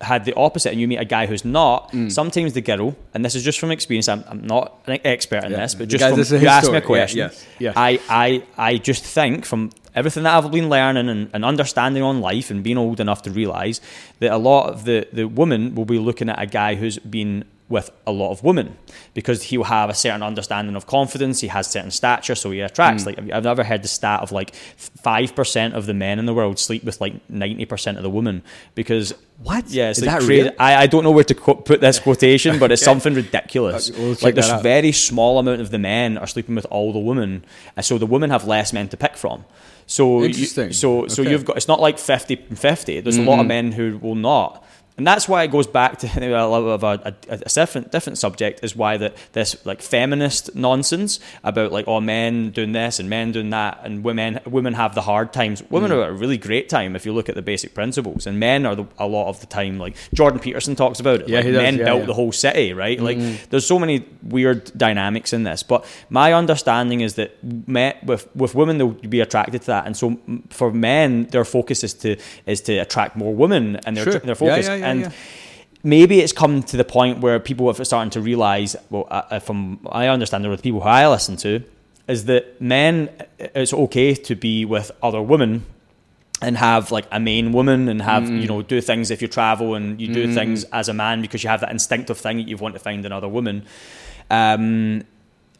had 0.00 0.24
the 0.24 0.34
opposite 0.34 0.70
and 0.70 0.80
you 0.80 0.86
meet 0.86 0.98
a 0.98 1.04
guy 1.04 1.26
who's 1.26 1.44
not, 1.44 1.90
Mm. 1.92 2.12
sometimes 2.12 2.52
the 2.52 2.60
girl, 2.60 2.94
and 3.14 3.24
this 3.24 3.34
is 3.34 3.42
just 3.42 3.58
from 3.58 3.70
experience, 3.72 4.06
I'm, 4.08 4.22
I'm 4.28 4.46
not 4.46 4.78
an 4.86 4.98
expert 5.04 5.42
in 5.44 5.50
Yeah. 5.52 5.56
this, 5.60 5.74
but 5.74 5.88
just 5.88 6.04
from, 6.28 6.40
you 6.42 6.46
asked 6.48 6.70
me 6.70 6.76
a 6.78 6.80
story. 6.82 6.98
Yeah, 6.98 7.04
question. 7.04 7.18
yes, 7.18 7.46
yes. 7.58 7.74
I, 7.76 8.00
I, 8.08 8.42
I 8.56 8.76
just 8.78 9.02
think 9.02 9.46
from 9.46 9.70
everything 9.94 10.24
that 10.24 10.36
I've 10.36 10.50
been 10.50 10.68
learning 10.68 11.08
and, 11.08 11.30
and 11.32 11.44
understanding 11.44 12.02
on 12.02 12.20
life 12.20 12.50
and 12.50 12.62
being 12.62 12.78
old 12.78 13.00
enough 13.00 13.22
to 13.22 13.30
realise 13.30 13.80
that 14.18 14.32
a 14.32 14.38
lot 14.38 14.70
of 14.70 14.84
the, 14.84 15.06
the 15.12 15.24
women 15.24 15.74
will 15.74 15.84
be 15.84 15.98
looking 15.98 16.28
at 16.28 16.40
a 16.40 16.46
guy 16.46 16.74
who's 16.74 16.98
been 16.98 17.44
with 17.68 17.90
a 18.06 18.12
lot 18.12 18.30
of 18.30 18.44
women 18.44 18.76
because 19.14 19.44
he'll 19.44 19.64
have 19.64 19.88
a 19.88 19.94
certain 19.94 20.22
understanding 20.22 20.76
of 20.76 20.86
confidence, 20.86 21.40
he 21.40 21.48
has 21.48 21.66
certain 21.66 21.90
stature, 21.90 22.34
so 22.34 22.50
he 22.50 22.60
attracts. 22.60 23.04
Mm. 23.04 23.06
Like 23.06 23.32
I've 23.32 23.44
never 23.44 23.64
heard 23.64 23.82
the 23.82 23.88
stat 23.88 24.20
of 24.20 24.32
like 24.32 24.54
five 24.54 25.34
percent 25.34 25.74
of 25.74 25.86
the 25.86 25.94
men 25.94 26.18
in 26.18 26.26
the 26.26 26.34
world 26.34 26.58
sleep 26.58 26.84
with 26.84 27.00
like 27.00 27.14
ninety 27.30 27.64
percent 27.64 27.96
of 27.96 28.02
the 28.02 28.10
women 28.10 28.42
because 28.74 29.14
What? 29.42 29.68
Yeah, 29.68 29.90
it's 29.90 29.98
Is 29.98 30.04
like 30.04 30.20
that 30.20 30.26
crazy. 30.26 30.42
real? 30.44 30.52
I, 30.58 30.82
I 30.82 30.86
don't 30.86 31.04
know 31.04 31.10
where 31.10 31.24
to 31.24 31.34
quote, 31.34 31.64
put 31.64 31.80
this 31.80 31.98
quotation, 32.06 32.58
but 32.58 32.70
it's 32.70 32.82
something 32.82 33.14
ridiculous. 33.14 33.90
We'll 33.90 34.16
like 34.20 34.34
this 34.34 34.52
very 34.60 34.92
small 34.92 35.38
amount 35.38 35.62
of 35.62 35.70
the 35.70 35.78
men 35.78 36.18
are 36.18 36.26
sleeping 36.26 36.54
with 36.54 36.66
all 36.70 36.92
the 36.92 36.98
women, 36.98 37.44
and 37.76 37.84
so 37.84 37.96
the 37.96 38.06
women 38.06 38.28
have 38.28 38.46
less 38.46 38.72
men 38.72 38.88
to 38.90 38.96
pick 38.96 39.16
from. 39.16 39.44
So 39.86 40.22
you- 40.24 40.32
so 40.72 41.06
so 41.08 41.22
Okay. 41.22 41.30
you've 41.30 41.44
got 41.44 41.56
it's 41.56 41.68
not 41.68 41.80
like 41.80 41.98
50 41.98 42.40
and 42.48 42.58
50. 42.58 43.00
There's 43.00 43.16
a 43.18 43.22
lot 43.22 43.32
Mm-hmm. 43.32 43.40
of 43.40 43.46
men 43.46 43.72
who 43.72 43.98
will 44.00 44.14
not. 44.14 44.63
And 44.96 45.04
that's 45.04 45.28
why 45.28 45.42
it 45.42 45.50
goes 45.50 45.66
back 45.66 45.98
to 45.98 46.06
a 46.16 46.46
little 46.46 46.70
of 46.72 46.84
a, 46.84 47.14
a, 47.28 47.34
a 47.34 47.36
different 47.48 47.90
different 47.90 48.16
subject 48.16 48.60
is 48.62 48.76
why 48.76 48.96
that 48.96 49.16
this 49.32 49.56
like 49.66 49.82
feminist 49.82 50.54
nonsense 50.54 51.18
about 51.42 51.72
like 51.72 51.88
oh 51.88 52.00
men 52.00 52.50
doing 52.50 52.70
this 52.72 53.00
and 53.00 53.10
men 53.10 53.32
doing 53.32 53.50
that 53.50 53.80
and 53.82 54.04
women 54.04 54.38
women 54.46 54.74
have 54.74 54.94
the 54.94 55.02
hard 55.02 55.32
times. 55.32 55.62
Women 55.70 55.90
Mm. 55.90 55.94
are 55.96 56.08
a 56.10 56.12
really 56.12 56.38
great 56.38 56.68
time 56.68 56.94
if 56.94 57.04
you 57.04 57.12
look 57.12 57.28
at 57.28 57.34
the 57.34 57.42
basic 57.42 57.74
principles, 57.74 58.26
and 58.26 58.38
men 58.38 58.64
are 58.66 58.76
the, 58.76 58.86
a 58.98 59.06
lot 59.06 59.28
of 59.28 59.40
the 59.40 59.46
time 59.46 59.78
like 59.78 59.96
Jordan 60.14 60.38
Peterson 60.38 60.76
talks 60.76 61.00
about 61.00 61.20
it. 61.22 61.28
Yeah, 61.28 61.40
like 61.40 61.46
men 61.48 61.76
yeah, 61.78 61.84
built 61.86 62.00
yeah. 62.00 62.06
the 62.06 62.14
whole 62.14 62.32
city, 62.32 62.72
right? 62.72 63.00
Like 63.00 63.18
there's 63.50 63.66
so 63.66 63.78
many 63.80 64.06
weird 64.22 64.70
dynamics 64.76 65.32
in 65.32 65.42
this. 65.42 65.62
But 65.64 65.84
my 66.08 66.32
understanding 66.32 67.00
is 67.00 67.14
that 67.14 67.30
men, 67.66 67.94
with 68.06 68.28
with 68.36 68.54
women 68.54 68.78
they'll 68.78 68.92
be 68.92 69.20
attracted 69.20 69.60
to 69.62 69.66
that, 69.66 69.86
and 69.86 69.96
so 69.96 70.16
for 70.50 70.70
men 70.72 71.24
their 71.32 71.44
focus 71.44 71.82
is 71.82 71.94
to 71.94 72.16
is 72.46 72.60
to 72.62 72.78
attract 72.78 73.16
more 73.16 73.34
women, 73.34 73.76
and 73.86 73.96
their 73.96 74.04
Sure. 74.04 74.18
their 74.20 74.28
Yeah, 74.30 74.34
focus 74.34 74.68
yeah, 74.84 74.90
and. 74.90 75.00
yeah. 75.00 75.10
Maybe 75.86 76.20
it's 76.20 76.32
come 76.32 76.62
to 76.62 76.78
the 76.78 76.84
point 76.84 77.18
where 77.18 77.38
people 77.38 77.68
are 77.68 77.84
starting 77.84 78.08
to 78.12 78.22
realize, 78.22 78.74
well, 78.88 79.06
uh, 79.10 79.22
uh, 79.32 79.38
from 79.38 79.86
I 79.92 80.06
understand, 80.08 80.48
with 80.48 80.60
the 80.60 80.62
people 80.62 80.80
who 80.80 80.88
I 80.88 81.06
listen 81.06 81.36
to, 81.36 81.62
is 82.08 82.24
that 82.24 82.58
men, 82.58 83.10
it's 83.38 83.74
okay 83.74 84.14
to 84.14 84.34
be 84.34 84.64
with 84.64 84.90
other 85.02 85.20
women 85.20 85.66
and 86.40 86.56
have 86.56 86.90
like 86.90 87.06
a 87.12 87.20
main 87.20 87.52
woman 87.52 87.88
and 87.90 88.00
have 88.00 88.22
Mm. 88.22 88.40
you 88.40 88.48
know 88.48 88.62
do 88.62 88.80
things 88.80 89.10
if 89.10 89.20
you 89.20 89.28
travel 89.28 89.74
and 89.74 90.00
you 90.00 90.08
do 90.08 90.32
things 90.32 90.64
as 90.72 90.88
a 90.88 90.94
man 90.94 91.20
because 91.20 91.44
you 91.44 91.50
have 91.50 91.60
that 91.60 91.70
instinctive 91.70 92.16
thing 92.16 92.38
that 92.38 92.48
you 92.48 92.56
want 92.56 92.74
to 92.74 92.80
find 92.80 93.04
another 93.04 93.28
woman 93.28 93.62
um, 94.30 95.02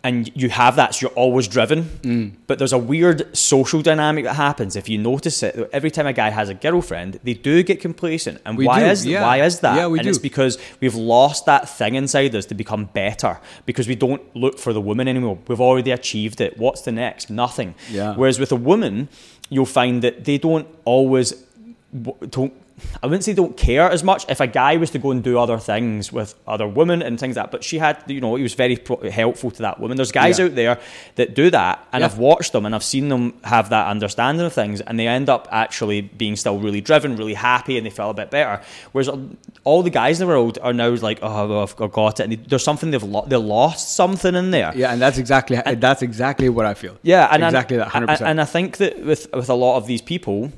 and 0.04 0.30
you 0.40 0.48
have 0.50 0.76
that 0.76 0.94
so 0.94 0.98
you're 1.08 1.16
always 1.16 1.48
driven 1.48 1.78
Mm. 2.02 2.32
but 2.46 2.58
there's 2.58 2.72
a 2.74 2.78
weird 2.92 3.18
social 3.36 3.80
dynamic 3.82 4.22
that 4.24 4.34
happens 4.34 4.76
if 4.76 4.86
you 4.88 4.98
notice 4.98 5.42
it 5.42 5.52
every 5.72 5.90
time 5.90 6.06
a 6.06 6.12
guy 6.12 6.30
has 6.30 6.48
a 6.50 6.54
girlfriend 6.66 7.18
they 7.24 7.34
do 7.34 7.62
get 7.70 7.80
complacent 7.80 8.36
and 8.44 8.58
We 8.58 8.66
why 8.66 8.80
do, 8.80 8.86
is 8.86 9.04
yeah. 9.06 9.22
why 9.26 9.36
is 9.42 9.60
that 9.60 9.74
Yeah, 9.76 9.86
we 9.88 9.98
and 9.98 10.06
it's 10.08 10.18
because 10.30 10.58
we've 10.80 10.94
lost 11.16 11.46
that 11.46 11.68
thing 11.78 11.94
inside 11.96 12.34
us 12.36 12.46
to 12.46 12.54
become 12.54 12.84
better 13.02 13.40
because 13.66 13.86
we 13.88 13.96
don't 13.96 14.22
look 14.36 14.58
for 14.64 14.72
the 14.72 14.80
woman 14.90 15.08
anymore 15.08 15.38
we've 15.48 15.60
already 15.68 15.90
achieved 15.90 16.40
it 16.46 16.58
what's 16.58 16.82
the 16.82 16.92
next 16.92 17.30
nothing 17.30 17.74
Yeah. 17.90 18.14
Whereas 18.14 18.38
with 18.38 18.52
a 18.52 18.60
woman, 18.70 19.08
you'll 19.54 19.72
find 19.80 20.02
that 20.02 20.24
they 20.24 20.38
don't 20.38 20.66
always 20.84 21.32
don't. 22.30 22.52
I 23.02 23.06
wouldn't 23.06 23.22
say 23.22 23.34
don't 23.34 23.56
care 23.56 23.88
as 23.88 24.02
much. 24.02 24.24
If 24.28 24.40
a 24.40 24.46
guy 24.48 24.76
was 24.78 24.90
to 24.90 24.98
go 24.98 25.12
and 25.12 25.22
do 25.22 25.38
other 25.38 25.58
things 25.58 26.12
with 26.12 26.34
other 26.46 26.66
women 26.66 27.02
and 27.02 27.20
things 27.20 27.36
like 27.36 27.44
that, 27.46 27.50
but 27.52 27.62
she 27.62 27.78
had, 27.78 28.02
you 28.08 28.20
know, 28.20 28.34
he 28.34 28.42
was 28.42 28.54
very 28.54 28.76
pro- 28.76 29.08
helpful 29.10 29.52
to 29.52 29.62
that 29.62 29.78
woman. 29.78 29.96
There's 29.96 30.10
guys 30.10 30.38
Yeah. 30.38 30.46
out 30.46 30.54
there 30.56 30.78
that 31.14 31.34
do 31.36 31.50
that, 31.50 31.86
and 31.92 32.00
Yeah. 32.00 32.06
I've 32.06 32.18
watched 32.18 32.52
them 32.52 32.66
and 32.66 32.74
I've 32.74 32.82
seen 32.82 33.08
them 33.10 33.34
have 33.44 33.68
that 33.70 33.86
understanding 33.86 34.44
of 34.44 34.52
things, 34.52 34.80
and 34.80 34.98
they 34.98 35.06
end 35.06 35.28
up 35.28 35.46
actually 35.52 36.00
being 36.00 36.34
still 36.34 36.58
really 36.58 36.80
driven, 36.80 37.14
really 37.16 37.34
happy, 37.34 37.76
and 37.76 37.86
they 37.86 37.90
feel 37.90 38.10
a 38.10 38.14
bit 38.14 38.30
better. 38.30 38.60
Whereas 38.92 39.08
all 39.62 39.82
the 39.84 39.90
guys 39.90 40.20
in 40.20 40.26
the 40.26 40.32
world 40.32 40.58
are 40.60 40.72
now 40.72 40.88
like, 40.96 41.20
oh, 41.22 41.62
I've 41.62 41.76
got 41.92 42.18
it, 42.18 42.24
and 42.24 42.44
there's 42.48 42.64
something 42.64 42.90
they've 42.90 43.02
lo- 43.02 43.24
they 43.26 43.36
lost 43.36 43.94
something 43.94 44.34
in 44.34 44.50
there. 44.50 44.72
Yeah, 44.74 44.92
and 44.92 45.00
that's 45.00 45.18
exactly 45.18 45.60
that's 45.76 46.02
exactly 46.02 46.48
what 46.48 46.66
I 46.66 46.74
feel. 46.74 46.96
Yeah, 47.02 47.28
and 47.30 47.44
exactly 47.44 47.76
and, 47.76 47.82
that, 47.82 47.88
hundred 47.92 48.08
percent. 48.08 48.30
And 48.30 48.40
I 48.40 48.44
think 48.44 48.78
that 48.78 49.04
with 49.04 49.28
with 49.32 49.48
a 49.48 49.54
lot 49.54 49.76
of 49.76 49.86
these 49.86 50.02
people, 50.02 50.50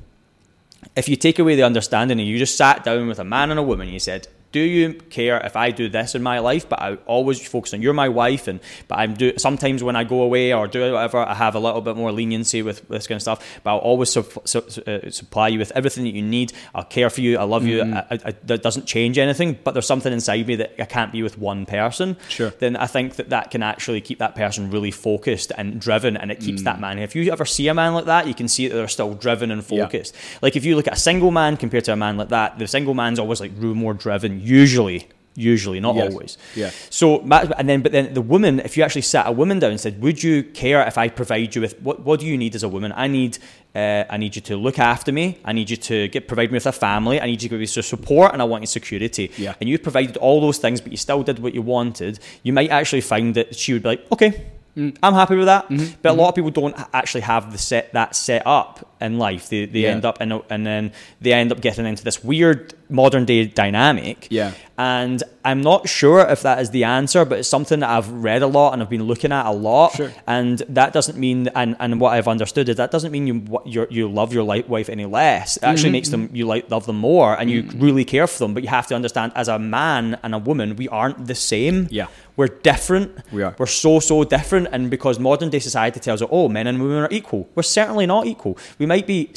if 0.97 1.09
you 1.09 1.17
take 1.17 1.39
away 1.39 1.55
the 1.55 1.63
understanding 1.63 2.19
and 2.19 2.29
you 2.29 2.39
just 2.39 2.57
sat 2.57 2.83
down 2.83 3.07
with 3.07 3.19
a 3.19 3.25
man 3.25 3.51
and 3.51 3.61
a 3.61 3.63
woman, 3.63 3.89
you 3.89 4.01
said, 4.01 4.29
"Do 4.57 4.63
you 4.77 4.85
care 5.19 5.37
if 5.49 5.55
I 5.57 5.67
do 5.81 5.87
this 5.97 6.15
in 6.19 6.23
my 6.33 6.39
life?" 6.51 6.65
But 6.73 6.79
I 6.87 6.89
always 7.15 7.37
focus 7.55 7.75
on 7.75 7.83
you're 7.83 7.93
my 8.07 8.09
wife, 8.23 8.45
and 8.51 8.59
but 8.89 8.97
I'm 9.03 9.13
do 9.23 9.27
sometimes 9.37 9.79
when 9.89 9.97
I 9.97 10.05
go 10.15 10.19
away 10.29 10.53
or 10.59 10.67
do 10.77 10.81
whatever, 10.93 11.19
I 11.19 11.35
have 11.35 11.55
a 11.61 11.63
little 11.67 11.83
bit 11.89 11.97
more 11.97 12.13
leniency 12.21 12.61
with 12.63 12.79
this 12.89 13.07
kind 13.09 13.17
of 13.17 13.23
stuff. 13.23 13.39
But 13.63 13.71
I'll 13.73 13.87
always 13.91 14.11
sup- 14.17 14.47
su- 14.53 14.67
uh, 14.87 15.11
supply 15.11 15.49
you 15.49 15.59
with 15.59 15.73
everything 15.79 16.05
that 16.05 16.15
you 16.19 16.23
need. 16.23 16.49
I'll 16.75 16.85
care 16.99 17.11
for 17.11 17.21
you. 17.27 17.33
I 17.39 17.45
love 17.55 17.65
you. 17.67 17.79
Mm-hmm. 17.83 17.95
I, 17.97 18.01
I, 18.15 18.19
I, 18.31 18.35
that 18.51 18.63
doesn't 18.63 18.87
change 18.87 19.19
anything. 19.19 19.59
But 19.65 19.73
there's 19.75 19.87
something 19.95 20.13
inside 20.13 20.47
me 20.47 20.57
that 20.57 20.71
I 20.81 20.87
can't 20.97 21.13
be 21.13 21.23
with 21.23 21.37
one 21.39 21.67
person. 21.67 22.17
Sure. 22.29 22.51
Then 22.59 22.77
I 22.77 22.87
think 22.87 23.17
that 23.17 23.29
that 23.31 23.51
can 23.51 23.63
actually 23.63 24.01
keep 24.01 24.19
that 24.21 24.35
person 24.35 24.71
really 24.71 24.91
focused 24.91 25.53
and 25.59 25.81
driven, 25.81 26.17
and 26.17 26.31
it 26.31 26.41
keeps 26.41 26.63
Mm. 26.63 26.65
that 26.65 26.81
man. 26.81 26.99
If 26.99 27.15
you 27.17 27.31
ever 27.33 27.45
see 27.45 27.69
a 27.69 27.75
man 27.75 27.93
like 27.95 28.07
that, 28.07 28.27
you 28.27 28.35
can 28.35 28.49
see 28.49 28.69
that 28.69 28.75
they're 28.75 28.89
still 28.99 29.15
driven 29.15 29.51
and 29.51 29.63
Yeah. 29.69 29.85
focused. 29.85 30.15
Like 30.43 30.57
if 30.57 30.65
you 30.65 30.77
look 30.77 30.87
at 30.87 30.95
a 30.95 31.01
single 31.11 31.31
man 31.31 31.57
compared 31.57 31.85
to 31.85 31.93
a 31.93 31.97
man 31.97 32.17
like 32.17 32.31
that, 32.31 32.59
the 32.59 32.67
single 32.67 32.95
man's 32.95 33.19
always 33.19 33.41
like 33.41 33.53
more 33.57 33.95
driven. 33.95 34.41
Usually, 34.47 35.09
usually, 35.35 35.81
not 35.81 35.95
Yes. 35.97 36.13
always. 36.13 36.39
Yeah. 36.55 36.71
So, 36.91 37.21
and 37.59 37.69
then, 37.69 37.83
but 37.83 37.93
then 37.93 38.15
the 38.15 38.23
woman, 38.23 38.61
if 38.61 38.77
you 38.77 38.83
actually 38.85 39.03
sat 39.03 39.27
a 39.27 39.33
woman 39.33 39.59
down 39.59 39.71
and 39.71 39.81
said, 39.81 40.01
"Would 40.01 40.23
you 40.23 40.43
care 40.43 40.81
if 40.87 40.97
I 40.99 41.09
provide 41.09 41.55
you 41.55 41.61
with 41.61 41.75
what? 41.83 42.01
What 42.07 42.21
do 42.21 42.27
you 42.27 42.37
need 42.39 42.55
as 42.55 42.63
a 42.63 42.69
woman? 42.69 42.93
I 42.97 43.07
need, 43.09 43.39
uh, 43.75 44.05
I 44.09 44.17
need 44.17 44.35
you 44.37 44.43
to 44.43 44.57
look 44.57 44.79
after 44.79 45.13
me. 45.13 45.39
I 45.45 45.53
need 45.53 45.69
you 45.71 45.77
to 45.77 46.09
get 46.09 46.27
provide 46.27 46.51
me 46.51 46.57
with 46.57 46.67
a 46.67 46.73
family. 46.73 47.21
I 47.21 47.27
need 47.27 47.43
you 47.43 47.49
to 47.49 47.55
give 47.55 47.61
me 47.61 47.67
some 47.67 47.83
support, 47.83 48.33
and 48.33 48.41
I 48.41 48.45
want 48.47 48.63
your 48.63 48.69
security. 48.81 49.31
Yeah. 49.37 49.55
And 49.61 49.69
you 49.69 49.79
provided 49.79 50.17
all 50.17 50.41
those 50.41 50.59
things, 50.59 50.81
but 50.81 50.91
you 50.93 50.99
still 50.99 51.23
did 51.23 51.39
what 51.39 51.53
you 51.55 51.63
wanted. 51.63 52.19
You 52.43 52.53
might 52.53 52.71
actually 52.71 53.03
find 53.03 53.35
that 53.35 53.55
she 53.57 53.73
would 53.73 53.83
be 53.83 53.89
like, 53.89 54.13
okay. 54.13 54.47
Mm. 54.77 54.95
I'm 55.03 55.15
happy 55.15 55.37
with 55.37 55.47
that, 55.47 55.71
mm-hmm. 55.71 55.95
but 56.03 56.11
a 56.11 56.13
mm-hmm. 56.13 56.21
lot 56.21 56.29
of 56.29 56.35
people 56.35 56.51
don't 56.51 56.77
actually 56.93 57.23
have 57.23 57.51
the 57.51 57.57
set 57.57 57.95
that 57.95 58.15
set 58.15 58.43
up 58.47 58.87
in 59.01 59.17
life. 59.17 59.49
They, 59.49 59.65
they 59.65 59.85
Yeah. 59.85 59.93
end 59.93 60.05
up 60.05 60.21
in 60.21 60.33
a, 60.33 60.43
and 60.51 60.67
then 60.67 60.93
they 61.19 61.33
end 61.33 61.51
up 61.51 61.63
getting 61.63 61.87
into 61.87 62.05
this 62.05 62.23
weird 62.23 62.75
modern 62.89 63.25
day 63.25 63.47
dynamic. 63.47 64.29
Yeah. 64.31 64.53
And 64.79 65.23
I'm 65.43 65.63
not 65.63 65.89
sure 65.89 66.21
if 66.29 66.43
that 66.43 66.61
is 66.61 66.69
the 66.71 66.85
answer, 66.85 67.25
but 67.25 67.39
it's 67.39 67.49
something 67.49 67.81
that 67.81 67.89
I've 67.89 68.11
read 68.11 68.43
a 68.43 68.47
lot 68.47 68.75
and 68.75 68.83
I've 68.83 68.91
been 68.91 69.05
looking 69.05 69.33
at 69.33 69.47
a 69.47 69.51
lot. 69.51 69.93
Sure. 69.95 70.13
And 70.27 70.59
that 70.69 70.93
doesn't 70.93 71.17
mean, 71.17 71.49
and, 71.55 71.77
and 71.81 71.99
what 71.99 72.13
I've 72.13 72.29
understood 72.29 72.69
is 72.69 72.77
that 72.77 72.91
doesn't 72.91 73.11
mean 73.11 73.27
you 73.27 73.61
you're, 73.65 73.87
you 73.91 74.07
love 74.11 74.35
your 74.35 74.45
wife 74.45 74.89
any 74.91 75.07
less. 75.07 75.57
It 75.57 75.61
Mm-hmm. 75.63 75.71
actually 75.73 75.91
makes 75.93 76.09
them 76.11 76.29
you 76.33 76.47
like 76.47 76.71
love 76.71 76.85
them 76.87 76.97
more, 76.99 77.35
and 77.39 77.51
you 77.51 77.63
really 77.77 78.05
care 78.05 78.27
for 78.27 78.39
them. 78.41 78.53
But 78.55 78.63
you 78.65 78.69
have 78.69 78.87
to 78.89 78.95
understand, 78.95 79.33
as 79.35 79.49
a 79.49 79.59
man 79.59 80.19
and 80.23 80.35
a 80.35 80.39
woman, 80.39 80.77
we 80.77 80.89
aren't 80.89 81.27
the 81.27 81.35
same. 81.35 81.89
Yeah. 81.91 82.09
we're 82.37 82.49
different. 82.49 83.17
We 83.33 83.43
are. 83.43 83.55
We're 83.59 83.67
so 83.67 83.99
so 84.01 84.25
different, 84.25 84.69
and 84.73 84.91
because 84.91 85.19
modern 85.19 85.49
day 85.49 85.59
society 85.61 86.01
tells 86.01 86.21
us, 86.23 86.29
oh, 86.31 86.49
men 86.51 86.67
and 86.67 86.81
women 86.83 86.99
are 86.99 87.09
equal, 87.11 87.49
we're 87.55 87.63
certainly 87.63 88.05
not 88.07 88.27
equal. 88.27 88.59
We 88.79 88.85
might 88.87 89.07
be 89.07 89.31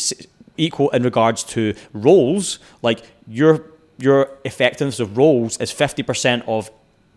equal 0.60 0.90
in 0.92 1.04
regards 1.04 1.44
to 1.56 1.74
roles, 1.94 2.60
like 2.82 3.00
your 3.28 3.62
your 3.98 4.30
effectiveness 4.46 5.00
of 5.00 5.18
roles 5.18 5.58
is 5.60 5.72
fifty 5.72 6.04
percent 6.04 6.44
of 6.48 6.70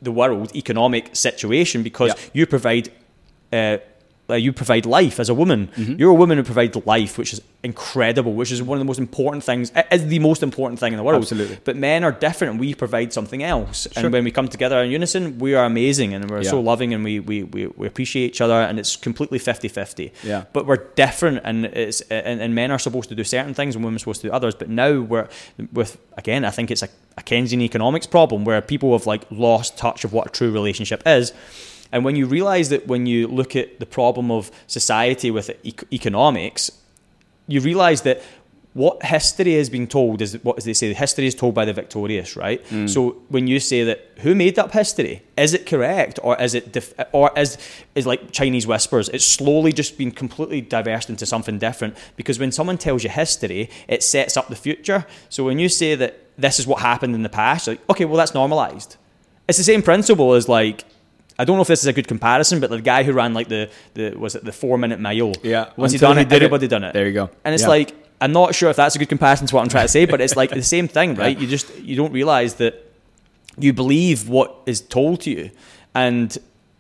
the 0.03 0.11
world 0.13 0.55
economic 0.57 1.05
situation 1.15 1.83
because 1.83 2.11
Yeah. 2.11 2.31
you 2.33 2.47
provide. 2.47 2.91
Uh, 3.53 3.77
uh, 4.31 4.35
you 4.35 4.53
provide 4.53 4.87
life 4.87 5.19
as 5.19 5.29
a 5.29 5.35
woman. 5.35 5.69
Mm-hmm. 5.77 5.97
You're 5.97 6.11
a 6.11 6.15
woman 6.15 6.39
who 6.39 6.45
provides 6.45 6.77
life, 6.87 7.19
which 7.19 7.33
is 7.33 7.43
incredible, 7.63 8.33
which 8.33 8.53
is 8.53 8.63
one 8.63 8.77
of 8.77 8.81
the 8.81 8.85
most 8.85 8.99
important 8.99 9.45
things. 9.45 9.73
It 9.75 9.87
is 9.91 10.07
the 10.07 10.21
most 10.21 10.43
important 10.43 10.81
thing 10.81 10.93
in 10.93 10.97
the 10.97 11.03
world. 11.03 11.23
Absolutely. 11.23 11.59
But 11.65 11.77
men 11.77 12.05
are 12.05 12.13
different, 12.13 12.53
and 12.53 12.61
we 12.61 12.75
provide 12.75 13.13
something 13.13 13.43
else. 13.43 13.89
Sure. 13.93 14.05
And 14.05 14.13
when 14.13 14.25
we 14.25 14.31
come 14.31 14.49
together 14.49 14.81
in 14.83 14.91
unison, 14.91 15.39
we 15.39 15.55
are 15.55 15.65
amazing, 15.65 16.15
and 16.15 16.31
we're 16.31 16.45
so 16.45 16.61
loving, 16.61 16.95
and 16.95 17.03
we, 17.05 17.21
we, 17.21 17.43
we, 17.43 17.67
we 17.67 17.87
appreciate 17.87 18.27
each 18.27 18.41
other, 18.41 18.55
and 18.55 18.79
it's 18.79 18.97
completely 18.97 19.39
50-50. 19.39 20.13
Yeah. 20.23 20.45
But 20.53 20.67
we're 20.67 20.89
different, 20.95 21.41
and 21.45 21.67
it's 21.67 22.01
and, 22.03 22.41
and 22.41 22.55
men 22.55 22.71
are 22.71 22.79
supposed 22.79 23.09
to 23.09 23.15
do 23.15 23.25
certain 23.25 23.55
things, 23.55 23.75
and 23.75 23.85
women 23.85 23.97
are 23.97 23.99
supposed 23.99 24.23
to 24.23 24.29
do 24.29 24.33
others. 24.33 24.55
But 24.55 24.69
now 24.69 25.01
we're 25.01 25.29
with 25.73 25.99
again, 26.17 26.45
I 26.45 26.51
think 26.51 26.71
it's 26.71 26.83
a, 26.83 26.89
a 27.17 27.23
Keynesian 27.23 27.61
economics 27.61 28.07
problem 28.07 28.45
where 28.45 28.61
people 28.61 28.93
have 28.93 29.07
like 29.07 29.25
lost 29.31 29.77
touch 29.77 30.05
of 30.05 30.13
what 30.13 30.27
a 30.29 30.31
true 30.31 30.53
relationship 30.53 31.03
is. 31.07 31.33
And 31.93 32.05
when 32.05 32.17
you 32.17 32.27
realize 32.27 32.71
that 32.71 32.87
when 32.87 33.07
you 33.07 33.29
look 33.29 33.55
at 33.55 33.79
the 33.79 33.87
problem 33.87 34.31
of 34.31 34.51
society 34.67 35.31
with 35.31 35.51
e- 35.63 35.75
economics, 35.93 36.71
you 37.47 37.61
realize 37.61 38.03
that 38.03 38.23
what 38.75 39.03
history 39.03 39.55
has 39.55 39.69
been 39.69 39.87
told 39.87 40.23
is 40.23 40.43
what 40.43 40.57
they 40.65 40.73
say? 40.73 40.89
The 40.89 40.95
history 40.95 41.27
is 41.27 41.35
told 41.35 41.55
by 41.55 41.67
the 41.67 41.75
victorious 41.75 42.37
right? 42.37 42.65
Mm. 42.69 42.89
So 42.89 43.17
when 43.29 43.47
you 43.47 43.61
say 43.61 43.85
that 43.85 44.09
who 44.19 44.35
made 44.35 44.59
up 44.59 44.73
history? 44.73 45.23
Is 45.37 45.53
it 45.53 45.67
correct 45.67 46.19
or 46.23 46.41
is 46.41 46.55
it 46.55 46.73
dif- 46.73 46.95
or 47.13 47.31
is 47.37 47.59
is 47.95 48.07
like 48.07 48.33
chinese 48.33 48.67
whispers? 48.67 49.11
It's 49.11 49.27
slowly 49.27 49.75
just 49.75 49.99
been 49.99 50.11
completely 50.11 50.63
diversed 50.63 51.11
into 51.11 51.27
something 51.27 51.59
different 51.59 51.99
because 52.17 52.39
when 52.39 52.51
someone 52.51 52.79
tells 52.79 53.05
you 53.05 53.11
history 53.11 53.69
it 53.89 54.03
sets 54.03 54.39
up 54.39 54.49
the 54.49 54.57
future. 54.57 55.05
So 55.29 55.45
when 55.45 55.59
you 55.59 55.69
say 55.69 55.95
that 55.97 56.23
this 56.39 56.59
is 56.59 56.67
what 56.67 56.81
happened 56.81 57.15
in 57.15 57.23
the 57.23 57.29
past. 57.29 57.69
Like, 57.69 57.81
okay, 57.91 58.05
well 58.05 58.17
that's 58.17 58.35
normalized. 58.35 58.97
It's 59.49 59.59
the 59.59 59.65
same 59.65 59.83
principle 59.83 60.35
as 60.35 60.49
like 60.49 60.85
I 61.39 61.45
don't 61.45 61.57
know 61.57 61.63
if 61.63 61.69
this 61.69 61.81
is 61.81 61.87
a 61.87 61.93
good 61.93 62.09
comparison, 62.09 62.61
but 62.61 62.71
the 62.71 62.81
guy 62.81 63.03
who 63.03 63.13
ran 63.13 63.33
like 63.35 63.49
the 63.49 63.71
the 63.95 64.15
was 64.17 64.35
it 64.35 64.45
the 64.45 64.53
four 64.53 64.77
minute 64.79 65.01
mile? 65.01 65.33
Yeah. 65.43 65.71
Once 65.77 65.93
he 65.93 65.99
done 65.99 66.17
he 66.17 66.23
it, 66.23 66.29
did 66.29 66.37
it. 66.43 66.45
everybody 66.45 66.69
done 66.69 66.85
it. 66.85 66.93
There 66.93 67.07
you 67.07 67.13
go. 67.13 67.31
And 67.45 67.55
it's 67.55 67.63
Yeah. 67.65 67.69
like 67.71 67.95
I'm 68.21 68.33
not 68.33 68.55
sure 68.55 68.71
if 68.71 68.77
that's 68.77 68.95
a 68.95 68.99
good 68.99 69.09
comparison 69.09 69.47
to 69.49 69.55
what 69.57 69.63
I'm 69.63 69.69
trying 69.69 69.85
to 69.85 69.93
say, 69.93 70.05
but 70.05 70.21
it's 70.21 70.37
like 70.37 70.51
the 70.51 70.63
same 70.63 70.87
thing, 70.89 71.15
right? 71.25 71.37
You 71.39 71.47
just 71.47 71.77
you 71.79 71.97
don't 71.97 72.13
realize 72.13 72.55
that 72.55 72.75
you 73.59 73.73
believe 73.73 74.29
what 74.29 74.55
is 74.67 74.81
told 74.81 75.21
to 75.23 75.31
you, 75.31 75.51
and 75.95 76.37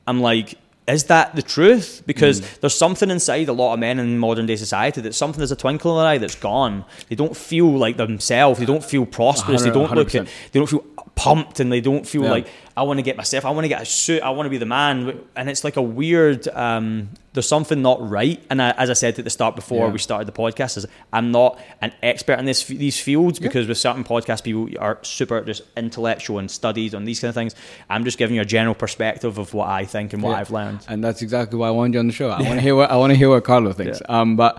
I'm 0.06 0.20
like. 0.20 0.54
Is 0.88 1.04
that 1.04 1.36
the 1.36 1.42
truth? 1.42 2.02
Because 2.06 2.40
Mm. 2.40 2.60
there's 2.60 2.74
something 2.74 3.08
inside 3.08 3.48
a 3.48 3.52
lot 3.52 3.72
of 3.72 3.78
men 3.78 4.00
in 4.00 4.18
modern 4.18 4.46
day 4.46 4.56
society 4.56 5.00
that 5.02 5.14
something 5.14 5.38
there's 5.38 5.52
a 5.52 5.56
twinkle 5.56 5.92
in 5.92 6.02
their 6.02 6.10
eye 6.14 6.18
that's 6.18 6.34
gone. 6.34 6.84
They 7.08 7.14
don't 7.14 7.36
feel 7.36 7.70
like 7.70 7.96
themselves. 7.98 8.58
They 8.58 8.66
don't 8.66 8.84
feel 8.84 9.06
prosperous. 9.06 9.62
They 9.62 9.70
don't 9.70 9.92
look 9.94 10.12
at. 10.16 10.26
They 10.50 10.58
don't 10.58 10.66
feel 10.68 10.84
pumped, 11.14 11.60
and 11.60 11.70
they 11.70 11.80
don't 11.80 12.06
feel 12.06 12.22
Yeah. 12.24 12.30
like 12.30 12.46
I 12.76 12.82
want 12.84 12.98
to 12.98 13.02
get 13.02 13.16
myself. 13.18 13.44
I 13.44 13.50
want 13.50 13.64
to 13.64 13.68
get 13.68 13.82
a 13.82 13.84
suit. 13.84 14.22
I 14.22 14.30
want 14.30 14.46
to 14.46 14.50
be 14.50 14.56
the 14.56 14.64
man. 14.66 15.20
And 15.36 15.50
it's 15.50 15.62
like 15.62 15.76
a 15.76 15.82
weird. 15.82 16.48
Um, 16.48 17.10
there's 17.34 17.46
something 17.48 17.80
not 17.82 18.06
right. 18.08 18.42
And 18.50 18.60
I, 18.62 18.70
as 18.72 18.88
I 18.90 18.94
said 18.94 19.18
at 19.18 19.24
the 19.24 19.30
start 19.30 19.54
before 19.56 19.86
Yeah. 19.86 19.92
we 19.92 19.98
started 19.98 20.26
the 20.26 20.32
podcast, 20.32 20.76
is 20.78 20.86
I'm 21.12 21.30
not 21.30 21.58
an 21.82 21.92
expert 22.02 22.38
in 22.38 22.46
this 22.46 22.64
these 22.64 22.98
fields 22.98 23.38
because 23.38 23.68
with 23.68 23.76
certain 23.78 24.04
podcast 24.04 24.42
people 24.42 24.68
are 24.80 24.98
super 25.02 25.40
just 25.42 25.62
intellectual 25.76 26.38
and 26.38 26.50
studied 26.50 26.94
on 26.94 27.04
these 27.04 27.20
kind 27.20 27.28
of 27.28 27.34
things. 27.34 27.54
I'm 27.90 28.04
just 28.04 28.16
giving 28.18 28.36
you 28.36 28.42
a 28.42 28.46
general 28.46 28.74
perspective 28.74 29.36
of 29.38 29.52
what 29.54 29.68
I 29.68 29.84
think 29.84 30.12
and 30.14 30.22
what 30.22 30.30
Yeah. 30.30 30.36
I've 30.38 30.50
learned. 30.50 30.80
and 30.88 31.04
that's 31.04 31.20
exactly 31.22 31.58
why 31.58 31.68
I 31.68 31.72
wanted 31.72 31.94
you 31.94 32.00
on 32.00 32.06
the 32.06 32.12
show. 32.14 32.30
I 32.30 32.40
want 32.42 32.54
to 32.54 32.60
hear 32.60 32.74
what 32.74 32.90
I 32.90 32.96
want 32.96 33.10
to 33.12 33.16
hear 33.16 33.28
what 33.28 33.44
Carlo 33.44 33.72
thinks. 33.72 34.00
Um, 34.08 34.36
but 34.36 34.58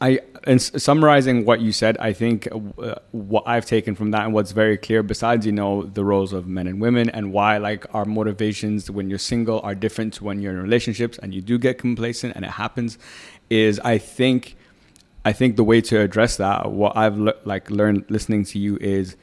I, 0.00 0.20
s- 0.46 0.70
summarizing 0.82 1.44
what 1.44 1.60
you 1.60 1.72
said, 1.72 1.98
I 1.98 2.12
think 2.12 2.46
uh, 2.52 2.94
what 3.10 3.42
I've 3.46 3.66
taken 3.66 3.94
from 3.96 4.12
that 4.12 4.24
and 4.24 4.32
what's 4.32 4.52
very 4.52 4.78
clear, 4.78 5.02
besides 5.02 5.44
you 5.44 5.50
know 5.52 5.82
the 5.82 6.04
roles 6.04 6.32
of 6.32 6.46
men 6.46 6.66
and 6.68 6.80
women 6.80 7.10
and 7.10 7.32
why 7.32 7.58
like 7.58 7.84
our 7.94 8.04
motivations 8.04 8.90
when 8.90 9.10
you're 9.10 9.18
single 9.18 9.60
are 9.62 9.74
different 9.74 10.14
to 10.14 10.24
when 10.24 10.40
you're 10.40 10.52
in 10.52 10.62
relationships 10.62 11.18
and 11.18 11.34
you 11.34 11.40
do 11.40 11.58
get 11.58 11.78
complacent 11.78 12.36
and 12.36 12.44
it 12.44 12.52
happens, 12.52 12.96
is 13.50 13.80
I 13.80 13.98
think, 13.98 14.56
I 15.24 15.32
think 15.32 15.56
the 15.56 15.64
way 15.64 15.80
to 15.82 16.00
address 16.00 16.36
that, 16.36 16.70
what 16.70 16.96
I've 16.96 17.18
le- 17.18 17.34
like 17.44 17.68
learned 17.70 18.04
listening 18.08 18.44
to 18.46 18.58
you 18.58 18.78
is 18.80 19.16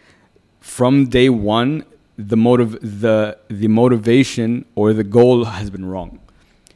from 0.60 1.08
day 1.08 1.30
one 1.30 1.86
the 2.18 2.38
motive 2.38 2.78
the 2.82 3.38
the 3.50 3.68
motivation 3.68 4.66
or 4.76 4.94
the 4.94 5.04
goal 5.04 5.46
has 5.58 5.70
been 5.70 5.86
wrong 5.86 6.20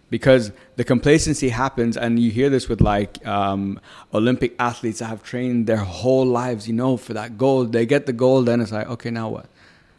because 0.09 0.51
the 0.75 0.83
complacency 0.83 1.49
happens 1.49 1.97
and 1.97 2.19
you 2.19 2.31
hear 2.31 2.49
this 2.49 2.67
with 2.67 2.81
like 2.81 3.25
um, 3.27 3.79
olympic 4.13 4.55
athletes 4.59 4.99
that 4.99 5.05
have 5.05 5.23
trained 5.23 5.67
their 5.67 5.77
whole 5.77 6.25
lives 6.25 6.67
you 6.67 6.73
know 6.73 6.97
for 6.97 7.13
that 7.13 7.37
gold. 7.37 7.71
They 7.71 7.85
get 7.85 8.05
the 8.05 8.13
gold 8.13 8.45
then 8.47 8.61
it's 8.61 8.71
like 8.71 8.87
okay 8.89 9.11
now 9.11 9.29
what? 9.29 9.45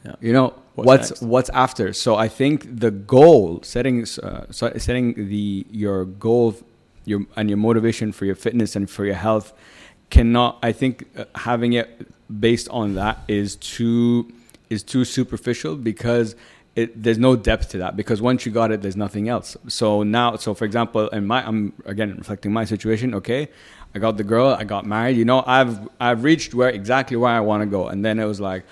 Yeah. 0.04 0.14
you 0.20 0.32
know 0.32 0.54
What's 0.74 1.10
what's 1.10 1.22
what's 1.22 1.50
after? 1.50 1.92
So 1.92 2.16
i 2.16 2.28
think 2.28 2.80
the 2.84 2.90
goal 2.90 3.60
setting 3.62 4.06
uh, 4.22 4.46
setting 4.50 5.28
the 5.28 5.66
your 5.70 6.04
goal 6.04 6.56
your 7.04 7.20
and 7.36 7.50
your 7.50 7.58
motivation 7.58 8.12
for 8.12 8.24
your 8.24 8.34
fitness 8.34 8.76
and 8.76 8.88
for 8.88 9.04
your 9.04 9.14
health 9.14 9.52
cannot 10.10 10.58
i 10.62 10.72
think 10.72 11.06
uh, 11.16 11.24
having 11.34 11.72
it 11.74 11.88
based 12.40 12.68
on 12.70 12.94
that 12.94 13.18
is 13.28 13.56
too 13.56 14.30
is 14.68 14.82
too 14.82 15.04
superficial 15.04 15.76
because 15.76 16.36
it, 16.80 17.02
there's 17.02 17.18
no 17.18 17.36
depth 17.36 17.68
to 17.70 17.78
that 17.78 17.96
because 17.96 18.20
once 18.20 18.44
you 18.44 18.52
got 18.52 18.70
it 18.72 18.82
there's 18.82 18.96
nothing 18.96 19.28
else. 19.28 19.56
So 19.68 20.02
now 20.02 20.36
so 20.36 20.54
for 20.54 20.64
example 20.64 21.08
in 21.08 21.26
my 21.26 21.46
i'm 21.46 21.72
again 21.84 22.16
reflecting 22.16 22.52
my 22.52 22.64
situation 22.64 23.14
okay? 23.14 23.48
I 23.94 23.98
got 23.98 24.16
the 24.16 24.24
girl 24.24 24.48
i 24.62 24.64
got 24.64 24.86
married 24.86 25.16
you 25.16 25.24
know 25.24 25.42
i've 25.46 25.74
i've 25.98 26.22
reached 26.22 26.54
where 26.54 26.70
exactly 26.70 27.16
where 27.16 27.32
i 27.32 27.40
want 27.40 27.62
to 27.62 27.66
go. 27.66 27.88
And 27.88 28.04
then 28.04 28.18
it 28.18 28.24
was 28.24 28.40
like 28.40 28.64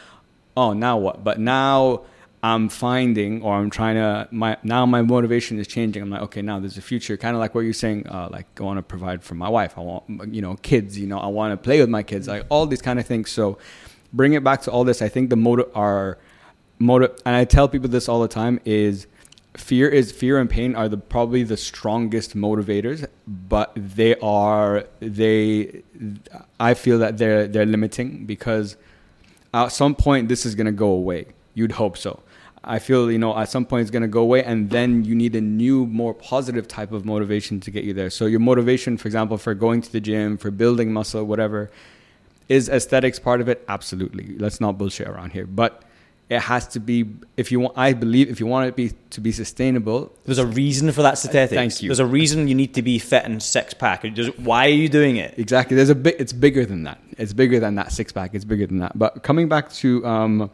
oh 0.56 0.72
now 0.72 0.96
what? 0.96 1.22
But 1.22 1.38
now 1.38 2.02
i'm 2.40 2.68
finding 2.68 3.42
or 3.42 3.52
i'm 3.56 3.68
trying 3.68 3.96
to 3.96 4.28
my 4.30 4.56
now 4.62 4.86
my 4.86 5.02
motivation 5.02 5.58
is 5.58 5.66
changing. 5.66 6.02
I'm 6.02 6.10
like 6.10 6.22
okay 6.28 6.42
now 6.42 6.58
there's 6.60 6.78
a 6.78 6.82
future. 6.82 7.16
Kind 7.16 7.34
of 7.36 7.40
like 7.40 7.54
what 7.54 7.62
you're 7.62 7.72
saying 7.86 8.06
uh, 8.08 8.28
like 8.30 8.46
i 8.58 8.62
want 8.62 8.78
to 8.78 8.82
provide 8.82 9.22
for 9.22 9.34
my 9.34 9.48
wife. 9.48 9.76
I 9.76 9.82
want 9.82 10.04
you 10.34 10.42
know 10.42 10.56
kids 10.70 10.98
you 10.98 11.06
know 11.06 11.18
i 11.18 11.26
want 11.26 11.52
to 11.52 11.56
play 11.56 11.80
with 11.80 11.90
my 11.98 12.02
kids 12.02 12.28
like 12.28 12.44
all 12.48 12.66
these 12.66 12.82
kind 12.82 12.98
of 12.98 13.06
things. 13.06 13.30
So 13.30 13.58
bring 14.12 14.32
it 14.32 14.42
back 14.42 14.62
to 14.62 14.70
all 14.70 14.84
this. 14.84 15.02
I 15.02 15.08
think 15.08 15.30
the 15.30 15.36
motive 15.36 15.70
are 15.74 16.18
motive 16.78 17.10
and 17.24 17.34
i 17.34 17.44
tell 17.44 17.68
people 17.68 17.88
this 17.88 18.08
all 18.08 18.20
the 18.20 18.28
time 18.28 18.60
is 18.64 19.06
fear 19.54 19.88
is 19.88 20.12
fear 20.12 20.38
and 20.38 20.48
pain 20.48 20.76
are 20.76 20.88
the 20.88 20.96
probably 20.96 21.42
the 21.42 21.56
strongest 21.56 22.36
motivators 22.36 23.06
but 23.26 23.72
they 23.74 24.14
are 24.16 24.84
they 25.00 25.82
i 26.60 26.74
feel 26.74 26.98
that 26.98 27.18
they're 27.18 27.48
they're 27.48 27.66
limiting 27.66 28.24
because 28.24 28.76
at 29.54 29.68
some 29.68 29.94
point 29.94 30.28
this 30.28 30.44
is 30.44 30.54
going 30.54 30.66
to 30.66 30.72
go 30.72 30.88
away. 30.90 31.26
You'd 31.54 31.72
hope 31.72 31.96
so. 31.96 32.20
I 32.64 32.78
feel 32.78 33.10
you 33.10 33.18
know 33.18 33.36
at 33.36 33.48
some 33.48 33.64
point 33.64 33.82
it's 33.82 33.90
going 33.90 34.02
to 34.02 34.08
go 34.08 34.20
away 34.20 34.44
and 34.44 34.70
then 34.70 35.04
you 35.04 35.14
need 35.14 35.34
a 35.34 35.40
new 35.40 35.86
more 35.86 36.12
positive 36.12 36.68
type 36.68 36.92
of 36.92 37.04
motivation 37.04 37.60
to 37.60 37.70
get 37.70 37.84
you 37.84 37.94
there. 37.94 38.10
So 38.10 38.26
your 38.26 38.40
motivation 38.40 38.96
for 38.96 39.08
example 39.08 39.38
for 39.38 39.54
going 39.54 39.80
to 39.82 39.92
the 39.92 40.00
gym 40.00 40.36
for 40.36 40.50
building 40.50 40.92
muscle 40.92 41.24
whatever 41.24 41.70
is 42.48 42.68
aesthetics 42.68 43.18
part 43.18 43.40
of 43.40 43.48
it? 43.48 43.64
Absolutely. 43.68 44.36
Let's 44.38 44.60
not 44.60 44.78
bullshit 44.78 45.06
around 45.06 45.32
here. 45.32 45.46
But 45.46 45.82
it 46.28 46.40
has 46.40 46.66
to 46.66 46.80
be 46.80 47.06
if 47.36 47.50
you 47.50 47.60
want 47.60 47.78
i 47.78 47.92
believe 47.92 48.28
if 48.28 48.38
you 48.38 48.46
want 48.46 48.68
it 48.68 48.76
be 48.76 48.92
to 49.10 49.20
be 49.20 49.32
sustainable 49.32 50.12
There's 50.26 50.38
a 50.38 50.46
reason 50.46 50.92
for 50.92 51.02
that 51.02 51.16
statistics. 51.16 51.56
Thank 51.56 51.82
you. 51.82 51.88
There's 51.88 51.98
a 51.98 52.06
reason 52.06 52.48
you 52.48 52.54
need 52.54 52.74
to 52.74 52.82
be 52.82 52.98
fit 52.98 53.24
and 53.24 53.42
six 53.42 53.72
pack. 53.72 54.04
Why 54.36 54.66
are 54.66 54.68
you 54.68 54.88
doing 54.88 55.16
it? 55.16 55.38
Exactly. 55.38 55.74
There's 55.74 55.88
a 55.88 55.94
bit. 55.94 56.16
It's 56.18 56.34
bigger 56.34 56.66
than 56.66 56.82
that. 56.84 56.98
It's 57.16 57.32
bigger 57.32 57.58
than 57.58 57.76
that 57.76 57.92
six 57.92 58.12
pack. 58.12 58.34
It's 58.34 58.44
bigger 58.44 58.66
than 58.66 58.78
that. 58.78 58.98
But 58.98 59.22
coming 59.22 59.48
back 59.48 59.72
to, 59.80 60.04
um, 60.04 60.50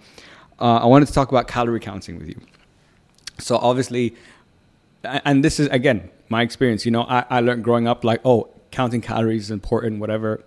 uh, 0.60 0.76
I 0.76 0.86
wanted 0.86 1.06
to 1.06 1.12
talk 1.12 1.30
about 1.30 1.48
calorie 1.48 1.80
counting 1.80 2.18
with 2.18 2.28
you. 2.28 2.40
So 3.38 3.56
obviously, 3.56 4.14
and 5.02 5.44
this 5.44 5.58
is 5.58 5.66
again 5.68 6.10
my 6.28 6.42
experience. 6.42 6.84
You 6.84 6.92
know, 6.92 7.02
I, 7.02 7.24
I 7.28 7.40
learned 7.40 7.64
growing 7.64 7.88
up 7.88 8.04
like, 8.04 8.20
oh, 8.24 8.48
counting 8.70 9.00
calories 9.00 9.44
is 9.44 9.50
important. 9.50 10.00
Whatever, 10.00 10.44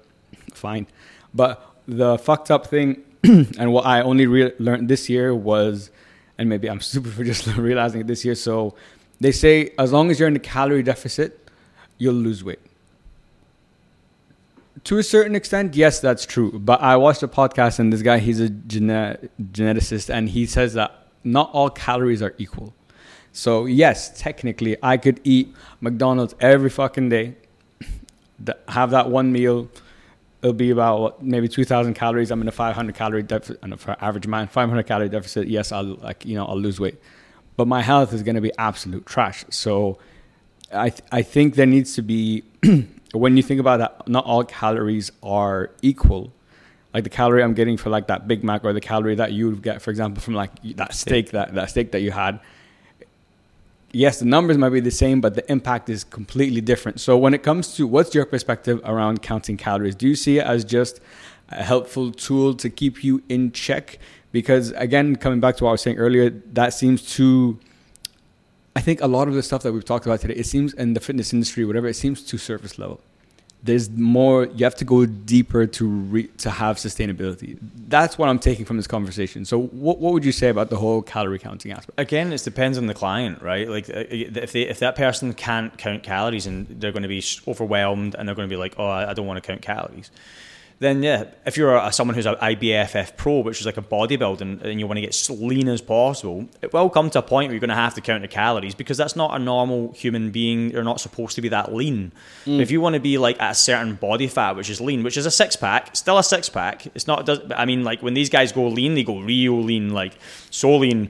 fine. 0.53 0.88
But 1.34 1.61
the 1.88 2.17
fucked 2.17 2.49
up 2.49 2.67
thing, 2.67 3.03
and 3.24 3.74
what 3.74 3.86
I 3.86 4.01
only 4.01 4.28
re- 4.28 4.53
learned 4.59 4.89
this 4.89 5.09
year 5.09 5.34
was, 5.34 5.91
and 6.38 6.49
maybe 6.49 6.70
I'm 6.70 6.82
super 6.93 7.09
for 7.09 7.24
just 7.24 7.47
realizing 7.57 8.01
it 8.01 8.07
this 8.07 8.24
year. 8.24 8.36
So 8.36 8.76
they 9.20 9.32
say 9.32 9.72
as 9.78 9.91
long 9.91 10.11
as 10.11 10.20
you're 10.20 10.30
in 10.30 10.36
a 10.36 10.39
calorie 10.39 10.84
deficit, 10.84 11.49
you'll 11.97 12.13
lose 12.13 12.43
weight 12.43 12.59
to 14.88 14.97
a 14.97 15.03
certain 15.03 15.36
extent, 15.36 15.76
yes, 15.76 15.99
that's 15.99 16.26
true. 16.26 16.57
But 16.57 16.82
I 16.82 16.95
watched 16.95 17.22
a 17.22 17.28
podcast 17.28 17.80
and 17.80 17.91
this 17.91 18.01
guy, 18.01 18.20
he's 18.20 18.39
a 18.39 18.47
gene- 18.47 19.30
geneticist, 19.51 20.09
and 20.09 20.30
he 20.30 20.45
says 20.45 20.76
that 20.76 21.07
not 21.26 21.49
all 21.51 21.70
calories 21.70 22.22
are 22.22 22.34
equal. 22.38 22.74
So 23.34 23.65
yes, 23.65 24.18
technically, 24.18 24.78
I 24.82 24.95
could 24.95 25.20
eat 25.26 25.53
McDonald's 25.82 26.36
every 26.39 26.70
fucking 26.70 27.09
day, 27.09 27.36
have 28.70 28.91
that 28.91 29.09
one 29.09 29.34
meal. 29.34 29.68
It'll 30.42 30.54
be 30.54 30.70
about 30.70 31.00
what, 31.00 31.24
maybe 31.24 31.48
two 31.48 31.66
thousand 31.66 31.96
calories. 31.96 32.30
I'm 32.30 32.42
in 32.42 32.48
a 32.48 32.52
500 32.52 32.94
calorie 32.96 33.24
deficit, 33.24 33.60
and 33.64 33.80
for 33.80 33.96
average 34.00 34.28
man, 34.28 34.48
500 34.48 34.84
calorie 34.84 35.10
deficit. 35.10 35.48
Yes, 35.48 35.72
I'll 35.72 35.96
like 35.96 36.26
you 36.26 36.36
know 36.36 36.46
I'll 36.46 36.60
lose 36.60 36.80
weight, 36.80 36.96
but 37.56 37.68
my 37.68 37.82
health 37.82 38.14
is 38.14 38.24
going 38.24 38.36
to 38.36 38.42
be 38.42 38.52
absolute 38.58 39.06
trash. 39.06 39.46
So 39.50 39.98
I 40.72 40.90
th- 40.90 41.02
I 41.12 41.22
think 41.22 41.56
there 41.56 41.66
needs 41.66 41.96
to 41.96 42.02
be 42.02 42.44
when 43.14 43.38
you 43.38 43.44
think 43.44 43.60
about 43.60 43.78
that, 43.78 44.08
not 44.08 44.26
all 44.26 44.44
calories 44.44 45.12
are 45.24 45.72
equal. 45.82 46.32
Like 46.94 47.04
the 47.04 47.10
calorie 47.10 47.44
I'm 47.44 47.54
getting 47.54 47.78
for 47.78 47.90
like 47.90 48.08
that 48.08 48.28
Big 48.28 48.44
Mac 48.44 48.64
or 48.64 48.74
the 48.74 48.82
calorie 48.82 49.16
that 49.16 49.32
you 49.32 49.50
would 49.50 49.62
get, 49.62 49.82
for 49.82 49.92
example, 49.92 50.22
from 50.22 50.34
like 50.34 50.52
that 50.76 50.94
steak 50.94 51.32
that 51.32 51.54
that 51.56 51.70
steak 51.70 51.92
that 51.92 52.02
you 52.02 52.12
had. 52.12 52.40
Yes, 53.98 54.20
the 54.20 54.26
numbers 54.26 54.60
might 54.60 54.70
be 54.70 54.80
the 54.80 54.91
same, 54.91 55.22
but 55.22 55.34
the 55.34 55.52
impact 55.52 55.89
is 55.89 56.04
completely 56.04 56.62
different. 56.62 57.02
So 57.02 57.18
when 57.18 57.34
it 57.34 57.41
comes 57.41 57.74
to 57.78 57.88
what's 57.88 58.14
your 58.14 58.28
perspective 58.28 58.80
around 58.86 59.24
counting 59.24 59.58
calories? 59.58 59.95
Do 59.95 60.08
you 60.08 60.14
see 60.16 60.38
it 60.38 60.45
as 60.45 60.64
just 60.64 61.00
a 61.50 61.64
helpful 61.64 62.12
tool 62.12 62.54
to 62.58 62.70
keep 62.70 63.04
you 63.04 63.24
in 63.28 63.52
check? 63.54 63.98
Because 64.32 64.70
again, 64.74 65.16
coming 65.16 65.39
back 65.39 65.58
to 65.58 65.64
what 65.64 65.70
I 65.70 65.72
was 65.72 65.82
saying 65.82 65.98
earlier, 65.98 66.30
that 66.30 66.76
seems 66.76 67.12
to 67.16 67.60
I 68.76 68.82
think 68.82 69.02
a 69.02 69.08
lot 69.08 69.28
of 69.28 69.34
the 69.34 69.41
stuff 69.41 69.64
that 69.64 69.74
we've 69.74 69.84
talked 69.84 70.06
about 70.06 70.20
today, 70.20 70.36
it 70.36 70.45
seems 70.45 70.76
in 70.76 70.93
the 70.93 71.00
fitness 71.00 71.34
industry, 71.34 71.66
whatever, 71.66 71.88
it 71.88 71.95
seems 71.95 72.22
too 72.22 72.38
surface 72.38 72.78
level. 72.78 73.02
There's 73.64 73.89
more. 73.89 74.45
You 74.45 74.64
have 74.66 74.76
to 74.76 74.86
go 74.86 75.05
deeper 75.05 75.66
to 75.66 75.88
re, 75.88 76.28
to 76.38 76.49
have 76.49 76.78
sustainability. 76.78 77.58
That's 77.88 78.18
what 78.18 78.30
I'm 78.30 78.39
taking 78.39 78.66
from 78.66 78.78
this 78.78 78.88
conversation. 78.88 79.45
So, 79.45 79.60
what 79.60 79.99
what 79.99 80.14
would 80.14 80.24
you 80.24 80.32
say 80.32 80.49
about 80.49 80.70
the 80.70 80.78
whole 80.78 81.01
calorie 81.01 81.39
counting 81.39 81.72
aspect? 81.72 81.99
Again, 81.99 82.32
it 82.32 82.43
depends 82.43 82.78
on 82.78 82.86
the 82.86 82.93
client, 82.93 83.41
right? 83.41 83.68
Like 83.68 83.89
uh, 83.89 84.05
if 84.10 84.51
they, 84.51 84.62
if 84.62 84.80
that 84.80 84.95
person 84.95 85.34
can't 85.34 85.76
count 85.78 86.03
calories 86.03 86.45
and 86.45 86.68
they're 86.68 86.91
going 86.91 87.03
to 87.03 87.10
be 87.10 87.24
overwhelmed 87.47 88.16
and 88.16 88.28
they're 88.28 88.36
going 88.36 88.47
to 88.47 88.53
be 88.53 88.60
like, 88.60 88.76
oh, 88.78 88.88
I 88.88 89.10
I 89.10 89.14
don't 89.14 89.26
want 89.26 89.43
to 89.43 89.47
count 89.47 89.62
calories, 89.62 90.12
then 90.80 91.01
yeah, 91.01 91.25
if 91.45 91.57
you're 91.57 91.75
a, 91.75 91.91
someone 91.91 92.13
who's 92.13 92.28
an 92.28 92.36
IFBB 92.36 93.17
pro, 93.17 93.39
which 93.39 93.59
is 93.59 93.65
like 93.65 93.78
a 93.78 93.82
bodybuilding, 93.82 94.61
and 94.63 94.80
you 94.80 94.86
want 94.86 94.97
to 94.97 95.01
get 95.01 95.09
as 95.09 95.30
lean 95.30 95.67
as 95.67 95.82
possible, 95.82 96.47
it 96.61 96.71
will 96.71 96.89
come 96.89 97.09
to 97.09 97.19
a 97.19 97.21
point 97.23 97.47
where 97.47 97.55
you're 97.55 97.59
going 97.59 97.69
to 97.69 97.75
have 97.75 97.95
to 97.95 98.01
count 98.01 98.21
the 98.21 98.28
calories 98.28 98.75
because 98.75 98.95
that's 98.95 99.15
not 99.15 99.36
a 99.36 99.39
normal 99.39 99.91
human 99.93 100.30
being. 100.30 100.69
You're 100.69 100.84
not 100.84 101.01
supposed 101.01 101.36
to 101.36 101.41
be 101.41 101.49
that 101.49 101.73
lean. 101.73 102.11
Mm. 102.45 102.59
If 102.59 102.69
you 102.69 102.80
want 102.80 102.93
to 102.93 102.99
be 102.99 103.17
like 103.17 103.41
at 103.41 103.51
a 103.51 103.55
certain 103.55 103.95
body 103.95 104.28
fat, 104.28 104.55
which 104.55 104.69
is 104.69 104.80
lean, 104.80 105.01
which 105.01 105.17
is 105.17 105.25
a 105.25 105.32
six 105.32 105.55
pack, 105.55 105.95
still 105.95 106.19
a 106.19 106.23
six 106.23 106.47
pack. 106.47 106.86
It's 106.95 107.07
not. 107.07 107.28
I 107.59 107.65
mean, 107.65 107.84
like 107.84 108.03
when 108.03 108.13
these 108.13 108.30
guys 108.30 108.51
go 108.51 108.67
lean, 108.67 108.93
they 108.93 109.03
go 109.03 109.19
real 109.19 109.59
lean, 109.59 109.93
like 109.93 110.13
so 110.51 110.78
lean. 110.78 111.09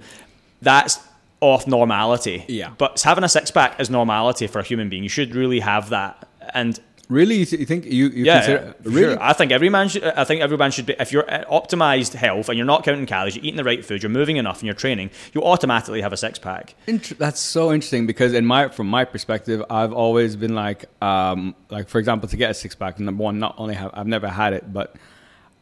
That's 0.62 1.00
off 1.42 1.68
normality. 1.68 2.46
Yeah. 2.48 2.74
But 2.78 3.02
having 3.02 3.24
a 3.24 3.30
six 3.30 3.52
pack 3.52 3.80
is 3.80 3.90
normality 3.90 4.48
for 4.48 4.60
a 4.60 4.64
human 4.64 4.90
being. 4.90 5.04
You 5.04 5.10
should 5.10 5.36
really 5.36 5.60
have 5.60 5.90
that. 5.90 6.28
And 6.54 6.80
Really, 7.10 7.36
you, 7.36 7.46
th- 7.46 7.60
you 7.60 7.66
think 7.66 7.86
you, 7.86 8.10
you 8.10 8.26
yeah, 8.26 8.40
consider 8.40 8.66
yeah, 8.66 8.74
really? 8.84 9.14
Sure. 9.14 9.24
I 9.24 9.32
think 9.32 9.54
every 9.54 9.70
man 9.70 9.88
should. 9.88 10.04
I 10.04 10.26
think 10.26 10.42
everyone 10.42 10.72
should 10.72 10.86
be. 10.86 10.96
If 11.00 11.14
you're 11.14 11.30
at 11.30 11.48
optimized 11.48 12.14
health 12.14 12.50
and 12.50 12.58
you're 12.58 12.66
not 12.66 12.84
counting 12.84 13.06
calories, 13.06 13.36
you're 13.36 13.46
eating 13.46 13.56
the 13.56 13.64
right 13.64 13.84
food, 13.84 14.04
you're 14.04 14.10
moving 14.10 14.36
enough, 14.36 14.60
and 14.60 14.66
you're 14.66 14.76
training, 14.76 15.12
you 15.34 15.42
automatically 15.42 16.02
have 16.02 16.12
a 16.12 16.18
six 16.18 16.38
pack. 16.38 16.76
Int- 16.86 17.18
that's 17.18 17.40
so 17.40 17.72
interesting 17.72 18.08
because 18.08 18.34
in 18.34 18.46
my 18.46 18.68
from 18.68 18.88
my 18.88 19.06
perspective, 19.06 19.64
I've 19.70 19.94
always 19.94 20.36
been 20.36 20.54
like, 20.54 20.86
um, 21.02 21.56
like 21.70 21.88
for 21.88 22.00
example, 22.00 22.28
to 22.28 22.36
get 22.36 22.52
a 22.52 22.54
six 22.54 22.76
pack. 22.76 23.00
Number 23.00 23.24
one, 23.24 23.40
not 23.40 23.56
only 23.58 23.76
have 23.76 23.92
I've 23.94 24.08
never 24.08 24.28
had 24.28 24.52
it, 24.52 24.74
but 24.74 24.96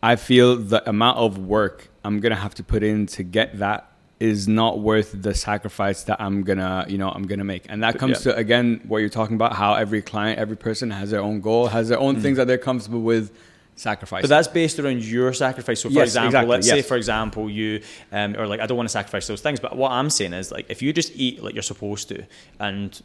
I 0.01 0.15
feel 0.15 0.55
the 0.55 0.87
amount 0.89 1.19
of 1.19 1.37
work 1.37 1.89
I'm 2.03 2.21
gonna 2.21 2.35
have 2.35 2.55
to 2.55 2.63
put 2.63 2.81
in 2.81 3.05
to 3.07 3.23
get 3.23 3.59
that 3.59 3.91
is 4.19 4.47
not 4.47 4.79
worth 4.79 5.13
the 5.13 5.33
sacrifice 5.33 6.03
that 6.03 6.21
I'm 6.21 6.43
gonna, 6.43 6.85
you 6.87 6.97
know, 6.97 7.09
I'm 7.09 7.27
gonna 7.27 7.43
make. 7.43 7.65
And 7.69 7.83
that 7.83 7.97
comes 7.97 8.25
yeah. 8.25 8.33
to 8.33 8.37
again 8.37 8.81
what 8.87 8.99
you're 8.99 9.09
talking 9.09 9.35
about, 9.35 9.53
how 9.53 9.73
every 9.75 10.01
client, 10.01 10.39
every 10.39 10.55
person 10.55 10.91
has 10.91 11.11
their 11.11 11.21
own 11.21 11.41
goal, 11.41 11.67
has 11.67 11.89
their 11.89 11.99
own 11.99 12.17
mm. 12.17 12.21
things 12.21 12.37
that 12.37 12.47
they're 12.47 12.57
comfortable 12.57 13.01
with 13.01 13.35
sacrifice. 13.75 14.21
But 14.21 14.29
that's 14.29 14.47
based 14.47 14.79
around 14.79 15.03
your 15.03 15.33
sacrifice. 15.33 15.81
So, 15.81 15.89
for 15.89 15.95
yes, 15.95 16.09
example, 16.09 16.27
exactly, 16.27 16.51
let's 16.51 16.67
yes. 16.67 16.75
say, 16.77 16.81
for 16.81 16.95
example, 16.95 17.49
you 17.49 17.81
um, 18.11 18.37
or 18.37 18.47
like 18.47 18.61
I 18.61 18.67
don't 18.67 18.77
want 18.77 18.87
to 18.87 18.93
sacrifice 18.93 19.27
those 19.27 19.41
things, 19.41 19.59
but 19.59 19.75
what 19.75 19.91
I'm 19.91 20.09
saying 20.09 20.33
is 20.33 20.51
like 20.51 20.69
if 20.69 20.81
you 20.81 20.93
just 20.93 21.11
eat 21.15 21.43
like 21.43 21.53
you're 21.53 21.63
supposed 21.63 22.07
to, 22.09 22.25
and 22.59 22.99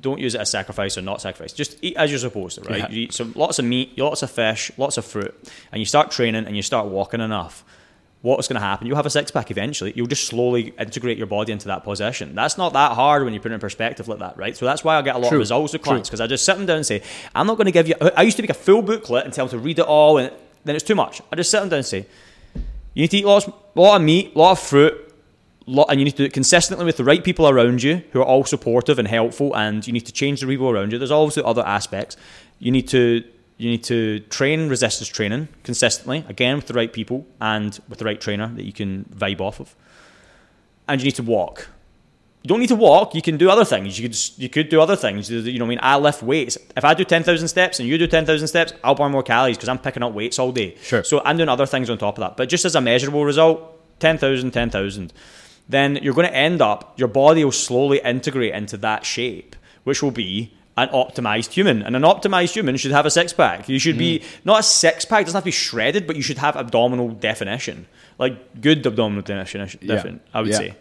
don't 0.00 0.20
use 0.20 0.34
it 0.34 0.40
as 0.40 0.50
sacrifice 0.50 0.96
or 0.96 1.02
not 1.02 1.20
sacrifice. 1.20 1.52
Just 1.52 1.76
eat 1.82 1.96
as 1.96 2.10
you're 2.10 2.20
supposed 2.20 2.62
to, 2.62 2.68
right? 2.68 2.78
Yeah. 2.78 2.88
You 2.90 3.02
eat 3.02 3.12
some 3.12 3.32
lots 3.36 3.58
of 3.58 3.64
meat, 3.64 3.98
lots 3.98 4.22
of 4.22 4.30
fish, 4.30 4.70
lots 4.78 4.96
of 4.96 5.04
fruit, 5.04 5.34
and 5.72 5.80
you 5.80 5.86
start 5.86 6.10
training 6.10 6.46
and 6.46 6.56
you 6.56 6.62
start 6.62 6.86
walking 6.86 7.20
enough 7.20 7.64
what's 8.22 8.48
going 8.48 8.60
to 8.60 8.66
happen? 8.66 8.86
You'll 8.86 8.96
have 8.96 9.06
a 9.06 9.10
six 9.10 9.30
pack 9.30 9.50
eventually. 9.50 9.92
You'll 9.94 10.08
just 10.08 10.26
slowly 10.26 10.74
integrate 10.78 11.18
your 11.18 11.26
body 11.26 11.52
into 11.52 11.68
that 11.68 11.84
position. 11.84 12.34
That's 12.34 12.58
not 12.58 12.72
that 12.72 12.92
hard 12.92 13.24
when 13.24 13.32
you 13.32 13.40
put 13.40 13.52
it 13.52 13.54
in 13.54 13.60
perspective 13.60 14.08
like 14.08 14.18
that, 14.18 14.36
right? 14.36 14.56
So 14.56 14.66
that's 14.66 14.82
why 14.82 14.96
I 14.96 15.02
get 15.02 15.14
a 15.14 15.18
lot 15.18 15.28
True. 15.28 15.38
of 15.38 15.40
results 15.40 15.72
with 15.72 15.82
clients 15.82 16.08
because 16.08 16.20
I 16.20 16.26
just 16.26 16.44
sit 16.44 16.56
them 16.56 16.66
down 16.66 16.76
and 16.76 16.86
say, 16.86 17.02
I'm 17.34 17.46
not 17.46 17.56
going 17.56 17.66
to 17.66 17.72
give 17.72 17.86
you. 17.86 17.94
I 18.16 18.22
used 18.22 18.36
to 18.38 18.42
make 18.42 18.50
a 18.50 18.54
full 18.54 18.82
booklet 18.82 19.24
and 19.24 19.32
tell 19.32 19.46
them 19.46 19.58
to 19.58 19.64
read 19.64 19.78
it 19.78 19.84
all, 19.84 20.18
and 20.18 20.32
then 20.64 20.74
it's 20.74 20.84
too 20.84 20.96
much. 20.96 21.22
I 21.32 21.36
just 21.36 21.50
sit 21.50 21.60
them 21.60 21.68
down 21.68 21.78
and 21.78 21.86
say, 21.86 22.06
you 22.94 23.02
need 23.02 23.10
to 23.12 23.18
eat 23.18 23.26
lots, 23.26 23.46
a 23.46 23.52
lot 23.76 23.96
of 23.96 24.02
meat, 24.02 24.32
a 24.34 24.38
lot 24.38 24.52
of 24.52 24.60
fruit. 24.60 25.04
Lot, 25.66 25.88
and 25.90 26.00
you 26.00 26.06
need 26.06 26.12
to 26.12 26.16
do 26.16 26.24
it 26.24 26.32
consistently 26.32 26.86
with 26.86 26.96
the 26.96 27.04
right 27.04 27.22
people 27.22 27.46
around 27.46 27.82
you 27.82 28.02
who 28.12 28.22
are 28.22 28.24
all 28.24 28.42
supportive 28.42 28.98
and 28.98 29.06
helpful, 29.06 29.54
and 29.54 29.86
you 29.86 29.92
need 29.92 30.06
to 30.06 30.12
change 30.12 30.40
the 30.40 30.46
people 30.46 30.70
around 30.70 30.92
you. 30.92 30.98
There's 30.98 31.10
also 31.10 31.42
other 31.42 31.60
aspects. 31.60 32.16
You 32.58 32.72
need 32.72 32.88
to 32.88 33.22
you 33.58 33.68
need 33.70 33.84
to 33.84 34.20
train 34.30 34.68
resistance 34.68 35.08
training 35.08 35.48
consistently, 35.64 36.24
again 36.28 36.56
with 36.56 36.66
the 36.66 36.74
right 36.74 36.92
people 36.92 37.26
and 37.40 37.78
with 37.88 37.98
the 37.98 38.04
right 38.04 38.20
trainer 38.20 38.48
that 38.54 38.64
you 38.64 38.72
can 38.72 39.04
vibe 39.14 39.40
off 39.40 39.60
of. 39.60 39.74
And 40.86 41.00
you 41.00 41.04
need 41.04 41.16
to 41.16 41.22
walk. 41.22 41.68
You 42.42 42.48
don't 42.48 42.60
need 42.60 42.68
to 42.68 42.76
walk. 42.76 43.14
You 43.14 43.20
can 43.20 43.36
do 43.36 43.50
other 43.50 43.64
things. 43.64 43.98
You 43.98 44.08
could 44.08 44.16
you 44.38 44.48
could 44.48 44.68
do 44.68 44.80
other 44.80 44.96
things. 44.96 45.30
You 45.30 45.58
know, 45.58 45.66
I 45.66 45.68
mean, 45.68 45.80
I 45.82 45.98
lift 45.98 46.22
weights. 46.22 46.56
If 46.76 46.84
I 46.84 46.94
do 46.94 47.04
ten 47.04 47.22
thousand 47.24 47.48
steps 47.48 47.78
and 47.78 47.88
you 47.88 47.98
do 47.98 48.06
ten 48.06 48.24
thousand 48.24 48.48
steps, 48.48 48.72
I'll 48.82 48.94
burn 48.94 49.12
more 49.12 49.24
calories 49.24 49.56
because 49.56 49.68
I'm 49.68 49.78
picking 49.78 50.02
up 50.02 50.12
weights 50.12 50.38
all 50.38 50.52
day. 50.52 50.76
Sure. 50.80 51.04
So 51.04 51.20
I'm 51.24 51.36
doing 51.36 51.48
other 51.48 51.66
things 51.66 51.90
on 51.90 51.98
top 51.98 52.16
of 52.16 52.22
that. 52.22 52.36
But 52.36 52.48
just 52.48 52.64
as 52.64 52.74
a 52.74 52.80
measurable 52.80 53.24
result, 53.24 53.74
10,000, 54.00 54.50
10,000. 54.52 55.12
Then 55.68 55.96
you're 55.96 56.14
going 56.14 56.28
to 56.28 56.34
end 56.34 56.62
up. 56.62 56.98
Your 56.98 57.08
body 57.08 57.44
will 57.44 57.52
slowly 57.52 58.00
integrate 58.00 58.54
into 58.54 58.76
that 58.78 59.04
shape, 59.04 59.54
which 59.84 60.02
will 60.02 60.10
be 60.10 60.54
an 60.84 60.88
optimized 60.90 61.52
human. 61.52 61.82
And 61.82 61.96
an 61.96 62.02
optimized 62.02 62.52
human 62.52 62.76
should 62.76 62.92
have 62.92 63.06
a 63.06 63.10
six 63.10 63.32
pack. 63.32 63.68
You 63.68 63.78
should 63.78 63.96
mm. 63.96 63.98
be 63.98 64.22
not 64.44 64.60
a 64.60 64.62
six 64.62 65.04
pack, 65.04 65.24
doesn't 65.24 65.36
have 65.36 65.42
to 65.42 65.46
be 65.46 65.50
shredded, 65.50 66.06
but 66.06 66.16
you 66.16 66.22
should 66.22 66.38
have 66.38 66.56
abdominal 66.56 67.08
definition. 67.10 67.86
Like 68.18 68.60
good 68.60 68.86
abdominal 68.86 69.22
definition, 69.22 69.78
yeah. 69.82 70.12
I 70.34 70.40
would 70.40 70.50
yeah. 70.50 70.56
say. 70.56 70.74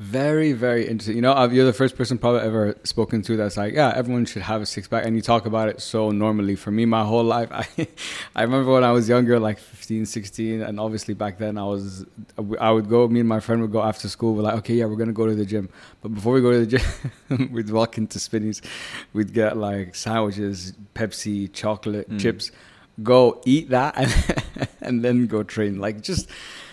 Very, 0.00 0.52
very 0.52 0.88
interesting. 0.88 1.16
You 1.16 1.20
know, 1.20 1.44
you're 1.44 1.66
the 1.66 1.74
first 1.74 1.94
person 1.94 2.16
probably 2.16 2.40
ever 2.40 2.74
spoken 2.84 3.20
to 3.20 3.36
that's 3.36 3.58
like, 3.58 3.74
yeah, 3.74 3.92
everyone 3.94 4.24
should 4.24 4.40
have 4.40 4.62
a 4.62 4.66
six 4.66 4.88
pack, 4.88 5.04
and 5.04 5.14
you 5.14 5.20
talk 5.20 5.44
about 5.44 5.68
it 5.68 5.78
so 5.82 6.10
normally. 6.10 6.56
For 6.56 6.70
me, 6.70 6.86
my 6.86 7.04
whole 7.04 7.22
life, 7.22 7.50
I, 7.52 7.66
I 8.34 8.42
remember 8.44 8.72
when 8.72 8.82
I 8.82 8.92
was 8.92 9.10
younger, 9.10 9.38
like 9.38 9.58
15, 9.58 10.06
16, 10.06 10.62
and 10.62 10.80
obviously 10.80 11.12
back 11.12 11.36
then 11.36 11.58
I 11.58 11.64
was, 11.64 12.06
I 12.58 12.70
would 12.70 12.88
go, 12.88 13.08
me 13.08 13.20
and 13.20 13.28
my 13.28 13.40
friend 13.40 13.60
would 13.60 13.72
go 13.72 13.82
after 13.82 14.08
school. 14.08 14.32
We're 14.32 14.40
like, 14.40 14.54
okay, 14.60 14.72
yeah, 14.72 14.86
we're 14.86 14.96
gonna 14.96 15.12
go 15.12 15.26
to 15.26 15.34
the 15.34 15.44
gym, 15.44 15.68
but 16.00 16.14
before 16.14 16.32
we 16.32 16.40
go 16.40 16.50
to 16.50 16.64
the 16.64 16.78
gym, 16.78 17.50
we'd 17.52 17.68
walk 17.68 17.98
into 17.98 18.18
Spinneys, 18.18 18.62
we'd 19.12 19.34
get 19.34 19.58
like 19.58 19.94
sandwiches, 19.94 20.72
Pepsi, 20.94 21.52
chocolate, 21.52 22.08
mm. 22.08 22.18
chips, 22.18 22.52
go 23.02 23.42
eat 23.44 23.68
that, 23.68 23.98
and, 23.98 24.68
and 24.80 25.04
then 25.04 25.26
go 25.26 25.42
train. 25.42 25.78
Like 25.78 26.00
just 26.00 26.26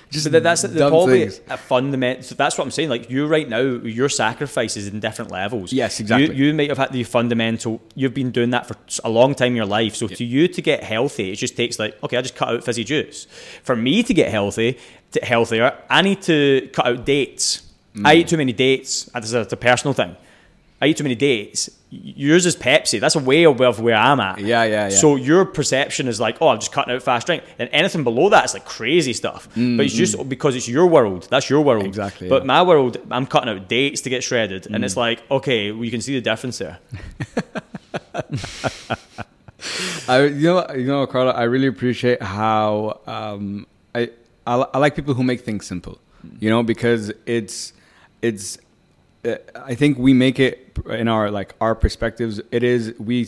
just 0.10 0.32
that, 0.32 0.44
that's 0.44 0.62
the, 0.62 0.88
probably 0.88 1.28
things. 1.28 1.42
a 1.50 1.58
fundamental. 1.58 2.24
So 2.24 2.36
that's 2.36 2.58
what 2.58 2.64
I'm 2.64 2.72
saying. 2.72 2.90
Like 2.90 3.10
you 3.10 3.28
right 3.28 3.48
now, 3.48 3.60
your 3.60 4.10
sacrifice 4.10 4.78
is 4.78 4.88
in 4.88 5.00
different 5.00 5.32
levels. 5.32 5.74
Yes, 5.74 6.00
exactly. 6.00 6.36
You, 6.36 6.48
you 6.48 6.54
might 6.54 6.70
have 6.70 6.78
had 6.78 6.94
the 6.94 7.04
fundamental. 7.04 7.82
You've 7.96 8.14
been 8.14 8.32
doing 8.32 8.52
that 8.52 8.68
for 8.68 8.76
a 9.04 9.10
long 9.10 9.36
time 9.36 9.52
in 9.52 9.56
your 9.58 9.66
life. 9.66 9.96
So 9.96 10.08
to 10.08 10.24
you 10.24 10.48
to 10.48 10.62
get 10.62 10.84
healthy, 10.84 11.32
it 11.32 11.36
just 11.36 11.58
takes 11.58 11.78
like 11.78 12.02
okay, 12.04 12.18
I 12.18 12.22
just 12.22 12.36
cut 12.36 12.50
out 12.50 12.64
fizzy 12.64 12.84
juice. 12.84 13.28
For 13.64 13.76
me 13.76 14.04
to 14.04 14.14
get 14.14 14.32
healthy, 14.32 14.78
to 15.12 15.26
healthier, 15.26 15.78
I 15.90 16.02
need 16.02 16.22
to 16.24 16.70
cut 16.74 16.88
out 16.88 17.06
dates. 17.06 17.64
Mm. 17.96 18.08
I 18.08 18.16
eat 18.16 18.28
too 18.28 18.38
many 18.38 18.54
dates. 18.54 19.06
That's 19.06 19.32
a, 19.32 19.36
that's 19.40 19.54
a 19.54 19.58
personal 19.58 19.94
thing. 19.94 20.16
I 20.80 20.88
eat 20.88 20.98
too 20.98 21.04
many 21.04 21.16
dates. 21.16 21.70
Yours 21.90 22.46
is 22.46 22.56
Pepsi. 22.56 23.00
That's 23.00 23.16
a 23.16 23.20
way 23.20 23.44
above 23.46 23.80
where 23.80 23.96
I'm 23.96 24.20
at. 24.20 24.40
Yeah, 24.40 24.64
yeah, 24.64 24.90
yeah. 24.90 24.96
So 24.96 25.16
your 25.16 25.46
perception 25.46 26.08
is 26.08 26.20
like, 26.20 26.38
oh, 26.42 26.50
I'm 26.50 26.60
just 26.60 26.72
cutting 26.72 26.94
out 26.94 27.02
fast 27.02 27.26
drink. 27.26 27.44
And 27.58 27.70
anything 27.72 28.04
below 28.04 28.30
that 28.30 28.46
is 28.46 28.54
like 28.54 28.66
crazy 28.66 29.14
stuff. 29.14 29.50
Mm, 29.56 29.78
but 29.78 29.88
it's 29.88 29.96
just 29.96 30.16
mm. 30.16 30.30
because 30.30 30.56
it's 30.56 30.68
your 30.68 30.86
world. 30.86 31.28
That's 31.32 31.50
your 31.50 31.62
world. 31.62 31.86
Exactly. 31.86 32.30
But 32.30 32.44
yeah. 32.44 32.48
my 32.48 32.62
world, 32.62 32.98
I'm 33.10 33.26
cutting 33.26 33.50
out 33.50 33.68
dates 33.68 34.02
to 34.02 34.10
get 34.10 34.24
shredded. 34.24 34.64
Mm. 34.64 34.76
And 34.76 34.86
it's 34.86 34.94
mm. 34.94 34.98
like, 34.98 35.32
okay, 35.32 35.72
well, 35.72 35.84
you 35.84 35.92
can 35.92 36.02
see 36.02 36.14
the 36.14 36.22
difference 36.22 36.60
there. 36.60 36.78
I, 40.08 40.26
you 40.26 40.48
know, 40.48 40.68
you 40.74 40.86
know, 40.86 41.08
Carlo, 41.08 41.32
I 41.32 41.44
really 41.44 41.68
appreciate 41.68 42.22
how 42.22 43.00
um, 43.08 43.66
I, 43.96 44.12
I, 44.46 44.56
I 44.74 44.78
like 44.78 44.96
people 44.96 45.16
who 45.16 45.24
make 45.24 45.42
things 45.42 45.66
simple. 45.66 46.00
You 46.40 46.50
know, 46.50 46.62
because 46.62 47.12
it's 47.26 47.74
it's 48.22 48.58
I 49.56 49.76
think 49.76 49.98
we 49.98 50.14
make 50.14 50.40
it 50.40 50.78
in 50.90 51.08
our 51.08 51.32
like 51.32 51.54
our 51.60 51.76
perspectives. 51.76 52.42
It 52.52 52.64
is 52.64 52.94
we 53.00 53.28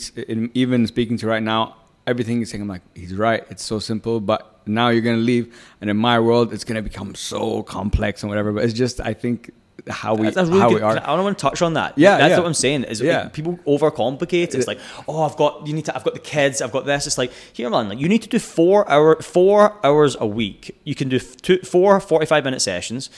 even 0.54 0.88
speaking 0.88 1.18
to 1.18 1.28
right 1.28 1.44
now. 1.44 1.76
Everything 2.08 2.42
is 2.42 2.50
saying, 2.50 2.64
I'm 2.64 2.68
like, 2.68 2.82
he's 2.96 3.14
right. 3.14 3.44
It's 3.52 3.64
so 3.64 3.78
simple, 3.78 4.20
but 4.20 4.62
now 4.66 4.90
you're 4.90 5.02
gonna 5.02 5.18
leave, 5.18 5.56
and 5.80 5.90
in 5.90 5.98
my 5.98 6.20
world, 6.20 6.54
it's 6.54 6.64
gonna 6.64 6.82
become 6.82 7.14
so 7.14 7.62
complex 7.64 8.24
and 8.24 8.30
whatever. 8.30 8.52
But 8.52 8.64
it's 8.64 8.74
just, 8.74 9.00
I 9.00 9.14
think, 9.14 9.52
how 9.88 10.16
we 10.16 10.28
really 10.28 10.36
how 10.36 10.70
good, 10.70 10.76
we 10.76 10.82
are. 10.82 10.98
I 10.98 11.16
don't 11.16 11.24
want 11.24 11.38
to 11.38 11.42
touch 11.42 11.62
on 11.62 11.74
that. 11.74 11.98
Yeah, 11.98 12.18
that's 12.18 12.32
yeah. 12.32 12.38
what 12.38 12.48
I'm 12.48 12.54
saying. 12.54 12.84
Is 12.86 13.02
yeah. 13.02 13.24
Like, 13.24 13.34
people 13.34 13.60
overcomplicate. 13.68 14.56
It's 14.56 14.68
like, 14.68 14.80
oh, 15.08 15.24
I've 15.24 15.36
got 15.36 15.68
you 15.68 15.74
need 15.74 15.86
to. 15.86 15.96
I've 15.96 16.04
got 16.04 16.14
the 16.14 16.20
kids. 16.20 16.62
I've 16.62 16.72
got 16.72 16.86
this. 16.86 17.08
It's 17.08 17.18
like 17.18 17.32
here, 17.54 17.70
man. 17.70 17.90
Like 17.90 18.00
you 18.00 18.10
need 18.10 18.22
to 18.24 18.30
do 18.30 18.40
four 18.40 18.90
hour 18.90 19.22
four 19.22 19.86
hours 19.86 20.16
a 20.20 20.28
week. 20.28 20.80
You 20.84 20.96
can 20.96 21.10
do 21.10 21.20
two, 21.20 21.60
four 21.60 22.00
45 22.00 22.44
minute 22.44 22.62
sessions 22.62 23.10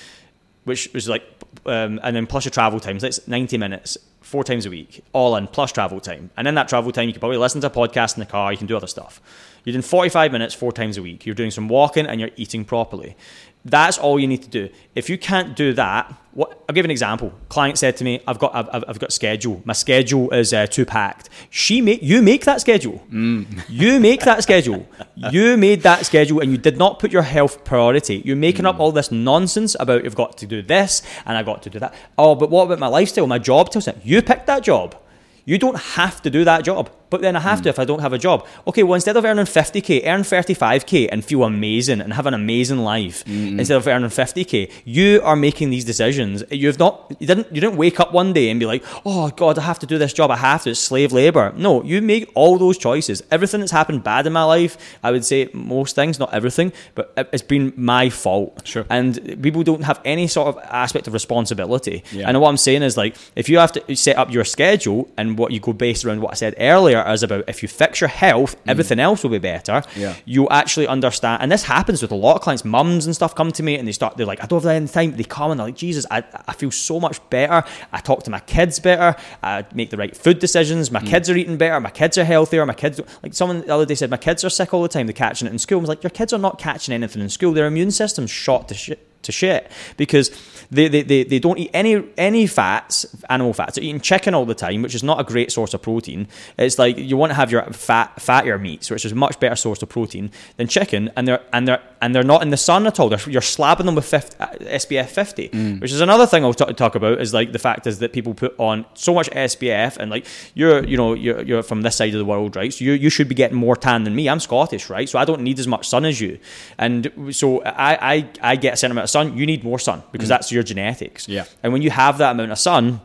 which 0.63 0.91
was 0.93 1.09
like, 1.09 1.23
um, 1.65 1.99
and 2.03 2.15
then 2.15 2.27
plus 2.27 2.45
your 2.45 2.51
travel 2.51 2.79
times. 2.79 3.01
That's 3.01 3.27
90 3.27 3.57
minutes, 3.57 3.97
four 4.21 4.43
times 4.43 4.65
a 4.65 4.69
week, 4.69 5.03
all 5.13 5.35
in, 5.35 5.47
plus 5.47 5.71
travel 5.71 5.99
time. 5.99 6.29
And 6.37 6.47
in 6.47 6.55
that 6.55 6.69
travel 6.69 6.91
time, 6.91 7.07
you 7.07 7.13
can 7.13 7.19
probably 7.19 7.37
listen 7.37 7.59
to 7.61 7.67
a 7.67 7.69
podcast 7.69 8.15
in 8.15 8.19
the 8.19 8.25
car, 8.25 8.51
you 8.51 8.57
can 8.57 8.67
do 8.67 8.77
other 8.77 8.87
stuff. 8.87 9.21
You're 9.63 9.73
doing 9.73 9.83
45 9.83 10.31
minutes 10.31 10.53
four 10.53 10.71
times 10.71 10.97
a 10.97 11.01
week. 11.01 11.25
You're 11.25 11.35
doing 11.35 11.51
some 11.51 11.67
walking 11.67 12.07
and 12.07 12.19
you're 12.19 12.31
eating 12.35 12.65
properly. 12.65 13.15
That's 13.63 13.97
all 13.97 14.19
you 14.19 14.27
need 14.27 14.41
to 14.43 14.49
do. 14.49 14.69
If 14.95 15.09
you 15.09 15.17
can't 15.17 15.55
do 15.55 15.73
that, 15.73 16.11
what, 16.33 16.63
I'll 16.67 16.73
give 16.73 16.85
an 16.85 16.91
example. 16.91 17.33
Client 17.49 17.77
said 17.77 17.97
to 17.97 18.03
me, 18.03 18.21
"I've 18.25 18.39
got, 18.39 18.55
I've, 18.55 18.83
I've 18.87 18.99
got 18.99 19.11
schedule. 19.11 19.61
My 19.65 19.73
schedule 19.73 20.31
is 20.31 20.53
uh, 20.53 20.65
too 20.65 20.85
packed." 20.85 21.29
She 21.49 21.81
make 21.81 22.01
you 22.01 22.21
make 22.21 22.45
that 22.45 22.61
schedule. 22.61 23.05
Mm. 23.11 23.63
You 23.69 23.99
make 23.99 24.21
that 24.21 24.41
schedule. 24.41 24.87
You 25.15 25.57
made 25.57 25.83
that 25.83 26.05
schedule, 26.05 26.39
and 26.39 26.51
you 26.51 26.57
did 26.57 26.77
not 26.77 26.99
put 26.99 27.11
your 27.11 27.21
health 27.21 27.65
priority. 27.65 28.21
You're 28.23 28.37
making 28.37 28.63
mm. 28.63 28.69
up 28.69 28.79
all 28.79 28.91
this 28.91 29.11
nonsense 29.11 29.75
about 29.79 30.05
you've 30.05 30.15
got 30.15 30.37
to 30.37 30.47
do 30.47 30.61
this 30.61 31.01
and 31.25 31.37
I 31.37 31.43
got 31.43 31.61
to 31.63 31.69
do 31.69 31.79
that. 31.79 31.93
Oh, 32.17 32.33
but 32.33 32.49
what 32.49 32.63
about 32.63 32.79
my 32.79 32.87
lifestyle, 32.87 33.27
my 33.27 33.39
job? 33.39 33.69
Tells 33.69 33.85
you 34.11 34.21
picked 34.21 34.45
that 34.47 34.61
job. 34.61 35.01
You 35.45 35.57
don't 35.57 35.77
have 35.77 36.21
to 36.21 36.29
do 36.29 36.43
that 36.43 36.63
job, 36.63 36.89
but 37.09 37.21
then 37.21 37.35
I 37.35 37.39
have 37.39 37.59
mm. 37.59 37.63
to 37.63 37.69
if 37.69 37.79
I 37.79 37.85
don't 37.85 37.99
have 37.99 38.13
a 38.13 38.17
job. 38.17 38.47
Okay, 38.67 38.83
well, 38.83 38.95
instead 38.95 39.17
of 39.17 39.25
earning 39.25 39.45
50k, 39.45 40.07
earn 40.07 40.21
35k 40.21 41.09
and 41.11 41.23
feel 41.23 41.43
amazing 41.43 41.99
and 41.99 42.13
have 42.13 42.25
an 42.25 42.33
amazing 42.33 42.79
life 42.79 43.25
mm. 43.25 43.59
instead 43.59 43.75
of 43.75 43.87
earning 43.87 44.09
50k. 44.09 44.71
You 44.85 45.21
are 45.23 45.35
making 45.35 45.71
these 45.71 45.83
decisions. 45.83 46.43
You've 46.51 46.79
not, 46.79 47.15
you 47.19 47.27
didn't, 47.27 47.53
you 47.53 47.59
didn't 47.59 47.77
wake 47.77 47.99
up 47.99 48.13
one 48.13 48.33
day 48.33 48.49
and 48.49 48.59
be 48.59 48.65
like, 48.65 48.83
oh 49.05 49.29
God, 49.31 49.59
I 49.59 49.63
have 49.63 49.79
to 49.79 49.85
do 49.85 49.97
this 49.97 50.13
job. 50.13 50.31
I 50.31 50.37
have 50.37 50.63
to. 50.63 50.71
It's 50.71 50.79
slave 50.79 51.11
labor. 51.11 51.53
No, 51.57 51.83
you 51.83 52.01
make 52.01 52.31
all 52.33 52.57
those 52.57 52.77
choices. 52.77 53.21
Everything 53.29 53.59
that's 53.59 53.71
happened 53.71 54.03
bad 54.03 54.25
in 54.25 54.33
my 54.33 54.43
life, 54.43 54.77
I 55.03 55.11
would 55.11 55.25
say 55.25 55.49
most 55.53 55.95
things, 55.95 56.17
not 56.17 56.33
everything, 56.33 56.71
but 56.95 57.13
it's 57.33 57.43
been 57.43 57.73
my 57.75 58.09
fault. 58.09 58.61
Sure. 58.65 58.85
And 58.89 59.41
people 59.41 59.63
don't 59.63 59.83
have 59.83 59.99
any 60.05 60.27
sort 60.27 60.47
of 60.55 60.63
aspect 60.63 61.07
of 61.07 61.13
responsibility. 61.13 62.03
Yeah. 62.11 62.29
And 62.29 62.39
what 62.39 62.49
I'm 62.49 62.57
saying 62.57 62.83
is 62.83 62.95
like, 62.95 63.17
if 63.35 63.49
you 63.49 63.57
have 63.57 63.73
to 63.73 63.95
set 63.95 64.17
up 64.17 64.31
your 64.31 64.45
schedule 64.45 65.09
and 65.17 65.30
what 65.35 65.51
you 65.51 65.59
go 65.59 65.73
based 65.73 66.05
around 66.05 66.21
what 66.21 66.31
I 66.31 66.35
said 66.35 66.55
earlier 66.57 67.07
is 67.11 67.23
about 67.23 67.45
if 67.47 67.61
you 67.61 67.69
fix 67.69 68.01
your 68.01 68.07
health, 68.07 68.55
mm. 68.55 68.61
everything 68.67 68.99
else 68.99 69.23
will 69.23 69.31
be 69.31 69.39
better. 69.39 69.83
Yeah. 69.95 70.15
You 70.25 70.49
actually 70.49 70.87
understand, 70.87 71.41
and 71.41 71.51
this 71.51 71.63
happens 71.63 72.01
with 72.01 72.11
a 72.11 72.15
lot 72.15 72.35
of 72.35 72.41
clients. 72.41 72.65
Mums 72.65 73.05
and 73.05 73.15
stuff 73.15 73.35
come 73.35 73.51
to 73.51 73.63
me 73.63 73.77
and 73.77 73.87
they 73.87 73.91
start, 73.91 74.17
they're 74.17 74.25
like, 74.25 74.43
I 74.43 74.47
don't 74.47 74.61
have 74.63 74.71
any 74.71 74.87
time. 74.87 75.15
They 75.15 75.23
come 75.23 75.51
and 75.51 75.59
they're 75.59 75.67
like, 75.67 75.75
Jesus, 75.75 76.05
I, 76.09 76.23
I 76.47 76.53
feel 76.53 76.71
so 76.71 76.99
much 76.99 77.19
better. 77.29 77.63
I 77.91 77.99
talk 77.99 78.23
to 78.23 78.31
my 78.31 78.39
kids 78.39 78.79
better. 78.79 79.15
I 79.43 79.65
make 79.73 79.89
the 79.89 79.97
right 79.97 80.15
food 80.15 80.39
decisions. 80.39 80.91
My 80.91 81.01
mm. 81.01 81.07
kids 81.07 81.29
are 81.29 81.37
eating 81.37 81.57
better. 81.57 81.79
My 81.79 81.91
kids 81.91 82.17
are 82.17 82.23
healthier. 82.23 82.65
My 82.65 82.73
kids, 82.73 82.99
like 83.23 83.33
someone 83.33 83.61
the 83.61 83.73
other 83.73 83.85
day 83.85 83.95
said, 83.95 84.09
my 84.09 84.17
kids 84.17 84.43
are 84.43 84.49
sick 84.49 84.73
all 84.73 84.81
the 84.81 84.89
time. 84.89 85.07
They're 85.07 85.13
catching 85.13 85.47
it 85.47 85.51
in 85.51 85.59
school. 85.59 85.79
I 85.79 85.81
was 85.81 85.89
like, 85.89 86.03
your 86.03 86.11
kids 86.11 86.33
are 86.33 86.39
not 86.39 86.59
catching 86.59 86.93
anything 86.93 87.21
in 87.21 87.29
school. 87.29 87.53
Their 87.53 87.67
immune 87.67 87.91
system's 87.91 88.31
shot 88.31 88.67
to 88.69 88.73
shit 88.73 89.10
to 89.23 89.31
shit 89.31 89.71
because 89.97 90.31
they, 90.71 90.87
they, 90.87 91.01
they, 91.01 91.23
they 91.23 91.39
don't 91.39 91.57
eat 91.59 91.69
any 91.73 92.01
any 92.17 92.47
fats, 92.47 93.05
animal 93.29 93.53
fats. 93.53 93.75
They're 93.75 93.83
eating 93.83 93.99
chicken 93.99 94.33
all 94.33 94.45
the 94.45 94.55
time, 94.55 94.81
which 94.81 94.95
is 94.95 95.03
not 95.03 95.19
a 95.19 95.23
great 95.23 95.51
source 95.51 95.73
of 95.73 95.81
protein. 95.81 96.27
It's 96.57 96.79
like 96.79 96.97
you 96.97 97.17
want 97.17 97.31
to 97.31 97.33
have 97.35 97.51
your 97.51 97.63
fat 97.73 98.15
fattier 98.17 98.59
meats, 98.59 98.89
which 98.89 99.03
is 99.03 99.11
a 99.11 99.15
much 99.15 99.39
better 99.39 99.57
source 99.57 99.81
of 99.81 99.89
protein 99.89 100.31
than 100.55 100.67
chicken, 100.67 101.11
and 101.17 101.27
they're 101.27 101.41
and 101.51 101.67
they're 101.67 101.81
and 102.01 102.15
they're 102.15 102.23
not 102.23 102.41
in 102.41 102.49
the 102.49 102.57
sun 102.57 102.87
at 102.87 102.99
all. 102.99 103.09
They're, 103.09 103.19
you're 103.29 103.41
slabbing 103.41 103.85
them 103.85 103.95
with 103.95 104.05
50, 104.05 104.37
uh, 104.39 104.47
SPF 104.47 105.07
50, 105.07 105.49
mm. 105.49 105.81
which 105.81 105.91
is 105.91 106.01
another 106.01 106.25
thing 106.25 106.43
I'll 106.43 106.53
t- 106.53 106.73
talk 106.73 106.95
about. 106.95 107.19
Is 107.19 107.33
like 107.33 107.51
the 107.51 107.59
fact 107.59 107.85
is 107.85 107.99
that 107.99 108.13
people 108.13 108.33
put 108.33 108.55
on 108.57 108.85
so 108.93 109.13
much 109.13 109.29
SPF, 109.29 109.97
and 109.97 110.09
like 110.09 110.25
you're 110.53 110.85
you 110.85 110.95
know 110.95 111.13
you're, 111.13 111.41
you're 111.41 111.63
from 111.63 111.81
this 111.81 111.97
side 111.97 112.13
of 112.13 112.19
the 112.19 112.25
world, 112.25 112.55
right? 112.55 112.73
So 112.73 112.85
you 112.85 112.93
you 112.93 113.09
should 113.09 113.27
be 113.27 113.35
getting 113.35 113.57
more 113.57 113.75
tan 113.75 114.05
than 114.05 114.15
me. 114.15 114.29
I'm 114.29 114.39
Scottish, 114.39 114.89
right? 114.89 115.09
So 115.09 115.19
I 115.19 115.25
don't 115.25 115.41
need 115.41 115.59
as 115.59 115.67
much 115.67 115.89
sun 115.89 116.05
as 116.05 116.21
you, 116.21 116.39
and 116.77 117.11
so 117.31 117.61
I 117.63 118.13
I, 118.13 118.29
I 118.41 118.55
get 118.55 118.75
a 118.75 118.77
certain 118.77 118.91
amount 118.91 119.03
of 119.03 119.09
sun. 119.11 119.37
You 119.37 119.45
need 119.45 119.63
more 119.63 119.79
sun 119.79 120.03
because 120.11 120.27
mm. 120.27 120.29
that's 120.29 120.51
your 120.51 120.63
genetics. 120.63 121.27
Yeah. 121.27 121.45
And 121.63 121.73
when 121.73 121.81
you 121.81 121.91
have 121.91 122.17
that 122.17 122.31
amount 122.31 122.51
of 122.51 122.59
sun, 122.59 123.01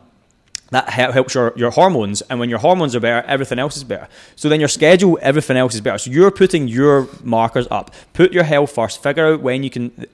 that 0.71 0.89
helps 0.89 1.33
your, 1.33 1.53
your 1.55 1.71
hormones. 1.71 2.21
And 2.23 2.39
when 2.39 2.49
your 2.49 2.59
hormones 2.59 2.95
are 2.95 2.99
better, 2.99 3.25
everything 3.27 3.59
else 3.59 3.77
is 3.77 3.83
better. 3.83 4.07
So 4.35 4.49
then 4.49 4.59
your 4.59 4.69
schedule, 4.69 5.17
everything 5.21 5.57
else 5.57 5.75
is 5.75 5.81
better. 5.81 5.97
So 5.97 6.11
you're 6.11 6.31
putting 6.31 6.67
your 6.67 7.07
markers 7.23 7.67
up. 7.71 7.93
Put 8.13 8.33
your 8.33 8.43
health 8.43 8.71
first. 8.71 9.01
Figure 9.01 9.33
out 9.33 9.41
when 9.41 9.63
you 9.63 9.69
can 9.69 10.07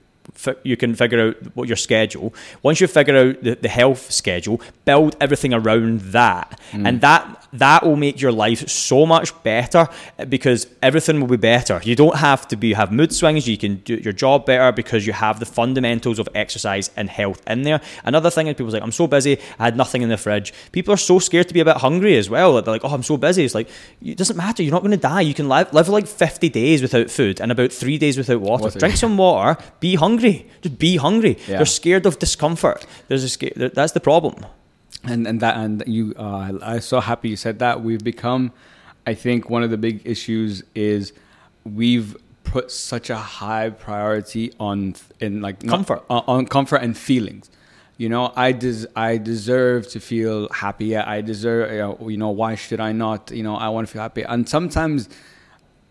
you 0.64 0.78
can 0.78 0.96
figure 0.96 1.28
out 1.28 1.56
what 1.56 1.68
your 1.68 1.76
schedule. 1.76 2.34
Once 2.62 2.80
you 2.80 2.88
figure 2.88 3.18
out 3.18 3.44
the, 3.44 3.56
the 3.56 3.68
health 3.68 4.10
schedule, 4.12 4.62
build 4.86 5.16
everything 5.20 5.54
around 5.54 6.00
that, 6.02 6.60
mm. 6.72 6.88
and 6.88 7.02
that 7.02 7.43
that 7.54 7.86
will 7.86 7.96
make 7.96 8.20
your 8.20 8.32
life 8.32 8.68
so 8.68 9.06
much 9.06 9.32
better 9.44 9.88
because 10.28 10.68
everything 10.82 11.20
will 11.22 11.28
be 11.28 11.38
better. 11.38 11.80
You 11.84 11.96
don't 11.96 12.18
have 12.18 12.48
to 12.50 12.56
be 12.56 12.74
have 12.74 12.92
mood 12.92 13.14
swings. 13.14 13.48
You 13.48 13.58
can 13.58 13.76
do 13.78 13.96
your 13.96 14.14
job 14.14 14.46
better 14.46 14.72
because 14.72 15.06
you 15.06 15.14
have 15.14 15.40
the 15.40 15.46
fundamentals 15.46 16.20
of 16.20 16.28
exercise 16.34 16.90
and 16.98 17.10
health 17.10 17.42
in 17.48 17.62
there. 17.62 17.80
Another 18.04 18.30
thing 18.30 18.48
is 18.48 18.56
people's 18.56 18.74
like, 18.74 18.84
I'm 18.84 18.92
so 18.92 19.08
busy, 19.08 19.38
I 19.60 19.66
had 19.66 19.78
nothing 19.78 20.02
in 20.02 20.10
the 20.10 20.18
fridge. 20.18 20.54
People 20.72 20.94
are 20.94 20.98
so 20.98 21.20
scared 21.20 21.48
to 21.48 21.54
be 21.54 21.60
a 21.60 21.66
bit 21.66 21.78
hungry 21.78 22.18
as 22.18 22.30
well. 22.30 22.54
They're 22.54 22.74
like, 22.74 22.84
oh, 22.84 22.90
I'm 22.90 23.04
so 23.04 23.18
busy. 23.18 23.46
It's 23.46 23.56
like 23.56 23.70
it 24.02 24.18
doesn't 24.18 24.38
matter. 24.38 24.64
You're 24.64 24.74
not 24.74 24.82
going 24.82 24.92
to 24.92 24.98
die. 24.98 25.22
You 25.22 25.36
can 25.36 25.48
live 25.48 25.72
live 25.74 25.90
like 25.90 26.08
50 26.08 26.50
days 26.50 26.82
without 26.82 27.12
food 27.12 27.40
and 27.40 27.52
about 27.52 27.72
three 27.72 28.00
days 28.00 28.18
without 28.18 28.42
water. 28.42 28.64
water. 28.64 28.80
Drink 28.80 28.98
some 28.98 29.18
water. 29.18 29.62
Be 29.80 29.96
hungry. 29.96 30.48
Just 30.62 30.80
be 30.80 30.98
hungry. 30.98 31.38
Yeah. 31.48 31.58
You're 31.58 31.66
scared 31.66 32.08
of 32.08 32.18
discomfort. 32.18 32.86
There's 33.08 33.24
a 33.24 33.30
scare. 33.30 33.52
That's 33.56 33.92
the 33.92 34.00
problem 34.00 34.46
and 35.04 35.28
and 35.28 35.40
that 35.40 35.58
and 35.58 35.84
you 35.88 36.14
uh, 36.18 36.54
I'm 36.62 36.82
so 36.82 37.00
happy 37.00 37.30
you 37.30 37.36
said 37.36 37.60
that. 37.60 37.82
We've 37.82 38.04
become 38.04 38.52
I 39.06 39.14
think 39.14 39.50
one 39.50 39.64
of 39.64 39.70
the 39.70 39.78
big 39.78 40.02
issues 40.06 40.64
is 40.76 41.14
we've 41.64 42.16
put 42.44 42.72
such 42.72 43.10
a 43.10 43.16
high 43.18 43.70
priority 43.70 44.54
on 44.60 44.96
in 45.20 45.42
like 45.42 45.66
comfort. 45.66 46.04
not, 46.10 46.24
on, 46.28 46.46
comfort 46.46 46.78
and 46.78 46.98
feelings. 46.98 47.50
You 47.98 48.10
know 48.10 48.34
I 48.36 48.52
des- 48.52 48.88
I 48.96 49.18
deserve 49.18 49.88
to 49.90 50.00
feel 50.00 50.50
happy 50.50 50.98
I 50.98 51.22
deserve 51.22 52.00
you 52.10 52.18
know 52.18 52.30
why 52.30 52.56
should 52.56 52.80
I 52.80 52.92
not 52.92 53.32
you 53.32 53.44
know 53.44 53.56
I 53.56 53.70
want 53.70 53.88
to 53.88 53.94
feel 53.94 54.02
happy 54.02 54.24
and 54.24 54.50
sometimes 54.50 55.10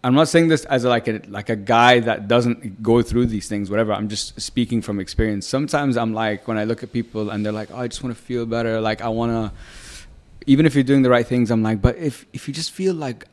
I'm 0.04 0.14
not 0.14 0.26
saying 0.26 0.48
this 0.48 0.64
as 0.64 0.84
like 0.84 1.06
a 1.06 1.20
like 1.28 1.48
a 1.48 1.54
guy 1.54 2.00
that 2.00 2.26
doesn't 2.26 2.82
go 2.82 3.02
through 3.02 3.26
these 3.26 3.48
things, 3.48 3.70
whatever. 3.70 3.92
I'm 3.92 4.08
just 4.08 4.40
speaking 4.40 4.82
from 4.82 4.98
experience. 4.98 5.46
Sometimes 5.46 5.96
I'm 5.96 6.12
like 6.12 6.48
when 6.48 6.58
I 6.58 6.64
look 6.64 6.82
at 6.82 6.92
people 6.92 7.30
and 7.30 7.46
they're 7.46 7.52
like, 7.52 7.70
"Oh, 7.70 7.78
I 7.78 7.86
just 7.86 8.02
want 8.02 8.16
to 8.16 8.20
feel 8.20 8.44
better." 8.44 8.80
Like 8.80 9.00
I 9.00 9.08
want 9.08 9.30
to, 9.30 9.52
even 10.46 10.66
if 10.66 10.74
you're 10.74 10.82
doing 10.82 11.02
the 11.02 11.10
right 11.10 11.26
things, 11.26 11.52
I'm 11.52 11.62
like, 11.62 11.80
but 11.80 11.96
if 11.98 12.26
if 12.32 12.48
you 12.48 12.54
just 12.54 12.72
feel 12.72 12.94
like 12.94 13.26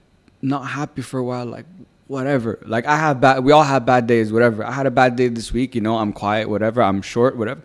not 0.43 0.67
happy 0.67 1.01
for 1.01 1.17
a 1.17 1.23
while, 1.23 1.47
like 1.47 1.65
whatever. 2.05 2.59
Like 2.63 2.85
I 2.85 2.97
have 2.97 3.19
bad. 3.19 3.43
We 3.43 3.51
all 3.51 3.63
have 3.63 3.87
bad 3.87 4.05
days, 4.05 4.31
whatever. 4.31 4.63
I 4.63 4.71
had 4.71 4.85
a 4.85 4.91
bad 4.91 5.15
day 5.15 5.27
this 5.27 5.51
week. 5.51 5.73
You 5.73 5.81
know, 5.81 5.97
I'm 5.97 6.13
quiet, 6.13 6.49
whatever. 6.49 6.83
I'm 6.83 7.01
short, 7.01 7.35
whatever. 7.35 7.61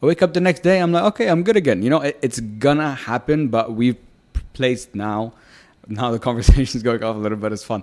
I 0.00 0.06
wake 0.06 0.22
up 0.22 0.34
the 0.34 0.40
next 0.40 0.62
day. 0.62 0.78
I'm 0.78 0.92
like, 0.92 1.02
okay, 1.04 1.28
I'm 1.28 1.42
good 1.42 1.56
again. 1.56 1.82
You 1.82 1.90
know, 1.90 2.00
it, 2.00 2.16
it's 2.22 2.38
gonna 2.38 2.94
happen. 2.94 3.48
But 3.48 3.72
we've 3.72 3.98
placed 4.52 4.94
now. 4.94 5.32
Now 5.88 6.12
the 6.12 6.18
conversation 6.28 6.78
is 6.78 6.84
going 6.84 7.02
off 7.02 7.16
a 7.16 7.18
little 7.18 7.38
bit. 7.38 7.50
It's 7.50 7.64
fun 7.64 7.82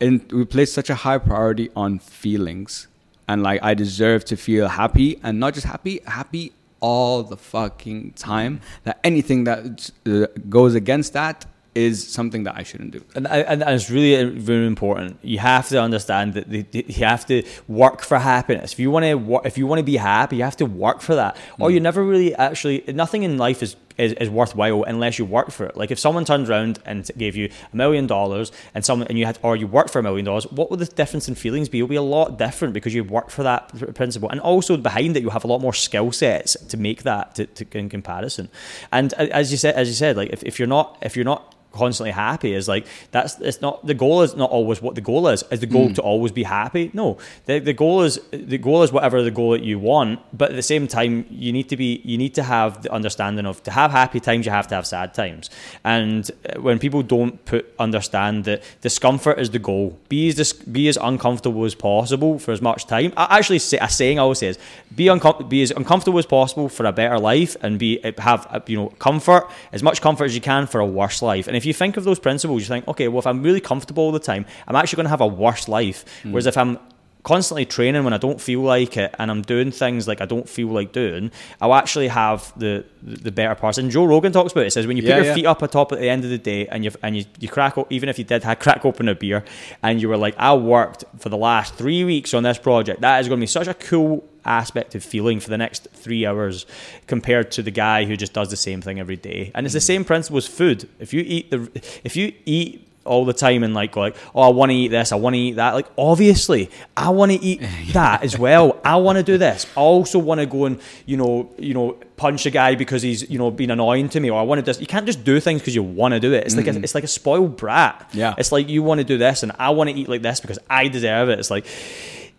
and 0.00 0.30
we 0.32 0.44
place 0.44 0.72
such 0.72 0.90
a 0.90 0.94
high 0.94 1.18
priority 1.18 1.70
on 1.76 1.98
feelings 1.98 2.88
and 3.30 3.44
like 3.44 3.62
I 3.62 3.74
deserve 3.74 4.24
to 4.26 4.36
feel 4.36 4.66
happy 4.66 5.20
and 5.22 5.38
not 5.38 5.54
just 5.54 5.66
happy, 5.66 6.00
happy 6.04 6.52
all 6.80 7.22
the 7.22 7.36
fucking 7.36 8.14
time. 8.14 8.60
That 8.82 8.98
anything 9.04 9.44
that 9.44 9.90
uh, 10.04 10.26
goes 10.48 10.74
against 10.74 11.12
that 11.12 11.46
is 11.76 12.06
something 12.06 12.42
that 12.42 12.56
I 12.56 12.64
shouldn't 12.64 12.90
do. 12.90 13.04
And, 13.14 13.28
and, 13.28 13.62
and, 13.62 13.70
it's 13.70 13.88
really 13.88 14.24
very 14.24 14.66
important. 14.66 15.18
You 15.22 15.38
have 15.38 15.68
to 15.68 15.80
understand 15.80 16.34
that 16.34 16.50
the, 16.50 16.62
the, 16.62 16.84
you 16.88 17.04
have 17.04 17.24
to 17.26 17.44
work 17.68 18.02
for 18.02 18.18
happiness. 18.18 18.72
If 18.72 18.80
you 18.80 18.90
want 18.90 19.04
to, 19.04 19.40
if 19.44 19.56
you 19.56 19.68
want 19.68 19.78
to 19.78 19.84
be 19.84 19.96
happy, 19.96 20.38
you 20.38 20.42
have 20.42 20.56
to 20.56 20.66
work 20.66 21.00
for 21.00 21.14
that. 21.14 21.36
Mm. 21.36 21.60
Or 21.60 21.70
you 21.70 21.78
never 21.78 22.02
really 22.04 22.34
actually. 22.34 22.82
Nothing 22.88 23.22
in 23.22 23.38
life 23.38 23.62
is, 23.62 23.76
is, 24.00 24.12
is 24.14 24.30
worthwhile 24.30 24.82
unless 24.84 25.18
you 25.18 25.24
work 25.24 25.50
for 25.50 25.66
it. 25.66 25.76
Like 25.76 25.90
if 25.90 25.98
someone 25.98 26.24
turned 26.24 26.48
around 26.48 26.78
and 26.84 27.08
gave 27.16 27.36
you 27.36 27.50
a 27.72 27.76
million 27.76 28.06
dollars 28.06 28.52
and 28.74 28.84
someone 28.84 29.08
and 29.08 29.18
you 29.18 29.26
had, 29.26 29.38
or 29.42 29.56
you 29.56 29.66
worked 29.66 29.90
for 29.90 29.98
a 29.98 30.02
million 30.02 30.24
dollars, 30.24 30.50
what 30.50 30.70
would 30.70 30.80
the 30.80 30.86
difference 30.86 31.28
in 31.28 31.34
feelings 31.34 31.68
be? 31.68 31.78
It'll 31.78 31.88
be 31.88 31.96
a 31.96 32.02
lot 32.02 32.38
different 32.38 32.74
because 32.74 32.94
you've 32.94 33.10
worked 33.10 33.30
for 33.30 33.42
that 33.42 33.94
principle. 33.94 34.28
And 34.28 34.40
also 34.40 34.76
behind 34.76 35.16
it, 35.16 35.22
you 35.22 35.30
have 35.30 35.44
a 35.44 35.46
lot 35.46 35.60
more 35.60 35.74
skill 35.74 36.12
sets 36.12 36.54
to 36.66 36.76
make 36.76 37.02
that 37.04 37.34
to, 37.36 37.46
to 37.46 37.78
in 37.78 37.88
comparison. 37.88 38.48
And 38.92 39.12
as 39.14 39.50
you 39.50 39.58
said, 39.58 39.74
as 39.74 39.88
you 39.88 39.94
said, 39.94 40.16
like 40.16 40.30
if, 40.30 40.42
if 40.42 40.58
you're 40.58 40.68
not 40.68 40.98
if 41.02 41.16
you're 41.16 41.24
not 41.24 41.54
constantly 41.72 42.10
happy 42.12 42.52
is 42.52 42.68
like 42.68 42.86
that's 43.10 43.38
it's 43.40 43.60
not 43.60 43.86
the 43.86 43.94
goal 43.94 44.22
is 44.22 44.34
not 44.34 44.50
always 44.50 44.82
what 44.82 44.94
the 44.94 45.00
goal 45.00 45.28
is. 45.28 45.44
Is 45.50 45.60
the 45.60 45.66
goal 45.66 45.88
mm. 45.88 45.94
to 45.96 46.02
always 46.02 46.32
be 46.32 46.42
happy? 46.42 46.90
No. 46.92 47.18
The, 47.46 47.58
the 47.58 47.72
goal 47.72 48.02
is 48.02 48.20
the 48.30 48.58
goal 48.58 48.82
is 48.82 48.92
whatever 48.92 49.22
the 49.22 49.30
goal 49.30 49.52
that 49.52 49.62
you 49.62 49.78
want 49.78 50.20
but 50.36 50.50
at 50.50 50.56
the 50.56 50.62
same 50.62 50.86
time 50.86 51.26
you 51.30 51.52
need 51.52 51.68
to 51.68 51.76
be 51.76 52.00
you 52.04 52.18
need 52.18 52.34
to 52.34 52.42
have 52.42 52.82
the 52.82 52.92
understanding 52.92 53.46
of 53.46 53.62
to 53.62 53.70
have 53.70 53.90
happy 53.90 54.20
times 54.20 54.46
you 54.46 54.52
have 54.52 54.68
to 54.68 54.74
have 54.74 54.86
sad 54.86 55.14
times. 55.14 55.50
And 55.84 56.30
uh, 56.30 56.60
when 56.60 56.78
people 56.78 57.02
don't 57.02 57.44
put 57.44 57.72
understand 57.78 58.44
that 58.44 58.62
discomfort 58.80 59.38
is 59.38 59.50
the 59.50 59.58
goal 59.58 59.98
be 60.08 60.28
as 60.28 60.34
dis, 60.34 60.52
be 60.52 60.88
as 60.88 60.98
uncomfortable 61.00 61.64
as 61.64 61.74
possible 61.74 62.38
for 62.38 62.52
as 62.52 62.60
much 62.60 62.86
time. 62.86 63.12
I 63.16 63.38
actually 63.38 63.58
say 63.58 63.78
a 63.80 63.88
saying 63.88 64.18
I 64.18 64.22
always 64.22 64.38
say 64.38 64.48
is 64.48 64.58
be 64.94 65.06
uncom- 65.06 65.48
be 65.48 65.62
as 65.62 65.70
uncomfortable 65.70 66.18
as 66.18 66.26
possible 66.26 66.68
for 66.68 66.84
a 66.86 66.92
better 66.92 67.18
life 67.18 67.56
and 67.62 67.78
be 67.78 68.02
uh, 68.04 68.12
have 68.18 68.46
uh, 68.50 68.60
you 68.66 68.76
know 68.76 68.88
comfort 68.98 69.48
as 69.72 69.82
much 69.82 70.00
comfort 70.00 70.24
as 70.24 70.34
you 70.34 70.40
can 70.40 70.66
for 70.66 70.80
a 70.80 70.86
worse 70.86 71.22
life. 71.22 71.46
And 71.46 71.56
if 71.60 71.66
you 71.66 71.74
think 71.74 71.98
of 71.98 72.04
those 72.04 72.18
principles, 72.18 72.62
you 72.62 72.68
think, 72.68 72.88
okay, 72.88 73.06
well, 73.08 73.18
if 73.18 73.26
I'm 73.26 73.42
really 73.42 73.60
comfortable 73.60 74.02
all 74.04 74.12
the 74.12 74.18
time, 74.18 74.46
I'm 74.66 74.76
actually 74.76 74.96
going 74.96 75.04
to 75.04 75.10
have 75.10 75.20
a 75.20 75.26
worse 75.26 75.68
life. 75.68 76.06
Mm. 76.22 76.32
Whereas 76.32 76.46
if 76.46 76.56
I'm 76.56 76.78
constantly 77.22 77.64
training 77.64 78.04
when 78.04 78.12
I 78.12 78.18
don't 78.18 78.40
feel 78.40 78.60
like 78.60 78.96
it 78.96 79.14
and 79.18 79.30
I'm 79.30 79.42
doing 79.42 79.70
things 79.70 80.08
like 80.08 80.20
I 80.20 80.26
don't 80.26 80.48
feel 80.48 80.68
like 80.68 80.92
doing, 80.92 81.30
I'll 81.60 81.74
actually 81.74 82.08
have 82.08 82.52
the 82.58 82.84
the 83.02 83.32
better 83.32 83.54
parts. 83.54 83.78
And 83.78 83.90
Joe 83.90 84.04
Rogan 84.04 84.32
talks 84.32 84.52
about 84.52 84.62
it. 84.62 84.64
He 84.64 84.70
says 84.70 84.86
when 84.86 84.96
you 84.96 85.02
put 85.02 85.10
yeah, 85.10 85.16
your 85.16 85.26
yeah. 85.26 85.34
feet 85.34 85.46
up 85.46 85.62
atop 85.62 85.92
at 85.92 85.98
the 85.98 86.08
end 86.08 86.24
of 86.24 86.30
the 86.30 86.38
day 86.38 86.66
and 86.68 86.84
you 86.84 86.90
and 87.02 87.16
you, 87.16 87.24
you 87.38 87.48
crack 87.48 87.76
even 87.90 88.08
if 88.08 88.18
you 88.18 88.24
did 88.24 88.42
have 88.44 88.58
crack 88.58 88.84
open 88.84 89.08
a 89.08 89.14
beer 89.14 89.44
and 89.82 90.00
you 90.00 90.08
were 90.08 90.16
like, 90.16 90.34
I 90.38 90.54
worked 90.54 91.04
for 91.18 91.28
the 91.28 91.36
last 91.36 91.74
three 91.74 92.04
weeks 92.04 92.34
on 92.34 92.42
this 92.42 92.58
project, 92.58 93.00
that 93.02 93.20
is 93.20 93.28
going 93.28 93.38
to 93.38 93.42
be 93.42 93.46
such 93.46 93.68
a 93.68 93.74
cool 93.74 94.26
aspect 94.44 94.94
of 94.94 95.04
feeling 95.04 95.38
for 95.38 95.50
the 95.50 95.58
next 95.58 95.88
three 95.92 96.24
hours 96.24 96.64
compared 97.06 97.50
to 97.52 97.62
the 97.62 97.70
guy 97.70 98.04
who 98.04 98.16
just 98.16 98.32
does 98.32 98.48
the 98.48 98.56
same 98.56 98.80
thing 98.80 98.98
every 98.98 99.16
day. 99.16 99.50
And 99.54 99.66
it's 99.66 99.74
the 99.74 99.80
mm. 99.80 99.86
same 99.86 100.04
principle 100.04 100.38
as 100.38 100.46
food. 100.46 100.88
If 100.98 101.12
you 101.12 101.22
eat 101.26 101.50
the 101.50 101.70
if 102.04 102.16
you 102.16 102.32
eat 102.46 102.89
all 103.04 103.24
the 103.24 103.32
time 103.32 103.62
and 103.62 103.74
like 103.74 103.92
go 103.92 104.00
like, 104.00 104.16
oh, 104.34 104.42
I 104.42 104.48
want 104.48 104.70
to 104.70 104.76
eat 104.76 104.88
this, 104.88 105.12
I 105.12 105.16
want 105.16 105.34
to 105.34 105.40
eat 105.40 105.52
that. 105.52 105.74
Like, 105.74 105.86
obviously, 105.96 106.70
I 106.96 107.10
want 107.10 107.32
to 107.32 107.38
eat 107.38 107.62
that 107.92 108.22
as 108.22 108.38
well. 108.38 108.80
I 108.84 108.96
want 108.96 109.16
to 109.16 109.22
do 109.22 109.38
this. 109.38 109.66
I 109.76 109.80
also 109.80 110.18
want 110.18 110.40
to 110.40 110.46
go 110.46 110.66
and 110.66 110.80
you 111.06 111.16
know, 111.16 111.50
you 111.58 111.74
know, 111.74 111.98
punch 112.16 112.44
a 112.46 112.50
guy 112.50 112.74
because 112.74 113.02
he's 113.02 113.28
you 113.30 113.38
know 113.38 113.50
been 113.50 113.70
annoying 113.70 114.08
to 114.10 114.20
me, 114.20 114.30
or 114.30 114.38
I 114.38 114.42
want 114.42 114.58
to 114.58 114.64
just. 114.64 114.80
You 114.80 114.86
can't 114.86 115.06
just 115.06 115.24
do 115.24 115.40
things 115.40 115.60
because 115.60 115.74
you 115.74 115.82
want 115.82 116.12
to 116.12 116.20
do 116.20 116.32
it. 116.32 116.44
It's 116.44 116.56
like 116.56 116.66
a, 116.66 116.70
mm-hmm. 116.70 116.84
it's 116.84 116.94
like 116.94 117.04
a 117.04 117.08
spoiled 117.08 117.56
brat. 117.56 118.10
Yeah. 118.12 118.34
it's 118.38 118.52
like 118.52 118.68
you 118.68 118.82
want 118.82 118.98
to 118.98 119.04
do 119.04 119.18
this 119.18 119.42
and 119.42 119.52
I 119.58 119.70
want 119.70 119.90
to 119.90 119.96
eat 119.96 120.08
like 120.08 120.22
this 120.22 120.40
because 120.40 120.58
I 120.68 120.88
deserve 120.88 121.28
it. 121.28 121.38
It's 121.38 121.50
like 121.50 121.66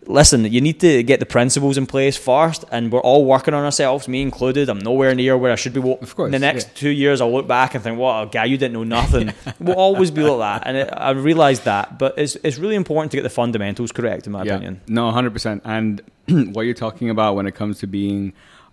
listen, 0.06 0.44
you 0.44 0.60
need 0.60 0.80
to 0.80 1.02
get 1.02 1.20
the 1.20 1.26
principles 1.26 1.78
in 1.78 1.86
place 1.86 2.16
first, 2.16 2.64
and 2.70 2.92
we're 2.92 3.00
all 3.00 3.24
working 3.24 3.54
on 3.54 3.64
ourselves, 3.64 4.08
me 4.08 4.22
included. 4.22 4.68
I'm 4.68 4.78
nowhere 4.78 5.14
near 5.14 5.36
where 5.36 5.52
I 5.52 5.56
should 5.56 5.72
be. 5.72 5.80
Of 5.80 6.16
course, 6.16 6.26
in 6.26 6.32
the 6.32 6.38
next 6.38 6.68
yeah. 6.68 6.74
two 6.74 6.90
years, 6.90 7.20
I'll 7.20 7.32
look 7.32 7.46
back 7.46 7.74
and 7.74 7.82
think, 7.82 7.98
"What 7.98 8.22
a 8.22 8.30
guy, 8.30 8.44
you 8.44 8.56
didn't 8.56 8.74
know 8.74 8.84
nothing." 8.84 9.32
we'll 9.60 9.76
always 9.76 10.10
be 10.10 10.22
like 10.22 10.38
that, 10.38 10.68
and 10.68 10.76
it, 10.76 10.90
I 10.92 11.10
realised 11.10 11.64
that. 11.64 11.98
But 11.98 12.18
it's 12.18 12.36
it's 12.36 12.58
really 12.58 12.76
important 12.76 13.10
to 13.12 13.16
get 13.16 13.22
the 13.22 13.30
fundamentals 13.30 13.92
correct, 13.92 14.26
in 14.26 14.32
my 14.32 14.42
yeah. 14.44 14.54
opinion. 14.54 14.80
No, 14.88 15.10
hundred 15.10 15.32
percent. 15.32 15.62
And 15.64 16.02
what 16.52 16.62
you're 16.62 16.74
talking 16.74 17.10
about 17.10 17.36
when 17.36 17.46
it 17.46 17.54
comes 17.54 17.78
to 17.80 17.86
being 17.86 18.32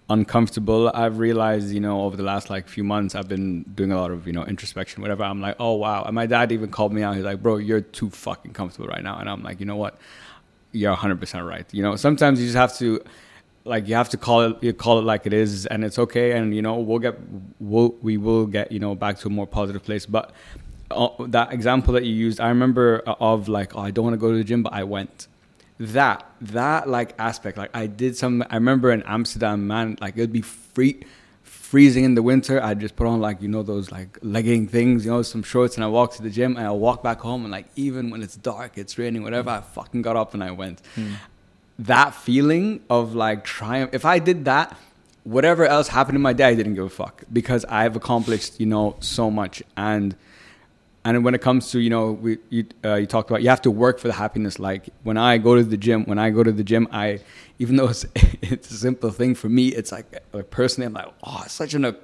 uncomfortable, 0.10 0.90
I've 0.94 1.20
realized, 1.20 1.72
you 1.72 1.80
know, 1.80 2.02
over 2.02 2.18
the 2.18 2.24
last 2.24 2.50
like 2.50 2.68
few 2.68 2.84
months, 2.84 3.14
I've 3.14 3.28
been 3.28 3.64
doing 3.64 3.92
a 3.92 3.98
lot 3.98 4.12
of, 4.12 4.26
you 4.26 4.34
know, 4.34 4.44
introspection, 4.44 5.02
whatever. 5.02 5.24
I'm 5.24 5.40
like, 5.40 5.56
oh 5.60 5.74
wow. 5.74 6.04
And 6.04 6.16
my 6.16 6.26
dad 6.26 6.52
even 6.52 6.72
called 6.72 6.94
me 6.94 7.04
out. 7.04 7.16
He's 7.16 7.26
like, 7.26 7.44
bro, 7.44 7.58
you're 7.58 7.82
too 7.82 8.10
fucking 8.10 8.54
comfortable 8.54 8.88
right 8.88 9.04
now. 9.04 9.20
And 9.20 9.30
I'm 9.30 9.44
like, 9.44 9.60
you 9.60 9.68
know 9.68 9.76
what? 9.76 10.00
You're 10.72 10.92
100 10.92 11.20
percent 11.20 11.46
right. 11.46 11.66
You 11.74 11.84
know, 11.84 11.96
sometimes 11.96 12.40
you 12.40 12.46
just 12.46 12.58
have 12.58 12.78
to. 12.78 13.02
Like 13.66 13.88
you 13.88 13.94
have 13.94 14.10
to 14.10 14.18
call 14.18 14.42
it, 14.42 14.64
you 14.64 14.74
call 14.74 15.00
it 15.00 15.04
like 15.04 15.28
it 15.28 15.34
is, 15.34 15.66
and 15.68 15.84
it's 15.84 16.00
okay. 16.00 16.32
And 16.32 16.56
you 16.56 16.62
know, 16.62 16.76
we'll 16.80 16.98
get, 16.98 17.20
we'll, 17.60 17.94
we 18.02 18.18
will 18.18 18.48
get, 18.48 18.72
you 18.72 18.80
know, 18.80 18.96
back 18.96 19.20
to 19.20 19.28
a 19.28 19.30
more 19.30 19.46
positive 19.46 19.84
place. 19.84 20.06
But 20.08 20.32
uh, 20.90 21.10
that 21.28 21.52
example 21.52 21.94
that 21.94 22.06
you 22.06 22.14
used, 22.14 22.40
I 22.40 22.48
remember 22.48 23.00
of 23.06 23.48
like, 23.48 23.76
oh, 23.76 23.82
I 23.82 23.92
don't 23.92 24.06
want 24.06 24.14
to 24.14 24.18
go 24.18 24.32
to 24.32 24.38
the 24.38 24.46
gym, 24.46 24.64
but 24.64 24.74
I 24.74 24.86
went 24.86 25.28
that 25.80 26.26
that 26.42 26.90
like 26.90 27.16
aspect 27.18 27.58
like 27.58 27.70
i 27.74 27.88
did 27.88 28.16
some 28.16 28.44
i 28.50 28.56
remember 28.56 28.92
in 28.92 29.02
amsterdam 29.04 29.66
man 29.66 29.98
like 30.02 30.18
it'd 30.18 30.34
be 30.34 30.42
free 30.42 31.02
freezing 31.70 32.04
in 32.10 32.14
the 32.20 32.24
winter 32.32 32.56
i'd 32.68 32.80
just 32.86 32.96
put 33.00 33.06
on 33.12 33.18
like 33.28 33.38
you 33.44 33.48
know 33.54 33.64
those 33.74 33.86
like 33.98 34.12
legging 34.36 34.64
things 34.76 35.06
you 35.06 35.12
know 35.12 35.22
some 35.34 35.44
shorts 35.52 35.74
and 35.78 35.84
i 35.84 35.88
walk 35.98 36.10
to 36.18 36.22
the 36.28 36.30
gym 36.38 36.52
and 36.58 36.66
i 36.66 36.72
walk 36.88 37.00
back 37.04 37.20
home 37.28 37.42
and 37.46 37.52
like 37.58 37.68
even 37.76 38.10
when 38.12 38.22
it's 38.26 38.36
dark 38.52 38.72
it's 38.82 38.94
raining 39.02 39.22
whatever 39.28 39.50
i 39.58 39.62
fucking 39.62 40.02
got 40.08 40.16
up 40.16 40.34
and 40.34 40.44
i 40.50 40.52
went 40.64 40.78
Hmm. 40.96 41.14
that 41.78 42.12
feeling 42.16 42.82
of 42.90 43.14
like 43.26 43.40
triumph 43.44 43.92
if 43.94 44.04
i 44.14 44.18
did 44.30 44.46
that 44.46 44.68
whatever 45.36 45.64
else 45.76 45.88
happened 45.90 46.16
in 46.16 46.22
my 46.30 46.34
day 46.34 46.46
i 46.46 46.56
didn't 46.56 46.76
give 46.80 46.86
a 46.86 46.90
fuck 47.04 47.24
because 47.32 47.66
i've 47.80 47.96
accomplished 47.96 48.60
you 48.60 48.66
know 48.66 48.96
so 49.00 49.30
much 49.30 49.62
and 49.78 50.16
and 51.06 51.24
when 51.24 51.34
it 51.34 51.42
comes 51.42 51.72
to 51.72 51.80
you 51.80 51.90
know 51.90 52.12
we 52.12 52.38
you, 52.50 52.66
uh, 52.86 52.96
you 52.96 53.06
talked 53.06 53.30
about 53.30 53.42
you 53.42 53.50
have 53.50 53.62
to 53.62 53.72
work 53.72 54.00
for 54.00 54.08
the 54.08 54.14
happiness 54.14 54.60
like 54.60 54.90
when 55.04 55.18
i 55.18 55.38
go 55.38 55.56
to 55.56 55.64
the 55.64 55.78
gym 55.78 56.04
when 56.06 56.20
i 56.20 56.30
go 56.30 56.44
to 56.44 56.52
the 56.52 56.64
gym 56.64 56.88
i 56.92 57.20
even 57.58 57.76
though 57.78 57.88
it's, 57.88 58.06
it's 58.42 58.70
a 58.72 58.74
simple 58.78 59.10
thing 59.10 59.34
for 59.36 59.50
me 59.50 59.70
it's 59.70 59.92
like, 59.92 60.22
like 60.34 60.50
personally 60.52 60.86
i'm 60.88 60.94
like 60.94 61.08
oh 61.24 61.42
it's 61.46 61.54
such 61.54 61.74
an 61.74 61.84
Good. 61.84 61.98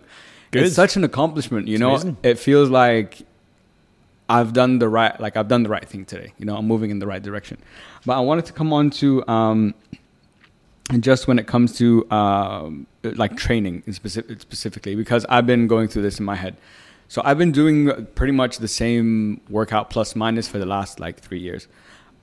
it's 0.53 0.76
such 0.76 0.95
an 0.95 1.03
accomplishment 1.03 1.67
you 1.67 1.76
It's 1.76 1.81
know 1.81 1.91
amazing. 1.91 2.17
it 2.23 2.39
feels 2.39 2.69
like 2.69 3.22
i've 4.30 4.53
done 4.53 4.80
the 4.80 4.88
right 4.89 5.19
like 5.19 5.35
i've 5.38 5.47
done 5.49 5.63
the 5.63 5.69
right 5.69 5.88
thing 5.88 6.05
today 6.05 6.31
you 6.38 6.45
know 6.45 6.55
i'm 6.55 6.65
moving 6.65 6.89
in 6.89 6.99
the 6.99 7.07
right 7.07 7.22
direction 7.22 7.57
but 8.05 8.13
i 8.17 8.19
wanted 8.22 8.45
to 8.45 8.53
come 8.53 8.72
on 8.73 8.89
to 8.91 9.27
um 9.27 9.73
just 10.99 11.27
when 11.27 11.39
it 11.39 11.47
comes 11.47 11.76
to 11.80 12.09
um, 12.11 12.85
like 13.03 13.35
training 13.35 13.81
in 13.88 13.93
specific, 13.93 14.39
specifically 14.39 14.95
because 14.95 15.26
I've 15.30 15.47
been 15.47 15.65
going 15.65 15.88
through 15.88 16.03
this 16.03 16.19
in 16.19 16.26
my 16.26 16.35
head. 16.35 16.57
So 17.07 17.22
I've 17.23 17.38
been 17.38 17.52
doing 17.52 18.07
pretty 18.15 18.34
much 18.34 18.57
the 18.57 18.68
same 18.68 19.41
workout 19.49 19.90
plus 19.90 20.15
minus 20.15 20.48
for 20.48 20.57
the 20.57 20.65
last 20.65 20.99
like 20.99 21.19
three 21.19 21.40
years. 21.40 21.68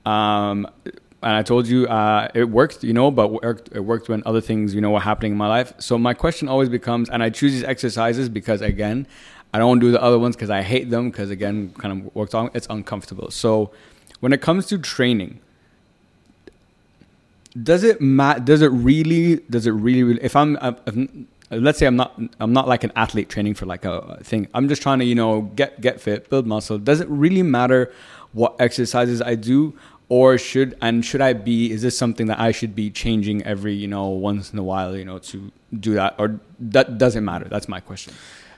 Um, 0.05 0.67
and 0.85 1.35
I 1.37 1.41
told 1.41 1.67
you 1.67 1.87
uh, 1.87 2.27
it 2.33 2.49
worked, 2.49 2.83
you 2.83 2.91
know, 2.91 3.09
but 3.09 3.29
worked, 3.29 3.69
it 3.73 3.79
worked 3.79 4.09
when 4.09 4.23
other 4.25 4.41
things, 4.41 4.75
you 4.75 4.81
know, 4.81 4.91
were 4.91 4.99
happening 4.99 5.31
in 5.31 5.37
my 5.37 5.47
life. 5.47 5.73
So 5.79 5.97
my 5.97 6.13
question 6.13 6.49
always 6.49 6.67
becomes, 6.67 7.09
and 7.09 7.23
I 7.23 7.29
choose 7.29 7.53
these 7.53 7.63
exercises 7.63 8.27
because 8.27 8.61
again, 8.61 9.07
I 9.53 9.59
don't 9.59 9.79
do 9.79 9.91
the 9.91 10.01
other 10.01 10.19
ones 10.19 10.35
because 10.35 10.49
I 10.49 10.63
hate 10.63 10.89
them 10.89 11.11
because 11.11 11.29
again, 11.29 11.73
kind 11.77 12.05
of 12.05 12.15
worked 12.15 12.35
on 12.35 12.49
it's 12.53 12.67
uncomfortable. 12.69 13.31
So 13.31 13.71
when 14.19 14.33
it 14.33 14.41
comes 14.41 14.65
to 14.67 14.77
training, 14.77 15.39
does 17.61 17.83
it 17.83 18.01
ma- 18.01 18.39
does 18.39 18.61
it 18.61 18.69
really 18.69 19.37
does 19.49 19.67
it 19.67 19.71
really, 19.71 20.03
really 20.03 20.23
if 20.23 20.35
I'm 20.35 20.57
if, 20.61 20.97
let's 21.57 21.79
say 21.79 21.85
I'm 21.85 21.95
not 21.95 22.19
I'm 22.39 22.53
not 22.53 22.67
like 22.67 22.83
an 22.83 22.91
athlete 22.95 23.29
training 23.29 23.53
for 23.53 23.65
like 23.65 23.85
a 23.85 24.19
thing 24.23 24.47
I'm 24.53 24.67
just 24.67 24.81
trying 24.81 24.99
to 24.99 25.05
you 25.05 25.15
know 25.15 25.41
get 25.41 25.81
get 25.81 26.01
fit 26.01 26.29
build 26.29 26.47
muscle 26.47 26.77
does 26.77 26.99
it 26.99 27.07
really 27.09 27.43
matter 27.43 27.91
what 28.31 28.55
exercises 28.59 29.21
I 29.21 29.35
do 29.35 29.77
or 30.09 30.37
should 30.37 30.77
and 30.81 31.03
should 31.05 31.21
I 31.21 31.33
be 31.33 31.71
is 31.71 31.81
this 31.81 31.97
something 31.97 32.27
that 32.27 32.39
I 32.39 32.51
should 32.51 32.75
be 32.75 32.89
changing 32.89 33.43
every 33.43 33.73
you 33.73 33.87
know 33.87 34.09
once 34.09 34.51
in 34.51 34.59
a 34.59 34.63
while 34.63 34.95
you 34.95 35.05
know 35.05 35.19
to 35.19 35.51
do 35.79 35.93
that 35.95 36.15
or 36.17 36.39
that 36.59 36.97
doesn't 36.97 37.23
matter 37.23 37.47
that's 37.49 37.67
my 37.67 37.79
question 37.79 38.13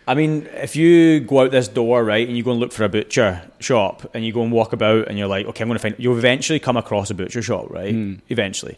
I 0.07 0.13
mean, 0.13 0.47
if 0.53 0.75
you 0.75 1.19
go 1.21 1.41
out 1.41 1.51
this 1.51 1.67
door, 1.67 2.03
right, 2.03 2.27
and 2.27 2.37
you 2.37 2.43
go 2.43 2.51
and 2.51 2.59
look 2.59 2.71
for 2.71 2.83
a 2.83 2.89
butcher 2.89 3.41
shop, 3.59 4.07
and 4.13 4.23
you 4.23 4.31
go 4.31 4.43
and 4.43 4.51
walk 4.51 4.71
about, 4.71 5.07
and 5.07 5.17
you're 5.17 5.27
like, 5.27 5.47
okay, 5.47 5.63
I'm 5.63 5.67
going 5.67 5.79
to 5.79 5.81
find. 5.81 5.95
You'll 5.97 6.17
eventually 6.17 6.59
come 6.59 6.77
across 6.77 7.09
a 7.09 7.15
butcher 7.15 7.41
shop, 7.41 7.71
right? 7.71 7.91
Hmm. 7.91 8.13
Eventually, 8.29 8.77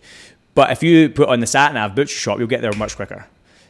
but 0.56 0.72
if 0.72 0.82
you 0.82 1.10
put 1.10 1.28
on 1.28 1.40
the 1.40 1.48
sat 1.48 1.74
nav 1.74 1.96
butcher 1.96 2.18
shop, 2.18 2.40
you'll 2.40 2.48
get 2.48 2.62
there 2.62 2.72
much 2.74 2.96
quicker. 2.96 3.28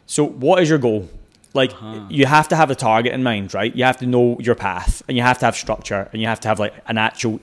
So, 0.08 0.26
what 0.26 0.64
is 0.64 0.70
your 0.70 0.80
goal? 0.80 1.10
Like, 1.54 1.72
uh-huh. 1.74 2.08
you 2.10 2.26
have 2.26 2.48
to 2.50 2.56
have 2.56 2.72
a 2.72 2.76
target 2.76 3.14
in 3.14 3.24
mind, 3.24 3.54
right? 3.54 3.76
You 3.76 3.84
have 3.84 3.98
to 3.98 4.06
know 4.06 4.38
your 4.40 4.56
path, 4.56 5.04
and 5.08 5.16
you 5.16 5.24
have 5.24 5.38
to 5.40 5.46
have 5.46 5.56
structure, 5.56 6.10
and 6.12 6.22
you 6.22 6.28
have 6.28 6.40
to 6.42 6.48
have 6.48 6.60
like 6.60 6.74
an 6.88 6.98
actual 6.98 7.40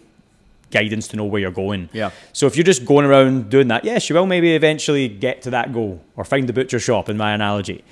guidance 0.71 1.07
to 1.09 1.17
know 1.17 1.25
where 1.25 1.41
you're 1.41 1.51
going. 1.51 1.89
Yeah. 1.93 2.11
So 2.33 2.47
if 2.47 2.57
you're 2.57 2.65
just 2.65 2.85
going 2.85 3.07
around 3.07 3.49
doing 3.49 3.69
that, 3.69 3.85
yes, 3.85 4.09
you 4.09 4.17
will 4.17 4.27
maybe 4.27 4.55
eventually 4.57 5.09
get 5.09 5.43
to 5.43 5.51
that 5.51 5.73
goal 5.73 6.03
or 6.17 6.25
find 6.25 6.49
the 6.49 6.53
butcher 6.53 6.81
shop 6.81 7.09
in 7.09 7.17
my 7.17 7.33
analogy. 7.33 7.85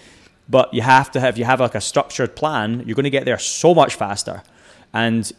But 0.48 0.74
you 0.74 0.82
have 0.82 1.10
to 1.12 1.20
have 1.20 1.38
you 1.38 1.44
have 1.44 1.60
like 1.60 1.76
a 1.76 1.80
structured 1.80 2.34
plan, 2.34 2.82
you're 2.84 2.96
going 2.96 3.04
to 3.04 3.10
get 3.10 3.24
there 3.24 3.38
so 3.38 3.74
much 3.74 3.94
faster. 3.94 4.42
And 4.92 5.30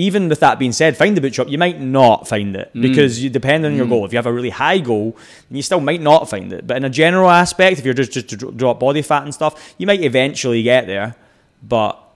even 0.00 0.28
with 0.28 0.40
that 0.40 0.58
being 0.58 0.72
said, 0.72 0.96
find 0.96 1.16
the 1.16 1.20
butcher 1.20 1.34
shop, 1.34 1.48
you 1.48 1.58
might 1.58 1.80
not 1.80 2.26
find 2.26 2.56
it 2.56 2.70
mm. 2.74 2.82
because 2.82 3.22
you 3.22 3.30
depend 3.30 3.66
on 3.66 3.74
your 3.74 3.86
mm. 3.86 3.90
goal. 3.90 4.04
If 4.04 4.12
you 4.12 4.18
have 4.18 4.26
a 4.26 4.32
really 4.32 4.50
high 4.50 4.78
goal, 4.78 5.16
you 5.50 5.62
still 5.62 5.80
might 5.80 6.00
not 6.00 6.28
find 6.28 6.52
it. 6.52 6.66
But 6.66 6.76
in 6.78 6.84
a 6.84 6.90
general 6.90 7.30
aspect, 7.30 7.78
if 7.78 7.84
you're 7.84 7.94
just 7.94 8.12
just 8.12 8.28
to 8.28 8.36
drop 8.36 8.80
body 8.80 9.02
fat 9.02 9.24
and 9.24 9.34
stuff, 9.34 9.74
you 9.78 9.86
might 9.86 10.02
eventually 10.02 10.62
get 10.62 10.86
there, 10.86 11.16
but 11.62 12.09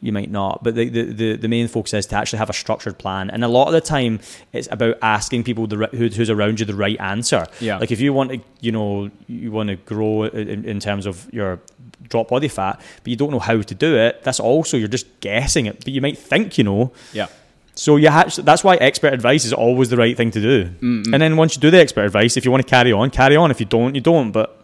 you 0.00 0.12
might 0.12 0.30
not. 0.30 0.62
But 0.62 0.74
the, 0.74 0.88
the, 0.88 1.36
the, 1.36 1.48
main 1.48 1.68
focus 1.68 1.94
is 1.94 2.06
to 2.06 2.16
actually 2.16 2.38
have 2.38 2.50
a 2.50 2.54
structured 2.54 2.98
plan. 2.98 3.30
And 3.30 3.44
a 3.44 3.48
lot 3.48 3.66
of 3.66 3.72
the 3.72 3.80
time, 3.80 4.20
it's 4.52 4.68
about 4.70 4.98
asking 5.02 5.44
people 5.44 5.66
the, 5.66 5.86
who, 5.88 6.08
who's 6.08 6.30
around 6.30 6.60
you 6.60 6.66
the 6.66 6.74
right 6.74 6.98
answer. 7.00 7.46
Yeah. 7.60 7.78
Like 7.78 7.90
if 7.90 8.00
you 8.00 8.12
want 8.12 8.30
to, 8.30 8.40
you 8.60 8.72
know, 8.72 9.10
you 9.26 9.52
want 9.52 9.68
to 9.68 9.76
grow 9.76 10.24
in, 10.24 10.64
in 10.64 10.80
terms 10.80 11.06
of 11.06 11.32
your 11.32 11.60
drop 12.08 12.28
body 12.28 12.48
fat, 12.48 12.80
but 13.02 13.08
you 13.08 13.16
don't 13.16 13.30
know 13.30 13.38
how 13.38 13.60
to 13.60 13.74
do 13.74 13.96
it, 13.96 14.22
that's 14.22 14.40
also, 14.40 14.76
you're 14.76 14.88
just 14.88 15.20
guessing 15.20 15.66
it. 15.66 15.78
But 15.78 15.88
you 15.88 16.00
might 16.00 16.18
think 16.18 16.56
you 16.56 16.64
know. 16.64 16.92
yeah 17.12 17.26
So 17.74 17.96
you 17.96 18.08
that's 18.08 18.64
why 18.64 18.76
expert 18.76 19.12
advice 19.12 19.44
is 19.44 19.52
always 19.52 19.90
the 19.90 19.96
right 19.96 20.16
thing 20.16 20.30
to 20.32 20.40
do. 20.40 20.64
Mm-hmm. 20.64 21.14
And 21.14 21.22
then 21.22 21.36
once 21.36 21.56
you 21.56 21.60
do 21.60 21.70
the 21.70 21.78
expert 21.78 22.04
advice, 22.04 22.36
if 22.36 22.44
you 22.44 22.50
want 22.50 22.62
to 22.62 22.68
carry 22.68 22.92
on, 22.92 23.10
carry 23.10 23.36
on. 23.36 23.50
If 23.50 23.60
you 23.60 23.66
don't, 23.66 23.94
you 23.94 24.00
don't. 24.00 24.32
But 24.32 24.59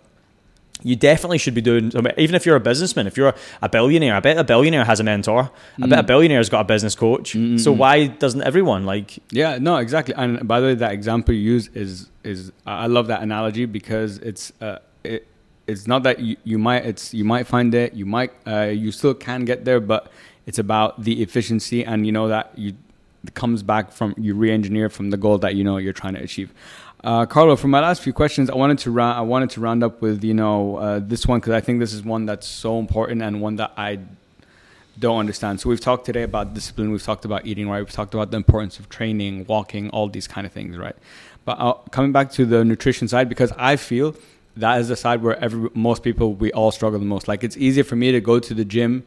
you 0.86 0.94
definitely 0.94 1.38
should 1.38 1.54
be 1.54 1.60
doing. 1.60 1.90
Even 2.16 2.36
if 2.36 2.46
you're 2.46 2.54
a 2.54 2.60
businessman, 2.60 3.08
if 3.08 3.16
you're 3.16 3.34
a 3.60 3.68
billionaire, 3.68 4.14
I 4.14 4.20
bet 4.20 4.38
a 4.38 4.44
billionaire 4.44 4.84
has 4.84 5.00
a 5.00 5.04
mentor. 5.04 5.50
I 5.82 5.86
bet 5.88 5.98
a 5.98 6.02
billionaire's 6.04 6.48
got 6.48 6.60
a 6.60 6.64
business 6.64 6.94
coach. 6.94 7.36
So 7.58 7.72
why 7.72 8.06
doesn't 8.06 8.42
everyone 8.42 8.86
like? 8.86 9.18
Yeah, 9.30 9.58
no, 9.58 9.76
exactly. 9.78 10.14
And 10.14 10.46
by 10.46 10.60
the 10.60 10.66
way, 10.68 10.74
that 10.76 10.92
example 10.92 11.34
you 11.34 11.40
use 11.40 11.68
is 11.74 12.08
is 12.22 12.52
I 12.66 12.86
love 12.86 13.08
that 13.08 13.20
analogy 13.22 13.66
because 13.66 14.18
it's 14.18 14.52
uh, 14.60 14.78
it, 15.02 15.26
it's 15.66 15.88
not 15.88 16.04
that 16.04 16.20
you, 16.20 16.36
you 16.44 16.58
might 16.58 16.86
it's 16.86 17.12
you 17.12 17.24
might 17.24 17.46
find 17.48 17.74
it 17.74 17.94
you 17.94 18.06
might 18.06 18.32
uh, 18.46 18.62
you 18.62 18.92
still 18.92 19.14
can 19.14 19.44
get 19.44 19.64
there, 19.64 19.80
but 19.80 20.10
it's 20.46 20.60
about 20.60 21.02
the 21.02 21.20
efficiency 21.20 21.84
and 21.84 22.06
you 22.06 22.12
know 22.12 22.28
that 22.28 22.56
you 22.56 22.74
it 23.24 23.34
comes 23.34 23.62
back 23.62 23.90
from 23.90 24.14
you 24.16 24.34
re-engineer 24.34 24.88
from 24.88 25.10
the 25.10 25.16
goal 25.16 25.38
that 25.38 25.56
you 25.56 25.64
know 25.64 25.78
you're 25.78 25.92
trying 25.92 26.14
to 26.14 26.22
achieve. 26.22 26.52
Uh, 27.04 27.26
Carlo, 27.26 27.56
for 27.56 27.68
my 27.68 27.80
last 27.80 28.02
few 28.02 28.12
questions, 28.12 28.50
I 28.50 28.54
wanted 28.54 28.78
to 28.78 28.90
round 28.90 29.18
I 29.18 29.22
wanted 29.22 29.50
to 29.50 29.60
round 29.60 29.84
up 29.84 30.00
with 30.00 30.24
you 30.24 30.34
know 30.34 30.76
uh, 30.76 31.00
this 31.02 31.26
one 31.26 31.40
because 31.40 31.52
I 31.52 31.60
think 31.60 31.78
this 31.78 31.92
is 31.92 32.02
one 32.02 32.26
that's 32.26 32.46
so 32.46 32.78
important 32.78 33.22
and 33.22 33.40
one 33.40 33.56
that 33.56 33.72
I 33.76 34.00
don't 34.98 35.18
understand. 35.18 35.60
So 35.60 35.68
we've 35.68 35.80
talked 35.80 36.06
today 36.06 36.22
about 36.22 36.54
discipline. 36.54 36.90
We've 36.90 37.02
talked 37.02 37.24
about 37.24 37.46
eating 37.46 37.68
right. 37.68 37.80
We've 37.80 37.92
talked 37.92 38.14
about 38.14 38.30
the 38.30 38.38
importance 38.38 38.78
of 38.78 38.88
training, 38.88 39.44
walking, 39.46 39.90
all 39.90 40.08
these 40.08 40.26
kind 40.26 40.46
of 40.46 40.52
things, 40.52 40.76
right? 40.78 40.96
But 41.44 41.60
uh, 41.60 41.74
coming 41.90 42.12
back 42.12 42.32
to 42.32 42.46
the 42.46 42.64
nutrition 42.64 43.08
side, 43.08 43.28
because 43.28 43.52
I 43.58 43.76
feel 43.76 44.16
that 44.56 44.80
is 44.80 44.88
the 44.88 44.96
side 44.96 45.22
where 45.22 45.38
every 45.38 45.68
most 45.74 46.02
people 46.02 46.32
we 46.32 46.50
all 46.52 46.72
struggle 46.72 46.98
the 46.98 47.04
most. 47.04 47.28
Like 47.28 47.44
it's 47.44 47.56
easier 47.56 47.84
for 47.84 47.96
me 47.96 48.10
to 48.12 48.20
go 48.20 48.38
to 48.38 48.54
the 48.54 48.64
gym 48.64 49.04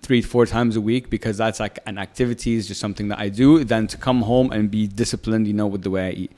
three 0.00 0.22
four 0.22 0.46
times 0.46 0.76
a 0.76 0.80
week 0.80 1.10
because 1.10 1.38
that's 1.38 1.58
like 1.58 1.78
an 1.86 1.98
activity 1.98 2.54
is 2.54 2.68
just 2.68 2.80
something 2.80 3.08
that 3.08 3.18
I 3.18 3.28
do 3.28 3.64
than 3.64 3.86
to 3.88 3.96
come 3.96 4.22
home 4.22 4.52
and 4.52 4.70
be 4.70 4.86
disciplined, 4.86 5.46
you 5.46 5.54
know, 5.54 5.66
with 5.66 5.82
the 5.82 5.90
way 5.90 6.08
I 6.08 6.10
eat. 6.12 6.32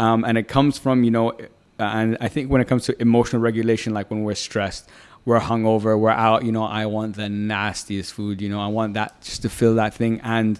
Um, 0.00 0.24
and 0.24 0.38
it 0.38 0.48
comes 0.48 0.78
from 0.78 1.04
you 1.04 1.10
know, 1.10 1.36
and 1.78 2.16
I 2.20 2.28
think 2.28 2.50
when 2.50 2.60
it 2.60 2.68
comes 2.68 2.84
to 2.86 3.00
emotional 3.00 3.42
regulation, 3.42 3.92
like 3.92 4.10
when 4.10 4.24
we're 4.24 4.34
stressed, 4.34 4.88
we're 5.24 5.40
hungover, 5.40 5.98
we're 5.98 6.10
out, 6.10 6.44
you 6.44 6.52
know, 6.52 6.64
I 6.64 6.86
want 6.86 7.16
the 7.16 7.28
nastiest 7.28 8.14
food, 8.14 8.40
you 8.40 8.48
know, 8.48 8.60
I 8.60 8.68
want 8.68 8.94
that 8.94 9.20
just 9.20 9.42
to 9.42 9.50
fill 9.50 9.74
that 9.74 9.92
thing. 9.94 10.20
And 10.22 10.58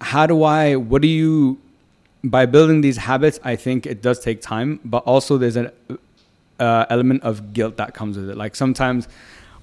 how 0.00 0.26
do 0.26 0.42
I? 0.42 0.76
What 0.76 1.02
do 1.02 1.08
you? 1.08 1.58
By 2.22 2.46
building 2.46 2.80
these 2.80 2.98
habits, 2.98 3.40
I 3.42 3.56
think 3.56 3.86
it 3.86 4.02
does 4.02 4.18
take 4.20 4.42
time, 4.42 4.80
but 4.84 5.02
also 5.04 5.38
there's 5.38 5.56
an 5.56 5.70
uh, 6.60 6.84
element 6.90 7.22
of 7.22 7.52
guilt 7.52 7.76
that 7.76 7.94
comes 7.94 8.16
with 8.18 8.28
it. 8.28 8.36
Like 8.36 8.54
sometimes 8.54 9.08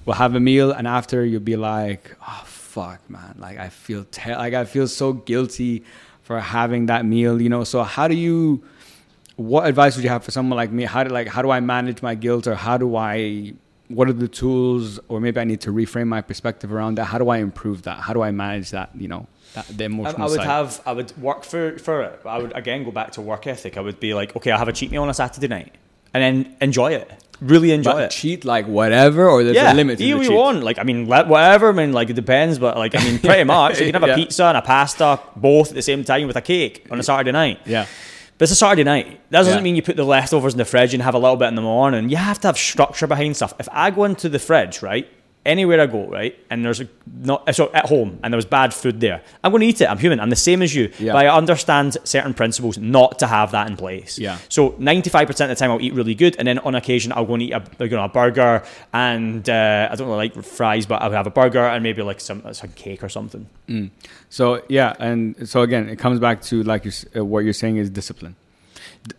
we'll 0.04 0.16
have 0.16 0.34
a 0.34 0.40
meal, 0.40 0.72
and 0.72 0.86
after 0.86 1.24
you'll 1.24 1.40
be 1.40 1.56
like, 1.56 2.16
"Oh 2.26 2.42
fuck, 2.46 3.08
man! 3.08 3.36
Like 3.38 3.58
I 3.58 3.68
feel 3.68 4.04
ter- 4.10 4.36
like 4.36 4.54
I 4.54 4.64
feel 4.64 4.88
so 4.88 5.12
guilty 5.12 5.84
for 6.22 6.40
having 6.40 6.86
that 6.86 7.04
meal." 7.04 7.40
You 7.40 7.50
know. 7.50 7.64
So 7.64 7.82
how 7.82 8.08
do 8.08 8.14
you? 8.16 8.62
What 9.36 9.66
advice 9.66 9.96
would 9.96 10.02
you 10.04 10.08
have 10.10 10.24
for 10.24 10.30
someone 10.30 10.56
like 10.56 10.70
me? 10.72 10.84
How 10.84 11.04
do 11.04 11.10
like 11.10 11.28
how 11.28 11.42
do 11.42 11.50
I 11.50 11.60
manage 11.60 12.00
my 12.02 12.14
guilt, 12.14 12.46
or 12.46 12.54
how 12.54 12.78
do 12.78 12.96
I? 12.96 13.52
What 13.88 14.08
are 14.08 14.12
the 14.14 14.28
tools, 14.28 14.98
or 15.08 15.20
maybe 15.20 15.38
I 15.38 15.44
need 15.44 15.60
to 15.62 15.70
reframe 15.72 16.08
my 16.08 16.20
perspective 16.22 16.72
around 16.72 16.96
that? 16.96 17.04
How 17.04 17.18
do 17.18 17.28
I 17.28 17.38
improve 17.38 17.82
that? 17.82 17.98
How 18.00 18.12
do 18.14 18.22
I 18.22 18.30
manage 18.30 18.70
that? 18.70 18.90
You 18.96 19.08
know, 19.08 19.26
that, 19.54 19.66
the 19.68 19.84
I, 19.84 19.86
emotional 19.86 20.22
I 20.22 20.30
would 20.30 20.36
side. 20.36 20.46
have, 20.46 20.80
I 20.86 20.92
would 20.92 21.16
work 21.18 21.44
for 21.44 21.78
for 21.78 22.02
it. 22.02 22.20
I 22.24 22.38
would 22.38 22.56
again 22.56 22.82
go 22.84 22.90
back 22.90 23.12
to 23.12 23.20
work 23.20 23.46
ethic. 23.46 23.76
I 23.76 23.80
would 23.80 24.00
be 24.00 24.14
like, 24.14 24.34
okay, 24.36 24.50
I'll 24.50 24.58
have 24.58 24.68
a 24.68 24.72
cheat 24.72 24.90
meal 24.90 25.02
on 25.02 25.10
a 25.10 25.14
Saturday 25.14 25.48
night, 25.48 25.74
and 26.14 26.22
then 26.22 26.56
enjoy 26.62 26.94
it. 26.94 27.10
Really 27.42 27.72
enjoy 27.72 27.92
But 27.92 28.02
it. 28.04 28.10
cheat 28.12 28.46
like 28.46 28.66
whatever, 28.66 29.28
or 29.28 29.44
there's 29.44 29.54
yeah, 29.56 29.70
a 29.70 29.74
limit 29.74 29.98
to 29.98 30.04
eat 30.04 30.08
you 30.24 30.32
want. 30.32 30.62
Like, 30.62 30.78
I 30.78 30.84
mean, 30.84 31.06
let, 31.06 31.28
whatever. 31.28 31.68
I 31.68 31.72
mean, 31.72 31.92
like, 31.92 32.08
it 32.08 32.14
depends, 32.14 32.58
but 32.58 32.78
like, 32.78 32.94
I 32.94 33.04
mean, 33.04 33.18
pretty 33.18 33.44
much. 33.56 33.78
You 33.78 33.84
can 33.92 33.94
have 34.00 34.04
a 34.04 34.06
Yeah. 34.06 34.14
pizza 34.14 34.44
and 34.46 34.56
a 34.56 34.62
pasta 34.62 35.20
both 35.36 35.68
at 35.68 35.74
the 35.74 35.82
same 35.82 36.02
time 36.02 36.26
with 36.26 36.36
a 36.36 36.40
cake 36.40 36.86
on 36.90 36.98
a 36.98 37.02
Saturday 37.02 37.32
night. 37.32 37.60
Yeah. 37.66 37.84
But 38.38 38.44
it's 38.44 38.52
a 38.52 38.56
Saturday 38.56 38.84
night. 38.84 39.20
That 39.30 39.38
doesn't 39.40 39.54
Yeah. 39.58 39.60
mean 39.62 39.76
you 39.76 39.82
put 39.82 39.96
the 39.96 40.04
leftovers 40.04 40.52
in 40.54 40.58
the 40.58 40.64
fridge 40.66 40.92
and 40.92 41.02
have 41.02 41.14
a 41.14 41.18
little 41.18 41.36
bit 41.36 41.48
in 41.48 41.54
the 41.54 41.62
morning. 41.62 42.10
You 42.10 42.16
have 42.18 42.38
to 42.40 42.48
have 42.48 42.58
structure 42.58 43.06
behind 43.06 43.34
stuff. 43.36 43.54
If 43.58 43.68
I 43.72 43.90
go 43.90 44.04
into 44.04 44.28
the 44.28 44.38
fridge, 44.38 44.82
right, 44.82 45.08
anywhere 45.46 45.80
I 45.80 45.86
go, 45.86 46.06
right, 46.06 46.36
and 46.50 46.64
there's 46.64 46.80
a, 46.80 46.88
not 47.22 47.54
so 47.54 47.70
at 47.72 47.86
home 47.86 48.18
and 48.22 48.32
there 48.32 48.36
was 48.36 48.44
bad 48.44 48.74
food 48.74 49.00
there, 49.00 49.22
I'm 49.42 49.52
going 49.52 49.60
to 49.62 49.66
eat 49.66 49.80
it. 49.80 49.86
I'm 49.90 49.98
human. 49.98 50.20
I'm 50.20 50.30
the 50.30 50.36
same 50.36 50.60
as 50.62 50.74
you. 50.74 50.90
Yeah. 50.98 51.12
But 51.12 51.26
I 51.26 51.34
understand 51.36 51.96
certain 52.04 52.34
principles 52.34 52.76
not 52.78 53.18
to 53.20 53.26
have 53.26 53.52
that 53.52 53.70
in 53.70 53.76
place. 53.76 54.18
Yeah. 54.18 54.38
So 54.48 54.70
95% 54.72 55.28
of 55.30 55.36
the 55.48 55.54
time 55.54 55.70
I'll 55.70 55.80
eat 55.80 55.94
really 55.94 56.14
good, 56.14 56.36
and 56.38 56.46
then 56.48 56.58
on 56.60 56.74
occasion 56.74 57.12
I'll 57.12 57.24
go 57.24 57.34
and 57.34 57.42
eat 57.42 57.52
a, 57.52 57.62
you 57.80 57.88
know, 57.88 58.04
a 58.04 58.08
burger 58.08 58.62
and 58.92 59.48
uh, 59.48 59.88
I 59.90 59.94
don't 59.96 60.08
really 60.08 60.28
like 60.28 60.44
fries, 60.44 60.86
but 60.86 61.00
I'll 61.02 61.10
have 61.12 61.26
a 61.26 61.30
burger 61.30 61.64
and 61.64 61.82
maybe 61.82 62.02
like 62.02 62.20
some 62.20 62.42
some 62.52 62.70
cake 62.72 63.02
or 63.02 63.08
something. 63.08 63.46
Mm. 63.68 63.90
So 64.28 64.62
yeah, 64.68 64.94
and 64.98 65.48
so 65.48 65.62
again, 65.62 65.88
it 65.88 65.96
comes 65.98 66.18
back 66.20 66.42
to 66.42 66.62
like 66.62 66.84
you, 66.84 66.90
s- 66.90 67.06
uh, 67.16 67.24
what 67.24 67.44
you're 67.44 67.52
saying 67.52 67.76
is 67.76 67.88
discipline. 67.90 68.36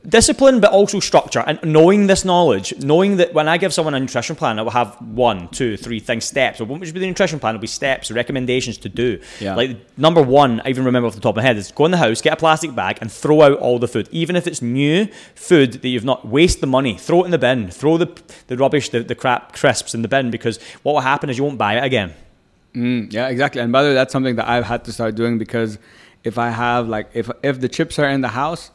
Discipline 0.07 0.59
but 0.59 0.72
also 0.72 0.99
structure. 0.99 1.43
And 1.45 1.59
knowing 1.64 2.07
this 2.07 2.26
knowledge 2.26 2.73
knowing 2.80 3.18
that 3.18 3.34
when 3.34 3.47
i 3.47 3.57
give 3.57 3.73
someone 3.73 3.93
a 3.93 3.99
nutrition 3.99 4.35
plan 4.35 4.59
it 4.59 4.64
will 4.64 4.72
have 4.72 4.95
one 5.01 5.47
two 5.49 5.77
three 5.77 5.99
things 5.99 6.26
steps. 6.26 6.59
It 6.59 6.68
won't 6.68 6.81
just 6.81 6.93
be 6.93 6.99
the 6.99 7.07
nutrition 7.07 7.39
plan? 7.39 7.55
It'll 7.55 7.61
be 7.61 7.68
steps 7.68 8.11
recommendations 8.11 8.77
to 8.80 8.89
do. 8.89 9.19
Yeah. 9.39 9.55
like 9.55 9.77
number 9.97 10.22
one 10.22 10.61
i 10.61 10.69
even 10.69 10.85
remember 10.85 11.07
off 11.07 11.15
the 11.15 11.22
top 11.22 11.31
of 11.31 11.38
my 11.38 11.43
head 11.43 11.57
is 11.57 11.72
go 11.72 11.85
in 11.85 11.91
the 11.91 11.97
house 11.97 12.22
get 12.22 12.34
a 12.34 12.38
plastic 12.38 12.73
bag 12.76 12.97
and 13.01 13.11
throw 13.11 13.41
out 13.41 13.59
all 13.59 13.80
the 13.80 13.88
food. 13.88 14.07
Even 14.11 14.35
if 14.35 14.47
it's 14.47 14.61
new 14.61 15.07
food 15.35 15.73
that 15.73 15.88
you've 15.88 16.05
not 16.05 16.27
waste 16.27 16.61
the 16.61 16.68
money. 16.68 16.97
Throw 16.97 17.22
it 17.23 17.26
in 17.26 17.31
the 17.31 17.38
bin. 17.38 17.69
Throw 17.69 17.97
the, 17.97 18.22
the 18.47 18.57
rubbish 18.57 18.89
the, 18.89 19.03
the 19.03 19.15
crap 19.15 19.53
crisps 19.53 19.93
in 19.93 20.01
the 20.01 20.07
bin 20.07 20.31
because 20.31 20.59
what 20.84 20.93
will 20.93 21.01
happen 21.01 21.30
is 21.30 21.38
you 21.38 21.43
won't 21.43 21.57
buy 21.57 21.77
it 21.77 21.84
again. 21.84 22.14
Mm, 22.73 23.11
yeah, 23.11 23.27
exactly. 23.27 23.61
And 23.61 23.72
by 23.72 23.84
the 23.84 23.89
way, 23.89 23.95
that's 23.95 24.11
something 24.11 24.35
that 24.35 24.47
I've 24.47 24.65
had 24.65 24.85
to 24.85 24.91
start 24.91 25.15
doing 25.15 25.38
because 25.38 25.80
if 26.23 26.38
I 26.38 26.49
have 26.49 26.88
like 26.88 27.09
if 27.14 27.30
if 27.43 27.59
the 27.59 27.69
chips 27.69 27.97
are 27.99 28.09
in 28.09 28.22
the 28.22 28.30
house, 28.30 28.72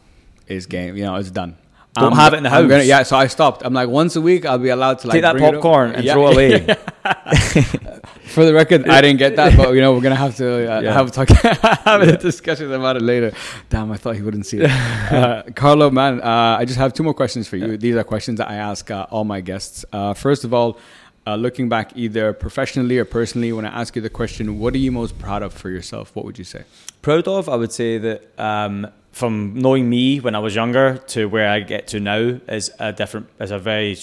it's 0.46 0.66
game. 0.66 0.96
You 0.96 1.04
know, 1.04 1.16
it's 1.16 1.30
done. 1.30 1.56
Don't 1.94 2.04
I'm- 2.04 2.16
have 2.16 2.32
it 2.32 2.38
in 2.38 2.42
the 2.44 2.48
I'm 2.50 2.68
gonna- 2.68 2.78
house. 2.78 2.86
yeah, 2.86 3.02
so 3.02 3.16
I 3.16 3.26
stopped. 3.26 3.62
I'm 3.64 3.74
like 3.74 3.88
once 3.88 4.16
a 4.16 4.20
week 4.20 4.46
I'll 4.46 4.58
be 4.58 4.70
allowed 4.70 4.98
to 5.00 5.08
like 5.08 5.14
take 5.16 5.22
that 5.22 5.36
popcorn 5.36 5.92
and 5.94 6.04
Yeah. 6.04 6.14
throw 6.14 6.28
away 6.28 6.60
For 8.34 8.46
the 8.46 8.54
record, 8.54 8.88
I 8.88 9.02
didn't 9.02 9.18
get 9.18 9.36
that, 9.36 9.56
but 9.58 9.74
you 9.74 9.80
know 9.82 9.92
we're 9.92 10.00
gonna 10.00 10.14
have 10.14 10.34
to 10.36 10.48
uh, 10.76 10.80
Yeah. 10.80 10.92
have 10.94 11.08
a 11.08 11.10
talk, 11.10 11.28
have 11.84 12.00
a 12.02 12.16
discussion 12.16 12.72
about 12.72 12.96
it 12.96 13.02
later. 13.02 13.32
Damn, 13.68 13.92
I 13.92 13.98
thought 13.98 14.16
he 14.16 14.22
wouldn't 14.22 14.46
see 14.46 14.58
it. 14.60 14.70
Uh, 14.70 15.42
Carlo, 15.54 15.90
man, 15.90 16.22
uh, 16.22 16.56
I 16.58 16.64
just 16.64 16.78
have 16.78 16.94
two 16.94 17.02
more 17.02 17.12
questions 17.14 17.46
for 17.46 17.56
you. 17.58 17.76
These 17.76 17.94
are 17.96 18.04
questions 18.04 18.38
that 18.38 18.48
I 18.48 18.54
ask 18.54 18.90
uh, 18.90 19.06
all 19.10 19.24
my 19.24 19.42
guests. 19.42 19.84
Uh, 19.92 20.14
first 20.14 20.44
of 20.44 20.54
all, 20.54 20.78
uh, 21.26 21.36
looking 21.36 21.68
back 21.68 21.92
either 21.94 22.32
professionally 22.32 22.96
or 22.98 23.04
personally, 23.04 23.52
when 23.52 23.66
I 23.66 23.80
ask 23.80 23.94
you 23.96 24.00
the 24.02 24.08
question, 24.10 24.58
what 24.58 24.72
are 24.74 24.78
you 24.78 24.92
most 24.92 25.18
proud 25.18 25.42
of 25.42 25.52
for 25.52 25.68
yourself? 25.68 26.16
What 26.16 26.24
would 26.24 26.38
you 26.38 26.44
say? 26.44 26.62
proud 27.02 27.26
of, 27.28 27.48
I 27.50 27.56
would 27.56 27.72
say 27.72 27.98
that 27.98 28.22
um, 28.38 28.86
from 29.12 29.54
knowing 29.54 29.88
me 29.88 30.18
when 30.20 30.34
I 30.34 30.38
was 30.38 30.54
younger 30.54 30.98
to 31.08 31.26
where 31.26 31.48
I 31.48 31.60
get 31.60 31.86
to 31.88 32.00
now 32.00 32.40
is 32.48 32.70
a 32.78 32.92
different, 32.92 33.28
is 33.38 33.50
a 33.50 33.58
very 33.58 33.98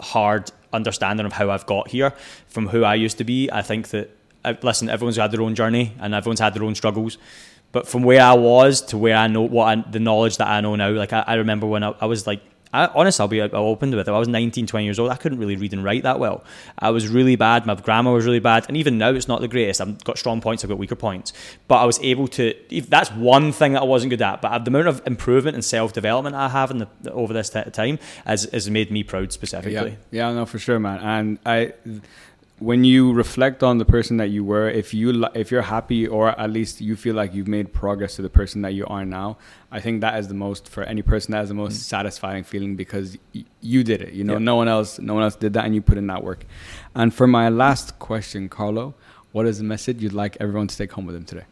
hard 0.00 0.50
understanding 0.72 1.26
of 1.26 1.32
how 1.34 1.50
I've 1.50 1.66
got 1.66 1.88
here 1.88 2.14
from 2.48 2.68
who 2.68 2.82
I 2.82 2.94
used 2.94 3.18
to 3.18 3.24
be. 3.24 3.50
I 3.50 3.62
think 3.62 3.88
that, 3.88 4.10
uh, 4.44 4.54
listen, 4.62 4.88
everyone's 4.88 5.16
had 5.16 5.30
their 5.30 5.42
own 5.42 5.54
journey 5.54 5.94
and 6.00 6.14
everyone's 6.14 6.40
had 6.40 6.54
their 6.54 6.64
own 6.64 6.74
struggles. 6.74 7.18
But 7.72 7.86
from 7.86 8.02
where 8.02 8.22
I 8.22 8.32
was 8.32 8.80
to 8.86 8.98
where 8.98 9.14
I 9.14 9.28
know 9.28 9.42
what 9.42 9.66
I, 9.66 9.76
the 9.88 10.00
knowledge 10.00 10.38
that 10.38 10.48
I 10.48 10.60
know 10.60 10.74
now, 10.74 10.90
like 10.90 11.12
I, 11.12 11.22
I 11.26 11.34
remember 11.34 11.66
when 11.66 11.84
I, 11.84 11.94
I 12.00 12.06
was 12.06 12.26
like, 12.26 12.40
I, 12.72 12.86
I'll 12.86 13.28
be 13.28 13.42
I'll 13.42 13.54
open 13.54 13.90
with 13.90 14.08
it. 14.08 14.12
I 14.12 14.18
was 14.18 14.28
19, 14.28 14.66
20 14.66 14.84
years 14.84 14.98
old. 14.98 15.10
I 15.10 15.16
couldn't 15.16 15.38
really 15.38 15.56
read 15.56 15.72
and 15.72 15.82
write 15.82 16.04
that 16.04 16.20
well. 16.20 16.44
I 16.78 16.90
was 16.90 17.08
really 17.08 17.36
bad. 17.36 17.66
My 17.66 17.74
grammar 17.74 18.12
was 18.12 18.24
really 18.24 18.40
bad. 18.40 18.66
And 18.68 18.76
even 18.76 18.98
now, 18.98 19.10
it's 19.10 19.28
not 19.28 19.40
the 19.40 19.48
greatest. 19.48 19.80
I've 19.80 20.02
got 20.04 20.18
strong 20.18 20.40
points, 20.40 20.64
I've 20.64 20.70
got 20.70 20.78
weaker 20.78 20.96
points. 20.96 21.32
But 21.66 21.76
I 21.76 21.84
was 21.84 21.98
able 22.00 22.28
to, 22.28 22.54
that's 22.88 23.10
one 23.12 23.52
thing 23.52 23.72
that 23.72 23.82
I 23.82 23.86
wasn't 23.86 24.10
good 24.10 24.22
at. 24.22 24.40
But 24.40 24.64
the 24.64 24.70
amount 24.70 24.88
of 24.88 25.02
improvement 25.06 25.54
and 25.54 25.64
self 25.64 25.92
development 25.92 26.36
I 26.36 26.48
have 26.48 26.70
in 26.70 26.78
the, 26.78 26.88
over 27.10 27.32
this 27.32 27.50
t- 27.50 27.62
time 27.70 27.98
has, 28.24 28.44
has 28.52 28.70
made 28.70 28.90
me 28.90 29.02
proud 29.02 29.32
specifically. 29.32 29.98
Yeah, 30.10 30.28
yeah, 30.28 30.32
no, 30.32 30.46
for 30.46 30.58
sure, 30.58 30.78
man. 30.78 31.00
And 31.00 31.38
I, 31.44 31.72
when 32.60 32.84
you 32.84 33.12
reflect 33.12 33.62
on 33.62 33.78
the 33.78 33.84
person 33.84 34.18
that 34.18 34.28
you 34.28 34.44
were, 34.44 34.68
if 34.68 34.92
you 34.94 35.24
if 35.34 35.50
you're 35.50 35.62
happy 35.62 36.06
or 36.06 36.38
at 36.38 36.50
least 36.50 36.80
you 36.80 36.94
feel 36.94 37.14
like 37.14 37.34
you've 37.34 37.48
made 37.48 37.72
progress 37.72 38.16
to 38.16 38.22
the 38.22 38.28
person 38.28 38.60
that 38.62 38.74
you 38.74 38.86
are 38.86 39.04
now, 39.04 39.38
I 39.72 39.80
think 39.80 40.02
that 40.02 40.18
is 40.20 40.28
the 40.28 40.34
most 40.34 40.68
for 40.68 40.82
any 40.84 41.02
person 41.02 41.32
that 41.32 41.42
is 41.42 41.48
the 41.48 41.54
most 41.54 41.88
satisfying 41.88 42.44
feeling 42.44 42.76
because 42.76 43.16
y- 43.34 43.44
you 43.62 43.82
did 43.82 44.02
it. 44.02 44.12
You 44.12 44.24
know, 44.24 44.34
Yeah. 44.34 44.38
no 44.50 44.56
one 44.56 44.68
else, 44.68 44.98
no 44.98 45.14
one 45.14 45.22
else 45.22 45.36
did 45.36 45.54
that, 45.54 45.64
and 45.64 45.74
you 45.74 45.80
put 45.82 45.96
in 45.98 46.06
that 46.08 46.22
work. 46.22 46.44
And 46.94 47.12
for 47.14 47.26
my 47.26 47.48
last 47.48 47.98
question, 47.98 48.48
Carlo, 48.48 48.94
what 49.32 49.46
is 49.46 49.58
the 49.58 49.64
message 49.64 50.02
you'd 50.02 50.12
like 50.12 50.36
everyone 50.38 50.66
to 50.68 50.76
take 50.76 50.92
home 50.92 51.06
with 51.06 51.14
them 51.14 51.24
today? 51.24 51.46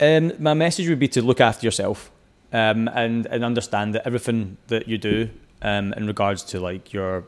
Um, 0.00 0.32
my 0.38 0.54
message 0.54 0.88
would 0.88 0.98
be 0.98 1.08
to 1.08 1.22
look 1.22 1.40
after 1.40 1.66
yourself 1.66 2.10
um, 2.52 2.88
and 2.94 3.26
and 3.26 3.44
understand 3.44 3.94
that 3.94 4.06
everything 4.06 4.56
that 4.68 4.86
you 4.88 4.98
do 4.98 5.28
um, 5.62 5.92
in 5.94 6.06
regards 6.06 6.42
to 6.44 6.60
like 6.60 6.92
your 6.92 7.24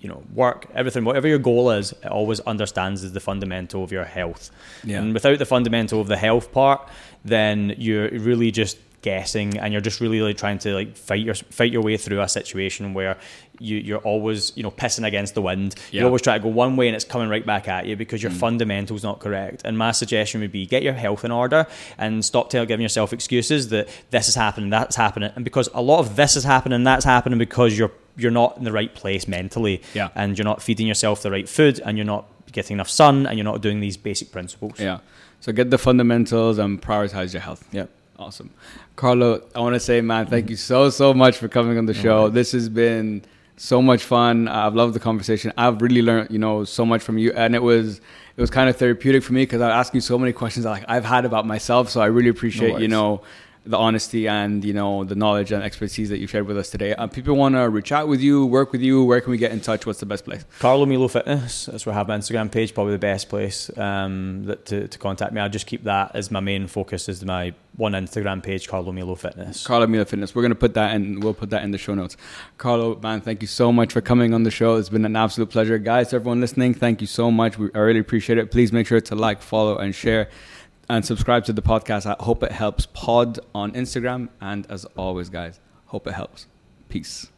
you 0.00 0.08
know 0.08 0.22
work, 0.34 0.66
everything, 0.74 1.04
whatever 1.04 1.28
your 1.28 1.38
goal 1.38 1.70
is, 1.70 1.92
it 1.92 2.06
always 2.06 2.40
understands 2.40 3.02
is 3.04 3.12
the 3.12 3.20
fundamental 3.20 3.82
of 3.82 3.92
your 3.92 4.04
health. 4.04 4.50
Yeah. 4.84 5.00
And 5.00 5.14
without 5.14 5.38
the 5.38 5.46
fundamental 5.46 6.00
of 6.00 6.08
the 6.08 6.16
health 6.16 6.52
part, 6.52 6.88
then 7.24 7.74
you're 7.78 8.10
really 8.10 8.50
just 8.50 8.78
guessing 9.02 9.56
and 9.58 9.72
you're 9.72 9.80
just 9.80 10.00
really 10.00 10.20
like 10.20 10.36
trying 10.36 10.58
to 10.58 10.74
like 10.74 10.96
fight 10.96 11.24
your 11.24 11.34
fight 11.34 11.72
your 11.72 11.82
way 11.82 11.96
through 11.96 12.20
a 12.20 12.28
situation 12.28 12.94
where 12.94 13.16
you 13.58 13.76
you're 13.78 13.98
always 13.98 14.52
you 14.56 14.62
know 14.62 14.70
pissing 14.70 15.06
against 15.06 15.34
the 15.34 15.42
wind 15.42 15.74
Yeah. 15.90 16.00
you 16.00 16.06
always 16.06 16.22
try 16.22 16.38
to 16.38 16.42
go 16.42 16.48
one 16.48 16.76
way 16.76 16.86
and 16.88 16.94
it's 16.96 17.04
coming 17.04 17.28
right 17.28 17.44
back 17.44 17.68
at 17.68 17.86
you 17.86 17.96
because 17.96 18.22
your 18.22 18.32
mm. 18.32 18.36
fundamentals 18.36 19.02
not 19.02 19.18
correct 19.20 19.62
and 19.64 19.76
my 19.76 19.92
suggestion 19.92 20.40
would 20.40 20.52
be 20.52 20.66
get 20.66 20.82
your 20.82 20.92
health 20.92 21.24
in 21.24 21.30
order 21.30 21.66
and 21.96 22.24
stop 22.24 22.50
telling 22.50 22.68
giving 22.68 22.82
yourself 22.82 23.12
excuses 23.12 23.68
that 23.68 23.88
this 24.10 24.28
is 24.28 24.34
happening 24.34 24.70
that's 24.70 24.96
happening 24.96 25.30
and 25.34 25.44
because 25.44 25.68
a 25.74 25.82
lot 25.82 25.98
of 26.00 26.16
this 26.16 26.36
is 26.36 26.44
happening 26.44 26.84
that's 26.84 27.04
happening 27.04 27.38
because 27.38 27.76
you're 27.78 27.92
you're 28.16 28.30
not 28.32 28.56
in 28.58 28.64
the 28.64 28.72
right 28.72 28.94
place 28.94 29.28
mentally 29.28 29.80
Yeah. 29.94 30.08
and 30.14 30.36
you're 30.36 30.44
not 30.44 30.62
feeding 30.62 30.86
yourself 30.86 31.22
the 31.22 31.30
right 31.30 31.48
food 31.48 31.80
and 31.84 31.96
you're 31.96 32.04
not 32.04 32.26
getting 32.50 32.74
enough 32.74 32.88
sun 32.90 33.26
and 33.26 33.38
you're 33.38 33.44
not 33.44 33.60
doing 33.60 33.80
these 33.80 33.96
basic 33.96 34.32
principles 34.32 34.78
Yeah. 34.80 34.98
So 35.40 35.52
get 35.52 35.70
the 35.70 35.78
fundamentals 35.78 36.58
and 36.58 36.82
prioritize 36.82 37.32
your 37.32 37.42
health. 37.42 37.64
yeah 37.72 37.86
Awesome. 38.18 38.50
Carlo, 38.96 39.42
I 39.54 39.60
want 39.60 39.74
to 39.74 39.80
say, 39.80 40.00
man, 40.00 40.26
thank 40.26 40.50
you 40.50 40.56
so, 40.56 40.90
so 40.90 41.14
much 41.14 41.36
for 41.36 41.46
coming 41.46 41.78
on 41.78 41.86
the 41.86 41.94
show. 41.94 42.28
This 42.28 42.50
has 42.50 42.68
been 42.68 43.22
so 43.58 43.82
much 43.82 44.04
fun. 44.04 44.48
I've 44.48 44.74
loved 44.74 44.94
the 44.94 45.00
conversation. 45.00 45.52
I've 45.56 45.82
really 45.82 46.00
learned, 46.00 46.30
you 46.30 46.38
know, 46.38 46.64
so 46.64 46.86
much 46.86 47.02
from 47.02 47.18
you. 47.18 47.32
And 47.32 47.54
it 47.54 47.62
was, 47.62 47.98
it 47.98 48.40
was 48.40 48.50
kind 48.50 48.70
of 48.70 48.76
therapeutic 48.76 49.22
for 49.22 49.32
me 49.32 49.42
because 49.42 49.60
I 49.60 49.66
was 49.66 49.74
asking 49.74 49.98
you 49.98 50.02
so 50.02 50.18
many 50.18 50.32
questions 50.32 50.64
like 50.64 50.84
I've 50.88 51.04
had 51.04 51.24
about 51.24 51.46
myself. 51.46 51.90
So 51.90 52.00
I 52.00 52.06
really 52.06 52.28
appreciate, 52.30 52.80
you 52.80 52.88
know, 52.88 53.20
the 53.68 53.76
honesty 53.76 54.26
and, 54.26 54.64
you 54.64 54.72
know, 54.72 55.04
the 55.04 55.14
knowledge 55.14 55.52
and 55.52 55.62
expertise 55.62 56.08
that 56.08 56.18
you 56.18 56.26
shared 56.26 56.46
with 56.46 56.56
us 56.56 56.70
today. 56.70 56.94
Uh, 56.94 57.06
people 57.06 57.36
want 57.36 57.54
to 57.54 57.68
reach 57.68 57.92
out 57.92 58.08
with 58.08 58.20
you, 58.20 58.46
work 58.46 58.72
with 58.72 58.80
you. 58.80 59.04
Where 59.04 59.20
can 59.20 59.30
we 59.30 59.38
get 59.38 59.52
in 59.52 59.60
touch? 59.60 59.84
What's 59.84 60.00
the 60.00 60.06
best 60.06 60.24
place? 60.24 60.44
Carlo 60.58 60.86
Milo 60.86 61.06
Fitness. 61.08 61.66
That's 61.66 61.84
where 61.84 61.94
I 61.94 61.98
have 61.98 62.08
my 62.08 62.16
Instagram 62.16 62.50
page. 62.50 62.72
Probably 62.72 62.94
the 62.94 62.98
best 62.98 63.28
place 63.28 63.70
um, 63.76 64.44
that 64.46 64.64
to, 64.66 64.88
to 64.88 64.98
contact 64.98 65.32
me. 65.32 65.40
I 65.40 65.48
just 65.48 65.66
keep 65.66 65.84
that 65.84 66.12
as 66.14 66.30
my 66.30 66.40
main 66.40 66.66
focus. 66.66 67.08
Is 67.08 67.24
my 67.24 67.54
one 67.76 67.92
Instagram 67.92 68.42
page, 68.42 68.66
Carlo 68.68 68.90
Milo 68.90 69.14
Fitness. 69.14 69.64
Carlo 69.64 69.86
Milo 69.86 70.04
Fitness. 70.04 70.34
We're 70.34 70.42
gonna 70.42 70.56
put 70.56 70.74
that 70.74 70.94
in. 70.96 71.20
We'll 71.20 71.34
put 71.34 71.50
that 71.50 71.62
in 71.62 71.70
the 71.70 71.78
show 71.78 71.94
notes. 71.94 72.16
Carlo, 72.56 72.98
man, 73.00 73.20
thank 73.20 73.40
you 73.40 73.46
so 73.46 73.72
much 73.72 73.92
for 73.92 74.00
coming 74.00 74.34
on 74.34 74.42
the 74.42 74.50
show. 74.50 74.76
It's 74.76 74.88
been 74.88 75.04
an 75.04 75.14
absolute 75.14 75.50
pleasure, 75.50 75.78
guys. 75.78 76.12
Everyone 76.12 76.40
listening, 76.40 76.74
thank 76.74 77.00
you 77.00 77.06
so 77.06 77.30
much. 77.30 77.56
We, 77.56 77.68
I 77.74 77.78
really 77.78 78.00
appreciate 78.00 78.38
it. 78.38 78.50
Please 78.50 78.72
make 78.72 78.86
sure 78.88 79.00
to 79.00 79.14
like, 79.14 79.42
follow, 79.42 79.78
and 79.78 79.94
share, 79.94 80.28
and 80.88 81.04
subscribe 81.04 81.44
to 81.44 81.52
the 81.52 81.62
podcast. 81.62 82.06
I 82.06 82.22
hope 82.22 82.42
it 82.42 82.52
helps. 82.52 82.86
Pod 82.86 83.38
on 83.54 83.72
Instagram, 83.72 84.28
and 84.40 84.66
as 84.70 84.84
always, 84.96 85.28
guys, 85.28 85.60
hope 85.86 86.06
it 86.06 86.14
helps. 86.14 86.46
Peace. 86.88 87.30